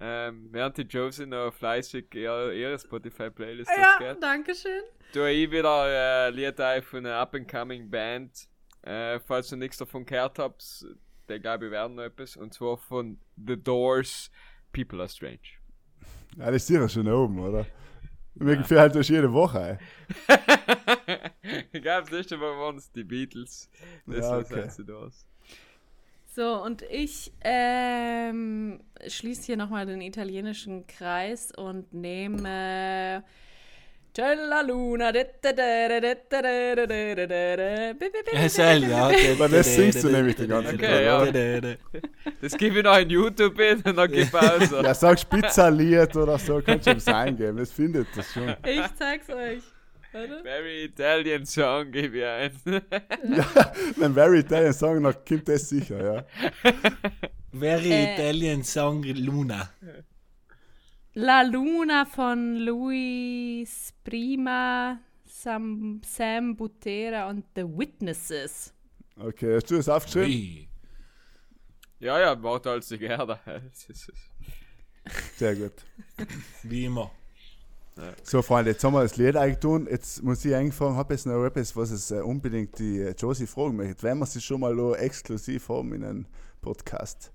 Ähm, 0.01 0.49
während 0.53 0.76
die 0.76 0.82
Josie 0.82 1.26
noch 1.26 1.53
fleißig 1.53 2.14
ihre, 2.14 2.55
ihre 2.55 2.78
Spotify-Playlist 2.78 3.70
Ja, 3.76 3.99
geht, 3.99 4.22
danke 4.22 4.55
schön. 4.55 4.82
Tue 5.12 5.30
ich 5.30 5.51
wieder 5.51 6.28
äh, 6.28 6.30
Lied 6.30 6.61
von 6.84 7.05
einer 7.05 7.16
up-and-coming 7.16 7.90
Band. 7.90 8.49
Äh, 8.82 9.18
falls 9.20 9.49
du 9.49 9.57
nichts 9.57 9.78
davon 9.78 10.07
gehört 10.07 10.38
habt, 10.38 10.86
der 11.28 11.40
glaube 11.40 11.66
ich 11.66 11.70
werden 11.72 11.96
noch 11.96 12.05
etwas. 12.05 12.36
Und 12.36 12.55
zwar 12.55 12.76
von 12.76 13.18
The 13.36 13.57
Doors, 13.57 14.30
People 14.72 15.01
Are 15.01 15.09
Strange. 15.09 15.38
Ja, 16.36 16.46
das 16.46 16.57
ist 16.57 16.66
sicher 16.68 16.88
schon 16.88 17.09
oben, 17.09 17.40
oder? 17.40 17.66
Mir 18.34 18.55
ja. 18.55 18.61
gefällt 18.61 18.94
das 18.94 19.09
jede 19.09 19.32
Woche. 19.32 19.78
ich 21.72 21.82
glaube, 21.82 22.03
das 22.03 22.11
letzte 22.11 22.36
Mal 22.36 22.57
waren 22.57 22.76
es 22.76 22.92
die 22.92 23.03
Beatles. 23.03 23.68
Das 24.07 24.18
ja, 24.18 24.38
okay. 24.38 24.64
was 24.66 24.76
Doors. 24.76 25.26
So, 26.35 26.62
und 26.62 26.83
ich 26.83 27.33
ähm, 27.43 28.81
schließe 29.07 29.43
hier 29.43 29.57
nochmal 29.57 29.87
den 29.87 30.01
italienischen 30.01 30.87
Kreis 30.87 31.53
und 31.57 31.93
nehme. 31.93 33.24
C'è 34.18 34.35
la 34.35 34.62
luna. 34.62 35.09
Aber 39.33 39.49
das 39.49 39.74
singst 39.74 40.03
du 40.03 40.09
nämlich 40.09 40.35
die 40.37 40.49
ganze 40.49 40.70
Zeit. 40.70 40.81
Okay, 40.81 41.05
ja. 41.05 41.76
Das 42.41 42.57
gebe 42.57 42.79
ich 42.79 42.85
noch 42.85 42.99
in 42.99 43.11
YouTube 43.11 43.59
in 43.61 43.81
und 43.83 43.97
dann 43.97 44.11
gib 44.11 44.31
Pause. 44.33 44.81
Ja, 44.85 44.95
sag 44.95 45.20
Spitzerlied 45.20 46.16
oder 46.16 46.39
so, 46.39 46.61
kannst 46.64 46.87
du 46.89 46.93
es 46.93 47.07
eingeben. 47.07 47.59
Das 47.59 47.70
findet 47.70 48.09
das 48.16 48.33
schon. 48.33 48.57
Ich 48.64 48.95
zeig's 48.97 49.29
euch. 49.31 49.62
Very 50.43 50.85
Italian 50.85 51.47
Song 51.47 51.91
gebe 51.91 52.19
ich 52.19 52.25
ein. 52.25 52.53
ja, 53.37 53.73
ein 54.01 54.14
Very 54.14 54.41
Italian 54.41 54.73
Song, 54.73 55.03
noch 55.03 55.25
kommt 55.25 55.49
das 55.49 55.69
sicher, 55.69 56.03
ja. 56.03 56.25
Very 57.53 57.93
äh, 57.93 58.14
Italian 58.14 58.62
Song 58.62 59.03
Luna. 59.03 59.71
La 61.14 61.43
Luna 61.43 62.05
von 62.05 62.57
Luis 62.57 63.93
Prima, 64.05 65.01
Sam, 65.25 66.01
Sam 66.05 66.55
Butera 66.57 67.29
und 67.29 67.45
The 67.57 67.64
Witnesses. 67.64 68.73
Okay, 69.16 69.57
hast 69.57 69.71
du 69.71 69.77
das 69.77 69.89
aufgeschrieben? 69.89 70.31
Ui. 70.31 70.69
Ja, 72.01 72.21
ja, 72.21 72.41
warte 72.43 72.71
als 72.71 72.89
die 72.89 72.99
Gerda. 72.99 73.41
Sehr 75.37 75.57
gut. 75.57 75.73
Wie 76.62 76.85
immer. 76.85 77.11
So, 78.22 78.42
Freunde, 78.42 78.72
jetzt 78.72 78.84
haben 78.84 78.92
wir 78.94 79.03
das 79.03 79.16
Lied 79.16 79.36
eigentlich 79.36 79.59
tun. 79.59 79.88
Jetzt 79.90 80.22
muss 80.22 80.44
ich 80.44 80.55
eigentlich 80.55 80.74
fragen, 80.74 80.96
habe 80.96 81.14
ich 81.14 81.24
noch 81.26 81.44
etwas, 81.44 81.74
was 81.76 81.90
es 81.90 82.11
äh, 82.11 82.20
unbedingt 82.20 82.78
die 82.78 83.01
äh, 83.01 83.14
Josie 83.18 83.46
fragen 83.46 83.76
möchte, 83.76 84.03
wenn 84.03 84.18
wir 84.18 84.26
sie 84.26 84.40
schon 84.40 84.61
mal 84.61 84.74
noch 84.74 84.94
exklusiv 84.94 85.68
haben 85.68 85.92
in 85.94 86.05
einem 86.05 86.26
Podcast. 86.61 87.32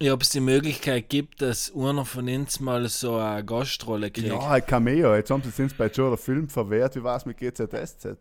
Ja, 0.00 0.12
ob 0.12 0.22
es 0.22 0.30
die 0.30 0.40
Möglichkeit 0.40 1.08
gibt, 1.08 1.40
dass 1.40 1.72
einer 1.74 2.04
von 2.04 2.28
uns 2.28 2.60
mal 2.60 2.86
so 2.88 3.16
eine 3.16 3.44
Gastrolle 3.44 4.10
kriegt. 4.10 4.26
Ja, 4.26 4.50
ein 4.50 4.66
Cameo. 4.66 5.14
Jetzt 5.14 5.30
haben 5.30 5.42
sie 5.42 5.62
uns 5.62 5.72
bei 5.72 5.86
Joe 5.86 6.10
der 6.10 6.18
Film 6.18 6.48
verwehrt. 6.48 6.96
Wie 6.96 7.02
war 7.02 7.16
es 7.16 7.24
mit 7.24 7.38
GZSZ? 7.38 8.18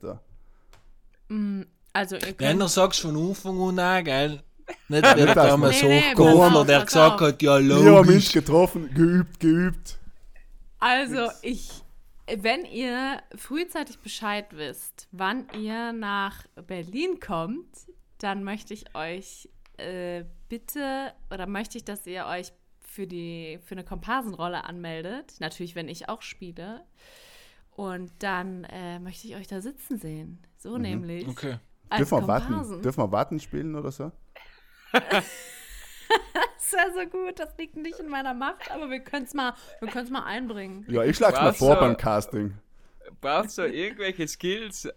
Mm, 1.28 1.64
also, 1.92 2.16
ihr 2.16 2.36
Wenn 2.38 2.60
du 2.60 2.68
sagst 2.68 3.02
von 3.02 3.18
Anfang 3.18 3.80
an, 3.80 4.06
gell? 4.06 4.42
Nicht 4.88 5.04
wer 5.04 5.26
das 5.26 5.36
damals 5.36 5.82
Nee, 5.82 5.88
nee, 5.88 6.02
hochgekommen, 6.02 6.68
der 6.68 6.86
gesagt 6.86 7.22
hat, 7.22 7.42
ja, 7.42 7.60
Ich 7.60 7.70
habe 7.72 7.92
Mensch 7.92 8.08
logisch. 8.08 8.32
getroffen, 8.32 8.94
geübt, 8.94 9.40
geübt. 9.40 9.98
Also 10.86 11.32
ich, 11.42 11.84
wenn 12.28 12.64
ihr 12.66 13.22
frühzeitig 13.36 14.00
Bescheid 14.00 14.46
wisst, 14.52 15.08
wann 15.12 15.48
ihr 15.60 15.94
nach 15.94 16.46
Berlin 16.68 17.20
kommt, 17.20 17.68
dann 18.20 18.44
möchte 18.44 18.74
ich 18.74 18.96
euch 18.96 19.50
äh, 19.78 20.26
bitte, 20.48 21.14
oder 21.32 21.48
möchte 21.48 21.78
ich, 21.78 21.86
dass 21.86 22.06
ihr 22.06 22.26
euch 22.28 22.54
für, 22.82 23.08
die, 23.08 23.60
für 23.64 23.74
eine 23.74 23.84
Komparsenrolle 23.84 24.64
anmeldet. 24.64 25.36
Natürlich, 25.40 25.76
wenn 25.76 25.90
ich 25.90 26.08
auch 26.08 26.22
spiele. 26.22 26.86
Und 27.72 28.12
dann 28.20 28.64
äh, 28.66 29.00
möchte 29.00 29.28
ich 29.28 29.36
euch 29.36 29.48
da 29.48 29.62
sitzen 29.62 29.98
sehen. 29.98 30.40
So 30.58 30.78
nämlich. 30.78 31.28
Okay. 31.28 31.58
Als 31.90 32.00
Dürfen 32.00 32.14
wir, 32.14 32.20
Komparsen. 32.20 32.56
warten, 32.56 32.82
dürfen 32.82 33.00
wir 33.00 33.12
warten 33.12 33.40
spielen 33.40 33.76
oder 33.76 33.92
so? 33.92 34.12
Das 36.72 36.74
wäre 36.74 37.04
so 37.04 37.10
gut, 37.10 37.40
das 37.40 37.58
liegt 37.58 37.76
nicht 37.76 38.00
in 38.00 38.10
meiner 38.10 38.34
Macht, 38.34 38.72
aber 38.72 38.90
wir 38.90 39.00
können 39.00 39.26
es 39.26 39.34
mal, 39.34 39.54
wir 39.80 39.88
können's 39.90 40.10
mal 40.10 40.24
einbringen. 40.24 40.86
Ja, 40.90 41.04
ich 41.04 41.16
schlag's 41.18 41.40
mal 41.40 41.54
vor 41.54 41.76
so? 41.76 41.80
beim 41.82 41.98
Casting. 41.98 42.58
Brauchst 43.22 43.58
du 43.58 43.64
irgendwelche 43.64 44.28
Skills? 44.28 44.90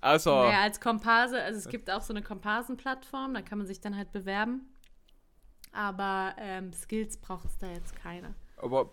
Also, 0.00 0.30
Naja, 0.34 0.62
als 0.62 0.80
Komparse, 0.80 1.42
also 1.42 1.58
es 1.58 1.68
gibt 1.68 1.90
auch 1.90 2.00
so 2.02 2.12
eine 2.12 2.22
Komparsenplattform, 2.22 3.34
da 3.34 3.42
kann 3.42 3.58
man 3.58 3.66
sich 3.66 3.80
dann 3.80 3.96
halt 3.96 4.12
bewerben. 4.12 4.72
Aber 5.72 6.34
ähm, 6.38 6.72
Skills 6.72 7.16
braucht 7.16 7.44
es 7.44 7.58
da 7.58 7.68
jetzt 7.68 7.94
keine. 7.96 8.34
aber 8.56 8.90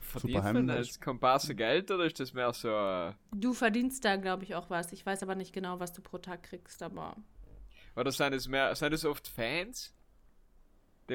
verdient 0.00 0.44
man 0.44 0.68
als 0.70 1.00
Komparse 1.00 1.54
Geld 1.54 1.90
oder 1.90 2.04
ist 2.04 2.18
das 2.20 2.34
mehr 2.34 2.52
so. 2.52 2.68
äh, 2.68 3.12
Du 3.32 3.54
verdienst 3.54 4.04
da, 4.04 4.16
glaube 4.16 4.44
ich, 4.44 4.54
auch 4.54 4.68
was. 4.68 4.92
Ich 4.92 5.06
weiß 5.06 5.22
aber 5.22 5.34
nicht 5.34 5.52
genau, 5.52 5.80
was 5.80 5.92
du 5.92 6.02
pro 6.02 6.18
Tag 6.18 6.42
kriegst, 6.42 6.82
aber. 6.82 7.16
Oder 7.96 8.10
sind 8.10 8.32
es 8.34 8.48
mehr, 8.48 8.74
sind 8.74 8.92
es 8.92 9.04
oft 9.04 9.28
Fans? 9.28 9.94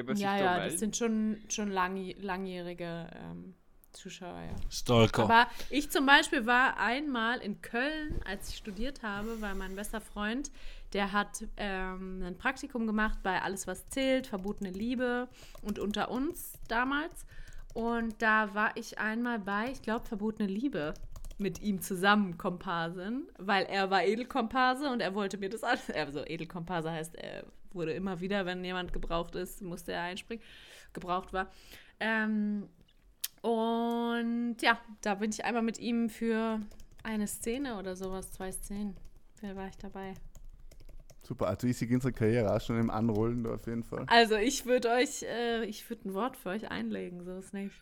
Man 0.02 0.16
sich 0.16 0.24
Ja, 0.24 0.36
da 0.38 0.58
ja, 0.58 0.64
das 0.64 0.78
sind 0.78 0.96
schon, 0.96 1.38
schon 1.48 1.70
langi- 1.72 2.16
langjährige 2.20 3.08
ähm, 3.14 3.54
Zuschauer, 3.92 4.40
ja. 4.42 4.54
Stalker. 4.70 5.24
Aber 5.24 5.46
ich 5.70 5.90
zum 5.90 6.06
Beispiel 6.06 6.46
war 6.46 6.78
einmal 6.78 7.38
in 7.38 7.60
Köln, 7.62 8.20
als 8.24 8.50
ich 8.50 8.56
studiert 8.56 9.02
habe, 9.02 9.40
weil 9.40 9.54
mein 9.54 9.74
bester 9.74 10.00
Freund, 10.00 10.50
der 10.92 11.12
hat 11.12 11.44
ähm, 11.56 12.22
ein 12.24 12.38
Praktikum 12.38 12.86
gemacht 12.86 13.18
bei 13.22 13.42
Alles, 13.42 13.66
was 13.66 13.88
zählt, 13.88 14.26
Verbotene 14.26 14.70
Liebe 14.70 15.28
und 15.62 15.78
unter 15.78 16.10
uns 16.10 16.52
damals. 16.68 17.26
Und 17.74 18.20
da 18.22 18.54
war 18.54 18.76
ich 18.76 18.98
einmal 18.98 19.38
bei, 19.38 19.70
ich 19.72 19.82
glaube, 19.82 20.06
Verbotene 20.06 20.48
Liebe 20.48 20.94
mit 21.38 21.60
ihm 21.60 21.80
zusammen 21.80 22.36
Komparsin, 22.36 23.28
weil 23.38 23.64
er 23.66 23.90
war 23.90 24.04
Edelkomparse 24.04 24.90
und 24.90 25.00
er 25.00 25.14
wollte 25.14 25.38
mir 25.38 25.48
das 25.48 25.62
an. 25.62 25.78
Also 25.94 26.24
Edelkomparse 26.24 26.90
heißt, 26.90 27.14
er 27.16 27.44
wurde 27.74 27.92
immer 27.92 28.20
wieder, 28.20 28.46
wenn 28.46 28.64
jemand 28.64 28.92
gebraucht 28.92 29.34
ist, 29.34 29.62
musste 29.62 29.92
er 29.92 30.02
einspringen, 30.02 30.44
gebraucht 30.92 31.32
war. 31.32 31.50
Ähm, 32.00 32.68
und 33.42 34.56
ja, 34.60 34.78
da 35.02 35.14
bin 35.14 35.30
ich 35.30 35.44
einmal 35.44 35.62
mit 35.62 35.78
ihm 35.78 36.08
für 36.08 36.60
eine 37.02 37.26
Szene 37.26 37.78
oder 37.78 37.96
sowas, 37.96 38.32
zwei 38.32 38.50
Szenen. 38.52 38.96
Da 39.40 39.54
war 39.54 39.68
ich 39.68 39.76
dabei. 39.76 40.14
Super, 41.22 41.48
also 41.48 41.66
ich 41.66 41.76
sehe 41.76 41.88
unsere 41.94 42.12
Karriere 42.12 42.54
auch 42.54 42.60
schon 42.60 42.78
im 42.78 42.90
Anrollen 42.90 43.46
auf 43.46 43.66
jeden 43.66 43.84
Fall. 43.84 44.04
Also 44.06 44.36
ich 44.36 44.66
würde 44.66 44.90
euch, 44.90 45.22
äh, 45.22 45.64
ich 45.64 45.88
würde 45.90 46.08
ein 46.08 46.14
Wort 46.14 46.36
für 46.36 46.50
euch 46.50 46.70
einlegen, 46.70 47.24
so 47.24 47.36
ist 47.36 47.52
nicht. 47.52 47.74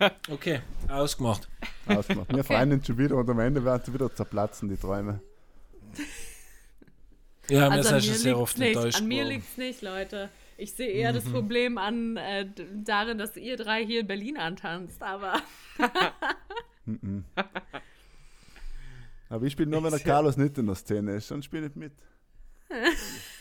Okay, 0.30 0.60
ausgemacht. 0.88 1.48
Ausgemacht. 1.86 2.32
Wir 2.32 2.44
freuen 2.44 2.70
uns 2.70 2.86
schon 2.86 2.98
wieder 2.98 3.16
und 3.16 3.28
am 3.28 3.40
Ende 3.40 3.64
werden 3.64 3.82
sie 3.84 3.92
wieder 3.92 4.14
zerplatzen, 4.14 4.68
die 4.68 4.76
Träume. 4.76 5.20
Ja, 7.50 7.68
Also 7.68 7.94
mir 7.94 8.00
sehr 8.00 8.12
liegt's 8.32 8.40
oft 8.40 8.58
nicht. 8.58 8.76
enttäuscht 8.76 9.00
An 9.00 9.08
mir 9.08 9.24
liegt 9.24 9.44
es 9.50 9.56
nicht, 9.56 9.82
Leute. 9.82 10.28
Ich 10.56 10.72
sehe 10.72 10.90
eher 10.90 11.12
das 11.12 11.24
Problem 11.24 11.78
an 11.78 12.16
äh, 12.16 12.46
darin, 12.84 13.16
dass 13.18 13.36
ihr 13.36 13.56
drei 13.56 13.84
hier 13.86 14.00
in 14.00 14.06
Berlin 14.08 14.36
antanzt, 14.36 15.02
aber 15.02 15.40
Aber 19.30 19.44
ich 19.44 19.52
spiele 19.52 19.70
nur, 19.70 19.82
wenn 19.84 19.90
der 19.90 20.00
Carlos 20.00 20.36
nicht 20.36 20.56
in 20.58 20.66
der 20.66 20.74
Szene 20.74 21.12
ist, 21.16 21.28
sonst 21.28 21.44
spiele 21.44 21.66
ich 21.66 21.74
mit. 21.76 21.92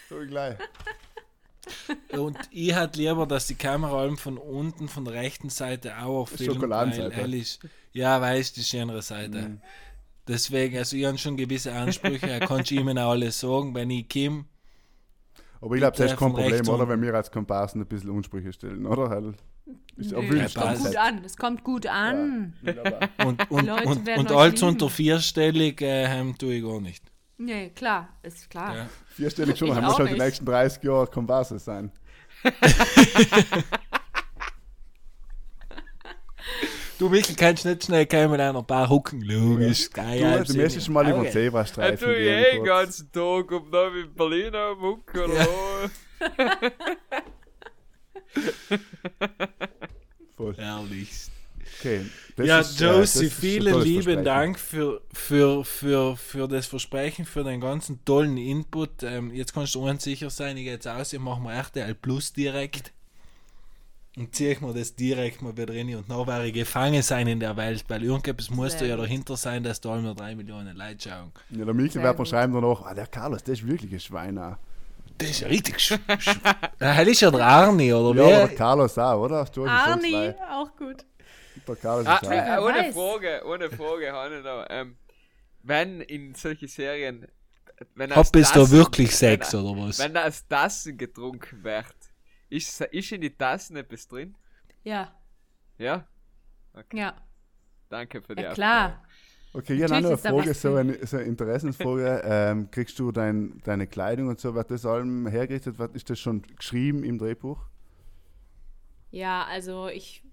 so 0.10 0.18
gleich. 0.28 0.58
Und 2.12 2.38
ich 2.52 2.76
hätte 2.76 3.00
lieber, 3.00 3.26
dass 3.26 3.48
die 3.48 3.56
Kamera 3.56 4.00
allem 4.02 4.18
von 4.18 4.38
unten, 4.38 4.88
von 4.88 5.04
der 5.06 5.14
rechten 5.16 5.50
Seite 5.50 5.98
auch 6.00 6.22
auf 6.22 6.30
filmt, 6.30 6.54
Schokoladenseite. 6.56 7.12
weil 7.12 7.20
ehrlich, 7.20 7.60
ja, 7.94 8.20
weiß 8.22 8.54
die 8.54 8.64
schönere 8.64 9.02
Seite. 9.02 9.38
Mhm. 9.50 9.62
Deswegen, 10.28 10.78
also 10.78 10.98
ich 10.98 11.06
habe 11.06 11.18
schon 11.18 11.38
gewisse 11.38 11.74
Ansprüche, 11.74 12.30
er 12.30 12.42
kann 12.42 12.64
ihm 12.70 12.90
auch 12.90 13.12
alles 13.12 13.40
sagen, 13.40 13.74
wenn 13.74 13.90
ich 13.90 14.10
komme. 14.10 14.46
Aber 15.62 15.76
ich 15.76 15.82
glaube, 15.82 15.98
das 15.98 16.12
ist 16.12 16.18
kein 16.18 16.34
Problem, 16.34 16.68
oder? 16.68 16.88
Wenn 16.88 17.02
wir 17.02 17.14
als 17.14 17.32
Komparsen 17.32 17.82
ein 17.82 17.88
bisschen 17.88 18.12
Unsprüche 18.12 18.54
stellen, 18.54 18.86
oder? 18.86 19.10
Weil 19.10 19.34
ist 19.96 20.12
Nö, 20.12 20.18
am 20.18 20.30
passt. 20.54 20.86
gut 20.86 20.96
an. 20.96 21.22
Es 21.26 21.36
kommt 21.36 21.64
gut 21.64 21.88
an. 21.88 22.54
Ja. 22.62 23.26
Und, 23.26 23.50
und, 23.50 23.70
und, 23.70 24.08
und 24.08 24.32
alles 24.32 24.62
lieben. 24.62 24.68
unter 24.68 24.90
vierstellig 24.90 25.82
äh, 25.82 26.34
tue 26.38 26.56
ich 26.56 26.64
gar 26.64 26.80
nicht. 26.80 27.04
Nee, 27.38 27.70
klar, 27.70 28.10
ist 28.22 28.50
klar. 28.50 28.76
Ja. 28.76 28.90
Vierstellig 29.08 29.58
schon, 29.58 29.70
Ich 29.70 29.74
dann 29.74 29.86
muss 29.86 29.98
halt 29.98 30.12
die 30.12 30.20
nächsten 30.20 30.46
30 30.46 30.84
Jahre 30.84 31.08
Komparse 31.08 31.58
sein. 31.58 31.92
Du, 37.00 37.10
Michael, 37.10 37.36
kannst 37.36 37.66
nicht 37.66 37.84
schnell 37.86 38.06
kommen 38.08 38.32
mit 38.32 38.40
einer 38.42 38.64
paar 38.64 38.90
Hucken. 38.90 39.22
Logisch, 39.22 39.90
geil. 39.92 40.44
Du, 40.46 40.54
du 40.54 40.58
müsstest 40.60 40.86
schon 40.86 40.94
mal 40.96 41.08
über 41.08 41.18
den. 41.20 41.26
Ja, 41.26 41.32
Zebrastreifen 41.32 42.08
gehen. 42.08 42.18
eh 42.28 42.44
den 42.52 42.58
kurz. 42.60 42.68
ganzen 42.68 43.12
Tag 43.12 43.52
um 43.52 43.72
da 43.72 43.88
in 43.90 44.14
Berlin 44.16 44.56
am 44.56 44.80
Muck 44.80 45.14
oder 45.14 45.34
Ja. 45.36 45.48
wo. 45.48 45.90
Voll. 50.36 50.56
Herrlich. 50.58 51.10
Okay. 51.80 52.02
ja, 52.44 52.60
ist, 52.62 52.82
äh, 52.82 52.86
Josie, 52.86 53.26
ein 53.26 53.32
vielen 53.32 53.82
lieben. 53.82 54.24
Dank 54.24 54.58
für, 54.60 55.02
für, 55.14 55.64
für, 55.64 56.18
für 56.18 56.48
das 56.48 56.66
Versprechen, 56.66 57.26
für 57.26 57.44
den 57.44 57.62
ganzen 57.62 58.04
tollen 58.06 58.38
Input. 58.38 59.04
Ähm, 59.04 59.32
jetzt 59.34 59.54
kannst 59.54 59.76
du 59.76 59.88
uns 59.88 60.04
sicher 60.04 60.32
sein, 60.32 60.58
ich 60.58 60.64
gehe 60.64 60.74
jetzt 60.74 60.88
aus, 60.88 61.14
ich 61.14 61.20
mache 61.20 61.40
mir 61.42 61.54
RTL 61.54 61.94
Plus 61.94 62.34
direkt 62.34 62.92
und 64.18 64.34
ziehe 64.36 64.52
ich 64.54 64.62
mir 64.62 64.74
das 64.74 64.96
direkt 64.96 65.42
mal 65.42 65.56
wieder 65.56 65.74
rein 65.74 65.96
und 65.96 66.10
dann 66.10 66.28
werde 66.28 66.48
ich 66.48 66.54
gefangen 66.54 67.02
sein 67.04 67.28
in 67.28 67.40
der 67.40 67.56
Welt, 67.56 67.86
weil 67.88 68.04
irgendetwas 68.04 68.50
muss 68.50 68.74
da 68.74 68.80
Sehr 68.80 68.88
ja 68.88 68.98
dahinter 68.98 69.38
sein, 69.38 69.64
dass 69.64 69.80
da 69.80 69.96
nur 69.98 70.16
drei 70.16 70.36
Millionen 70.36 70.76
Leute 70.76 71.10
schauen. 71.10 71.32
Ja, 71.52 71.66
der 71.66 71.74
Michael 71.74 72.04
wird 72.04 72.20
mir 72.20 72.26
schreiben 72.26 72.54
danach, 72.54 72.82
ah, 72.84 72.94
der 72.94 73.08
Carlos, 73.08 73.44
der 73.44 73.54
ist 73.54 73.66
wirklich 73.68 73.94
ein 73.94 74.00
Schwein. 74.00 74.38
auch. 74.38 74.58
Das 75.20 75.30
ist 75.30 75.40
ja 75.42 75.48
richtig 75.48 75.80
sch 75.80 75.94
sch 76.20 76.40
Das 76.80 77.08
ist 77.08 77.22
ja 77.22 77.32
der 77.32 77.46
Arni, 77.46 77.94
oder 77.94 78.16
Ja, 78.16 78.26
aber 78.38 78.48
der 78.48 78.50
wie? 78.52 78.56
Carlos 78.56 78.98
auch, 78.98 79.22
oder? 79.24 79.46
Sonst 79.46 79.70
Arni, 79.70 80.10
zwei. 80.12 80.36
auch 80.52 80.76
gut. 80.76 81.06
Der 81.68 81.76
Carlos 81.76 82.06
Ah, 82.06 82.16
ist 82.18 82.24
äh, 82.24 82.30
Wer 82.30 82.64
ohne 82.64 82.74
weiß. 82.76 82.94
Frage, 82.94 83.42
ohne 83.46 83.70
Frage, 83.70 84.12
noch. 84.44 84.66
Ähm, 84.70 84.96
wenn 85.64 86.02
in 86.02 86.34
solche 86.36 86.68
Serien. 86.68 87.28
Wenn 87.96 88.16
Hab 88.16 88.32
bis 88.32 88.52
da 88.52 88.70
wirklich 88.72 89.16
Sex, 89.16 89.54
wenn, 89.54 89.60
oder 89.62 89.88
was? 89.88 90.00
Wenn 90.00 90.18
aus 90.18 90.48
Tassen 90.48 90.98
getrunken 90.98 91.64
wird, 91.64 91.86
ist, 92.50 92.82
ist 92.82 93.12
in 93.12 93.22
die 93.22 93.30
Tassen 93.36 93.76
etwas 93.78 94.08
drin? 94.08 94.36
Ja, 94.84 95.14
Ja? 95.78 96.06
ja. 96.94 97.16
Danke 97.90 98.22
für 98.22 98.36
die 98.36 98.44
Ja, 98.44 98.50
Aufklärung. 98.50 98.54
klar. 98.54 99.04
Okay, 99.54 99.74
ich 99.76 99.84
habe 99.84 100.02
noch 100.02 100.10
eine 100.10 100.18
Frage, 100.18 100.50
was 100.50 100.62
so 100.62 100.76
eine, 100.76 101.06
so 101.08 101.18
eine 101.18 101.26
Interessensfrage. 101.26 102.22
ähm, 102.26 102.70
kriegst 102.70 103.00
du 103.00 103.12
dein, 103.12 103.60
deine 103.64 103.88
Kleidung 103.88 104.28
und 104.28 104.40
so, 104.40 104.54
wird 104.54 104.70
das 104.70 104.86
allem 104.86 105.26
hergerichtet? 105.28 105.80
Wird, 105.80 105.96
ist 105.96 106.10
das 106.10 106.20
schon 106.20 106.42
geschrieben 106.44 107.04
im 107.04 107.18
Drehbuch? 107.18 107.66
Ja, 109.12 109.46
also 109.46 109.88
ich. 109.88 110.24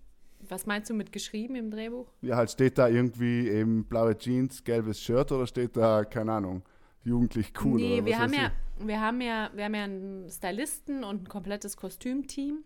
Was 0.46 0.66
meinst 0.66 0.90
du 0.90 0.94
mit 0.94 1.10
geschrieben 1.10 1.54
im 1.54 1.70
Drehbuch? 1.70 2.06
Ja, 2.20 2.36
halt 2.36 2.50
steht 2.50 2.76
da 2.76 2.86
irgendwie 2.88 3.48
eben 3.48 3.84
blaue 3.86 4.18
Jeans, 4.18 4.62
gelbes 4.62 5.00
Shirt 5.00 5.32
oder 5.32 5.46
steht 5.46 5.74
da, 5.74 6.04
keine 6.04 6.32
Ahnung, 6.32 6.62
jugendlich 7.04 7.52
cool 7.62 7.76
nee, 7.76 7.94
oder 7.94 8.06
wir 8.06 8.12
was 8.14 8.20
haben 8.20 8.34
ja, 8.34 8.52
wir 8.78 9.00
haben 9.00 9.20
ja, 9.20 9.50
wir 9.54 9.64
haben 9.64 9.74
ja 9.74 9.84
einen 9.84 10.30
Stylisten 10.30 11.04
und 11.04 11.24
ein 11.24 11.28
komplettes 11.28 11.76
Kostümteam 11.76 12.64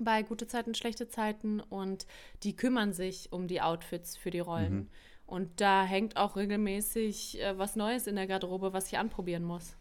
bei 0.00 0.22
gute 0.22 0.46
Zeiten, 0.46 0.74
schlechte 0.74 1.08
Zeiten 1.08 1.60
und 1.60 2.06
die 2.42 2.54
kümmern 2.54 2.92
sich 2.92 3.32
um 3.32 3.48
die 3.48 3.60
Outfits 3.60 4.16
für 4.16 4.30
die 4.30 4.40
Rollen. 4.40 4.74
Mhm. 4.74 4.88
Und 5.26 5.60
da 5.60 5.84
hängt 5.84 6.16
auch 6.16 6.36
regelmäßig 6.36 7.40
äh, 7.40 7.58
was 7.58 7.76
Neues 7.76 8.06
in 8.06 8.16
der 8.16 8.26
Garderobe, 8.26 8.72
was 8.72 8.86
ich 8.86 8.98
anprobieren 8.98 9.44
muss. 9.44 9.76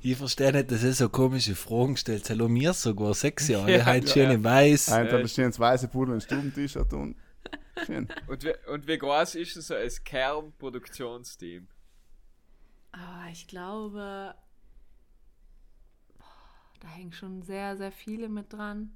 Ich 0.00 0.16
verstehe 0.16 0.52
nicht, 0.52 0.70
dass 0.70 0.84
er 0.84 0.92
so 0.92 1.08
komische 1.08 1.56
Fragen 1.56 1.96
stellt. 1.96 2.30
Hallo, 2.30 2.48
mir 2.48 2.72
sogar 2.72 3.14
sechs 3.14 3.48
Jahre. 3.48 3.78
Ja, 3.78 3.84
halt 3.84 4.04
ja, 4.04 4.12
schön 4.12 4.22
ja. 4.24 4.32
in 4.32 4.44
weiß. 4.44 4.86
dann 4.86 5.26
stehen 5.26 5.46
ins 5.46 5.58
weiße 5.58 5.88
Pudel 5.88 6.14
und 6.14 6.18
ein 6.18 6.20
Stuben-T-Shirt 6.20 6.92
und 6.92 7.16
Schön. 7.86 8.08
Und, 8.26 8.44
wie, 8.44 8.52
und 8.70 8.86
wie 8.86 8.98
groß 8.98 9.36
ist 9.36 9.56
es 9.56 9.68
so 9.68 9.74
als 9.74 10.02
Kernproduktionsteam? 10.04 11.66
Oh, 12.94 13.30
ich 13.30 13.46
glaube, 13.46 14.34
da 16.80 16.88
hängen 16.88 17.12
schon 17.12 17.42
sehr, 17.42 17.76
sehr 17.76 17.92
viele 17.92 18.28
mit 18.28 18.52
dran. 18.52 18.90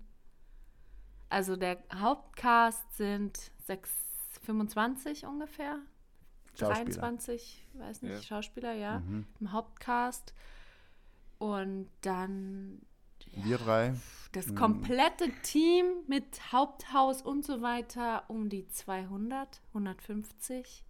Also 1.29 1.57
der 1.57 1.79
Hauptcast 1.95 2.97
sind 2.97 3.51
6, 3.67 3.91
25 4.43 5.27
ungefähr. 5.27 5.79
23, 6.57 7.67
weiß 7.75 8.03
nicht, 8.03 8.13
ja. 8.13 8.23
Schauspieler, 8.23 8.73
ja, 8.75 9.01
mhm. 9.01 9.27
im 9.41 9.53
Hauptcast. 9.53 10.35
Und 11.39 11.91
dann. 12.03 12.81
Ja, 13.33 13.45
Wir 13.45 13.59
drei. 13.59 13.95
Das 14.33 14.49
mhm. 14.49 14.55
komplette 14.55 15.31
Team 15.43 15.87
mit 16.07 16.53
Haupthaus 16.53 17.23
und 17.23 17.45
so 17.45 17.63
weiter 17.63 18.25
um 18.29 18.49
die 18.49 18.69
200, 18.69 19.61
150. 19.69 20.85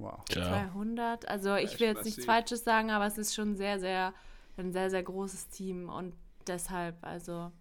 Wow. 0.00 0.24
200. 0.32 1.28
Also 1.28 1.56
ich 1.56 1.78
will 1.78 1.88
jetzt 1.88 2.06
nichts 2.06 2.24
Falsches 2.24 2.64
sagen, 2.64 2.90
aber 2.90 3.06
es 3.06 3.18
ist 3.18 3.34
schon 3.34 3.54
sehr, 3.54 3.78
sehr, 3.78 4.14
ein 4.56 4.72
sehr, 4.72 4.88
sehr 4.88 5.02
großes 5.02 5.48
Team 5.48 5.90
und 5.90 6.14
deshalb, 6.46 6.96
also 7.02 7.52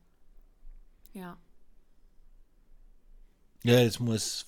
ja. 1.14 1.36
Ja, 3.64 3.84
das 3.84 4.00
muss 4.00 4.46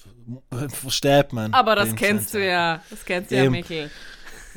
versteht 0.70 1.34
man. 1.34 1.54
Aber 1.54 1.76
das 1.76 1.94
kennst 1.96 2.34
du 2.34 2.46
ja. 2.46 2.82
Das 2.90 3.04
kennst 3.04 3.30
du 3.30 3.36
ja, 3.36 3.50
Michael. 3.50 3.92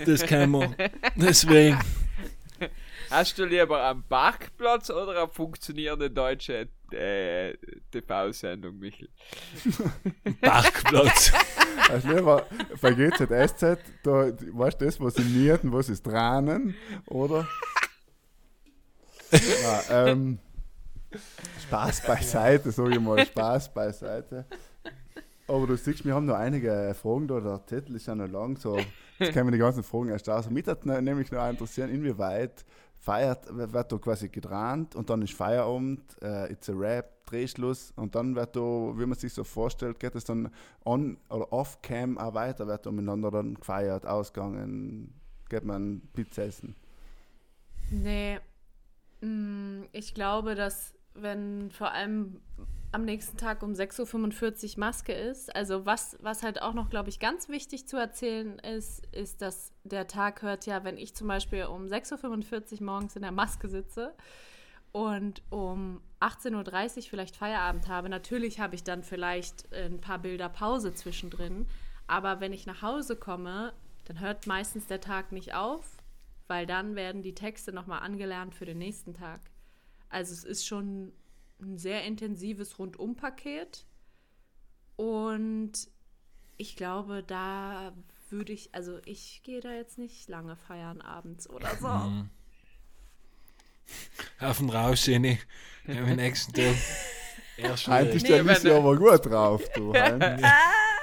Das 0.05 0.25
kann 0.25 0.51
man. 0.51 0.77
Deswegen. 1.17 1.79
Hast 3.15 3.39
du 3.39 3.45
lieber 3.45 3.81
am 3.81 4.03
Parkplatz 4.03 4.91
oder 4.91 5.23
eine 5.23 5.29
funktionierende 5.29 6.11
deutsche 6.11 6.67
äh, 6.91 7.55
TV-Sendung, 7.93 8.77
Michael? 8.81 9.09
Parkplatz. 10.41 11.33
Also 11.91 12.09
lieber 12.09 12.47
bei 12.81 12.93
GZSZ, 12.93 13.79
da, 14.05 14.33
weißt 14.53 14.81
du 14.81 14.85
das, 14.87 15.01
was 15.01 15.15
sie 15.15 15.25
mieten, 15.25 15.71
was 15.73 15.91
ist 15.91 16.05
Tränen, 16.05 16.75
oder? 17.07 17.47
Na, 19.31 19.83
ähm, 19.91 20.39
Spaß 21.65 22.07
beiseite, 22.07 22.71
sage 22.71 22.95
ich 22.95 23.01
mal, 23.01 23.27
Spaß 23.27 23.75
beiseite. 23.75 24.47
Aber 25.47 25.67
du 25.67 25.77
siehst, 25.77 26.07
wir 26.07 26.15
haben 26.15 26.27
noch 26.27 26.37
einige 26.37 26.97
Fragen 27.01 27.29
da, 27.29 27.41
der 27.41 27.67
Zettel 27.67 27.97
ist 27.97 28.07
ja 28.07 28.15
noch 28.15 28.29
lang, 28.29 28.57
so, 28.57 28.79
jetzt 29.19 29.35
können 29.35 29.49
wir 29.49 29.53
die 29.53 29.59
ganzen 29.59 29.83
Fragen 29.83 30.09
erst 30.09 30.29
aus. 30.31 30.49
Mich 30.49 30.67
hat 30.67 30.87
nämlich 30.87 31.31
noch 31.31 31.47
interessieren, 31.51 31.91
inwieweit 31.91 32.65
feiert, 33.05 33.55
wird 33.55 33.93
da 33.93 33.99
quasi 33.99 34.31
gedreht 34.31 34.97
und 34.97 35.11
dann 35.11 35.21
ist 35.21 35.35
Feierabend, 35.35 36.01
äh, 36.23 36.51
it's 36.51 36.71
a 36.71 36.73
Rap, 36.73 37.27
Drehschluss 37.27 37.93
und 37.97 38.15
dann 38.15 38.35
wird 38.35 38.57
da, 38.57 38.61
wie 38.61 39.05
man 39.05 39.19
sich 39.19 39.35
so 39.35 39.45
vorstellt, 39.45 40.01
geht 40.01 40.15
es 40.15 40.25
dann 40.25 40.51
on 40.87 41.19
oder 41.29 41.53
off-cam 41.53 42.17
auch 42.17 42.33
weiter, 42.33 42.67
wird 42.67 42.87
da 42.87 42.91
miteinander 42.91 43.31
dann 43.31 43.55
gefeiert, 43.57 44.07
ausgegangen, 44.07 45.13
geht 45.51 45.65
man 45.65 46.01
Pizza 46.15 46.45
essen. 46.45 46.75
Nee, 47.91 48.41
mm, 49.21 49.83
ich 49.93 50.15
glaube, 50.15 50.55
dass 50.55 50.95
wenn 51.15 51.71
vor 51.71 51.93
allem 51.93 52.41
am 52.95 53.05
nächsten 53.05 53.37
Tag 53.37 53.63
um 53.65 53.73
6.45 53.73 54.75
Uhr 54.75 54.81
Maske 54.81 55.13
ist. 55.13 55.55
Also 55.55 55.85
was, 55.85 56.17
was 56.21 56.45
halt 56.45 56.63
auch 56.63 56.75
noch, 56.75 56.91
glaube 56.91 57.09
ich, 57.09 57.19
ganz 57.19 57.49
wichtig 57.49 57.89
zu 57.89 57.97
erzählen 57.97 58.59
ist, 58.61 59.05
ist, 59.13 59.43
dass 59.43 59.73
der 59.83 60.07
Tag 60.07 60.43
hört 60.43 60.67
ja, 60.67 60.85
wenn 60.85 60.97
ich 60.97 61.15
zum 61.15 61.27
Beispiel 61.27 61.65
um 61.65 61.87
6.45 61.87 62.75
Uhr 62.81 62.87
morgens 62.87 63.17
in 63.17 63.23
der 63.23 63.33
Maske 63.33 63.69
sitze 63.69 64.15
und 64.93 65.43
um 65.51 66.03
18.30 66.21 66.97
Uhr 66.97 67.03
vielleicht 67.03 67.37
Feierabend 67.37 67.89
habe. 67.89 68.09
Natürlich 68.09 68.61
habe 68.61 68.77
ich 68.77 68.85
dann 68.85 69.03
vielleicht 69.03 69.73
ein 69.73 70.01
paar 70.01 70.21
Bilder 70.21 70.49
Pause 70.49 70.95
zwischendrin. 70.95 71.67
Aber 72.07 72.41
wenn 72.41 72.53
ich 72.53 72.65
nach 72.65 72.83
Hause 72.83 73.17
komme, 73.17 73.73
dann 74.05 74.21
hört 74.21 74.47
meistens 74.47 74.87
der 74.87 75.01
Tag 75.01 75.33
nicht 75.33 75.55
auf, 75.55 75.97
weil 76.47 76.65
dann 76.67 76.95
werden 76.95 77.23
die 77.23 77.35
Texte 77.35 77.73
nochmal 77.73 78.03
angelernt 78.03 78.55
für 78.55 78.67
den 78.67 78.79
nächsten 78.79 79.15
Tag. 79.15 79.41
Also 80.15 80.33
es 80.33 80.45
ist 80.45 80.67
schon 80.67 81.13
ein 81.61 81.77
sehr 81.77 82.05
intensives 82.05 82.79
Rundumpaket. 82.79 83.85
Und 84.95 85.73
ich 86.57 86.77
glaube, 86.77 87.25
da 87.27 87.93
würde 88.31 88.53
ich, 88.53 88.73
also 88.73 89.01
ich 89.07 89.43
gehe 89.43 89.61
da 89.61 89.73
jetzt 89.73 89.99
nicht 89.99 90.29
lange 90.29 90.55
feiern 90.55 91.01
abends 91.01 91.51
oder 91.51 91.75
so. 91.81 91.89
Mhm. 91.89 92.31
Auf 94.39 94.59
den 94.59 94.71
Rausch, 94.71 95.09
Jenny. 95.09 95.41
Am 95.89 96.15
nächsten 96.15 96.53
Tag. 96.53 96.77
Eigentlich 97.89 98.23
nee, 98.23 98.39
ist 98.39 98.65
ja 98.65 98.77
aber 98.77 98.97
gut 98.97 99.27
drauf, 99.27 99.63
du. 99.75 99.93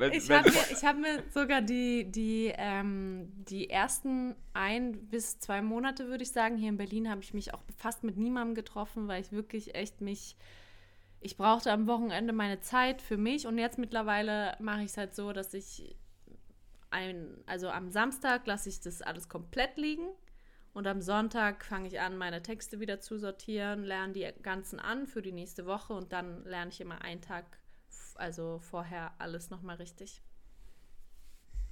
Wenn, 0.00 0.14
ich 0.14 0.30
habe 0.30 0.50
mir, 0.50 0.56
hab 0.56 0.96
mir 0.96 1.22
sogar 1.30 1.60
die, 1.60 2.10
die, 2.10 2.54
ähm, 2.56 3.30
die 3.44 3.68
ersten 3.68 4.34
ein 4.54 5.08
bis 5.08 5.38
zwei 5.40 5.60
Monate, 5.60 6.08
würde 6.08 6.22
ich 6.22 6.32
sagen, 6.32 6.56
hier 6.56 6.70
in 6.70 6.78
Berlin 6.78 7.10
habe 7.10 7.20
ich 7.20 7.34
mich 7.34 7.52
auch 7.52 7.60
fast 7.76 8.02
mit 8.02 8.16
niemandem 8.16 8.54
getroffen, 8.54 9.08
weil 9.08 9.20
ich 9.20 9.30
wirklich 9.30 9.74
echt 9.74 10.00
mich, 10.00 10.36
ich 11.20 11.36
brauchte 11.36 11.70
am 11.70 11.86
Wochenende 11.86 12.32
meine 12.32 12.62
Zeit 12.62 13.02
für 13.02 13.18
mich. 13.18 13.46
Und 13.46 13.58
jetzt 13.58 13.76
mittlerweile 13.76 14.56
mache 14.58 14.80
ich 14.80 14.86
es 14.86 14.96
halt 14.96 15.14
so, 15.14 15.34
dass 15.34 15.52
ich 15.52 15.94
ein, 16.88 17.36
also 17.44 17.68
am 17.68 17.90
Samstag 17.90 18.46
lasse 18.46 18.70
ich 18.70 18.80
das 18.80 19.02
alles 19.02 19.28
komplett 19.28 19.76
liegen. 19.76 20.08
Und 20.72 20.86
am 20.86 21.02
Sonntag 21.02 21.62
fange 21.62 21.88
ich 21.88 22.00
an, 22.00 22.16
meine 22.16 22.42
Texte 22.42 22.80
wieder 22.80 23.00
zu 23.00 23.18
sortieren, 23.18 23.82
lerne 23.82 24.14
die 24.14 24.26
ganzen 24.40 24.80
an 24.80 25.06
für 25.06 25.20
die 25.20 25.32
nächste 25.32 25.66
Woche 25.66 25.92
und 25.92 26.12
dann 26.14 26.42
lerne 26.46 26.70
ich 26.70 26.80
immer 26.80 27.02
einen 27.02 27.20
Tag 27.20 27.59
also 28.20 28.58
vorher 28.58 29.12
alles 29.18 29.50
nochmal 29.50 29.76
richtig. 29.76 30.22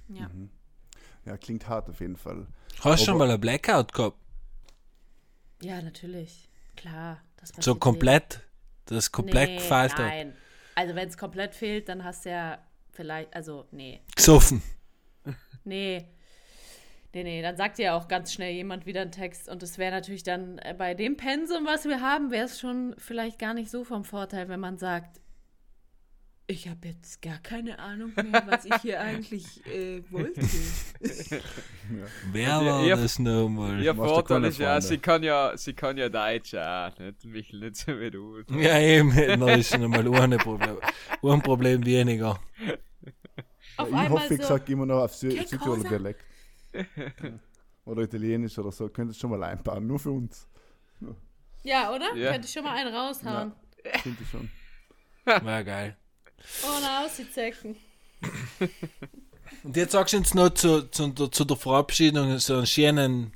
Ja. 0.09 0.27
Mhm. 0.29 0.49
Ja, 1.25 1.37
klingt 1.37 1.67
hart 1.67 1.89
auf 1.89 1.99
jeden 1.99 2.17
Fall. 2.17 2.47
Hast 2.81 3.01
du 3.01 3.05
schon 3.05 3.17
mal 3.17 3.29
ein 3.29 3.39
Blackout 3.39 3.93
gehabt? 3.93 4.17
Ja, 5.61 5.81
natürlich. 5.81 6.49
Klar. 6.75 7.21
so 7.59 7.75
komplett? 7.75 8.35
Nicht. 8.35 8.45
Das 8.85 9.11
komplett 9.11 9.49
nee, 9.49 9.55
gefällt 9.57 9.97
Nein. 9.97 10.35
Also 10.75 10.95
wenn 10.95 11.09
es 11.09 11.17
komplett 11.17 11.53
fehlt, 11.53 11.89
dann 11.89 12.03
hast 12.03 12.25
du 12.25 12.29
ja 12.29 12.57
vielleicht, 12.91 13.33
also 13.35 13.67
nee. 13.71 14.01
Gesoffen. 14.15 14.61
Nee. 15.65 16.07
Nee, 17.13 17.23
nee, 17.23 17.41
dann 17.41 17.57
sagt 17.57 17.79
ja 17.79 17.97
auch 17.97 18.07
ganz 18.07 18.33
schnell 18.33 18.53
jemand 18.53 18.85
wieder 18.85 19.01
einen 19.01 19.11
Text 19.11 19.49
und 19.49 19.63
es 19.63 19.77
wäre 19.77 19.91
natürlich 19.91 20.23
dann 20.23 20.59
äh, 20.59 20.75
bei 20.77 20.93
dem 20.93 21.17
Pensum, 21.17 21.65
was 21.65 21.85
wir 21.85 22.01
haben, 22.01 22.29
wäre 22.29 22.45
es 22.45 22.59
schon 22.59 22.95
vielleicht 22.97 23.39
gar 23.39 23.53
nicht 23.53 23.71
so 23.71 23.83
vom 23.83 24.05
Vorteil, 24.05 24.47
wenn 24.47 24.59
man 24.59 24.77
sagt, 24.77 25.19
ich 26.49 26.67
habe 26.67 26.87
jetzt 26.87 27.21
gar 27.21 27.37
keine 27.37 27.77
Ahnung 27.77 28.11
mehr, 28.15 28.43
was 28.47 28.65
ich 28.65 28.73
hier 28.81 28.99
eigentlich 28.99 29.63
äh, 29.67 30.01
wollte. 30.09 30.41
ja. 30.41 31.37
Wer 32.31 32.65
war 32.65 32.83
ihr, 32.83 32.95
das 32.95 33.19
nochmal? 33.19 33.79
Ihr 33.81 33.93
Vorteil 33.93 34.45
ist 34.45 34.57
ja, 34.57 34.81
sie 34.81 34.97
kann 34.97 35.21
ja, 35.21 35.55
sie 35.55 35.73
kann 35.73 35.95
ja 35.97 36.09
Deutsch 36.09 36.55
auch, 36.55 36.97
nicht? 36.97 37.23
Mich 37.25 37.53
nicht 37.53 37.75
so 37.75 37.99
wie 37.99 38.09
du. 38.09 38.39
Ja, 38.49 38.79
eben, 38.79 39.15
das 39.39 39.59
ist 39.59 39.77
nochmal 39.77 40.07
ein 40.07 40.37
Problem. 40.39 40.77
Ein 41.21 41.41
Problem 41.43 41.85
weniger. 41.85 42.39
Auf 43.77 43.89
ich 43.89 44.09
hoffe, 44.09 44.33
ich 44.33 44.41
so, 44.41 44.47
sage 44.47 44.71
immer 44.73 44.87
noch 44.87 45.03
auf 45.03 45.13
Sü 45.13 45.29
Südtiroler 45.29 45.87
Dialekt. 45.87 46.25
oder 47.85 48.01
Italienisch 48.01 48.57
oder 48.57 48.71
so. 48.71 48.89
Könnt 48.89 49.11
ihr 49.11 49.15
schon 49.15 49.29
mal 49.29 49.43
einbauen, 49.43 49.85
nur 49.85 49.99
für 49.99 50.11
uns. 50.11 50.47
Ja, 51.63 51.93
oder? 51.93 52.15
Ja. 52.15 52.31
Könnte 52.31 52.47
ich 52.47 52.53
schon 52.53 52.63
mal 52.63 52.75
einen 52.75 52.93
raushauen. 52.93 53.53
Ja, 53.85 53.99
finde 53.99 54.23
ich 54.23 54.29
schon. 54.29 54.49
War 55.25 55.63
geil. 55.63 55.95
Ohne 56.63 57.05
auszuzecken. 57.05 57.75
Und 59.63 59.75
jetzt 59.75 59.91
sagst 59.91 60.13
du 60.13 60.17
uns 60.17 60.33
noch 60.33 60.49
zu, 60.49 60.89
zu, 60.89 61.11
zu 61.11 61.45
der 61.45 61.57
Verabschiedung 61.57 62.37
so 62.39 62.57
einen 62.57 62.65
schönen 62.65 63.33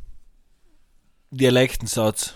Dialektensatz. 1.32 2.36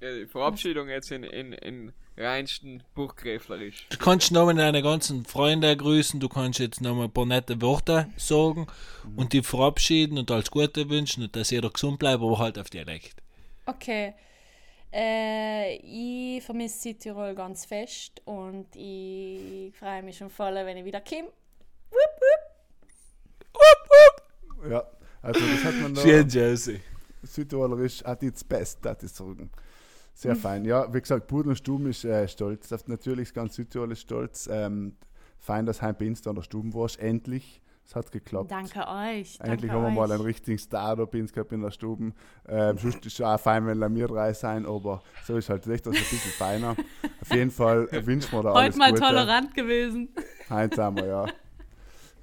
Ja, 0.00 0.14
die 0.14 0.26
Verabschiedung 0.26 0.88
jetzt 0.88 1.10
in, 1.10 1.24
in, 1.24 1.52
in 1.52 1.92
reinsten 2.16 2.82
Burggräflerisch. 2.94 3.86
Du 3.90 3.98
kannst 3.98 4.30
nochmal 4.30 4.54
deine 4.54 4.82
ganzen 4.82 5.24
Freunde 5.24 5.76
grüßen, 5.76 6.20
du 6.20 6.28
kannst 6.28 6.60
jetzt 6.60 6.80
nochmal 6.80 7.06
ein 7.06 7.12
paar 7.12 7.26
nette 7.26 7.60
Worte 7.60 8.08
sagen 8.16 8.66
mhm. 9.04 9.18
und 9.18 9.32
die 9.32 9.42
verabschieden 9.42 10.18
und 10.18 10.30
alles 10.30 10.50
Gute 10.50 10.88
wünschen 10.88 11.24
und 11.24 11.36
dass 11.36 11.50
jeder 11.50 11.70
gesund 11.70 11.98
bleibt, 11.98 12.22
aber 12.22 12.38
halt 12.38 12.58
auf 12.58 12.70
Dialekt. 12.70 13.22
Okay. 13.66 14.14
Äh, 14.92 15.76
ich 15.76 16.42
vermisse 16.44 16.80
Südtirol 16.80 17.34
ganz 17.34 17.64
fest 17.64 18.22
und 18.24 18.66
ich 18.74 19.74
freue 19.76 20.02
mich 20.02 20.16
schon 20.16 20.30
voll, 20.30 20.54
wenn 20.54 20.76
ich 20.76 20.84
wieder 20.84 21.00
komme. 21.00 21.28
Wupp, 21.90 22.20
wupp. 23.52 24.22
Wupp, 24.60 24.70
Ja, 24.70 24.84
also 25.22 25.40
das 25.40 25.64
hat 25.64 25.74
man 25.80 25.94
da. 25.94 26.00
Schön, 26.00 26.28
Jersey. 26.28 26.80
Südtirolerisch 27.22 28.04
hat 28.04 28.22
jetzt 28.22 28.48
best, 28.48 28.78
das 28.82 29.02
ich 29.02 29.12
sagen. 29.12 29.50
Sehr 30.14 30.34
mhm. 30.34 30.38
fein. 30.38 30.64
Ja, 30.64 30.92
wie 30.92 31.00
gesagt, 31.00 31.26
Buden 31.26 31.50
und 31.50 31.56
Stuben 31.56 31.90
ist 31.90 32.04
äh, 32.04 32.26
stolz. 32.28 32.72
Auf, 32.72 32.86
natürlich 32.86 33.28
ist 33.28 33.34
ganz 33.34 33.54
Südtirol 33.56 33.92
ist 33.92 34.00
stolz. 34.00 34.48
Ähm, 34.50 34.96
fein, 35.38 35.66
dass 35.66 35.82
heim 35.82 35.96
bei 35.98 36.06
Insta 36.06 36.30
an 36.30 36.36
der 36.36 36.42
Stuben 36.42 36.72
warst. 36.72 36.98
Endlich. 36.98 37.60
Es 37.86 37.94
hat 37.94 38.10
geklappt. 38.10 38.50
Danke 38.50 38.80
euch. 38.80 39.38
Endlich 39.38 39.70
danke 39.70 39.70
haben 39.70 39.82
wir 39.82 39.88
euch. 39.88 39.94
mal 39.94 40.12
einen 40.12 40.22
richtigen 40.22 40.58
Star 40.58 40.96
da 40.96 41.04
bei 41.04 41.20
uns 41.20 41.32
gehabt 41.32 41.52
in 41.52 41.62
der 41.62 41.70
Stube. 41.70 42.12
Ähm, 42.48 42.78
sonst 42.78 43.06
ist 43.06 43.14
es 43.14 43.20
auch 43.20 43.38
fein, 43.38 43.64
wenn 43.64 43.94
wir 43.94 44.08
drei 44.08 44.32
sein, 44.32 44.66
aber 44.66 45.02
so 45.24 45.36
ist 45.36 45.48
halt 45.48 45.64
echt 45.68 45.86
das 45.86 45.94
ein 45.94 46.00
bisschen 46.00 46.32
feiner. 46.32 46.70
Auf 47.20 47.32
jeden 47.32 47.52
Fall 47.52 47.88
wünschen 48.04 48.32
wir 48.32 48.42
da 48.42 48.52
alles 48.52 48.74
Heute 48.74 48.78
mal 48.78 48.90
Gute. 48.90 49.02
tolerant 49.02 49.54
gewesen. 49.54 50.08
Heute 50.50 50.82
haben 50.82 50.96
wir, 50.96 51.06
ja. 51.06 51.26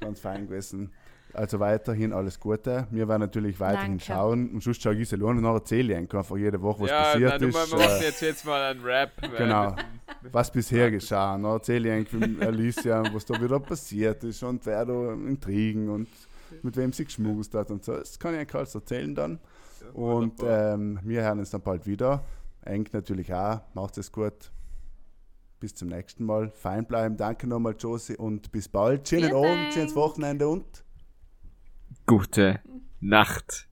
Ganz 0.02 0.20
fein 0.20 0.48
gewesen. 0.48 0.92
Also 1.34 1.60
weiterhin 1.60 2.14
alles 2.14 2.40
Gute. 2.40 2.88
Wir 2.92 3.08
werden 3.08 3.22
natürlich 3.22 3.60
weiterhin 3.60 3.98
Danke. 3.98 4.04
schauen. 4.06 4.52
Und 4.54 4.62
sonst 4.64 4.82
schaue 4.84 4.96
ich 4.96 5.10
sie 5.10 5.16
und 5.16 5.42
dann 5.42 5.46
erzähle 5.56 5.94
ich 5.94 5.98
einfach 6.00 6.20
einfach 6.20 6.38
jede 6.38 6.62
Woche, 6.62 6.84
was 6.84 6.90
ja, 6.92 7.04
passiert 7.04 7.30
nein, 7.32 7.40
du, 7.42 7.48
ist. 7.48 7.72
wir 7.72 7.78
machen 7.80 7.92
Äh, 8.02 8.04
jetzt, 8.04 8.22
jetzt 8.22 8.46
mal 8.46 8.62
einen 8.62 8.84
Rap. 8.84 9.12
genau. 9.38 9.76
Was 10.32 10.52
bisher 10.52 10.92
geschah. 10.92 11.34
Dann 11.34 11.44
erzähle 11.46 11.90
ich 11.90 11.94
eigentlich 11.96 12.28
mit 12.30 12.42
Alicia, 12.44 13.04
was 13.14 13.26
da 13.26 13.42
wieder 13.42 13.60
passiert 13.60 14.24
ist 14.24 14.44
und 14.44 14.66
wer 14.66 14.86
da 14.86 15.14
Intrigen 15.14 15.90
und 15.90 16.08
mit 16.62 16.78
wem 16.78 16.94
sie 16.94 17.06
geschmust 17.06 17.56
hat 17.56 17.72
und 17.72 17.84
so. 17.84 17.96
Das 17.98 18.20
kann 18.20 18.34
ich 18.34 18.40
eigentlich 18.42 18.56
alles 18.56 18.76
erzählen 18.76 19.16
dann. 19.16 19.40
Und 19.94 20.36
ähm, 20.46 21.00
wir 21.04 21.24
hören 21.24 21.40
uns 21.40 21.50
dann 21.50 21.62
bald 21.62 21.86
wieder. 21.88 22.24
Eng 22.64 22.88
natürlich 22.94 23.34
auch. 23.34 23.62
Macht 23.74 23.98
es 23.98 24.12
gut. 24.12 24.52
Bis 25.60 25.74
zum 25.74 25.90
nächsten 25.90 26.26
Mal. 26.26 26.50
Fein 26.52 26.86
bleiben. 26.86 27.18
Danke 27.18 27.48
nochmal, 27.48 27.76
Josie. 27.78 28.16
Und 28.18 28.52
bis 28.52 28.70
bald. 28.70 29.08
Schönen 29.08 29.34
Abend, 29.34 29.74
schönes 29.74 29.96
Wochenende 29.96 30.48
und 30.48 30.83
Gute 32.06 32.60
Nacht. 33.00 33.70